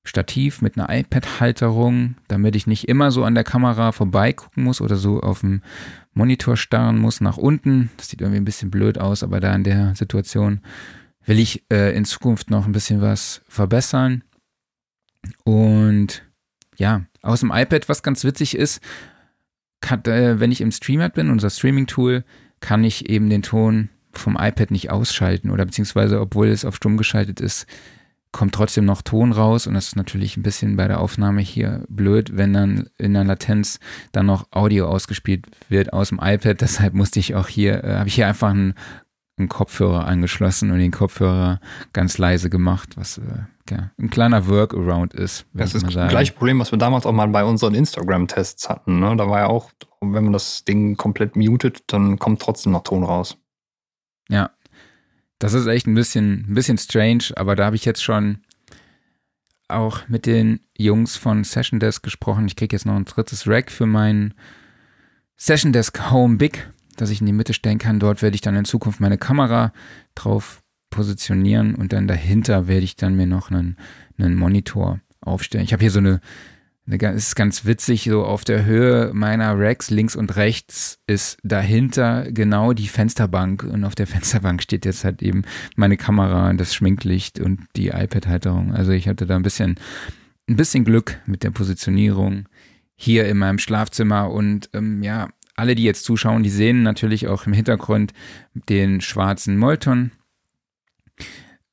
Stativ 0.04 0.64
mit 0.64 0.78
einer 0.78 0.90
iPad-Halterung, 0.90 2.16
damit 2.28 2.56
ich 2.56 2.66
nicht 2.66 2.90
immer 2.90 3.12
so 3.12 3.24
an 3.24 3.36
der 3.36 3.44
Kamera 3.44 3.92
vorbeigucken 3.92 4.64
muss 4.64 4.82
oder 4.82 4.96
so 4.96 5.22
auf 5.22 5.42
dem 5.42 5.62
Monitor 6.14 6.58
starren 6.58 6.98
muss 6.98 7.22
nach 7.22 7.38
unten. 7.38 7.92
Das 7.98 8.10
sieht 8.10 8.20
irgendwie 8.20 8.42
ein 8.42 8.46
bisschen 8.46 8.72
blöd 8.72 8.98
aus, 8.98 9.22
aber 9.22 9.40
da 9.40 9.54
in 9.54 9.64
der 9.64 9.96
Situation 9.96 10.62
will 11.24 11.38
ich 11.38 11.66
äh, 11.72 11.96
in 11.96 12.06
Zukunft 12.06 12.50
noch 12.50 12.66
ein 12.66 12.72
bisschen 12.72 13.00
was 13.00 13.44
verbessern. 13.48 14.24
Und 15.44 16.24
ja, 16.78 17.04
aus 17.22 17.42
dem 17.42 17.52
iPad, 17.52 17.90
was 17.90 18.04
ganz 18.04 18.24
witzig 18.24 18.56
ist, 18.56 18.82
kann, 19.82 20.04
äh, 20.06 20.40
wenn 20.40 20.52
ich 20.52 20.62
im 20.62 20.72
Streamer 20.72 21.10
bin, 21.10 21.30
unser 21.30 21.50
Streaming-Tool, 21.50 22.24
kann 22.60 22.84
ich 22.84 23.10
eben 23.10 23.30
den 23.30 23.42
Ton 23.42 23.90
vom 24.14 24.38
iPad 24.40 24.72
nicht 24.72 24.92
ausschalten 24.92 25.50
oder 25.50 25.66
beziehungsweise, 25.66 26.20
obwohl 26.20 26.48
es 26.48 26.66
auf 26.66 26.76
stumm 26.76 26.98
geschaltet 26.98 27.40
ist, 27.40 27.66
kommt 28.32 28.56
trotzdem 28.56 28.86
noch 28.86 29.02
Ton 29.02 29.32
raus 29.32 29.68
und 29.68 29.74
das 29.74 29.88
ist 29.88 29.96
natürlich 29.96 30.38
ein 30.38 30.44
bisschen 30.44 30.78
bei 30.78 30.88
der 30.88 31.00
Aufnahme 31.00 31.42
hier 31.42 31.84
blöd, 31.90 32.38
wenn 32.38 32.54
dann 32.54 32.90
in 32.98 33.14
der 33.14 33.26
Latenz 33.26 33.80
dann 34.12 34.26
noch 34.26 34.48
Audio 34.52 34.88
ausgespielt 34.88 35.48
wird 35.70 35.92
aus 35.92 36.10
dem 36.10 36.20
iPad. 36.22 36.62
Deshalb 36.62 36.94
musste 36.94 37.20
ich 37.20 37.36
auch 37.36 37.48
hier, 37.48 37.84
äh, 37.84 37.96
habe 37.96 38.08
ich 38.08 38.16
hier 38.16 38.28
einfach 38.28 38.52
einen, 38.52 38.74
einen, 39.38 39.50
Kopfhörer 39.50 40.08
angeschlossen 40.08 40.72
und 40.72 40.80
den 40.80 40.92
Kopfhörer 40.92 41.60
ganz 41.94 42.18
leise 42.18 42.50
gemacht, 42.50 42.96
was 42.96 43.18
äh, 43.18 43.44
ja, 43.72 43.92
ein 43.98 44.10
kleiner 44.10 44.48
Workaround 44.48 45.14
ist. 45.14 45.46
Das 45.54 45.74
ist 45.74 45.86
das 45.86 46.10
gleiche 46.10 46.34
Problem, 46.34 46.60
was 46.60 46.72
wir 46.72 46.78
damals 46.78 47.06
auch 47.06 47.14
mal 47.14 47.28
bei 47.30 47.46
unseren 47.46 47.74
Instagram-Tests 47.74 48.68
hatten. 48.70 49.00
Ne? 49.00 49.16
Da 49.16 49.30
war 49.30 49.40
ja 49.40 49.48
auch, 49.48 49.72
wenn 50.02 50.26
man 50.26 50.34
das 50.34 50.66
Ding 50.66 50.98
komplett 50.98 51.38
mutet, 51.38 51.84
dann 51.88 52.20
kommt 52.20 52.42
trotzdem 52.42 52.74
noch 52.74 52.84
Ton 52.84 53.04
raus. 53.04 53.38
Ja, 54.30 54.52
das 55.40 55.54
ist 55.54 55.68
echt 55.68 55.88
ein 55.88 55.96
bisschen, 55.96 56.46
ein 56.50 56.54
bisschen 56.54 56.78
strange, 56.78 57.26
aber 57.36 57.56
da 57.56 57.66
habe 57.66 57.78
ich 57.78 57.86
jetzt 57.86 58.04
schon 58.04 58.40
auch 59.70 60.08
mit 60.10 60.26
den 60.26 60.60
Jungs 60.78 61.16
von 61.16 61.46
Session 61.46 61.80
Desk 61.80 62.04
gesprochen. 62.04 62.48
Ich 62.48 62.58
kriege 62.58 62.76
jetzt 62.76 62.86
noch 62.86 62.96
ein 62.96 63.06
drittes 63.06 63.48
Rack 63.48 63.72
für 63.72 63.86
meinen 63.86 64.34
Session 65.38 65.72
Desk 65.72 66.12
Home 66.12 66.36
Big, 66.36 66.70
das 66.98 67.10
ich 67.10 67.22
in 67.22 67.26
die 67.26 67.34
Mitte 67.34 67.54
stellen 67.54 67.80
kann. 67.80 68.00
Dort 68.00 68.22
werde 68.22 68.36
ich 68.36 68.42
dann 68.42 68.56
in 68.56 68.66
Zukunft 68.66 69.00
meine 69.00 69.18
Kamera 69.18 69.72
drauf 70.14 70.61
positionieren 70.92 71.74
und 71.74 71.92
dann 71.94 72.08
dahinter 72.08 72.68
werde 72.68 72.84
ich 72.84 72.96
dann 72.96 73.16
mir 73.16 73.26
noch 73.26 73.50
einen, 73.50 73.78
einen 74.20 74.36
Monitor 74.36 75.00
aufstellen. 75.22 75.64
Ich 75.64 75.74
habe 75.74 75.82
hier 75.82 75.92
so 75.92 76.00
eine 76.00 76.22
es 76.88 77.28
ist 77.28 77.36
ganz 77.36 77.66
witzig, 77.66 78.04
so 78.04 78.26
auf 78.26 78.44
der 78.44 78.66
Höhe 78.66 79.12
meiner 79.14 79.58
Racks 79.58 79.90
links 79.90 80.16
und 80.16 80.36
rechts 80.36 81.00
ist 81.08 81.38
dahinter 81.44 82.30
genau 82.32 82.74
die 82.74 82.88
Fensterbank 82.88 83.64
und 83.64 83.86
auf 83.86 83.96
der 83.96 84.08
Fensterbank 84.08 84.62
steht 84.62 84.86
jetzt 84.86 85.04
halt 85.04 85.22
eben 85.22 85.44
meine 85.76 85.96
Kamera, 85.96 86.52
das 86.54 86.74
Schminklicht 86.74 87.40
und 87.40 87.62
die 87.76 87.90
iPad-Halterung. 87.90 88.74
Also 88.74 88.92
ich 88.92 89.08
hatte 89.08 89.26
da 89.26 89.36
ein 89.36 89.44
bisschen, 89.44 89.76
ein 90.50 90.58
bisschen 90.58 90.84
Glück 90.84 91.20
mit 91.26 91.44
der 91.44 91.52
Positionierung 91.52 92.50
hier 92.96 93.28
in 93.28 93.38
meinem 93.38 93.60
Schlafzimmer 93.60 94.30
und 94.32 94.70
ähm, 94.74 95.02
ja, 95.02 95.30
alle, 95.56 95.76
die 95.76 95.84
jetzt 95.84 96.04
zuschauen, 96.04 96.44
die 96.44 96.50
sehen 96.50 96.82
natürlich 96.84 97.28
auch 97.28 97.46
im 97.46 97.54
Hintergrund 97.54 98.14
den 98.54 99.02
schwarzen 99.02 99.58
Molton. 99.58 100.12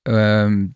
Ähm, 0.05 0.75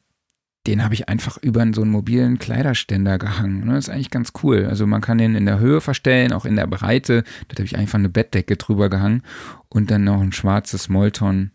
den 0.66 0.84
habe 0.84 0.94
ich 0.94 1.08
einfach 1.08 1.38
über 1.38 1.66
so 1.72 1.82
einen 1.82 1.90
mobilen 1.90 2.38
Kleiderständer 2.38 3.18
gehangen. 3.18 3.66
Ne? 3.66 3.74
Das 3.74 3.88
ist 3.88 3.94
eigentlich 3.94 4.10
ganz 4.10 4.32
cool. 4.42 4.66
Also 4.66 4.86
man 4.86 5.00
kann 5.00 5.18
den 5.18 5.34
in 5.34 5.46
der 5.46 5.58
Höhe 5.58 5.80
verstellen, 5.80 6.32
auch 6.32 6.44
in 6.44 6.54
der 6.54 6.68
Breite. 6.68 7.24
Da 7.48 7.56
habe 7.56 7.64
ich 7.64 7.76
einfach 7.76 7.98
eine 7.98 8.08
Bettdecke 8.08 8.56
drüber 8.56 8.88
gehangen 8.88 9.22
und 9.68 9.90
dann 9.90 10.04
noch 10.04 10.20
ein 10.20 10.32
schwarzes 10.32 10.88
Molton 10.88 11.50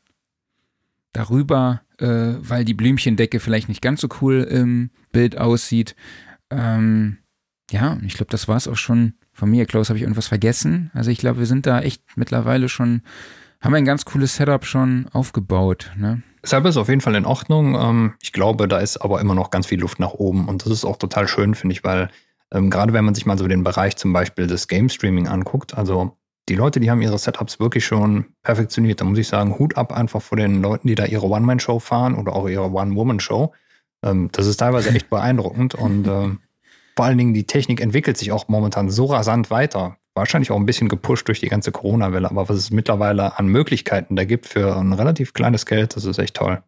darüber, 1.13 1.81
äh, 1.99 2.33
weil 2.39 2.65
die 2.65 2.73
Blümchendecke 2.73 3.39
vielleicht 3.39 3.69
nicht 3.69 3.81
ganz 3.81 4.01
so 4.01 4.09
cool 4.21 4.43
im 4.43 4.89
Bild 5.13 5.37
aussieht. 5.37 5.95
Ähm, 6.49 7.19
ja, 7.71 7.97
ich 8.05 8.15
glaube, 8.15 8.31
das 8.31 8.47
war 8.49 8.57
es 8.57 8.67
auch 8.67 8.77
schon 8.77 9.13
von 9.31 9.49
mir. 9.49 9.65
Klaus, 9.65 9.89
habe 9.89 9.97
ich 9.97 10.03
irgendwas 10.03 10.27
vergessen? 10.27 10.91
Also 10.93 11.11
ich 11.11 11.19
glaube, 11.19 11.39
wir 11.39 11.45
sind 11.45 11.65
da 11.65 11.79
echt 11.79 12.03
mittlerweile 12.17 12.67
schon 12.67 13.03
haben 13.61 13.73
wir 13.73 13.77
ein 13.77 13.85
ganz 13.85 14.05
cooles 14.05 14.35
Setup 14.35 14.65
schon 14.65 15.07
aufgebaut. 15.13 15.91
Ne? 15.97 16.21
Selber 16.43 16.69
ist 16.69 16.77
auf 16.77 16.89
jeden 16.89 17.01
Fall 17.01 17.15
in 17.15 17.25
Ordnung. 17.25 17.75
Ähm, 17.75 18.13
ich 18.21 18.31
glaube, 18.31 18.67
da 18.67 18.79
ist 18.79 18.97
aber 18.97 19.19
immer 19.19 19.35
noch 19.35 19.49
ganz 19.49 19.67
viel 19.67 19.79
Luft 19.79 19.99
nach 19.99 20.13
oben. 20.13 20.47
Und 20.47 20.65
das 20.65 20.71
ist 20.71 20.85
auch 20.85 20.97
total 20.97 21.27
schön, 21.27 21.55
finde 21.55 21.73
ich, 21.73 21.83
weil 21.83 22.09
ähm, 22.53 22.69
gerade 22.69 22.93
wenn 22.93 23.05
man 23.05 23.15
sich 23.15 23.25
mal 23.25 23.37
so 23.37 23.47
den 23.47 23.63
Bereich 23.63 23.97
zum 23.97 24.13
Beispiel 24.13 24.47
des 24.47 24.67
Game 24.67 24.89
Streaming 24.89 25.27
anguckt, 25.27 25.77
also 25.77 26.17
die 26.49 26.55
Leute, 26.55 26.79
die 26.79 26.89
haben 26.89 27.01
ihre 27.01 27.17
Setups 27.17 27.59
wirklich 27.59 27.85
schon 27.85 28.25
perfektioniert. 28.41 29.01
Da 29.01 29.05
muss 29.05 29.17
ich 29.17 29.27
sagen, 29.27 29.59
Hut 29.59 29.75
ab 29.75 29.91
einfach 29.91 30.21
vor 30.21 30.37
den 30.37 30.61
Leuten, 30.61 30.87
die 30.87 30.95
da 30.95 31.05
ihre 31.05 31.27
One-Man-Show 31.27 31.79
fahren 31.79 32.15
oder 32.15 32.33
auch 32.33 32.47
ihre 32.47 32.71
One-Woman-Show. 32.71 33.53
Ähm, 34.03 34.29
das 34.31 34.47
ist 34.47 34.57
teilweise 34.57 34.89
echt 34.89 35.09
beeindruckend 35.09 35.75
und 35.75 36.07
ähm, 36.07 36.39
vor 36.95 37.05
allen 37.05 37.17
Dingen 37.17 37.33
die 37.33 37.45
Technik 37.45 37.81
entwickelt 37.81 38.17
sich 38.17 38.31
auch 38.31 38.47
momentan 38.47 38.89
so 38.89 39.05
rasant 39.05 39.51
weiter. 39.51 39.97
Wahrscheinlich 40.17 40.51
auch 40.51 40.57
ein 40.57 40.65
bisschen 40.65 40.89
gepusht 40.89 41.27
durch 41.27 41.39
die 41.39 41.47
ganze 41.47 41.71
Corona-Welle, 41.71 42.29
aber 42.29 42.49
was 42.49 42.57
es 42.57 42.71
mittlerweile 42.71 43.37
an 43.37 43.47
Möglichkeiten 43.47 44.15
da 44.15 44.25
gibt 44.25 44.47
für 44.47 44.75
ein 44.75 44.93
relativ 44.93 45.33
kleines 45.33 45.65
Geld, 45.65 45.95
das 45.95 46.05
ist 46.05 46.17
echt 46.17 46.35
toll. 46.35 46.63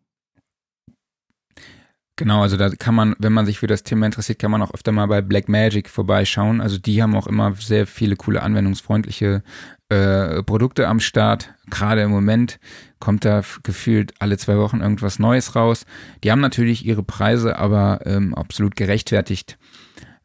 Genau, 2.15 2.41
also 2.41 2.57
da 2.57 2.69
kann 2.69 2.95
man, 2.95 3.15
wenn 3.17 3.31
man 3.31 3.45
sich 3.45 3.59
für 3.59 3.67
das 3.67 3.83
Thema 3.83 4.05
interessiert, 4.05 4.39
kann 4.39 4.51
man 4.51 4.61
auch 4.61 4.73
öfter 4.73 4.91
mal 4.91 5.07
bei 5.07 5.21
Blackmagic 5.21 5.89
vorbeischauen. 5.89 6.59
Also 6.59 6.77
die 6.77 7.01
haben 7.01 7.15
auch 7.15 7.27
immer 7.27 7.55
sehr 7.55 7.87
viele 7.87 8.17
coole 8.17 8.43
anwendungsfreundliche 8.43 9.41
äh, 9.87 10.43
Produkte 10.43 10.89
am 10.89 10.99
Start. 10.99 11.53
Gerade 11.69 12.01
im 12.01 12.11
Moment 12.11 12.59
kommt 12.99 13.23
da 13.23 13.41
gefühlt 13.63 14.13
alle 14.19 14.37
zwei 14.37 14.57
Wochen 14.57 14.81
irgendwas 14.81 15.17
Neues 15.17 15.55
raus. 15.55 15.85
Die 16.23 16.29
haben 16.29 16.41
natürlich 16.41 16.85
ihre 16.85 17.03
Preise, 17.03 17.57
aber 17.57 18.01
ähm, 18.05 18.35
absolut 18.35 18.75
gerechtfertigt. 18.75 19.57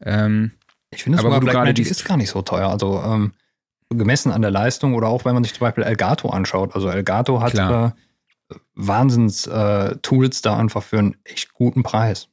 Ähm, 0.01 0.51
ich 0.95 1.03
finde 1.03 1.19
sogar 1.19 1.39
Blackmagic 1.39 1.89
ist 1.89 2.05
gar 2.05 2.17
nicht 2.17 2.29
so 2.29 2.41
teuer. 2.41 2.69
Also 2.69 3.01
ähm, 3.03 3.33
gemessen 3.89 4.31
an 4.31 4.41
der 4.41 4.51
Leistung 4.51 4.95
oder 4.95 5.07
auch 5.07 5.25
wenn 5.25 5.33
man 5.33 5.43
sich 5.43 5.53
zum 5.53 5.61
Beispiel 5.61 5.83
Elgato 5.83 6.29
anschaut. 6.29 6.75
Also 6.75 6.89
Elgato 6.89 7.41
hat 7.41 7.53
äh, 7.55 7.91
Wahnsinns-Tools 8.75 10.39
äh, 10.39 10.41
da 10.41 10.57
einfach 10.57 10.83
für 10.83 10.99
einen 10.99 11.17
echt 11.23 11.53
guten 11.53 11.83
Preis. 11.83 12.29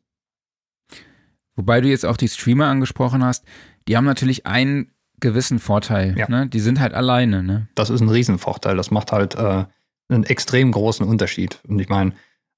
Wobei 1.55 1.81
du 1.81 1.89
jetzt 1.89 2.07
auch 2.07 2.17
die 2.17 2.29
Streamer 2.29 2.67
angesprochen 2.67 3.25
hast, 3.25 3.45
die 3.87 3.97
haben 3.97 4.05
natürlich 4.05 4.47
einen 4.47 4.93
gewissen 5.21 5.59
Vorteil. 5.59 6.17
Ja. 6.19 6.29
Ne? 6.29 6.47
Die 6.49 6.61
sind 6.61 6.81
halt 6.81 6.95
alleine. 6.95 7.43
Ne? 7.43 7.69
Das 7.75 7.91
ist 7.91 8.01
ein 8.01 8.09
Riesenvorteil. 8.09 8.77
Das 8.77 8.91
macht 8.91 9.13
halt 9.13 9.35
äh, 9.35 9.65
einen 10.09 10.25
extrem 10.25 10.73
großen 10.73 11.07
Unterschied. 11.07 11.61
Und 11.67 11.79
ich 11.79 11.89
meine, 11.89 12.13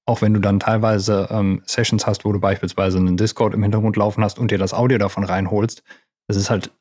auch 0.05 0.21
wenn 0.21 0.33
du 0.33 0.39
dann 0.39 0.59
teilweise 0.59 1.27
ähm, 1.31 1.61
Sessions 1.65 2.05
hast, 2.05 2.25
wo 2.25 2.31
du 2.31 2.39
beispielsweise 2.39 2.97
einen 2.97 3.17
Discord 3.17 3.53
im 3.53 3.63
Hintergrund 3.63 3.95
laufen 3.95 4.23
hast 4.23 4.39
und 4.39 4.51
dir 4.51 4.57
das 4.57 4.73
Audio 4.73 4.97
davon 4.97 5.23
reinholst, 5.23 5.83
das 6.27 6.37
ist 6.37 6.49
halt 6.49 6.71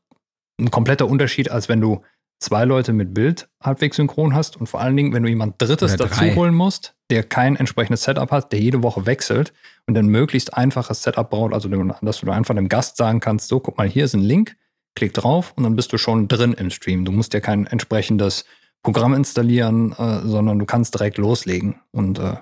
ein 0.61 0.71
kompletter 0.71 1.09
Unterschied, 1.09 1.51
als 1.51 1.69
wenn 1.69 1.81
du 1.81 2.03
zwei 2.41 2.65
Leute 2.65 2.93
mit 2.93 3.15
Bild 3.15 3.49
halbwegs 3.63 3.97
synchron 3.97 4.35
hast 4.35 4.57
und 4.57 4.67
vor 4.67 4.81
allen 4.81 4.97
Dingen, 4.97 5.13
wenn 5.13 5.23
du 5.23 5.29
jemand 5.29 5.61
Drittes 5.61 5.97
dazu 5.97 6.25
holen 6.35 6.55
musst, 6.55 6.95
der 7.11 7.23
kein 7.23 7.57
entsprechendes 7.57 8.05
Setup 8.05 8.31
hat, 8.31 8.53
der 8.53 8.61
jede 8.61 8.83
Woche 8.83 9.07
wechselt 9.07 9.53
und 9.87 9.95
dann 9.95 10.07
möglichst 10.07 10.55
einfaches 10.55 11.03
Setup 11.03 11.29
baut, 11.29 11.55
also 11.55 11.69
dass 11.69 12.21
du 12.21 12.31
einfach 12.31 12.55
dem 12.55 12.69
Gast 12.69 12.97
sagen 12.97 13.21
kannst, 13.21 13.49
so, 13.49 13.61
guck 13.61 13.79
mal, 13.79 13.89
hier 13.89 14.05
ist 14.05 14.15
ein 14.15 14.21
Link, 14.21 14.57
klick 14.95 15.15
drauf 15.15 15.53
und 15.57 15.65
dann 15.65 15.77
bist 15.77 15.93
du 15.93 15.99
schon 15.99 16.29
drin 16.29 16.53
im 16.53 16.71
Stream. 16.71 17.05
Du 17.05 17.13
musst 17.13 17.35
ja 17.35 17.41
kein 17.41 17.67
entsprechendes 17.67 18.45
Programm 18.83 19.15
installieren, 19.15 19.93
äh, 19.93 20.21
sondern 20.25 20.59
du 20.59 20.67
kannst 20.67 20.95
direkt 20.95 21.17
loslegen 21.19 21.81
und 21.91 22.19
äh, 22.19 22.37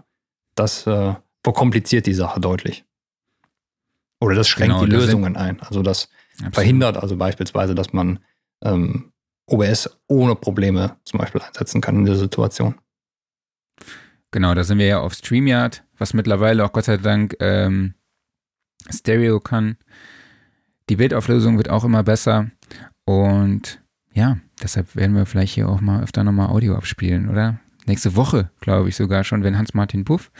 das 0.55 0.87
äh, 0.87 1.15
verkompliziert 1.43 2.07
die 2.07 2.15
Sache 2.15 2.41
deutlich. 2.41 2.85
Oder 4.21 4.37
das 4.37 4.49
schränkt 4.49 4.75
genau, 4.75 4.87
die 4.87 4.93
Lösungen 4.93 5.37
ein. 5.37 5.61
Also 5.61 5.83
das 5.83 6.09
absolut. 6.35 6.55
verhindert 6.55 6.97
also 6.97 7.17
beispielsweise, 7.17 7.75
dass 7.75 7.93
man 7.93 8.21
ähm, 8.63 9.13
OBS 9.47 9.91
ohne 10.07 10.37
Probleme 10.37 10.97
zum 11.05 11.19
Beispiel 11.19 11.43
einsetzen 11.43 11.81
kann 11.81 11.97
in 11.97 12.05
der 12.05 12.17
Situation. 12.17 12.77
Genau, 14.31 14.55
da 14.55 14.65
sind 14.65 14.79
wir 14.79 14.87
ja 14.87 15.01
auf 15.01 15.15
StreamYard, 15.15 15.85
was 15.99 16.15
mittlerweile 16.15 16.65
auch 16.65 16.73
Gott 16.73 16.85
sei 16.85 16.97
Dank 16.97 17.37
ähm, 17.41 17.95
Stereo 18.89 19.41
kann. 19.41 19.77
Die 20.89 20.97
Bildauflösung 20.97 21.59
wird 21.59 21.69
auch 21.69 21.85
immer 21.85 22.03
besser 22.03 22.51
und 23.05 23.83
ja, 24.15 24.39
deshalb 24.63 24.95
werden 24.95 25.17
wir 25.17 25.27
vielleicht 25.27 25.55
hier 25.55 25.69
auch 25.69 25.81
mal 25.81 26.03
öfter 26.03 26.25
nochmal 26.25 26.49
Audio 26.49 26.77
abspielen, 26.77 27.29
oder? 27.29 27.61
Nächste 27.87 28.15
Woche, 28.15 28.51
glaube 28.61 28.89
ich 28.89 28.97
sogar 28.97 29.25
schon, 29.25 29.43
wenn 29.43 29.59
Hans-Martin 29.59 30.05
Buff 30.05 30.31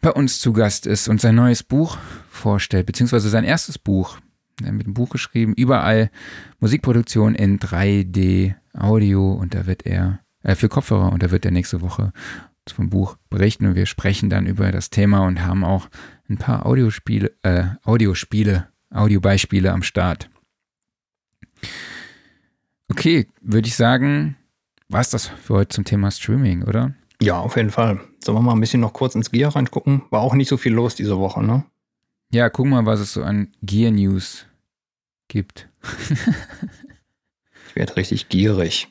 bei 0.00 0.10
uns 0.10 0.40
zu 0.40 0.52
Gast 0.52 0.86
ist 0.86 1.08
und 1.08 1.20
sein 1.20 1.34
neues 1.34 1.62
Buch 1.62 1.98
vorstellt, 2.30 2.86
beziehungsweise 2.86 3.28
sein 3.28 3.44
erstes 3.44 3.78
Buch 3.78 4.18
mit 4.60 4.68
einem 4.84 4.94
Buch 4.94 5.10
geschrieben, 5.10 5.54
überall 5.54 6.10
Musikproduktion 6.58 7.34
in 7.34 7.58
3D 7.58 8.54
Audio 8.74 9.32
und 9.32 9.54
da 9.54 9.66
wird 9.66 9.86
er, 9.86 10.20
äh, 10.42 10.54
für 10.54 10.68
Kopfhörer 10.68 11.12
und 11.12 11.22
da 11.22 11.30
wird 11.30 11.44
er 11.44 11.50
nächste 11.50 11.80
Woche 11.80 12.12
vom 12.68 12.88
Buch 12.88 13.16
berichten 13.30 13.66
und 13.66 13.74
wir 13.74 13.86
sprechen 13.86 14.30
dann 14.30 14.46
über 14.46 14.70
das 14.70 14.90
Thema 14.90 15.26
und 15.26 15.44
haben 15.44 15.64
auch 15.64 15.88
ein 16.28 16.38
paar 16.38 16.66
Audiospiele, 16.66 17.32
äh, 17.42 17.64
Audiospiele, 17.82 18.68
Audiobeispiele 18.90 19.72
am 19.72 19.82
Start. 19.82 20.30
Okay, 22.88 23.26
würde 23.40 23.66
ich 23.66 23.74
sagen, 23.74 24.36
war 24.90 25.00
es 25.00 25.10
das 25.10 25.26
für 25.26 25.54
heute 25.54 25.68
zum 25.68 25.84
Thema 25.84 26.10
Streaming, 26.10 26.64
oder? 26.64 26.94
Ja, 27.22 27.38
auf 27.38 27.56
jeden 27.56 27.70
Fall. 27.70 28.00
Sollen 28.22 28.38
wir 28.38 28.42
mal 28.42 28.52
ein 28.52 28.60
bisschen 28.60 28.80
noch 28.80 28.92
kurz 28.92 29.14
ins 29.14 29.30
Gear 29.30 29.54
reingucken? 29.54 30.02
War 30.10 30.20
auch 30.20 30.34
nicht 30.34 30.48
so 30.48 30.56
viel 30.56 30.72
los 30.72 30.94
diese 30.94 31.18
Woche, 31.18 31.42
ne? 31.42 31.64
Ja, 32.32 32.50
guck 32.50 32.66
mal, 32.66 32.86
was 32.86 33.00
es 33.00 33.12
so 33.12 33.22
an 33.22 33.52
Gear 33.62 33.90
News 33.90 34.46
gibt. 35.28 35.68
ich 37.68 37.76
werde 37.76 37.96
richtig 37.96 38.28
gierig. 38.28 38.88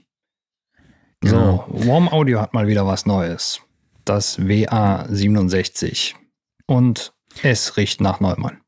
Genau. 1.21 1.67
So, 1.71 1.87
Warm 1.87 2.07
Audio 2.07 2.39
hat 2.39 2.53
mal 2.53 2.67
wieder 2.67 2.85
was 2.87 3.05
Neues. 3.05 3.61
Das 4.05 4.39
WA67. 4.39 6.15
Und 6.65 7.13
es 7.43 7.77
riecht 7.77 7.99
nach 7.99 8.19
Neumann. 8.19 8.61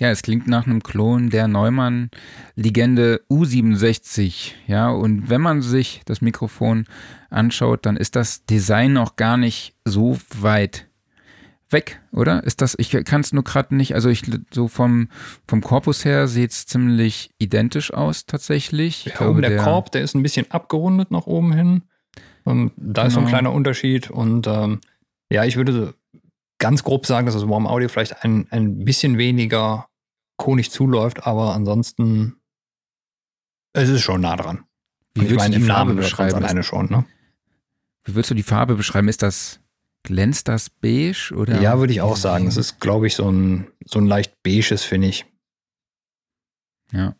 Ja, 0.00 0.10
es 0.10 0.22
klingt 0.22 0.46
nach 0.48 0.66
einem 0.66 0.82
Klon 0.82 1.30
der 1.30 1.48
Neumann-Legende 1.48 3.22
U67. 3.30 4.52
Ja, 4.66 4.90
und 4.90 5.30
wenn 5.30 5.40
man 5.40 5.62
sich 5.62 6.02
das 6.04 6.20
Mikrofon 6.20 6.86
anschaut, 7.30 7.86
dann 7.86 7.96
ist 7.96 8.16
das 8.16 8.44
Design 8.44 8.96
auch 8.96 9.16
gar 9.16 9.36
nicht 9.36 9.74
so 9.84 10.18
weit 10.38 10.88
weg, 11.72 12.00
oder? 12.12 12.44
Ist 12.44 12.60
das, 12.60 12.76
ich 12.78 12.90
kann 13.04 13.22
es 13.22 13.32
nur 13.32 13.44
gerade 13.44 13.74
nicht, 13.74 13.94
also 13.94 14.08
ich 14.08 14.22
so 14.50 14.68
vom, 14.68 15.08
vom 15.48 15.62
Korpus 15.62 16.04
her 16.04 16.28
sieht 16.28 16.50
es 16.50 16.66
ziemlich 16.66 17.30
identisch 17.38 17.92
aus 17.92 18.26
tatsächlich. 18.26 19.06
Ja, 19.06 19.16
glaube, 19.16 19.40
der, 19.40 19.50
der, 19.50 19.62
Korb, 19.62 19.90
der 19.92 20.02
ist 20.02 20.14
ein 20.14 20.22
bisschen 20.22 20.50
abgerundet 20.50 21.10
nach 21.10 21.26
oben 21.26 21.52
hin. 21.52 21.82
Und 22.44 22.72
da 22.76 23.02
genau. 23.02 23.06
ist 23.06 23.14
so 23.14 23.20
ein 23.20 23.26
genau. 23.26 23.36
kleiner 23.36 23.52
Unterschied. 23.52 24.10
Und 24.10 24.46
ähm, 24.46 24.80
ja, 25.30 25.44
ich 25.44 25.56
würde 25.56 25.94
ganz 26.62 26.84
grob 26.84 27.06
sagen, 27.06 27.26
dass 27.26 27.34
das 27.34 27.48
Warm 27.48 27.66
Audio 27.66 27.88
vielleicht 27.88 28.24
ein, 28.24 28.46
ein 28.50 28.84
bisschen 28.84 29.18
weniger 29.18 29.88
konig 30.36 30.70
zuläuft, 30.70 31.26
aber 31.26 31.54
ansonsten 31.54 32.36
es 33.72 33.88
ist 33.88 34.02
schon 34.02 34.20
nah 34.20 34.36
dran. 34.36 34.64
Wie 35.14 35.26
ich 35.26 35.34
meine, 35.34 35.56
im 35.56 35.66
Namen 35.66 35.96
beschreiben 35.96 36.36
alleine 36.36 36.62
schon, 36.62 36.86
ne? 36.86 37.04
Wie 38.04 38.14
würdest 38.14 38.30
du 38.30 38.34
die 38.34 38.44
Farbe 38.44 38.76
beschreiben? 38.76 39.08
Ist 39.08 39.22
das 39.22 39.60
Glänzt 40.04 40.48
das 40.48 40.70
beige? 40.70 41.34
Oder? 41.34 41.60
Ja, 41.60 41.78
würde 41.78 41.92
ich 41.92 42.00
auch 42.00 42.16
sagen. 42.16 42.46
Es 42.46 42.56
ist, 42.56 42.80
glaube 42.80 43.08
ich, 43.08 43.16
so 43.16 43.28
ein, 43.28 43.68
so 43.84 43.98
ein 43.98 44.06
leicht 44.06 44.42
beiges, 44.42 44.84
finde 44.84 45.08
ich. 45.08 45.26
Ja. 46.92 47.16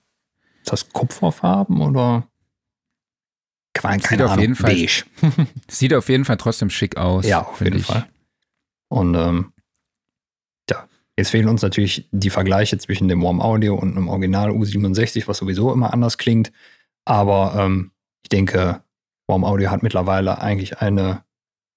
Ist 0.62 0.72
das 0.72 0.88
Kupferfarben 0.88 1.80
oder? 1.80 2.28
Keine 3.72 4.02
sieht 4.02 4.12
Ahnung, 4.20 4.32
auf 4.32 4.40
jeden 4.40 4.54
Fall, 4.54 4.74
beige. 4.74 5.04
sieht 5.68 5.94
auf 5.94 6.08
jeden 6.08 6.24
Fall 6.24 6.36
trotzdem 6.36 6.70
schick 6.70 6.96
aus. 6.96 7.26
Ja, 7.26 7.42
auf 7.42 7.60
jeden 7.60 7.78
ich. 7.78 7.86
Fall. 7.86 8.08
Und 8.92 9.14
ähm, 9.14 9.52
ja, 10.68 10.86
jetzt 11.16 11.30
fehlen 11.30 11.48
uns 11.48 11.62
natürlich 11.62 12.10
die 12.12 12.28
Vergleiche 12.28 12.76
zwischen 12.76 13.08
dem 13.08 13.22
Warm 13.22 13.40
Audio 13.40 13.74
und 13.74 13.96
einem 13.96 14.08
Original 14.08 14.50
U67, 14.50 15.26
was 15.26 15.38
sowieso 15.38 15.72
immer 15.72 15.94
anders 15.94 16.18
klingt. 16.18 16.52
Aber 17.06 17.54
ähm, 17.56 17.92
ich 18.22 18.28
denke, 18.28 18.82
Warm 19.26 19.44
Audio 19.44 19.70
hat 19.70 19.82
mittlerweile 19.82 20.42
eigentlich 20.42 20.80
eine 20.80 21.24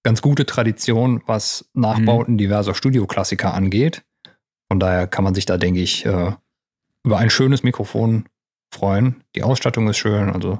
ganz 0.03 0.21
gute 0.21 0.45
Tradition, 0.45 1.23
was 1.25 1.69
Nachbauten 1.73 2.33
mhm. 2.33 2.37
diverser 2.37 2.75
Studioklassiker 2.75 3.53
angeht. 3.53 4.03
Von 4.69 4.81
daher 4.81 5.07
kann 5.07 5.23
man 5.23 5.35
sich 5.35 5.45
da, 5.45 5.57
denke 5.57 5.79
ich, 5.79 6.05
äh, 6.05 6.33
über 7.05 7.17
ein 7.17 7.29
schönes 7.29 7.63
Mikrofon 7.63 8.25
freuen. 8.73 9.23
Die 9.35 9.43
Ausstattung 9.43 9.87
ist 9.87 9.97
schön, 9.97 10.31
also 10.31 10.59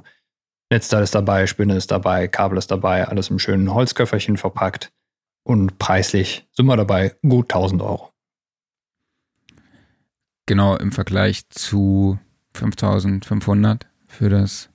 Netzteil 0.70 1.02
ist 1.02 1.14
dabei, 1.14 1.46
Spinne 1.46 1.76
ist 1.76 1.90
dabei, 1.90 2.28
Kabel 2.28 2.56
ist 2.56 2.70
dabei, 2.70 3.06
alles 3.06 3.28
im 3.28 3.38
schönen 3.38 3.74
Holzköfferchen 3.74 4.38
verpackt. 4.38 4.90
Und 5.46 5.78
preislich 5.78 6.48
sind 6.52 6.66
wir 6.66 6.76
dabei 6.76 7.14
gut 7.22 7.52
1000 7.52 7.82
Euro. 7.82 8.12
Genau, 10.46 10.76
im 10.76 10.92
Vergleich 10.92 11.48
zu 11.50 12.18
5500 12.54 13.86
für 14.06 14.28
das 14.28 14.70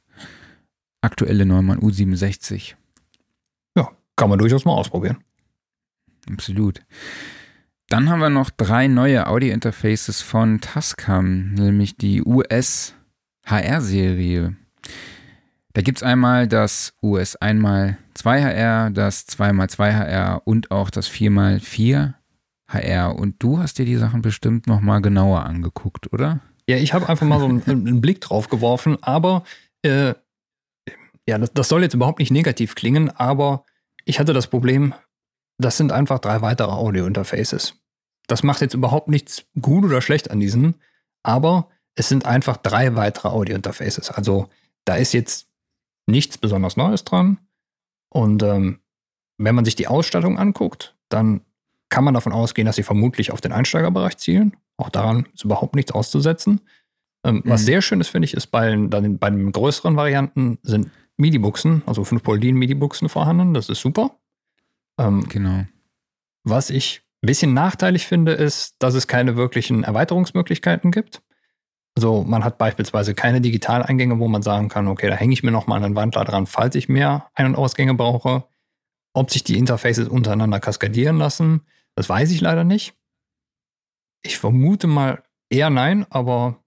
aktuelle 1.02 1.46
Neumann 1.46 1.80
U67 1.80 2.76
kann 4.22 4.30
man 4.30 4.38
durchaus 4.38 4.66
mal 4.66 4.74
ausprobieren. 4.74 5.18
Absolut. 6.32 6.86
Dann 7.90 8.08
haben 8.08 8.20
wir 8.20 8.30
noch 8.30 8.52
drei 8.52 8.88
neue 8.88 9.26
Audio-Interfaces 9.26 10.22
von 10.22 10.62
Tascam, 10.62 11.56
nämlich 11.56 11.98
die 11.98 12.22
US 12.24 12.94
HR-Serie. 13.48 14.56
Da 15.74 15.82
gibt 15.82 16.00
es 16.00 16.04
einmal 16.04 16.48
das 16.48 16.94
US 17.02 17.40
1x2HR, 17.40 18.90
das 18.90 19.28
2x2HR 19.28 20.42
und 20.44 20.70
auch 20.70 20.90
das 20.90 21.10
4x4 21.10 22.14
HR. 22.68 23.16
Und 23.16 23.42
du 23.42 23.60
hast 23.60 23.78
dir 23.78 23.86
die 23.86 23.96
Sachen 23.96 24.22
bestimmt 24.22 24.68
nochmal 24.68 25.02
genauer 25.02 25.46
angeguckt, 25.46 26.12
oder? 26.12 26.40
Ja, 26.68 26.78
ich 26.78 26.94
habe 26.94 27.08
einfach 27.08 27.26
mal 27.26 27.40
so 27.40 27.46
einen, 27.46 27.64
einen, 27.68 28.02
Blick 28.02 28.22
drauf 28.22 28.50
geworfen, 28.50 28.98
aber 29.02 29.44
äh, 29.82 30.14
ja, 31.28 31.38
das, 31.38 31.54
das 31.54 31.70
soll 31.70 31.84
jetzt 31.84 31.94
überhaupt 31.94 32.20
nicht 32.20 32.32
negativ 32.32 32.76
klingen, 32.76 33.10
aber 33.10 33.66
ich 34.06 34.20
hatte 34.20 34.34
das 34.34 34.48
Problem, 34.48 34.94
das 35.58 35.78
sind 35.78 35.92
einfach 35.92 36.20
drei 36.20 36.42
weitere 36.42 36.72
Audio-Interfaces. 36.72 37.76
Das 38.28 38.44
macht 38.44 38.62
jetzt 38.62 38.74
überhaupt 38.74 39.08
nichts 39.08 39.46
gut 39.60 39.86
oder 39.86 40.02
schlecht 40.02 40.32
an 40.32 40.40
diesen, 40.40 40.76
aber 41.24 41.70
es 41.96 42.10
sind 42.10 42.26
einfach 42.26 42.58
drei 42.58 42.96
weitere 42.96 43.30
Audio-Interfaces. 43.30 44.12
Also 44.12 44.50
da 44.86 44.96
ist 44.96 45.14
jetzt 45.14 45.51
nichts 46.12 46.38
besonders 46.38 46.78
Neues 46.78 47.04
dran. 47.04 47.40
Und 48.10 48.44
ähm, 48.44 48.80
wenn 49.38 49.56
man 49.56 49.66
sich 49.66 49.76
die 49.76 49.88
Ausstattung 49.88 50.38
anguckt, 50.38 50.96
dann 51.10 51.42
kann 51.90 52.04
man 52.04 52.14
davon 52.14 52.34
ausgehen, 52.34 52.66
dass 52.66 52.76
sie 52.76 52.84
vermutlich 52.84 53.32
auf 53.32 53.42
den 53.42 53.52
Einsteigerbereich 53.52 54.18
zielen. 54.18 54.56
Auch 54.78 54.90
daran 54.90 55.28
ist 55.34 55.44
überhaupt 55.44 55.76
nichts 55.76 55.92
auszusetzen. 55.92 56.62
Ähm, 57.24 57.36
mhm. 57.36 57.44
Was 57.46 57.66
sehr 57.66 57.82
schön 57.82 58.02
ist, 58.02 58.10
finde 58.10 58.26
ich, 58.26 58.34
ist 58.34 58.48
bei, 58.48 58.70
den, 58.70 58.90
bei 58.90 59.30
den 59.30 59.52
größeren 59.52 59.96
Varianten 59.96 60.58
sind 60.64 60.90
MIDI-Buchsen, 61.18 61.84
also 61.86 62.04
5 62.04 62.24
Polydin 62.24 62.56
MIDI-Buchsen 62.56 63.10
vorhanden. 63.10 63.54
Das 63.54 63.70
ist 63.70 63.82
super. 63.82 64.18
Ähm, 64.98 65.28
genau. 65.28 65.66
Was 66.44 66.70
ich 66.70 67.02
ein 67.22 67.28
bisschen 67.28 67.54
nachteilig 67.54 68.08
finde, 68.08 68.34
ist, 68.34 68.76
dass 68.80 68.96
es 68.96 69.08
keine 69.08 69.36
wirklichen 69.36 69.84
Erweiterungsmöglichkeiten 69.84 70.92
gibt. 70.92 71.22
Also 71.96 72.24
man 72.24 72.44
hat 72.44 72.58
beispielsweise 72.58 73.14
keine 73.14 73.42
Digitaleingänge, 73.42 74.20
wo 74.20 74.28
man 74.28 74.42
sagen 74.42 74.70
kann, 74.70 74.88
okay, 74.88 75.10
da 75.10 75.16
hänge 75.16 75.34
ich 75.34 75.44
mir 75.44 75.52
nochmal 75.52 75.84
einen 75.84 75.96
Wandler 75.96 76.24
dran, 76.24 76.48
falls 76.48 76.76
ich 76.76 76.90
mehr 76.90 77.30
Ein- 77.34 77.48
und 77.48 77.56
Ausgänge 77.56 77.94
brauche. 77.94 78.46
Ob 79.14 79.30
sich 79.30 79.44
die 79.44 79.58
Interfaces 79.58 80.08
untereinander 80.08 80.62
kaskadieren 80.62 81.18
lassen, 81.18 81.62
das 81.96 82.08
weiß 82.08 82.32
ich 82.32 82.40
leider 82.40 82.64
nicht. 82.64 82.94
Ich 84.24 84.38
vermute 84.38 84.88
mal 84.88 85.24
eher 85.50 85.70
nein, 85.70 86.06
aber 86.10 86.62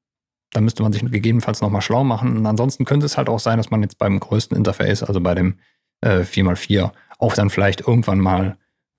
da 0.52 0.60
müsste 0.60 0.82
man 0.82 0.92
sich 0.92 1.02
gegebenenfalls 1.02 1.60
nochmal 1.62 1.82
schlau 1.82 2.04
machen. 2.04 2.36
Und 2.36 2.46
ansonsten 2.46 2.84
könnte 2.84 3.06
es 3.06 3.16
halt 3.16 3.28
auch 3.28 3.40
sein, 3.40 3.56
dass 3.56 3.70
man 3.70 3.82
jetzt 3.82 3.98
beim 3.98 4.20
größten 4.20 4.56
Interface, 4.56 5.02
also 5.02 5.20
bei 5.20 5.34
dem 5.34 5.58
äh, 6.02 6.20
4x4, 6.20 6.92
auch 7.18 7.34
dann 7.34 7.50
vielleicht 7.50 7.80
irgendwann 7.80 8.20
mal, 8.20 8.58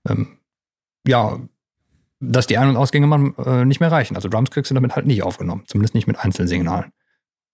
ähm, 0.10 0.40
ja, 1.08 1.40
dass 2.20 2.48
die 2.48 2.58
Ein- 2.58 2.70
und 2.70 2.78
Ausgänge 2.78 3.08
man, 3.08 3.36
äh, 3.36 3.66
nicht 3.66 3.80
mehr 3.80 3.92
reichen. 3.92 4.16
Also 4.16 4.30
Drumsticks 4.30 4.70
sind 4.70 4.76
damit 4.76 4.96
halt 4.96 5.06
nicht 5.06 5.24
aufgenommen, 5.24 5.64
zumindest 5.68 5.96
nicht 5.96 6.08
mit 6.08 6.20
Einzelsignalen. 6.20 6.92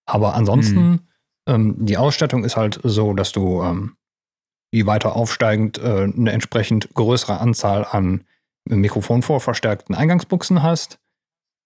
Aber 0.05 0.35
ansonsten, 0.35 0.89
mhm. 0.89 0.99
ähm, 1.47 1.75
die 1.79 1.97
Ausstattung 1.97 2.43
ist 2.43 2.57
halt 2.57 2.79
so, 2.83 3.13
dass 3.13 3.31
du 3.31 3.63
ähm, 3.63 3.95
wie 4.71 4.85
weiter 4.85 5.15
aufsteigend 5.15 5.77
äh, 5.79 6.03
eine 6.03 6.31
entsprechend 6.31 6.93
größere 6.93 7.39
Anzahl 7.39 7.85
an 7.85 8.23
mikrofonvorverstärkten 8.65 9.95
Eingangsbuchsen 9.95 10.61
hast. 10.63 10.99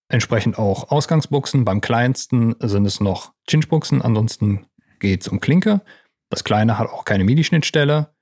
Entsprechend 0.07 0.57
auch 0.57 0.91
Ausgangsbuchsen. 0.91 1.65
Beim 1.65 1.81
kleinsten 1.81 2.55
sind 2.59 2.85
es 2.85 2.99
noch 2.99 3.33
Chinch-Buchsen, 3.47 4.01
ansonsten 4.01 4.67
geht 4.99 5.21
es 5.21 5.27
um 5.27 5.39
Klinke. 5.39 5.81
Das 6.29 6.43
kleine 6.43 6.77
hat 6.77 6.89
auch 6.89 7.05
keine 7.05 7.23
MIDI-Schnittstelle. 7.23 8.13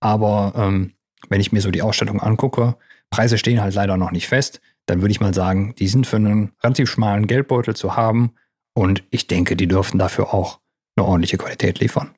Aber 0.00 0.52
ähm, 0.56 0.94
wenn 1.28 1.40
ich 1.40 1.52
mir 1.52 1.60
so 1.60 1.70
die 1.70 1.82
Ausstattung 1.82 2.20
angucke, 2.20 2.76
Preise 3.10 3.38
stehen 3.38 3.60
halt 3.60 3.74
leider 3.74 3.96
noch 3.96 4.10
nicht 4.10 4.28
fest, 4.28 4.60
dann 4.86 5.00
würde 5.00 5.12
ich 5.12 5.20
mal 5.20 5.34
sagen, 5.34 5.74
die 5.76 5.88
sind 5.88 6.06
für 6.06 6.16
einen 6.16 6.52
relativ 6.62 6.90
schmalen 6.90 7.26
Geldbeutel 7.26 7.76
zu 7.76 7.96
haben 7.96 8.32
und 8.74 9.02
ich 9.10 9.26
denke, 9.26 9.56
die 9.56 9.68
dürften 9.68 9.98
dafür 9.98 10.32
auch 10.32 10.60
eine 10.96 11.06
ordentliche 11.06 11.38
Qualität 11.38 11.78
liefern. 11.80 12.14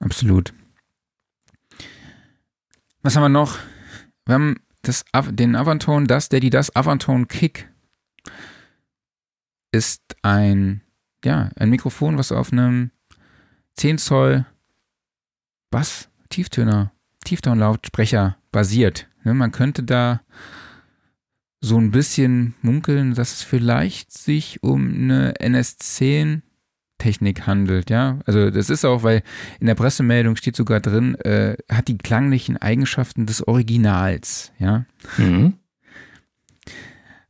Absolut. 0.00 0.54
Was 3.02 3.16
haben 3.16 3.24
wir 3.24 3.28
noch? 3.28 3.58
Wir 4.24 4.34
haben 4.34 4.56
das, 4.82 5.04
den 5.30 5.56
Avantone, 5.56 6.06
das, 6.06 6.28
Daddy, 6.28 6.50
das 6.50 6.74
Avantone 6.74 7.26
Kick 7.26 7.68
ist 9.72 10.02
ein, 10.22 10.82
ja, 11.24 11.50
ein 11.56 11.70
Mikrofon, 11.70 12.16
was 12.16 12.32
auf 12.32 12.52
einem 12.52 12.90
10 13.76 13.98
Zoll 13.98 14.46
Bass, 15.70 16.08
Tieftöner, 16.30 16.92
Tieftonlautsprecher 17.24 18.37
basiert. 18.50 19.08
Ne, 19.24 19.34
man 19.34 19.52
könnte 19.52 19.82
da 19.82 20.20
so 21.60 21.76
ein 21.78 21.90
bisschen 21.90 22.54
munkeln, 22.62 23.14
dass 23.14 23.32
es 23.32 23.42
vielleicht 23.42 24.12
sich 24.12 24.62
um 24.62 24.88
eine 24.92 25.34
NS10 25.34 26.42
Technik 26.98 27.46
handelt, 27.46 27.90
ja. 27.90 28.18
Also 28.26 28.50
das 28.50 28.70
ist 28.70 28.84
auch, 28.84 29.04
weil 29.04 29.22
in 29.60 29.66
der 29.66 29.76
Pressemeldung 29.76 30.36
steht 30.36 30.56
sogar 30.56 30.80
drin, 30.80 31.14
äh, 31.16 31.56
hat 31.70 31.88
die 31.88 31.96
klanglichen 31.96 32.56
Eigenschaften 32.56 33.24
des 33.24 33.46
Originals, 33.46 34.52
ja. 34.58 34.84
Mhm. 35.16 35.54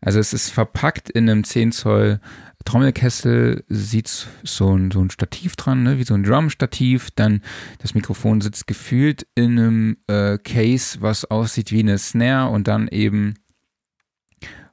Also 0.00 0.20
es 0.20 0.32
ist 0.32 0.50
verpackt 0.50 1.10
in 1.10 1.28
einem 1.28 1.44
10 1.44 1.72
Zoll 1.72 2.20
Trommelkessel, 2.64 3.64
sieht 3.68 4.28
so 4.42 4.76
ein, 4.76 4.90
so 4.90 5.00
ein 5.00 5.10
Stativ 5.10 5.56
dran, 5.56 5.82
ne? 5.82 5.98
wie 5.98 6.04
so 6.04 6.14
ein 6.14 6.24
Drum-Stativ. 6.24 7.10
Dann 7.12 7.42
das 7.78 7.94
Mikrofon 7.94 8.40
sitzt 8.40 8.66
gefühlt 8.66 9.26
in 9.34 9.58
einem 9.58 9.96
äh, 10.06 10.38
Case, 10.38 10.98
was 11.00 11.24
aussieht 11.24 11.72
wie 11.72 11.80
eine 11.80 11.98
Snare 11.98 12.50
und 12.50 12.68
dann 12.68 12.88
eben 12.88 13.34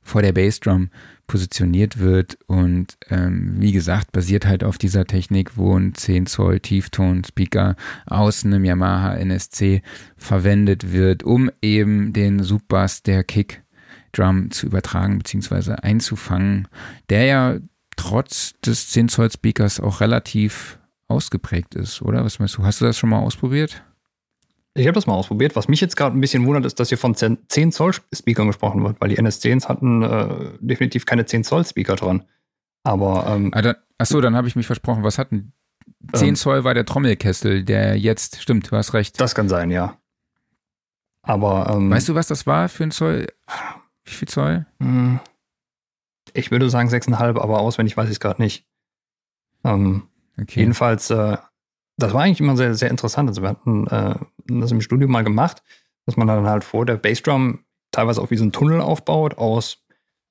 vor 0.02 0.22
der 0.22 0.34
Bassdrum 0.34 0.90
positioniert 1.28 1.98
wird 1.98 2.38
und 2.46 2.98
ähm, 3.10 3.56
wie 3.60 3.72
gesagt 3.72 4.12
basiert 4.12 4.46
halt 4.46 4.64
auf 4.64 4.78
dieser 4.78 5.06
Technik, 5.06 5.58
wo 5.58 5.78
ein 5.78 5.96
10 5.96 6.28
Zoll 6.28 6.60
Tiefton-Speaker 6.60 7.76
aus 8.06 8.46
einem 8.46 8.64
Yamaha 8.64 9.16
NSC 9.16 9.82
verwendet 10.18 10.92
wird, 10.92 11.24
um 11.24 11.50
eben 11.62 12.14
den 12.14 12.44
Subbass 12.44 13.02
der 13.02 13.24
Kick 13.24 13.64
Drum 14.12 14.52
zu 14.52 14.68
übertragen 14.68 15.18
bzw. 15.18 15.74
einzufangen, 15.82 16.68
der 17.10 17.26
ja 17.26 17.58
trotz 17.96 18.54
des 18.66 18.90
10 18.90 19.10
Zoll 19.10 19.32
Speakers 19.32 19.80
auch 19.80 20.02
relativ 20.02 20.80
ausgeprägt 21.08 21.76
ist, 21.76 22.02
oder? 22.02 22.24
Was 22.24 22.40
meinst 22.40 22.58
du? 22.58 22.64
Hast 22.64 22.82
du 22.82 22.86
das 22.86 22.98
schon 22.98 23.10
mal 23.10 23.20
ausprobiert? 23.20 23.84
Ich 24.78 24.88
habe 24.88 24.96
das 24.96 25.08
mal 25.08 25.14
ausprobiert. 25.14 25.56
Was 25.56 25.70
mich 25.70 25.80
jetzt 25.80 25.96
gerade 25.96 26.18
ein 26.18 26.22
bisschen 26.22 26.46
wundert, 26.46 26.66
ist, 26.66 26.80
dass 26.80 26.90
hier 26.90 26.98
von 26.98 27.16
10 27.16 27.72
Zoll 27.72 27.94
Speakern 28.14 28.48
gesprochen 28.48 28.84
wird, 28.84 29.00
weil 29.00 29.10
die 29.10 29.18
NS10s 29.18 29.70
hatten 29.70 30.04
äh, 30.04 30.50
definitiv 30.60 31.06
keine 31.06 31.26
10 31.26 31.46
Zoll 31.46 31.66
Speaker 31.66 31.96
dran. 31.96 32.26
Aber. 32.84 33.26
Ähm, 33.28 33.52
ah, 33.54 33.62
dann, 33.62 33.76
achso, 33.98 34.20
dann 34.20 34.36
habe 34.36 34.48
ich 34.48 34.56
mich 34.56 34.68
versprochen. 34.68 35.04
Was 35.04 35.18
hatten. 35.18 35.54
10 36.14 36.28
ähm, 36.28 36.36
Zoll 36.36 36.64
war 36.66 36.74
der 36.74 36.86
Trommelkessel, 36.86 37.64
der 37.64 37.98
jetzt. 37.98 38.42
Stimmt, 38.42 38.70
du 38.70 38.76
hast 38.76 38.94
recht. 38.94 39.20
Das 39.20 39.34
kann 39.34 39.48
sein, 39.48 39.72
ja. 39.72 39.98
Aber. 41.22 41.74
Ähm, 41.74 41.90
weißt 41.90 42.10
du, 42.10 42.16
was 42.16 42.28
das 42.28 42.46
war 42.46 42.68
für 42.68 42.84
ein 42.84 42.92
Zoll? 42.92 43.28
Wie 44.04 44.12
viel 44.12 44.28
Zoll? 44.28 44.66
Hm. 44.82 45.22
Ich 46.36 46.52
würde 46.52 46.70
sagen 46.70 46.90
6,5, 46.90 47.40
aber 47.40 47.60
auswendig 47.60 47.96
weiß 47.98 48.06
ich 48.06 48.14
es 48.14 48.20
gerade 48.20 48.42
nicht. 48.42 48.68
Ähm, 49.64 50.04
okay. 50.40 50.60
Jedenfalls. 50.60 51.10
Äh, 51.10 51.38
das 51.98 52.14
war 52.14 52.24
eigentlich 52.24 52.42
immer 52.42 52.58
sehr, 52.58 52.74
sehr 52.76 52.90
interessant. 52.90 53.30
Also 53.30 53.42
wir 53.42 53.50
hatten 53.50 53.88
äh, 53.88 54.16
das 54.48 54.72
im 54.72 54.82
Studio 54.82 55.08
mal 55.08 55.24
gemacht, 55.24 55.64
dass 56.06 56.18
man 56.18 56.28
dann 56.28 56.46
halt 56.46 56.64
vor 56.64 56.86
der 56.86 56.98
Bassdrum 56.98 57.64
teilweise 57.92 58.22
auch 58.22 58.32
wie 58.32 58.38
so 58.38 58.44
einen 58.44 58.52
Tunnel 58.52 58.82
aufbaut 58.82 59.38
aus 59.38 59.86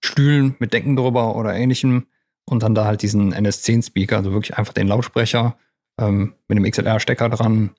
Stühlen 0.04 0.56
mit 0.58 0.74
Decken 0.74 0.96
drüber 0.96 1.36
oder 1.36 1.54
ähnlichem 1.54 2.06
und 2.44 2.62
dann 2.62 2.74
da 2.74 2.84
halt 2.84 3.00
diesen 3.00 3.32
NS10-Speaker, 3.32 4.18
also 4.18 4.32
wirklich 4.32 4.58
einfach 4.58 4.74
den 4.74 4.88
Lautsprecher 4.88 5.56
ähm, 5.98 6.34
mit 6.48 6.58
einem 6.58 6.70
XLR-Stecker 6.70 7.30
dran 7.30 7.70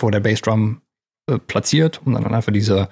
vor 0.00 0.12
der 0.12 0.20
Bassdrum 0.20 0.82
äh, 1.28 1.38
platziert, 1.38 2.00
um 2.04 2.12
dann 2.12 2.32
einfach 2.32 2.52
diese, 2.52 2.88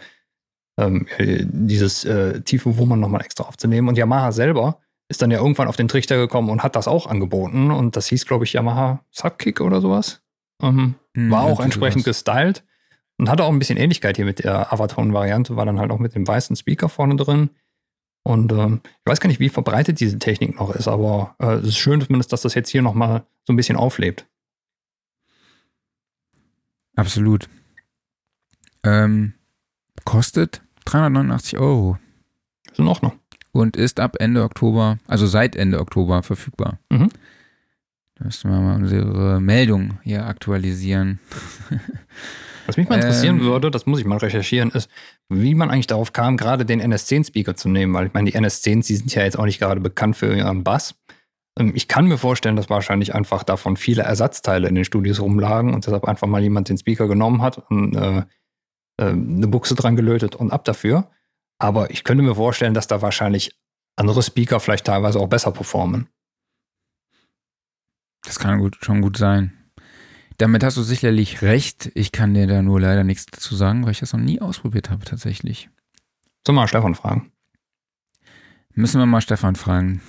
ähm, 0.78 1.06
dieses 1.18 2.04
äh, 2.04 2.40
tiefe 2.42 2.76
Wummern 2.76 3.00
nochmal 3.00 3.22
extra 3.22 3.44
aufzunehmen. 3.44 3.88
Und 3.88 3.98
Yamaha 3.98 4.32
selber 4.32 4.80
ist 5.08 5.22
dann 5.22 5.30
ja 5.30 5.38
irgendwann 5.38 5.68
auf 5.68 5.76
den 5.76 5.88
Trichter 5.88 6.16
gekommen 6.16 6.50
und 6.50 6.62
hat 6.62 6.76
das 6.76 6.88
auch 6.88 7.06
angeboten. 7.06 7.70
Und 7.70 7.96
das 7.96 8.06
hieß, 8.06 8.26
glaube 8.26 8.44
ich, 8.44 8.54
Yamaha 8.54 9.04
Subkick 9.10 9.60
oder 9.60 9.80
sowas. 9.80 10.22
Ähm, 10.62 10.94
hm, 11.14 11.30
war 11.30 11.42
auch 11.42 11.60
entsprechend 11.60 12.04
gestylt 12.04 12.64
und 13.18 13.28
hatte 13.28 13.44
auch 13.44 13.50
ein 13.50 13.58
bisschen 13.58 13.78
Ähnlichkeit 13.78 14.16
hier 14.16 14.24
mit 14.24 14.42
der 14.42 14.72
Avaton-Variante, 14.72 15.56
war 15.56 15.66
dann 15.66 15.78
halt 15.78 15.90
auch 15.90 15.98
mit 15.98 16.14
dem 16.14 16.26
weißen 16.26 16.56
Speaker 16.56 16.88
vorne 16.88 17.16
drin. 17.16 17.50
Und 18.24 18.52
ähm, 18.52 18.80
ich 18.84 19.10
weiß 19.10 19.20
gar 19.20 19.28
nicht, 19.28 19.40
wie 19.40 19.48
verbreitet 19.48 20.00
diese 20.00 20.18
Technik 20.18 20.58
noch 20.58 20.74
ist, 20.74 20.86
aber 20.88 21.34
äh, 21.40 21.54
es 21.54 21.68
ist 21.68 21.78
schön 21.78 22.00
zumindest, 22.00 22.32
dass 22.32 22.42
das 22.42 22.54
jetzt 22.54 22.70
hier 22.70 22.82
nochmal 22.82 23.24
so 23.44 23.52
ein 23.52 23.56
bisschen 23.56 23.76
auflebt. 23.76 24.26
Absolut. 26.94 27.48
Ähm, 28.84 29.34
kostet 30.04 30.62
389 30.86 31.58
Euro. 31.58 31.98
Ist 32.70 32.78
in 32.78 32.88
Ordnung. 32.88 33.12
Und 33.52 33.76
ist 33.76 34.00
ab 34.00 34.16
Ende 34.18 34.42
Oktober, 34.42 34.98
also 35.06 35.26
seit 35.26 35.56
Ende 35.56 35.80
Oktober 35.80 36.22
verfügbar. 36.22 36.78
Mhm. 36.90 37.10
Müssen 38.18 38.50
wir 38.50 38.60
mal 38.60 38.76
unsere 38.76 39.40
Meldung 39.40 39.98
hier 40.04 40.26
aktualisieren. 40.26 41.18
Was 42.66 42.76
mich 42.76 42.88
mal 42.88 42.94
interessieren 42.94 43.40
ähm, 43.40 43.44
würde, 43.44 43.70
das 43.70 43.86
muss 43.86 43.98
ich 43.98 44.04
mal 44.04 44.18
recherchieren, 44.18 44.70
ist, 44.70 44.88
wie 45.28 45.54
man 45.54 45.70
eigentlich 45.70 45.88
darauf 45.88 46.12
kam, 46.12 46.36
gerade 46.36 46.64
den 46.64 46.80
NS10-Speaker 46.80 47.56
zu 47.56 47.68
nehmen, 47.68 47.92
weil 47.92 48.06
ich 48.06 48.12
meine, 48.12 48.30
die 48.30 48.36
NS10s, 48.36 48.86
die 48.86 48.96
sind 48.96 49.12
ja 49.14 49.24
jetzt 49.24 49.38
auch 49.38 49.44
nicht 49.44 49.58
gerade 49.58 49.80
bekannt 49.80 50.16
für 50.16 50.34
ihren 50.34 50.62
Bass. 50.62 50.94
Ähm, 51.58 51.72
ich 51.74 51.88
kann 51.88 52.06
mir 52.06 52.18
vorstellen, 52.18 52.56
dass 52.56 52.70
wahrscheinlich 52.70 53.14
einfach 53.14 53.42
davon 53.42 53.76
viele 53.76 54.02
Ersatzteile 54.02 54.68
in 54.68 54.74
den 54.74 54.84
Studios 54.84 55.20
rumlagen 55.20 55.74
und 55.74 55.86
deshalb 55.86 56.04
einfach 56.04 56.28
mal 56.28 56.42
jemand 56.42 56.68
den 56.68 56.78
Speaker 56.78 57.08
genommen 57.08 57.42
hat 57.42 57.58
und 57.70 57.96
äh, 57.96 58.22
eine 58.96 59.48
Buchse 59.48 59.74
dran 59.74 59.96
gelötet 59.96 60.34
und 60.36 60.52
ab 60.52 60.64
dafür. 60.64 61.10
Aber 61.58 61.90
ich 61.90 62.04
könnte 62.04 62.22
mir 62.22 62.34
vorstellen, 62.34 62.74
dass 62.74 62.86
da 62.86 63.02
wahrscheinlich 63.02 63.56
andere 63.96 64.22
Speaker 64.22 64.60
vielleicht 64.60 64.86
teilweise 64.86 65.18
auch 65.18 65.28
besser 65.28 65.52
performen. 65.52 66.08
Das 68.24 68.38
kann 68.38 68.58
gut, 68.58 68.78
schon 68.80 69.02
gut 69.02 69.16
sein. 69.16 69.52
Damit 70.38 70.64
hast 70.64 70.76
du 70.76 70.82
sicherlich 70.82 71.42
recht. 71.42 71.90
Ich 71.94 72.12
kann 72.12 72.34
dir 72.34 72.46
da 72.46 72.62
nur 72.62 72.80
leider 72.80 73.04
nichts 73.04 73.26
dazu 73.26 73.54
sagen, 73.54 73.84
weil 73.84 73.92
ich 73.92 74.00
das 74.00 74.12
noch 74.12 74.20
nie 74.20 74.40
ausprobiert 74.40 74.90
habe 74.90 75.04
tatsächlich. 75.04 75.68
Sollen 76.46 76.56
wir 76.56 76.62
mal 76.62 76.68
Stefan 76.68 76.94
fragen? 76.94 77.32
Müssen 78.74 78.98
wir 78.98 79.06
mal 79.06 79.20
Stefan 79.20 79.54
fragen. 79.54 80.00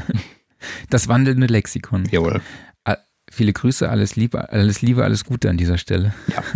das 0.90 1.08
wandelnde 1.08 1.46
Lexikon. 1.46 2.06
Jawohl. 2.06 2.42
Viele 3.30 3.52
Grüße, 3.52 3.88
alles 3.88 4.16
Liebe, 4.16 4.50
alles 4.50 4.82
Liebe, 4.82 5.04
alles 5.04 5.24
Gute 5.24 5.50
an 5.50 5.56
dieser 5.56 5.78
Stelle. 5.78 6.14
Ja. 6.28 6.42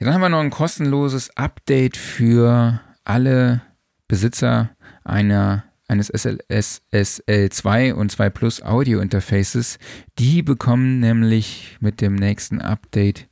ja. 0.00 0.06
Dann 0.06 0.14
haben 0.14 0.20
wir 0.22 0.28
noch 0.28 0.40
ein 0.40 0.50
kostenloses 0.50 1.36
Update 1.36 1.96
für 1.96 2.80
alle 3.04 3.62
Besitzer 4.08 4.70
einer 5.04 5.64
eines 5.90 6.12
SLSL2 6.12 7.92
und 7.92 8.12
2 8.12 8.30
Plus 8.30 8.62
Audio 8.62 9.00
Interfaces. 9.00 9.78
Die 10.18 10.42
bekommen 10.42 11.00
nämlich 11.00 11.78
mit 11.80 12.00
dem 12.00 12.14
nächsten 12.14 12.60
Update 12.60 13.28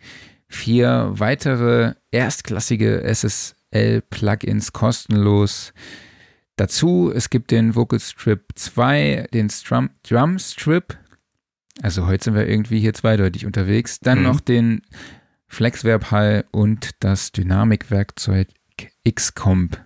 vier 0.49 1.13
weitere 1.13 1.95
erstklassige 2.11 3.03
SSL 3.05 4.03
Plugins 4.11 4.73
kostenlos 4.73 5.73
dazu. 6.57 7.13
Es 7.15 7.31
gibt 7.31 7.53
den 7.53 7.77
Vocal 7.77 8.01
Strip 8.01 8.45
2, 8.57 9.29
den 9.33 9.51
Strum, 9.51 9.91
Drum 10.03 10.41
Strip. 10.41 10.99
Also 11.81 12.07
heute 12.09 12.25
sind 12.25 12.35
wir 12.35 12.49
irgendwie 12.49 12.81
hier 12.81 12.95
zweideutig 12.95 13.47
unterwegs. 13.47 14.01
Dann 14.01 14.19
mhm. 14.19 14.25
noch 14.25 14.41
den 14.41 14.83
Flexverb 15.49 16.11
Hall 16.11 16.45
und 16.51 16.91
das 17.01 17.33
Dynamikwerkzeug 17.33 18.49
Xcomp 19.09 19.83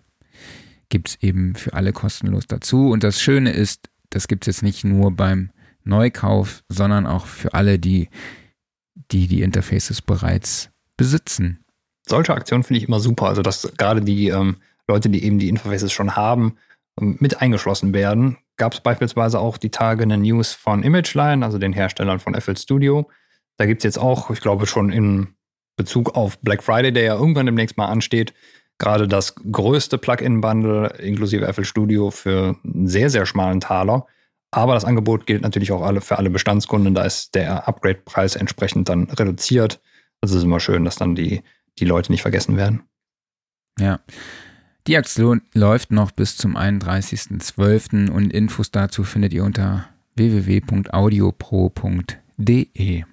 gibt 0.89 1.09
es 1.09 1.23
eben 1.23 1.55
für 1.55 1.73
alle 1.73 1.93
kostenlos 1.93 2.47
dazu. 2.47 2.91
Und 2.91 3.03
das 3.03 3.21
Schöne 3.21 3.53
ist, 3.53 3.89
das 4.11 4.29
gibt 4.29 4.47
es 4.47 4.57
jetzt 4.57 4.63
nicht 4.63 4.85
nur 4.85 5.13
beim 5.13 5.51
Neukauf, 5.85 6.63
sondern 6.69 7.07
auch 7.07 7.27
für 7.27 7.55
alle, 7.55 7.79
die 7.79 8.09
die, 9.11 9.27
die 9.27 9.43
Interfaces 9.43 10.03
bereits 10.03 10.71
besitzen. 10.97 11.65
Solche 12.07 12.35
Aktionen 12.35 12.63
finde 12.63 12.79
ich 12.79 12.89
immer 12.89 13.01
super. 13.01 13.27
Also, 13.27 13.43
dass 13.43 13.73
gerade 13.77 14.03
die 14.03 14.29
ähm, 14.29 14.57
Leute, 14.89 15.09
die 15.09 15.25
eben 15.25 15.39
die 15.39 15.49
Interfaces 15.49 15.93
schon 15.93 16.17
haben, 16.17 16.57
ähm, 17.01 17.17
mit 17.21 17.41
eingeschlossen 17.41 17.95
werden. 17.95 18.39
Gab 18.57 18.75
es 18.75 18.81
beispielsweise 18.81 19.39
auch 19.39 19.57
die 19.57 19.71
Tage 19.71 20.03
eine 20.03 20.19
News 20.19 20.53
von 20.53 20.83
ImageLine, 20.83 21.45
also 21.45 21.59
den 21.59 21.73
Herstellern 21.73 22.21
von 22.21 22.39
FL 22.39 22.57
Studio. 22.57 23.09
Da 23.57 23.67
gibt 23.67 23.81
es 23.81 23.85
jetzt 23.85 23.99
auch, 23.99 24.31
ich 24.31 24.41
glaube 24.41 24.67
schon 24.67 24.91
in 24.91 25.29
Bezug 25.77 26.17
auf 26.17 26.39
Black 26.41 26.63
Friday, 26.63 26.93
der 26.93 27.03
ja 27.03 27.15
irgendwann 27.15 27.47
demnächst 27.47 27.77
mal 27.77 27.87
ansteht, 27.87 28.35
gerade 28.79 29.09
das 29.09 29.35
größte 29.37 29.99
Plugin-Bundle 29.99 30.95
inklusive 30.99 31.53
FL 31.53 31.65
Studio 31.65 32.11
für 32.11 32.57
einen 32.65 32.89
sehr, 32.89 33.11
sehr 33.11 33.27
schmalen 33.27 33.61
Taler. 33.61 34.07
Aber 34.51 34.75
das 34.75 34.85
Angebot 34.85 35.27
gilt 35.27 35.43
natürlich 35.43 35.73
auch 35.73 35.83
alle, 35.83 36.01
für 36.01 36.19
alle 36.19 36.31
Bestandskunden. 36.31 36.95
Da 36.95 37.05
ist 37.05 37.35
der 37.35 37.69
Upgrade-Preis 37.69 38.37
entsprechend 38.37 38.89
dann 38.89 39.05
reduziert. 39.05 39.81
Also 40.21 40.35
es 40.35 40.41
ist 40.41 40.45
immer 40.45 40.61
schön, 40.61 40.85
dass 40.85 40.97
dann 40.97 41.15
die, 41.15 41.43
die 41.79 41.85
Leute 41.85 42.13
nicht 42.13 42.23
vergessen 42.23 42.57
werden. 42.57 42.83
Ja. 43.79 44.01
Die 44.87 44.97
Aktion 44.97 45.43
läuft 45.55 45.93
noch 45.93 46.11
bis 46.11 46.37
zum 46.37 46.57
31.12. 46.57 48.11
und 48.11 48.33
Infos 48.33 48.73
dazu 48.73 49.05
findet 49.05 49.33
ihr 49.33 49.45
unter 49.45 49.89
www.audiopro.de. 50.17 53.05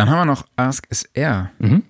Dann 0.00 0.08
haben 0.08 0.20
wir 0.20 0.24
noch 0.24 0.46
Ask 0.56 0.86
SR. 0.88 1.50
Mhm. 1.58 1.82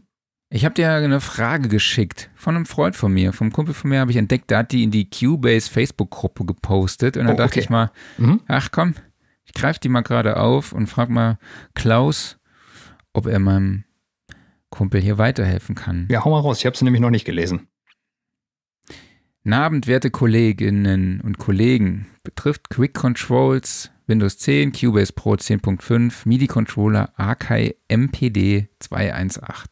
Ich 0.53 0.65
habe 0.65 0.75
dir 0.75 0.93
eine 0.93 1.21
Frage 1.21 1.69
geschickt 1.69 2.29
von 2.35 2.57
einem 2.57 2.67
Freund 2.67 2.97
von 2.97 3.13
mir, 3.13 3.33
vom 3.33 3.53
Kumpel 3.53 3.73
von 3.73 3.89
mir 3.89 4.01
habe 4.01 4.11
ich 4.11 4.17
entdeckt, 4.17 4.51
der 4.51 4.59
hat 4.59 4.73
die 4.73 4.83
in 4.83 4.91
die 4.91 5.09
Cubase 5.09 5.71
Facebook-Gruppe 5.71 6.45
gepostet 6.45 7.17
und 7.17 7.27
dann 7.27 7.37
oh, 7.37 7.39
dachte 7.39 7.53
okay. 7.53 7.61
ich 7.61 7.71
mal, 7.71 7.93
mhm. 8.19 8.41
ach 8.49 8.73
komm, 8.73 8.95
ich 9.45 9.53
greife 9.53 9.79
die 9.79 9.89
mal 9.89 10.01
gerade 10.01 10.39
auf 10.39 10.73
und 10.73 10.89
frage 10.89 11.13
mal 11.13 11.39
Klaus, 11.75 12.39
ob 13.13 13.29
er 13.29 13.39
meinem 13.39 13.85
Kumpel 14.71 15.01
hier 15.01 15.19
weiterhelfen 15.19 15.77
kann. 15.77 16.09
Ja, 16.11 16.25
hau 16.25 16.31
mal 16.31 16.41
raus, 16.41 16.59
ich 16.59 16.67
habe 16.67 16.77
sie 16.77 16.85
nämlich 16.85 17.01
noch 17.01 17.11
nicht 17.11 17.25
gelesen. 17.25 17.69
Abend, 19.49 19.87
werte 19.87 20.11
Kolleginnen 20.11 21.21
und 21.21 21.39
Kollegen, 21.39 22.09
betrifft 22.25 22.71
Quick 22.71 22.95
Controls 22.95 23.93
Windows 24.11 24.39
10, 24.39 24.73
Cubase 24.73 25.13
Pro 25.13 25.35
10.5, 25.35 26.27
MIDI-Controller 26.27 27.13
Akai 27.17 27.77
MPD 27.89 28.69
218. 28.81 29.71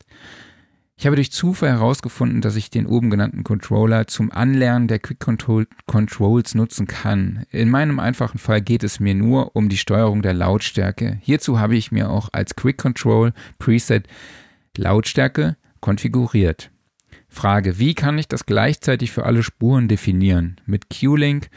Ich 0.97 1.07
habe 1.07 1.17
durch 1.17 1.33
Zufall 1.33 1.71
herausgefunden, 1.71 2.41
dass 2.41 2.55
ich 2.55 2.71
den 2.71 2.87
oben 2.87 3.11
genannten 3.11 3.43
Controller 3.43 4.07
zum 4.07 4.31
Anlernen 4.31 4.87
der 4.87 5.01
Quick 5.01 5.19
Control 5.19 5.67
Controls 5.87 6.55
nutzen 6.55 6.87
kann. 6.87 7.47
In 7.51 7.69
meinem 7.69 7.99
einfachen 7.99 8.39
Fall 8.39 8.61
geht 8.63 8.85
es 8.85 9.01
mir 9.01 9.15
nur 9.15 9.57
um 9.57 9.69
die 9.69 9.77
Steuerung 9.77 10.23
der 10.23 10.35
Lautstärke. 10.35 11.19
Hierzu 11.21 11.59
habe 11.59 11.77
ich 11.77 11.91
mir 11.91 12.09
auch 12.09 12.29
als 12.33 12.55
Quick 12.55 12.79
Control 12.79 13.33
Preset 13.59 14.07
Lautstärke 14.77 15.57
konfiguriert. 15.81 16.71
Frage, 17.29 17.81
wie 17.81 17.95
kann 17.95 18.19
ich 18.19 18.29
das 18.29 18.47
gleichzeitig 18.47 19.11
für 19.11 19.27
alle 19.27 19.43
Spuren 19.43 19.89
definieren? 19.89 20.61
Mit 20.65 20.87
Q-Link 20.91 21.51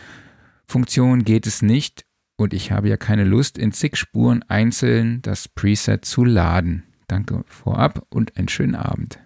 Funktion 0.66 1.24
geht 1.24 1.46
es 1.46 1.62
nicht 1.62 2.06
und 2.42 2.54
ich 2.54 2.72
habe 2.72 2.90
ja 2.90 2.98
keine 2.98 3.24
Lust, 3.24 3.58
in 3.58 3.72
zig 3.72 3.96
Spuren 3.96 4.44
einzeln 4.48 5.22
das 5.22 5.48
Preset 5.48 6.06
zu 6.06 6.26
laden. 6.26 6.84
Danke 7.08 7.44
vorab 7.48 8.06
und 8.10 8.38
einen 8.38 8.50
schönen 8.50 8.76
Abend. 8.76 9.20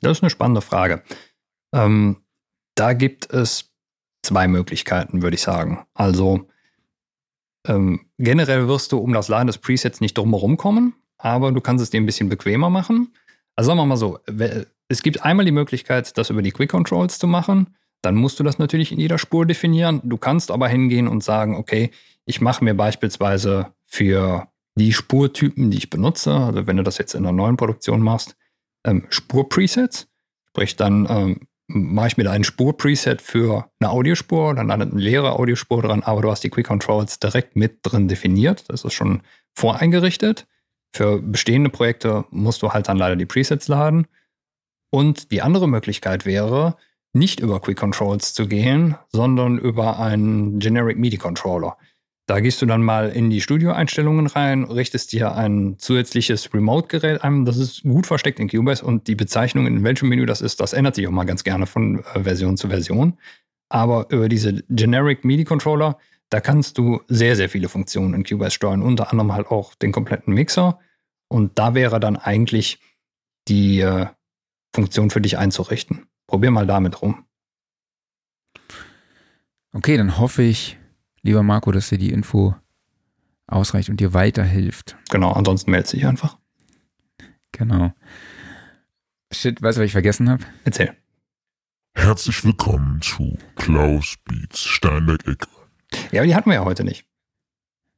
Das 0.00 0.18
ist 0.18 0.22
eine 0.22 0.30
spannende 0.30 0.62
Frage. 0.62 1.02
Ähm, 1.74 2.22
da 2.74 2.94
gibt 2.94 3.30
es 3.32 3.70
zwei 4.22 4.48
Möglichkeiten, 4.48 5.22
würde 5.22 5.34
ich 5.34 5.42
sagen. 5.42 5.84
Also 5.94 6.48
ähm, 7.66 8.06
generell 8.18 8.68
wirst 8.68 8.92
du 8.92 8.98
um 8.98 9.12
das 9.12 9.28
Laden 9.28 9.46
des 9.46 9.58
Presets 9.58 10.00
nicht 10.00 10.16
drumherum 10.16 10.56
kommen, 10.56 10.94
aber 11.18 11.52
du 11.52 11.60
kannst 11.60 11.82
es 11.82 11.90
dir 11.90 12.00
ein 12.00 12.06
bisschen 12.06 12.28
bequemer 12.28 12.70
machen. 12.70 13.12
Also 13.56 13.68
sagen 13.68 13.78
wir 13.78 13.86
mal 13.86 13.96
so, 13.96 14.18
es 14.88 15.02
gibt 15.02 15.22
einmal 15.24 15.44
die 15.44 15.52
Möglichkeit, 15.52 16.16
das 16.16 16.30
über 16.30 16.42
die 16.42 16.52
Quick 16.52 16.70
Controls 16.70 17.18
zu 17.18 17.26
machen. 17.26 17.76
Dann 18.02 18.14
musst 18.14 18.40
du 18.40 18.44
das 18.44 18.58
natürlich 18.58 18.92
in 18.92 18.98
jeder 18.98 19.18
Spur 19.18 19.44
definieren. 19.44 20.00
Du 20.04 20.16
kannst 20.16 20.50
aber 20.50 20.68
hingehen 20.68 21.06
und 21.06 21.22
sagen, 21.22 21.54
okay, 21.56 21.90
ich 22.30 22.40
mache 22.40 22.64
mir 22.64 22.74
beispielsweise 22.74 23.74
für 23.84 24.48
die 24.76 24.92
Spurtypen, 24.92 25.70
die 25.70 25.78
ich 25.78 25.90
benutze, 25.90 26.32
also 26.32 26.66
wenn 26.66 26.76
du 26.76 26.84
das 26.84 26.96
jetzt 26.96 27.14
in 27.14 27.26
einer 27.26 27.36
neuen 27.36 27.56
Produktion 27.56 28.00
machst, 28.00 28.36
ähm, 28.84 29.04
Spur-Presets. 29.10 30.08
Sprich, 30.48 30.76
dann 30.76 31.06
ähm, 31.10 31.48
mache 31.66 32.06
ich 32.06 32.16
mir 32.16 32.24
da 32.24 32.30
ein 32.30 32.44
Spur-Preset 32.44 33.20
für 33.20 33.68
eine 33.80 33.90
Audiospur, 33.90 34.54
dann 34.54 34.68
landet 34.68 34.92
eine 34.92 35.00
leere 35.00 35.32
Audiospur 35.32 35.82
dran, 35.82 36.04
aber 36.04 36.22
du 36.22 36.30
hast 36.30 36.42
die 36.44 36.50
Quick 36.50 36.68
Controls 36.68 37.18
direkt 37.18 37.56
mit 37.56 37.80
drin 37.82 38.06
definiert. 38.06 38.70
Das 38.70 38.84
ist 38.84 38.94
schon 38.94 39.22
voreingerichtet. 39.54 40.46
Für 40.94 41.20
bestehende 41.20 41.70
Projekte 41.70 42.24
musst 42.30 42.62
du 42.62 42.70
halt 42.70 42.88
dann 42.88 42.96
leider 42.96 43.16
die 43.16 43.26
Presets 43.26 43.68
laden. 43.68 44.06
Und 44.90 45.32
die 45.32 45.42
andere 45.42 45.68
Möglichkeit 45.68 46.26
wäre, 46.26 46.76
nicht 47.12 47.40
über 47.40 47.60
Quick 47.60 47.78
Controls 47.78 48.34
zu 48.34 48.46
gehen, 48.46 48.96
sondern 49.08 49.58
über 49.58 49.98
einen 49.98 50.60
Generic 50.60 50.96
MIDI 50.96 51.16
Controller. 51.16 51.76
Da 52.30 52.38
gehst 52.38 52.62
du 52.62 52.66
dann 52.66 52.84
mal 52.84 53.08
in 53.08 53.28
die 53.28 53.40
Studioeinstellungen 53.40 54.28
rein, 54.28 54.62
richtest 54.62 55.10
dir 55.10 55.34
ein 55.34 55.80
zusätzliches 55.80 56.54
Remote-Gerät 56.54 57.24
ein. 57.24 57.44
Das 57.44 57.56
ist 57.56 57.82
gut 57.82 58.06
versteckt 58.06 58.38
in 58.38 58.48
Cubase 58.48 58.84
und 58.84 59.08
die 59.08 59.16
Bezeichnung, 59.16 59.66
in 59.66 59.82
welchem 59.82 60.08
Menü 60.08 60.26
das 60.26 60.40
ist, 60.40 60.60
das 60.60 60.72
ändert 60.72 60.94
sich 60.94 61.08
auch 61.08 61.10
mal 61.10 61.24
ganz 61.24 61.42
gerne 61.42 61.66
von 61.66 62.04
äh, 62.14 62.22
Version 62.22 62.56
zu 62.56 62.68
Version. 62.68 63.18
Aber 63.68 64.06
über 64.10 64.28
diese 64.28 64.62
Generic 64.68 65.24
MIDI-Controller, 65.24 65.98
da 66.28 66.40
kannst 66.40 66.78
du 66.78 67.00
sehr, 67.08 67.34
sehr 67.34 67.48
viele 67.48 67.68
Funktionen 67.68 68.14
in 68.14 68.22
Cubase 68.22 68.52
steuern, 68.52 68.82
unter 68.82 69.10
anderem 69.10 69.32
halt 69.32 69.48
auch 69.48 69.74
den 69.74 69.90
kompletten 69.90 70.32
Mixer. 70.32 70.78
Und 71.26 71.58
da 71.58 71.74
wäre 71.74 71.98
dann 71.98 72.16
eigentlich 72.16 72.78
die 73.48 73.80
äh, 73.80 74.06
Funktion 74.72 75.10
für 75.10 75.20
dich 75.20 75.36
einzurichten. 75.36 76.06
Probier 76.28 76.52
mal 76.52 76.68
damit 76.68 77.02
rum. 77.02 77.24
Okay, 79.72 79.96
dann 79.96 80.16
hoffe 80.16 80.44
ich, 80.44 80.76
lieber 81.22 81.42
Marco, 81.42 81.72
dass 81.72 81.88
dir 81.88 81.98
die 81.98 82.12
Info 82.12 82.54
ausreicht 83.46 83.90
und 83.90 84.00
dir 84.00 84.14
weiterhilft. 84.14 84.96
Genau, 85.10 85.32
ansonsten 85.32 85.70
melde 85.70 85.90
dich 85.90 86.06
einfach. 86.06 86.38
Genau. 87.52 87.92
Shit, 89.32 89.62
weißt 89.62 89.78
du, 89.78 89.82
was 89.82 89.86
ich 89.86 89.92
vergessen 89.92 90.28
habe? 90.30 90.44
Erzähl. 90.64 90.96
Herzlich 91.94 92.44
willkommen 92.44 93.00
zu 93.02 93.36
Klaus 93.56 94.16
Beats 94.24 94.60
Steinberg-Ecke. 94.60 95.48
Ja, 96.12 96.20
aber 96.20 96.26
die 96.26 96.34
hatten 96.34 96.50
wir 96.50 96.54
ja 96.54 96.64
heute 96.64 96.84
nicht. 96.84 97.04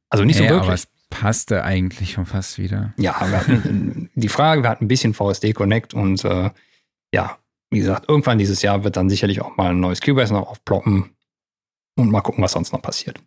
Also 0.09 0.25
nicht 0.25 0.37
so 0.37 0.43
wirklich. 0.43 0.61
Aber 0.63 0.73
es 0.73 0.87
passte 1.09 1.63
eigentlich 1.63 2.13
schon 2.13 2.25
fast 2.25 2.57
wieder. 2.57 2.93
Ja, 2.97 3.15
wir 3.21 3.39
hatten 3.39 4.09
die 4.15 4.29
Frage, 4.29 4.63
wir 4.63 4.69
hatten 4.69 4.85
ein 4.85 4.87
bisschen 4.87 5.13
VSD 5.13 5.53
Connect 5.53 5.93
und 5.93 6.23
äh, 6.25 6.49
ja, 7.13 7.37
wie 7.69 7.79
gesagt, 7.79 8.09
irgendwann 8.09 8.39
dieses 8.39 8.61
Jahr 8.61 8.83
wird 8.83 8.97
dann 8.97 9.09
sicherlich 9.09 9.41
auch 9.41 9.57
mal 9.57 9.71
ein 9.71 9.79
neues 9.79 10.01
Cubase 10.01 10.33
noch 10.33 10.47
aufploppen. 10.47 11.15
Und 11.95 12.11
mal 12.11 12.21
gucken, 12.21 12.43
was 12.43 12.53
sonst 12.53 12.71
noch 12.71 12.81
passiert. 12.81 13.19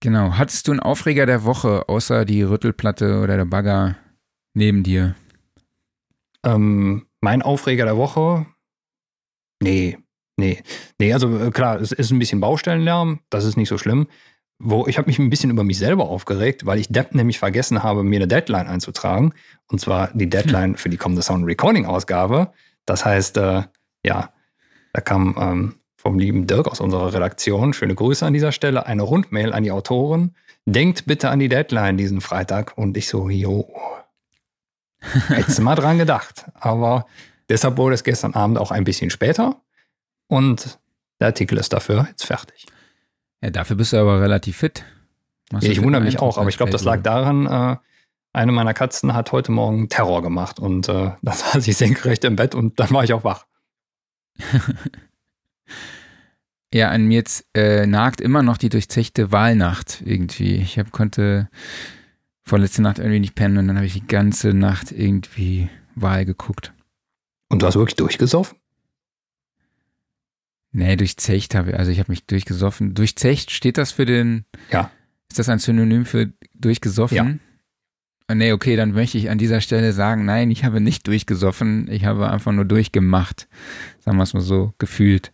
Genau. 0.00 0.32
Hattest 0.38 0.68
du 0.68 0.72
einen 0.72 0.80
Aufreger 0.80 1.26
der 1.26 1.44
Woche, 1.44 1.88
außer 1.88 2.24
die 2.24 2.42
Rüttelplatte 2.42 3.20
oder 3.20 3.36
der 3.36 3.44
Bagger 3.44 3.96
neben 4.54 4.82
dir? 4.82 5.16
Ähm, 6.44 7.06
mein 7.20 7.42
Aufreger 7.42 7.84
der 7.84 7.96
Woche? 7.96 8.46
Nee, 9.60 9.98
nee. 10.36 10.62
Nee, 11.00 11.12
also 11.12 11.36
äh, 11.38 11.50
klar, 11.50 11.80
es 11.80 11.90
ist 11.90 12.12
ein 12.12 12.18
bisschen 12.18 12.40
Baustellenlärm, 12.40 13.20
das 13.28 13.44
ist 13.44 13.56
nicht 13.56 13.68
so 13.68 13.78
schlimm. 13.78 14.06
Wo 14.60 14.86
ich 14.88 14.98
habe 14.98 15.06
mich 15.06 15.20
ein 15.20 15.30
bisschen 15.30 15.50
über 15.50 15.62
mich 15.62 15.78
selber 15.78 16.08
aufgeregt, 16.08 16.66
weil 16.66 16.80
ich 16.80 16.88
Depp 16.88 17.14
nämlich 17.14 17.38
vergessen 17.38 17.84
habe, 17.84 18.02
mir 18.02 18.16
eine 18.16 18.26
Deadline 18.26 18.66
einzutragen. 18.66 19.32
Und 19.68 19.80
zwar 19.80 20.10
die 20.14 20.28
Deadline 20.28 20.76
für 20.76 20.88
die 20.88 20.96
kommende 20.96 21.22
Sound 21.22 21.46
Recording 21.46 21.86
Ausgabe. 21.86 22.52
Das 22.84 23.04
heißt, 23.04 23.36
äh, 23.36 23.62
ja, 24.04 24.32
da 24.92 25.00
kam 25.00 25.36
ähm, 25.38 25.74
vom 25.98 26.18
lieben 26.18 26.46
Dirk 26.46 26.68
aus 26.68 26.80
unserer 26.80 27.12
Redaktion, 27.12 27.72
schöne 27.72 27.94
Grüße 27.94 28.24
an 28.24 28.32
dieser 28.32 28.52
Stelle, 28.52 28.86
eine 28.86 29.02
Rundmail 29.02 29.52
an 29.52 29.64
die 29.64 29.72
Autoren. 29.72 30.36
Denkt 30.64 31.06
bitte 31.06 31.28
an 31.28 31.40
die 31.40 31.48
Deadline 31.48 31.96
diesen 31.96 32.20
Freitag. 32.20 32.78
Und 32.78 32.96
ich 32.96 33.08
so, 33.08 33.28
jo, 33.28 33.68
hättest 35.00 35.60
mal 35.60 35.74
dran 35.74 35.98
gedacht. 35.98 36.46
Aber 36.54 37.06
deshalb 37.48 37.76
wurde 37.78 37.96
es 37.96 38.04
gestern 38.04 38.34
Abend 38.34 38.58
auch 38.58 38.70
ein 38.70 38.84
bisschen 38.84 39.10
später. 39.10 39.56
Und 40.28 40.78
der 41.18 41.28
Artikel 41.28 41.58
ist 41.58 41.72
dafür 41.72 42.06
jetzt 42.08 42.24
fertig. 42.24 42.66
Ja, 43.42 43.50
dafür 43.50 43.74
bist 43.74 43.92
du 43.92 43.96
aber 43.96 44.20
relativ 44.20 44.58
fit. 44.58 44.84
Ja, 45.50 45.58
ich 45.62 45.82
wundere 45.82 46.02
mich 46.02 46.20
auch, 46.20 46.38
aber 46.38 46.48
ich 46.48 46.58
glaube, 46.58 46.70
das 46.70 46.84
lag 46.84 47.02
daran, 47.02 47.46
äh, 47.46 47.76
eine 48.32 48.52
meiner 48.52 48.74
Katzen 48.74 49.14
hat 49.14 49.32
heute 49.32 49.50
Morgen 49.50 49.88
Terror 49.88 50.22
gemacht 50.22 50.60
und 50.60 50.88
äh, 50.88 51.12
das 51.22 51.40
saß 51.40 51.66
ich 51.66 51.76
senkrecht 51.76 52.22
im 52.24 52.36
Bett 52.36 52.54
und 52.54 52.78
dann 52.78 52.90
war 52.90 53.02
ich 53.02 53.12
auch 53.12 53.24
wach. 53.24 53.46
ja, 56.72 56.90
an 56.90 57.06
mir 57.06 57.16
jetzt 57.16 57.46
äh, 57.54 57.86
nagt 57.86 58.20
immer 58.20 58.42
noch 58.42 58.58
die 58.58 58.68
durchzechte 58.68 59.32
Wahlnacht 59.32 60.02
irgendwie. 60.04 60.56
Ich 60.56 60.78
hab, 60.78 60.92
konnte 60.92 61.48
vorletzte 62.44 62.82
Nacht 62.82 62.98
irgendwie 62.98 63.20
nicht 63.20 63.34
pennen 63.34 63.58
und 63.58 63.68
dann 63.68 63.76
habe 63.76 63.86
ich 63.86 63.94
die 63.94 64.06
ganze 64.06 64.54
Nacht 64.54 64.92
irgendwie 64.92 65.70
Wahl 65.94 66.24
geguckt. 66.24 66.72
Und 67.48 67.62
du 67.62 67.66
hast 67.66 67.76
wirklich 67.76 67.96
durchgesoffen? 67.96 68.58
Nee, 70.72 70.96
durchzecht 70.96 71.54
habe 71.54 71.70
ich, 71.70 71.78
also 71.78 71.90
ich 71.90 71.98
habe 71.98 72.12
mich 72.12 72.26
durchgesoffen. 72.26 72.94
Durchzecht, 72.94 73.50
steht 73.50 73.78
das 73.78 73.92
für 73.92 74.04
den. 74.04 74.44
Ja. 74.70 74.90
Ist 75.30 75.38
das 75.38 75.48
ein 75.48 75.58
Synonym 75.58 76.04
für 76.04 76.32
durchgesoffen? 76.54 77.16
Ja. 77.16 77.34
Ah, 78.30 78.34
nee, 78.34 78.52
okay, 78.52 78.76
dann 78.76 78.92
möchte 78.92 79.16
ich 79.16 79.30
an 79.30 79.38
dieser 79.38 79.62
Stelle 79.62 79.94
sagen, 79.94 80.26
nein, 80.26 80.50
ich 80.50 80.64
habe 80.64 80.82
nicht 80.82 81.06
durchgesoffen, 81.06 81.90
ich 81.90 82.04
habe 82.04 82.30
einfach 82.30 82.52
nur 82.52 82.66
durchgemacht. 82.66 83.48
Sagen 84.00 84.18
wir 84.18 84.22
es 84.22 84.34
mal 84.34 84.42
so, 84.42 84.74
gefühlt. 84.76 85.32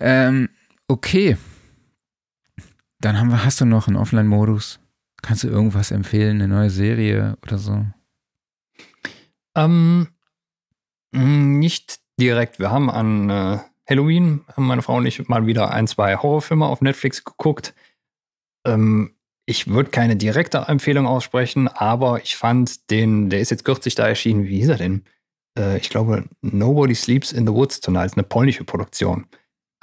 Ähm, 0.00 0.48
okay. 0.88 1.36
Dann 3.00 3.18
haben 3.18 3.30
wir, 3.30 3.44
hast 3.44 3.60
du 3.60 3.64
noch 3.64 3.86
einen 3.86 3.96
Offline-Modus? 3.96 4.80
Kannst 5.22 5.44
du 5.44 5.48
irgendwas 5.48 5.90
empfehlen, 5.90 6.40
eine 6.40 6.48
neue 6.48 6.70
Serie 6.70 7.36
oder 7.42 7.58
so? 7.58 7.84
Ähm, 9.54 10.08
mm, 11.12 11.58
nicht 11.58 12.00
direkt. 12.18 12.58
Wir 12.58 12.70
haben 12.70 12.90
an 12.90 13.30
äh, 13.30 13.58
Halloween, 13.88 14.44
haben 14.56 14.66
meine 14.66 14.82
Frau 14.82 14.96
und 14.96 15.06
ich 15.06 15.28
mal 15.28 15.46
wieder 15.46 15.70
ein, 15.70 15.86
zwei 15.86 16.16
Horrorfilme 16.16 16.66
auf 16.66 16.80
Netflix 16.80 17.24
geguckt. 17.24 17.74
Ähm, 18.66 19.14
ich 19.46 19.68
würde 19.68 19.90
keine 19.90 20.16
direkte 20.16 20.58
Empfehlung 20.68 21.06
aussprechen, 21.06 21.68
aber 21.68 22.22
ich 22.22 22.36
fand 22.36 22.90
den, 22.90 23.28
der 23.28 23.40
ist 23.40 23.50
jetzt 23.50 23.64
kürzlich 23.64 23.94
da 23.94 24.08
erschienen, 24.08 24.44
wie 24.44 24.58
hieß 24.58 24.68
er 24.70 24.78
denn? 24.78 25.04
Äh, 25.58 25.78
ich 25.78 25.90
glaube, 25.90 26.24
Nobody 26.40 26.94
Sleeps 26.94 27.32
in 27.32 27.46
the 27.46 27.52
Woods 27.52 27.80
Tonight, 27.80 28.14
eine 28.14 28.22
polnische 28.22 28.64
Produktion. 28.64 29.26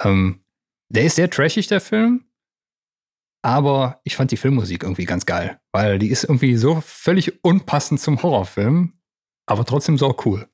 Ähm, 0.04 0.40
der 0.88 1.04
ist 1.04 1.16
sehr 1.16 1.30
trashig, 1.30 1.68
der 1.68 1.80
Film, 1.80 2.24
aber 3.42 4.00
ich 4.04 4.16
fand 4.16 4.30
die 4.30 4.36
Filmmusik 4.36 4.82
irgendwie 4.82 5.04
ganz 5.04 5.26
geil, 5.26 5.60
weil 5.72 5.98
die 5.98 6.10
ist 6.10 6.24
irgendwie 6.24 6.56
so 6.56 6.80
völlig 6.80 7.44
unpassend 7.44 8.00
zum 8.00 8.22
Horrorfilm, 8.22 8.92
aber 9.46 9.64
trotzdem 9.64 9.98
so 9.98 10.16
cool. 10.24 10.48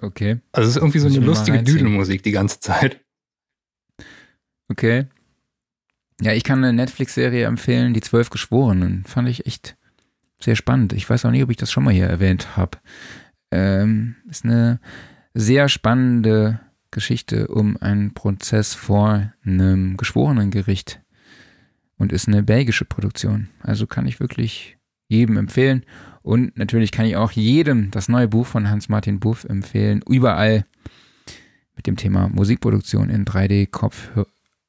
Okay. 0.00 0.40
Also 0.52 0.68
es 0.68 0.76
ist 0.76 0.82
irgendwie 0.82 0.98
so 0.98 1.08
eine 1.08 1.18
lustige 1.18 1.62
Düdelmusik 1.62 2.22
die 2.22 2.32
ganze 2.32 2.60
Zeit. 2.60 3.00
Okay. 4.68 5.06
Ja, 6.20 6.32
ich 6.32 6.44
kann 6.44 6.64
eine 6.64 6.72
Netflix-Serie 6.72 7.46
empfehlen, 7.46 7.94
Die 7.94 8.00
Zwölf 8.00 8.30
Geschworenen. 8.30 9.04
Fand 9.04 9.28
ich 9.28 9.46
echt 9.46 9.76
sehr 10.40 10.56
spannend. 10.56 10.92
Ich 10.92 11.08
weiß 11.08 11.24
auch 11.24 11.30
nicht, 11.30 11.42
ob 11.42 11.50
ich 11.50 11.56
das 11.56 11.70
schon 11.70 11.84
mal 11.84 11.94
hier 11.94 12.06
erwähnt 12.06 12.56
habe. 12.56 12.78
Ähm, 13.50 14.16
ist 14.28 14.44
eine 14.44 14.80
sehr 15.34 15.68
spannende 15.68 16.60
Geschichte 16.90 17.48
um 17.48 17.76
einen 17.78 18.14
Prozess 18.14 18.74
vor 18.74 19.32
einem 19.44 19.96
Geschworenengericht 19.96 21.00
und 21.98 22.12
ist 22.12 22.28
eine 22.28 22.42
belgische 22.42 22.84
Produktion. 22.84 23.48
Also 23.62 23.86
kann 23.86 24.06
ich 24.06 24.20
wirklich 24.20 24.76
jedem 25.08 25.36
empfehlen. 25.36 25.84
Und 26.22 26.56
natürlich 26.56 26.92
kann 26.92 27.06
ich 27.06 27.16
auch 27.16 27.30
jedem 27.32 27.90
das 27.90 28.08
neue 28.08 28.28
Buch 28.28 28.46
von 28.46 28.68
Hans-Martin 28.68 29.20
Buff 29.20 29.44
empfehlen. 29.44 30.02
Überall 30.08 30.66
mit 31.76 31.86
dem 31.86 31.96
Thema 31.96 32.28
Musikproduktion 32.28 33.10
in 33.10 33.24
3D-Kopfhörer 33.24 34.26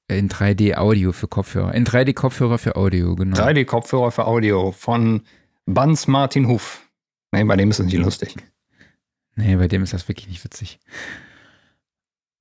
in 0.10 0.30
3D-Audio 0.30 1.11
für 1.11 1.27
Kopfhörer. 1.27 1.73
In 1.73 1.85
3D-Kopfhörer 1.85 2.57
für 2.57 2.76
Audio, 2.76 3.15
genau. 3.15 3.38
3D-Kopfhörer 3.38 4.11
für 4.11 4.26
Audio 4.26 4.72
von 4.72 5.23
Banz 5.65 6.07
Martin 6.07 6.48
Huff. 6.48 6.88
Nee, 7.31 7.44
bei 7.44 7.57
dem 7.57 7.69
ist 7.69 7.80
es 7.80 7.85
nicht 7.85 7.98
lustig. 7.98 8.35
Nee, 9.35 9.56
bei 9.57 9.68
dem 9.68 9.84
ist 9.84 9.94
das 9.94 10.07
wirklich 10.07 10.30
nicht 10.30 10.44
witzig. 10.44 10.80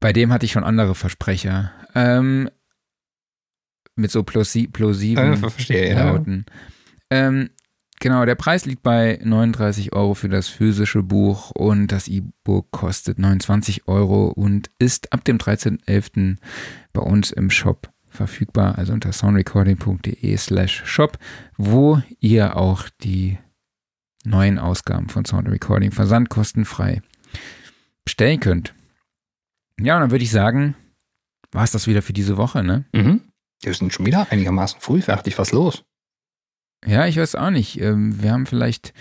Bei 0.06 0.12
dem 0.12 0.32
hatte 0.32 0.46
ich 0.46 0.52
schon 0.52 0.62
andere 0.62 0.94
Versprecher. 0.94 1.72
Ähm, 1.96 2.48
mit 3.96 4.12
so 4.12 4.22
plausi 4.22 4.68
plausiven 4.68 5.32
äh, 5.32 5.36
verstehe, 5.36 5.94
Lauten. 5.96 6.46
Ja. 7.10 7.26
Ähm, 7.26 7.50
genau, 7.98 8.24
der 8.24 8.36
Preis 8.36 8.66
liegt 8.66 8.84
bei 8.84 9.18
39 9.24 9.94
Euro 9.94 10.14
für 10.14 10.28
das 10.28 10.46
physische 10.46 11.02
Buch 11.02 11.50
und 11.50 11.88
das 11.88 12.06
E-Book 12.06 12.70
kostet 12.70 13.18
29 13.18 13.88
Euro 13.88 14.28
und 14.28 14.70
ist 14.78 15.12
ab 15.12 15.24
dem 15.24 15.38
13.11 15.38 16.36
bei 16.92 17.02
uns 17.02 17.32
im 17.32 17.50
Shop 17.50 17.90
verfügbar, 18.08 18.78
also 18.78 18.92
unter 18.92 19.10
soundrecording.de 19.12 20.36
slash 20.36 20.84
shop, 20.84 21.18
wo 21.56 22.00
ihr 22.20 22.56
auch 22.56 22.88
die 23.02 23.38
neuen 24.24 24.60
Ausgaben 24.60 25.08
von 25.08 25.24
Sound 25.24 25.48
Recording 25.48 25.90
versandkostenfrei 25.90 27.02
bestellen 28.04 28.38
könnt. 28.38 28.72
Ja, 29.80 29.96
und 29.96 30.00
dann 30.02 30.10
würde 30.10 30.24
ich 30.24 30.30
sagen, 30.30 30.74
war 31.52 31.64
es 31.64 31.70
das 31.70 31.86
wieder 31.86 32.02
für 32.02 32.12
diese 32.12 32.36
Woche, 32.36 32.62
ne? 32.62 32.84
Mhm. 32.92 33.20
Wir 33.62 33.74
sind 33.74 33.92
schon 33.92 34.06
wieder 34.06 34.26
einigermaßen 34.30 34.80
früh 34.80 35.00
fertig. 35.00 35.38
Was 35.38 35.52
los? 35.52 35.84
Ja, 36.84 37.06
ich 37.06 37.16
weiß 37.16 37.34
auch 37.34 37.50
nicht. 37.50 37.80
Ähm, 37.80 38.22
wir 38.22 38.32
haben 38.32 38.46
vielleicht 38.46 38.92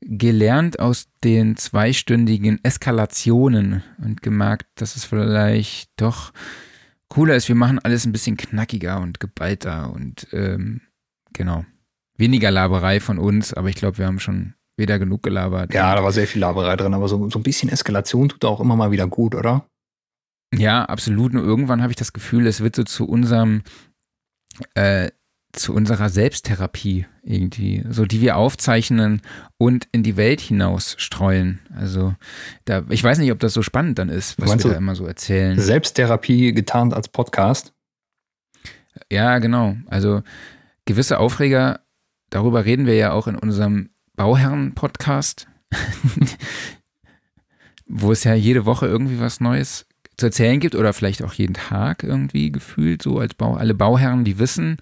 gelernt 0.00 0.78
aus 0.78 1.08
den 1.24 1.56
zweistündigen 1.56 2.60
Eskalationen 2.62 3.82
und 3.98 4.22
gemerkt, 4.22 4.66
dass 4.76 4.94
es 4.94 5.04
vielleicht 5.04 5.90
doch 5.96 6.32
cooler 7.08 7.34
ist, 7.36 7.48
wir 7.48 7.54
machen 7.54 7.78
alles 7.78 8.06
ein 8.06 8.12
bisschen 8.12 8.36
knackiger 8.36 9.00
und 9.00 9.20
geballter 9.20 9.92
und 9.92 10.26
ähm, 10.32 10.82
genau. 11.32 11.64
Weniger 12.18 12.50
Laberei 12.50 13.00
von 13.00 13.18
uns, 13.18 13.52
aber 13.52 13.68
ich 13.68 13.76
glaube, 13.76 13.98
wir 13.98 14.06
haben 14.06 14.20
schon 14.20 14.54
wieder 14.76 14.98
genug 14.98 15.22
gelabert. 15.22 15.72
Ja, 15.74 15.94
da 15.94 16.02
war 16.02 16.12
sehr 16.12 16.26
viel 16.26 16.40
Laberei 16.40 16.76
drin, 16.76 16.94
aber 16.94 17.08
so, 17.08 17.28
so 17.30 17.38
ein 17.38 17.42
bisschen 17.42 17.68
Eskalation 17.68 18.28
tut 18.28 18.44
auch 18.44 18.60
immer 18.60 18.76
mal 18.76 18.90
wieder 18.90 19.06
gut, 19.06 19.34
oder? 19.34 19.66
Ja, 20.58 20.84
absolut. 20.84 21.34
Und 21.34 21.40
irgendwann 21.40 21.82
habe 21.82 21.92
ich 21.92 21.96
das 21.96 22.12
Gefühl, 22.12 22.46
es 22.46 22.60
wird 22.60 22.76
so 22.76 22.84
zu 22.84 23.06
unserem, 23.06 23.62
äh, 24.74 25.10
zu 25.52 25.74
unserer 25.74 26.08
Selbsttherapie 26.08 27.06
irgendwie, 27.22 27.84
so 27.88 28.04
die 28.04 28.20
wir 28.20 28.36
aufzeichnen 28.36 29.22
und 29.58 29.88
in 29.90 30.02
die 30.02 30.16
Welt 30.16 30.40
hinaus 30.40 30.94
streuen. 30.98 31.60
Also 31.74 32.14
da, 32.64 32.84
ich 32.88 33.02
weiß 33.02 33.18
nicht, 33.18 33.32
ob 33.32 33.40
das 33.40 33.54
so 33.54 33.62
spannend 33.62 33.98
dann 33.98 34.08
ist, 34.08 34.40
was 34.40 34.62
wir 34.62 34.72
da 34.72 34.76
immer 34.76 34.94
so 34.94 35.06
erzählen. 35.06 35.58
Selbsttherapie 35.58 36.52
getarnt 36.52 36.94
als 36.94 37.08
Podcast. 37.08 37.72
Ja, 39.10 39.38
genau. 39.38 39.76
Also 39.86 40.22
gewisse 40.84 41.18
Aufreger, 41.18 41.80
darüber 42.30 42.64
reden 42.64 42.86
wir 42.86 42.94
ja 42.94 43.12
auch 43.12 43.26
in 43.26 43.36
unserem 43.36 43.90
Bauherren-Podcast, 44.16 45.48
wo 47.86 48.12
es 48.12 48.24
ja 48.24 48.34
jede 48.34 48.64
Woche 48.64 48.86
irgendwie 48.86 49.20
was 49.20 49.40
Neues 49.40 49.86
zu 50.16 50.26
erzählen 50.26 50.60
gibt 50.60 50.74
oder 50.74 50.92
vielleicht 50.92 51.22
auch 51.22 51.34
jeden 51.34 51.54
Tag 51.54 52.02
irgendwie 52.02 52.50
gefühlt, 52.50 53.02
so 53.02 53.18
als 53.18 53.34
Bau, 53.34 53.54
alle 53.54 53.74
Bauherren, 53.74 54.24
die 54.24 54.38
wissen, 54.38 54.78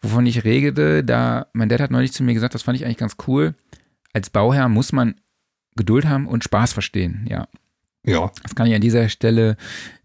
wovon 0.00 0.26
ich 0.26 0.44
rede, 0.44 1.04
da, 1.04 1.46
mein 1.52 1.68
Dad 1.68 1.80
hat 1.80 1.90
neulich 1.90 2.12
zu 2.12 2.22
mir 2.22 2.34
gesagt, 2.34 2.54
das 2.54 2.62
fand 2.62 2.76
ich 2.76 2.84
eigentlich 2.84 2.96
ganz 2.96 3.16
cool. 3.26 3.54
Als 4.12 4.30
Bauherr 4.30 4.68
muss 4.68 4.92
man 4.92 5.14
Geduld 5.76 6.06
haben 6.06 6.26
und 6.26 6.44
Spaß 6.44 6.72
verstehen, 6.72 7.26
ja. 7.28 7.48
Ja. 8.04 8.32
Das 8.42 8.54
kann 8.54 8.66
ich 8.66 8.74
an 8.74 8.80
dieser 8.80 9.08
Stelle 9.08 9.56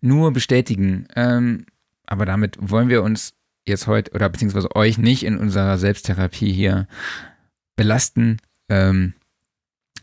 nur 0.02 0.32
bestätigen. 0.32 1.08
Ähm, 1.16 1.66
aber 2.06 2.26
damit 2.26 2.58
wollen 2.60 2.90
wir 2.90 3.04
uns 3.04 3.34
jetzt 3.66 3.88
heute 3.88 4.12
oder 4.12 4.30
beziehungsweise 4.30 4.76
euch 4.76 4.98
nicht 4.98 5.24
in 5.24 5.38
unserer 5.38 5.78
Selbsttherapie 5.78 6.52
hier 6.52 6.88
belasten. 7.76 8.38
Ähm, 8.70 9.14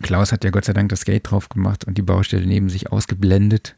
Klaus 0.02 0.32
hat 0.32 0.44
ja 0.44 0.50
Gott 0.50 0.64
sei 0.64 0.72
Dank 0.72 0.88
das 0.88 1.04
Gate 1.04 1.30
drauf 1.30 1.48
gemacht 1.48 1.84
und 1.84 1.96
die 1.96 2.02
Baustelle 2.02 2.46
neben 2.46 2.68
sich 2.68 2.90
ausgeblendet. 2.90 3.76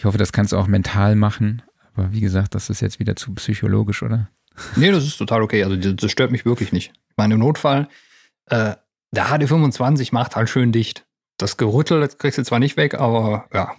Ich 0.00 0.06
hoffe, 0.06 0.16
das 0.16 0.32
kannst 0.32 0.52
du 0.52 0.56
auch 0.56 0.66
mental 0.66 1.14
machen. 1.14 1.60
Aber 1.92 2.10
wie 2.10 2.20
gesagt, 2.20 2.54
das 2.54 2.70
ist 2.70 2.80
jetzt 2.80 3.00
wieder 3.00 3.16
zu 3.16 3.34
psychologisch, 3.34 4.02
oder? 4.02 4.30
Nee, 4.74 4.90
das 4.92 5.04
ist 5.04 5.18
total 5.18 5.42
okay. 5.42 5.62
Also 5.62 5.76
das 5.76 6.10
stört 6.10 6.30
mich 6.30 6.46
wirklich 6.46 6.72
nicht. 6.72 6.92
Ich 7.10 7.16
meine, 7.18 7.34
im 7.34 7.40
Notfall, 7.40 7.86
äh, 8.46 8.76
der 9.10 9.26
HD25 9.26 10.08
macht 10.12 10.36
halt 10.36 10.48
schön 10.48 10.72
dicht. 10.72 11.04
Das 11.36 11.58
Gerüttel 11.58 12.00
das 12.00 12.16
kriegst 12.16 12.38
du 12.38 12.44
zwar 12.44 12.60
nicht 12.60 12.78
weg, 12.78 12.94
aber 12.94 13.46
ja, 13.52 13.74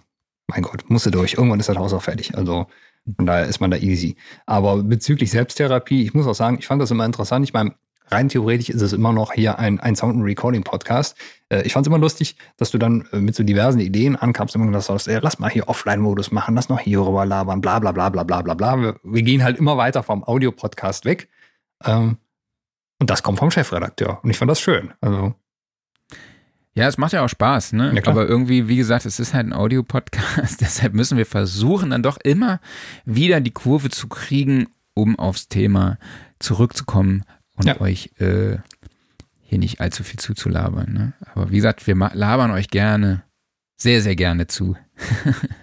mein 0.45 0.61
Gott, 0.61 0.87
musst 0.89 1.07
du 1.07 1.09
durch. 1.09 1.33
Irgendwann 1.33 1.59
ist 1.59 1.69
das 1.69 1.77
Haus 1.77 1.91
auch 1.91 2.03
fertig. 2.03 2.37
Also 2.37 2.67
von 3.15 3.25
daher 3.25 3.47
ist 3.47 3.59
man 3.59 3.71
da 3.71 3.77
easy. 3.77 4.15
Aber 4.45 4.83
bezüglich 4.83 5.31
Selbsttherapie, 5.31 6.03
ich 6.03 6.13
muss 6.13 6.27
auch 6.27 6.35
sagen, 6.35 6.59
ich 6.59 6.67
fand 6.67 6.83
das 6.83 6.91
immer 6.91 7.05
interessant. 7.05 7.45
Ich 7.45 7.53
meine, 7.53 7.73
rein 8.09 8.29
theoretisch 8.29 8.69
ist 8.69 8.83
es 8.83 8.93
immer 8.93 9.11
noch 9.11 9.33
hier 9.33 9.57
ein, 9.57 9.79
ein 9.79 9.95
Sound- 9.95 10.17
und 10.17 10.21
Recording-Podcast. 10.21 11.17
Äh, 11.51 11.63
ich 11.63 11.73
fand 11.73 11.85
es 11.85 11.87
immer 11.89 11.99
lustig, 11.99 12.35
dass 12.57 12.71
du 12.71 12.77
dann 12.77 13.07
äh, 13.11 13.17
mit 13.19 13.35
so 13.35 13.43
diversen 13.43 13.79
Ideen 13.79 14.15
ankamst 14.15 14.55
und 14.55 14.71
gesagt 14.71 14.89
hast, 14.89 15.07
lass 15.07 15.39
mal 15.39 15.49
hier 15.49 15.67
Offline-Modus 15.67 16.31
machen, 16.31 16.55
lass 16.55 16.69
noch 16.69 16.79
hier 16.79 17.01
rüber 17.01 17.25
labern, 17.25 17.61
bla 17.61 17.79
bla 17.79 17.91
bla 17.91 18.09
bla 18.09 18.23
bla 18.23 18.41
bla 18.41 18.53
bla. 18.53 18.79
Wir, 18.81 18.95
wir 19.03 19.21
gehen 19.23 19.43
halt 19.43 19.57
immer 19.57 19.77
weiter 19.77 20.03
vom 20.03 20.23
Audio-Podcast 20.23 21.05
weg. 21.05 21.27
Ähm, 21.83 22.17
und 22.99 23.09
das 23.09 23.23
kommt 23.23 23.39
vom 23.39 23.51
Chefredakteur. 23.51 24.19
Und 24.23 24.29
ich 24.29 24.37
fand 24.37 24.49
das 24.49 24.61
schön. 24.61 24.93
Also 25.01 25.33
ja, 26.73 26.87
es 26.87 26.97
macht 26.97 27.11
ja 27.11 27.25
auch 27.25 27.29
Spaß, 27.29 27.73
ne? 27.73 27.91
Ja, 27.93 27.99
klar. 28.01 28.15
Aber 28.15 28.27
irgendwie, 28.29 28.69
wie 28.69 28.77
gesagt, 28.77 29.05
es 29.05 29.19
ist 29.19 29.33
halt 29.33 29.45
ein 29.47 29.51
Audio-Podcast, 29.53 30.61
deshalb 30.61 30.93
müssen 30.93 31.17
wir 31.17 31.25
versuchen, 31.25 31.89
dann 31.89 32.01
doch 32.01 32.17
immer 32.23 32.61
wieder 33.03 33.41
die 33.41 33.51
Kurve 33.51 33.89
zu 33.89 34.07
kriegen, 34.07 34.69
um 34.93 35.19
aufs 35.19 35.49
Thema 35.49 35.97
zurückzukommen 36.39 37.25
und 37.57 37.65
Ja. 37.67 37.81
euch 37.81 38.11
äh, 38.19 38.57
hier 39.51 39.59
nicht 39.59 39.81
allzu 39.81 40.03
viel 40.03 40.17
zuzulabern. 40.17 40.93
Ne? 40.93 41.13
Aber 41.33 41.51
wie 41.51 41.57
gesagt, 41.57 41.85
wir 41.85 41.93
labern 41.95 42.51
euch 42.51 42.69
gerne, 42.69 43.23
sehr, 43.75 44.01
sehr 44.01 44.15
gerne 44.15 44.47
zu. 44.47 44.77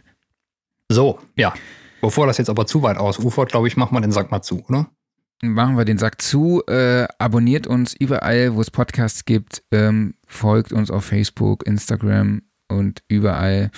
so, 0.91 1.21
ja. 1.37 1.55
Bevor 2.03 2.27
das 2.27 2.37
jetzt 2.37 2.51
aber 2.51 2.67
zu 2.67 2.83
weit 2.83 2.99
ausufert, 2.99 3.51
glaube 3.51 3.67
ich, 3.67 3.79
machen 3.79 3.95
wir 3.97 4.03
den 4.03 4.13
Sack 4.13 4.31
mal 4.31 4.43
zu, 4.43 4.63
oder? 4.69 4.91
Machen 5.41 5.79
wir 5.79 5.87
den 5.87 5.97
Sack 5.97 6.21
zu, 6.21 6.63
äh, 6.67 7.09
abonniert 7.19 7.67
uns 7.67 7.95
überall, 7.99 8.55
wo 8.55 8.61
es 8.61 8.71
Podcasts 8.71 9.25
gibt, 9.25 9.63
ähm, 9.73 10.15
folgt 10.27 10.71
uns 10.71 10.91
auf 10.91 11.07
Facebook, 11.07 11.67
Instagram 11.67 12.43
und 12.69 13.03
überall. 13.09 13.71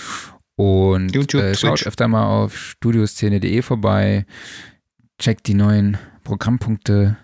Und 0.56 1.14
YouTube, 1.14 1.42
äh, 1.42 1.54
schaut 1.54 1.78
Twitch. 1.78 1.86
öfter 1.86 2.08
mal 2.08 2.26
auf 2.26 2.58
studioszene.de 2.58 3.62
vorbei, 3.62 4.26
checkt 5.20 5.46
die 5.46 5.54
neuen 5.54 5.98
Programmpunkte, 6.24 7.16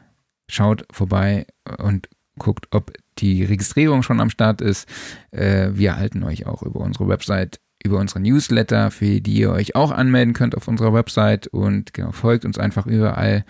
schaut 0.49 0.87
vorbei 0.93 1.47
und 1.79 2.09
guckt, 2.39 2.69
ob 2.71 2.93
die 3.19 3.45
Registrierung 3.45 4.03
schon 4.03 4.21
am 4.21 4.31
Start 4.31 4.61
ist. 4.61 4.89
Äh, 5.31 5.71
wir 5.73 5.91
erhalten 5.91 6.23
euch 6.23 6.47
auch 6.47 6.63
über 6.63 6.81
unsere 6.81 7.09
Website, 7.09 7.61
über 7.83 7.99
unsere 7.99 8.21
Newsletter, 8.21 8.91
für 8.91 9.21
die 9.21 9.35
ihr 9.35 9.53
euch 9.53 9.75
auch 9.75 9.91
anmelden 9.91 10.35
könnt 10.35 10.57
auf 10.57 10.69
unserer 10.69 10.93
Website 10.93 11.47
und 11.47 11.95
genau, 11.95 12.13
folgt 12.13 12.45
uns 12.45 12.59
einfach 12.59 12.87
überall, 12.87 13.45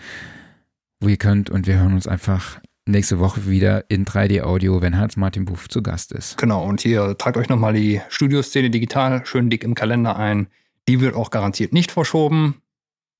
wo 0.99 1.07
ihr 1.07 1.17
könnt 1.17 1.49
und 1.49 1.67
wir 1.67 1.79
hören 1.79 1.93
uns 1.93 2.07
einfach 2.07 2.59
nächste 2.87 3.19
Woche 3.19 3.47
wieder 3.47 3.89
in 3.89 4.05
3D-Audio, 4.05 4.81
wenn 4.81 4.97
Hans-Martin 4.97 5.45
Buff 5.45 5.67
zu 5.69 5.81
Gast 5.81 6.11
ist. 6.11 6.37
Genau, 6.37 6.63
und 6.63 6.81
hier 6.81 7.17
tragt 7.17 7.37
euch 7.37 7.49
nochmal 7.49 7.73
die 7.73 8.01
Studioszene 8.09 8.69
digital 8.69 9.25
schön 9.25 9.49
dick 9.49 9.63
im 9.63 9.75
Kalender 9.75 10.15
ein. 10.15 10.47
Die 10.87 11.01
wird 11.01 11.15
auch 11.15 11.29
garantiert 11.29 11.73
nicht 11.73 11.91
verschoben. 11.91 12.61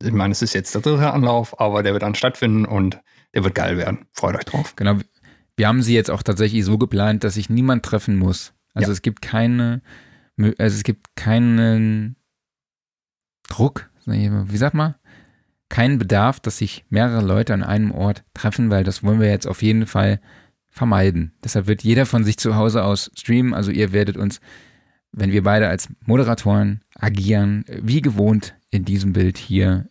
Ich 0.02 0.14
meine, 0.14 0.32
es 0.32 0.42
ist 0.42 0.54
jetzt 0.54 0.74
der 0.74 0.82
dritte 0.82 1.12
Anlauf, 1.12 1.60
aber 1.60 1.84
der 1.84 1.94
wird 1.94 2.04
dann 2.04 2.16
stattfinden 2.16 2.66
und 2.66 3.02
der 3.34 3.44
wird 3.44 3.56
geil 3.56 3.78
werden. 3.78 4.06
Freut 4.12 4.36
euch 4.36 4.46
drauf. 4.46 4.76
Genau, 4.76 4.98
wir 5.58 5.68
haben 5.68 5.82
sie 5.82 5.94
jetzt 5.96 6.10
auch 6.12 6.24
tatsächlich 6.24 6.64
so 6.64 6.78
geplant, 6.78 7.24
dass 7.24 7.34
sich 7.34 7.50
niemand 7.50 7.84
treffen 7.84 8.18
muss. 8.18 8.54
Also 8.74 8.90
Ja. 8.90 8.94
es 8.94 9.02
gibt 9.02 9.22
keine, 9.22 9.82
also 10.38 10.76
es 10.76 10.84
gibt 10.84 11.16
keinen 11.16 12.16
Druck, 13.50 13.90
wie 14.06 14.58
sagt 14.58 14.76
man? 14.76 14.96
Keinen 15.70 15.98
Bedarf, 16.00 16.40
dass 16.40 16.60
sich 16.60 16.86
mehrere 16.90 17.22
Leute 17.26 17.54
an 17.54 17.64
einem 17.64 17.92
Ort 17.92 18.24
treffen, 18.34 18.70
weil 18.70 18.84
das 18.84 19.04
wollen 19.04 19.20
wir 19.20 19.30
jetzt 19.30 19.48
auf 19.48 19.62
jeden 19.62 19.86
Fall 19.86 20.22
vermeiden. 20.70 21.34
Deshalb 21.44 21.68
wird 21.68 21.84
jeder 21.84 22.06
von 22.06 22.24
sich 22.24 22.38
zu 22.38 22.56
Hause 22.56 22.84
aus 22.84 23.12
streamen. 23.16 23.54
Also 23.54 23.72
ihr 23.72 23.92
werdet 23.92 24.16
uns, 24.16 24.40
wenn 25.12 25.32
wir 25.32 25.44
beide 25.44 25.68
als 25.68 25.90
Moderatoren 26.06 26.84
agieren, 26.96 27.66
wie 27.82 28.02
gewohnt 28.02 28.56
in 28.70 28.86
diesem 28.86 29.12
Bild 29.14 29.38
hier 29.38 29.90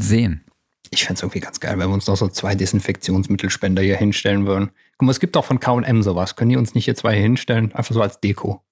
sehen. 0.00 0.42
Ich 0.90 1.04
fände 1.04 1.14
es 1.18 1.22
irgendwie 1.22 1.40
ganz 1.40 1.60
geil, 1.60 1.78
wenn 1.78 1.88
wir 1.88 1.94
uns 1.94 2.06
noch 2.06 2.16
so 2.16 2.28
zwei 2.28 2.54
Desinfektionsmittelspender 2.54 3.82
hier 3.82 3.96
hinstellen 3.96 4.46
würden. 4.46 4.70
Guck 4.98 5.06
mal, 5.06 5.10
es 5.12 5.20
gibt 5.20 5.36
auch 5.36 5.44
von 5.44 5.60
KM 5.60 6.02
sowas. 6.02 6.36
Können 6.36 6.50
die 6.50 6.56
uns 6.56 6.74
nicht 6.74 6.84
hier 6.86 6.94
zwei 6.94 7.12
hier 7.14 7.22
hinstellen? 7.22 7.72
Einfach 7.74 7.94
so 7.94 8.00
als 8.02 8.20
Deko. 8.20 8.62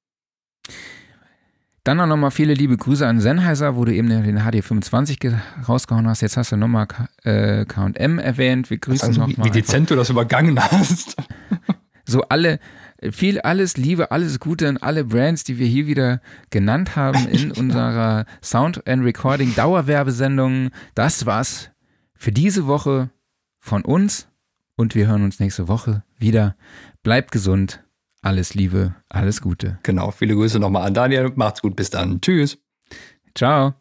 Dann 1.85 2.01
auch 2.01 2.07
nochmal 2.07 2.31
viele 2.31 2.55
liebe 2.55 2.79
Grüße 2.79 3.07
an 3.07 3.21
Sennheiser, 3.21 3.77
wo 3.77 3.85
du 3.85 3.93
eben 3.93 4.09
den 4.09 4.39
HD25 4.41 5.19
ge- 5.19 5.35
rausgehauen 5.69 6.09
hast. 6.09 6.23
Jetzt 6.23 6.39
hast 6.39 6.51
du 6.51 6.57
nochmal 6.57 6.87
äh, 7.25 7.67
KM 7.67 8.19
erwähnt. 8.19 8.71
Wir 8.71 8.79
grüßen 8.79 9.09
Also, 9.09 9.27
wie, 9.27 9.31
nochmal. 9.33 9.47
wie 9.49 9.51
dezent 9.51 9.91
du 9.91 9.97
das 9.97 10.11
übergangen 10.11 10.59
hast. 10.63 11.17
So 12.07 12.21
alle, 12.29 12.59
viel, 13.13 13.41
alles 13.41 13.79
Liebe, 13.79 14.11
alles 14.11 14.39
Gute 14.39 14.69
an 14.69 14.77
alle 14.77 15.05
Brands, 15.05 15.43
die 15.43 15.59
wir 15.59 15.67
hier 15.67 15.87
wieder 15.87 16.21
genannt 16.51 16.97
haben 16.97 17.27
in 17.29 17.51
unserer 17.59 18.27
Sound 18.43 18.87
and 18.87 19.03
Recording 19.07 19.55
Dauerwerbesendung. 19.55 20.69
Das 20.95 21.25
war's 21.25 21.71
für 22.15 22.31
diese 22.31 22.67
Woche 22.67 23.09
von 23.59 23.87
uns 23.87 24.29
und 24.77 24.95
wir 24.95 25.07
hören 25.07 25.25
uns 25.25 25.41
nächste 25.41 25.69
Woche 25.69 26.03
wieder. 26.19 26.57
Bleibt 27.03 27.33
gesund. 27.33 27.83
Alles 28.23 28.55
Liebe, 28.55 28.95
alles 29.11 29.43
Gute. 29.43 29.79
Genau, 29.83 30.11
viele 30.11 30.35
Grüße 30.35 30.59
nochmal 30.59 30.87
an 30.87 30.95
Daniel. 30.95 31.31
Macht's 31.35 31.61
gut, 31.61 31.77
bis 31.77 31.91
dann. 31.91 32.23
Tschüss. 32.23 32.59
Ciao. 33.35 33.75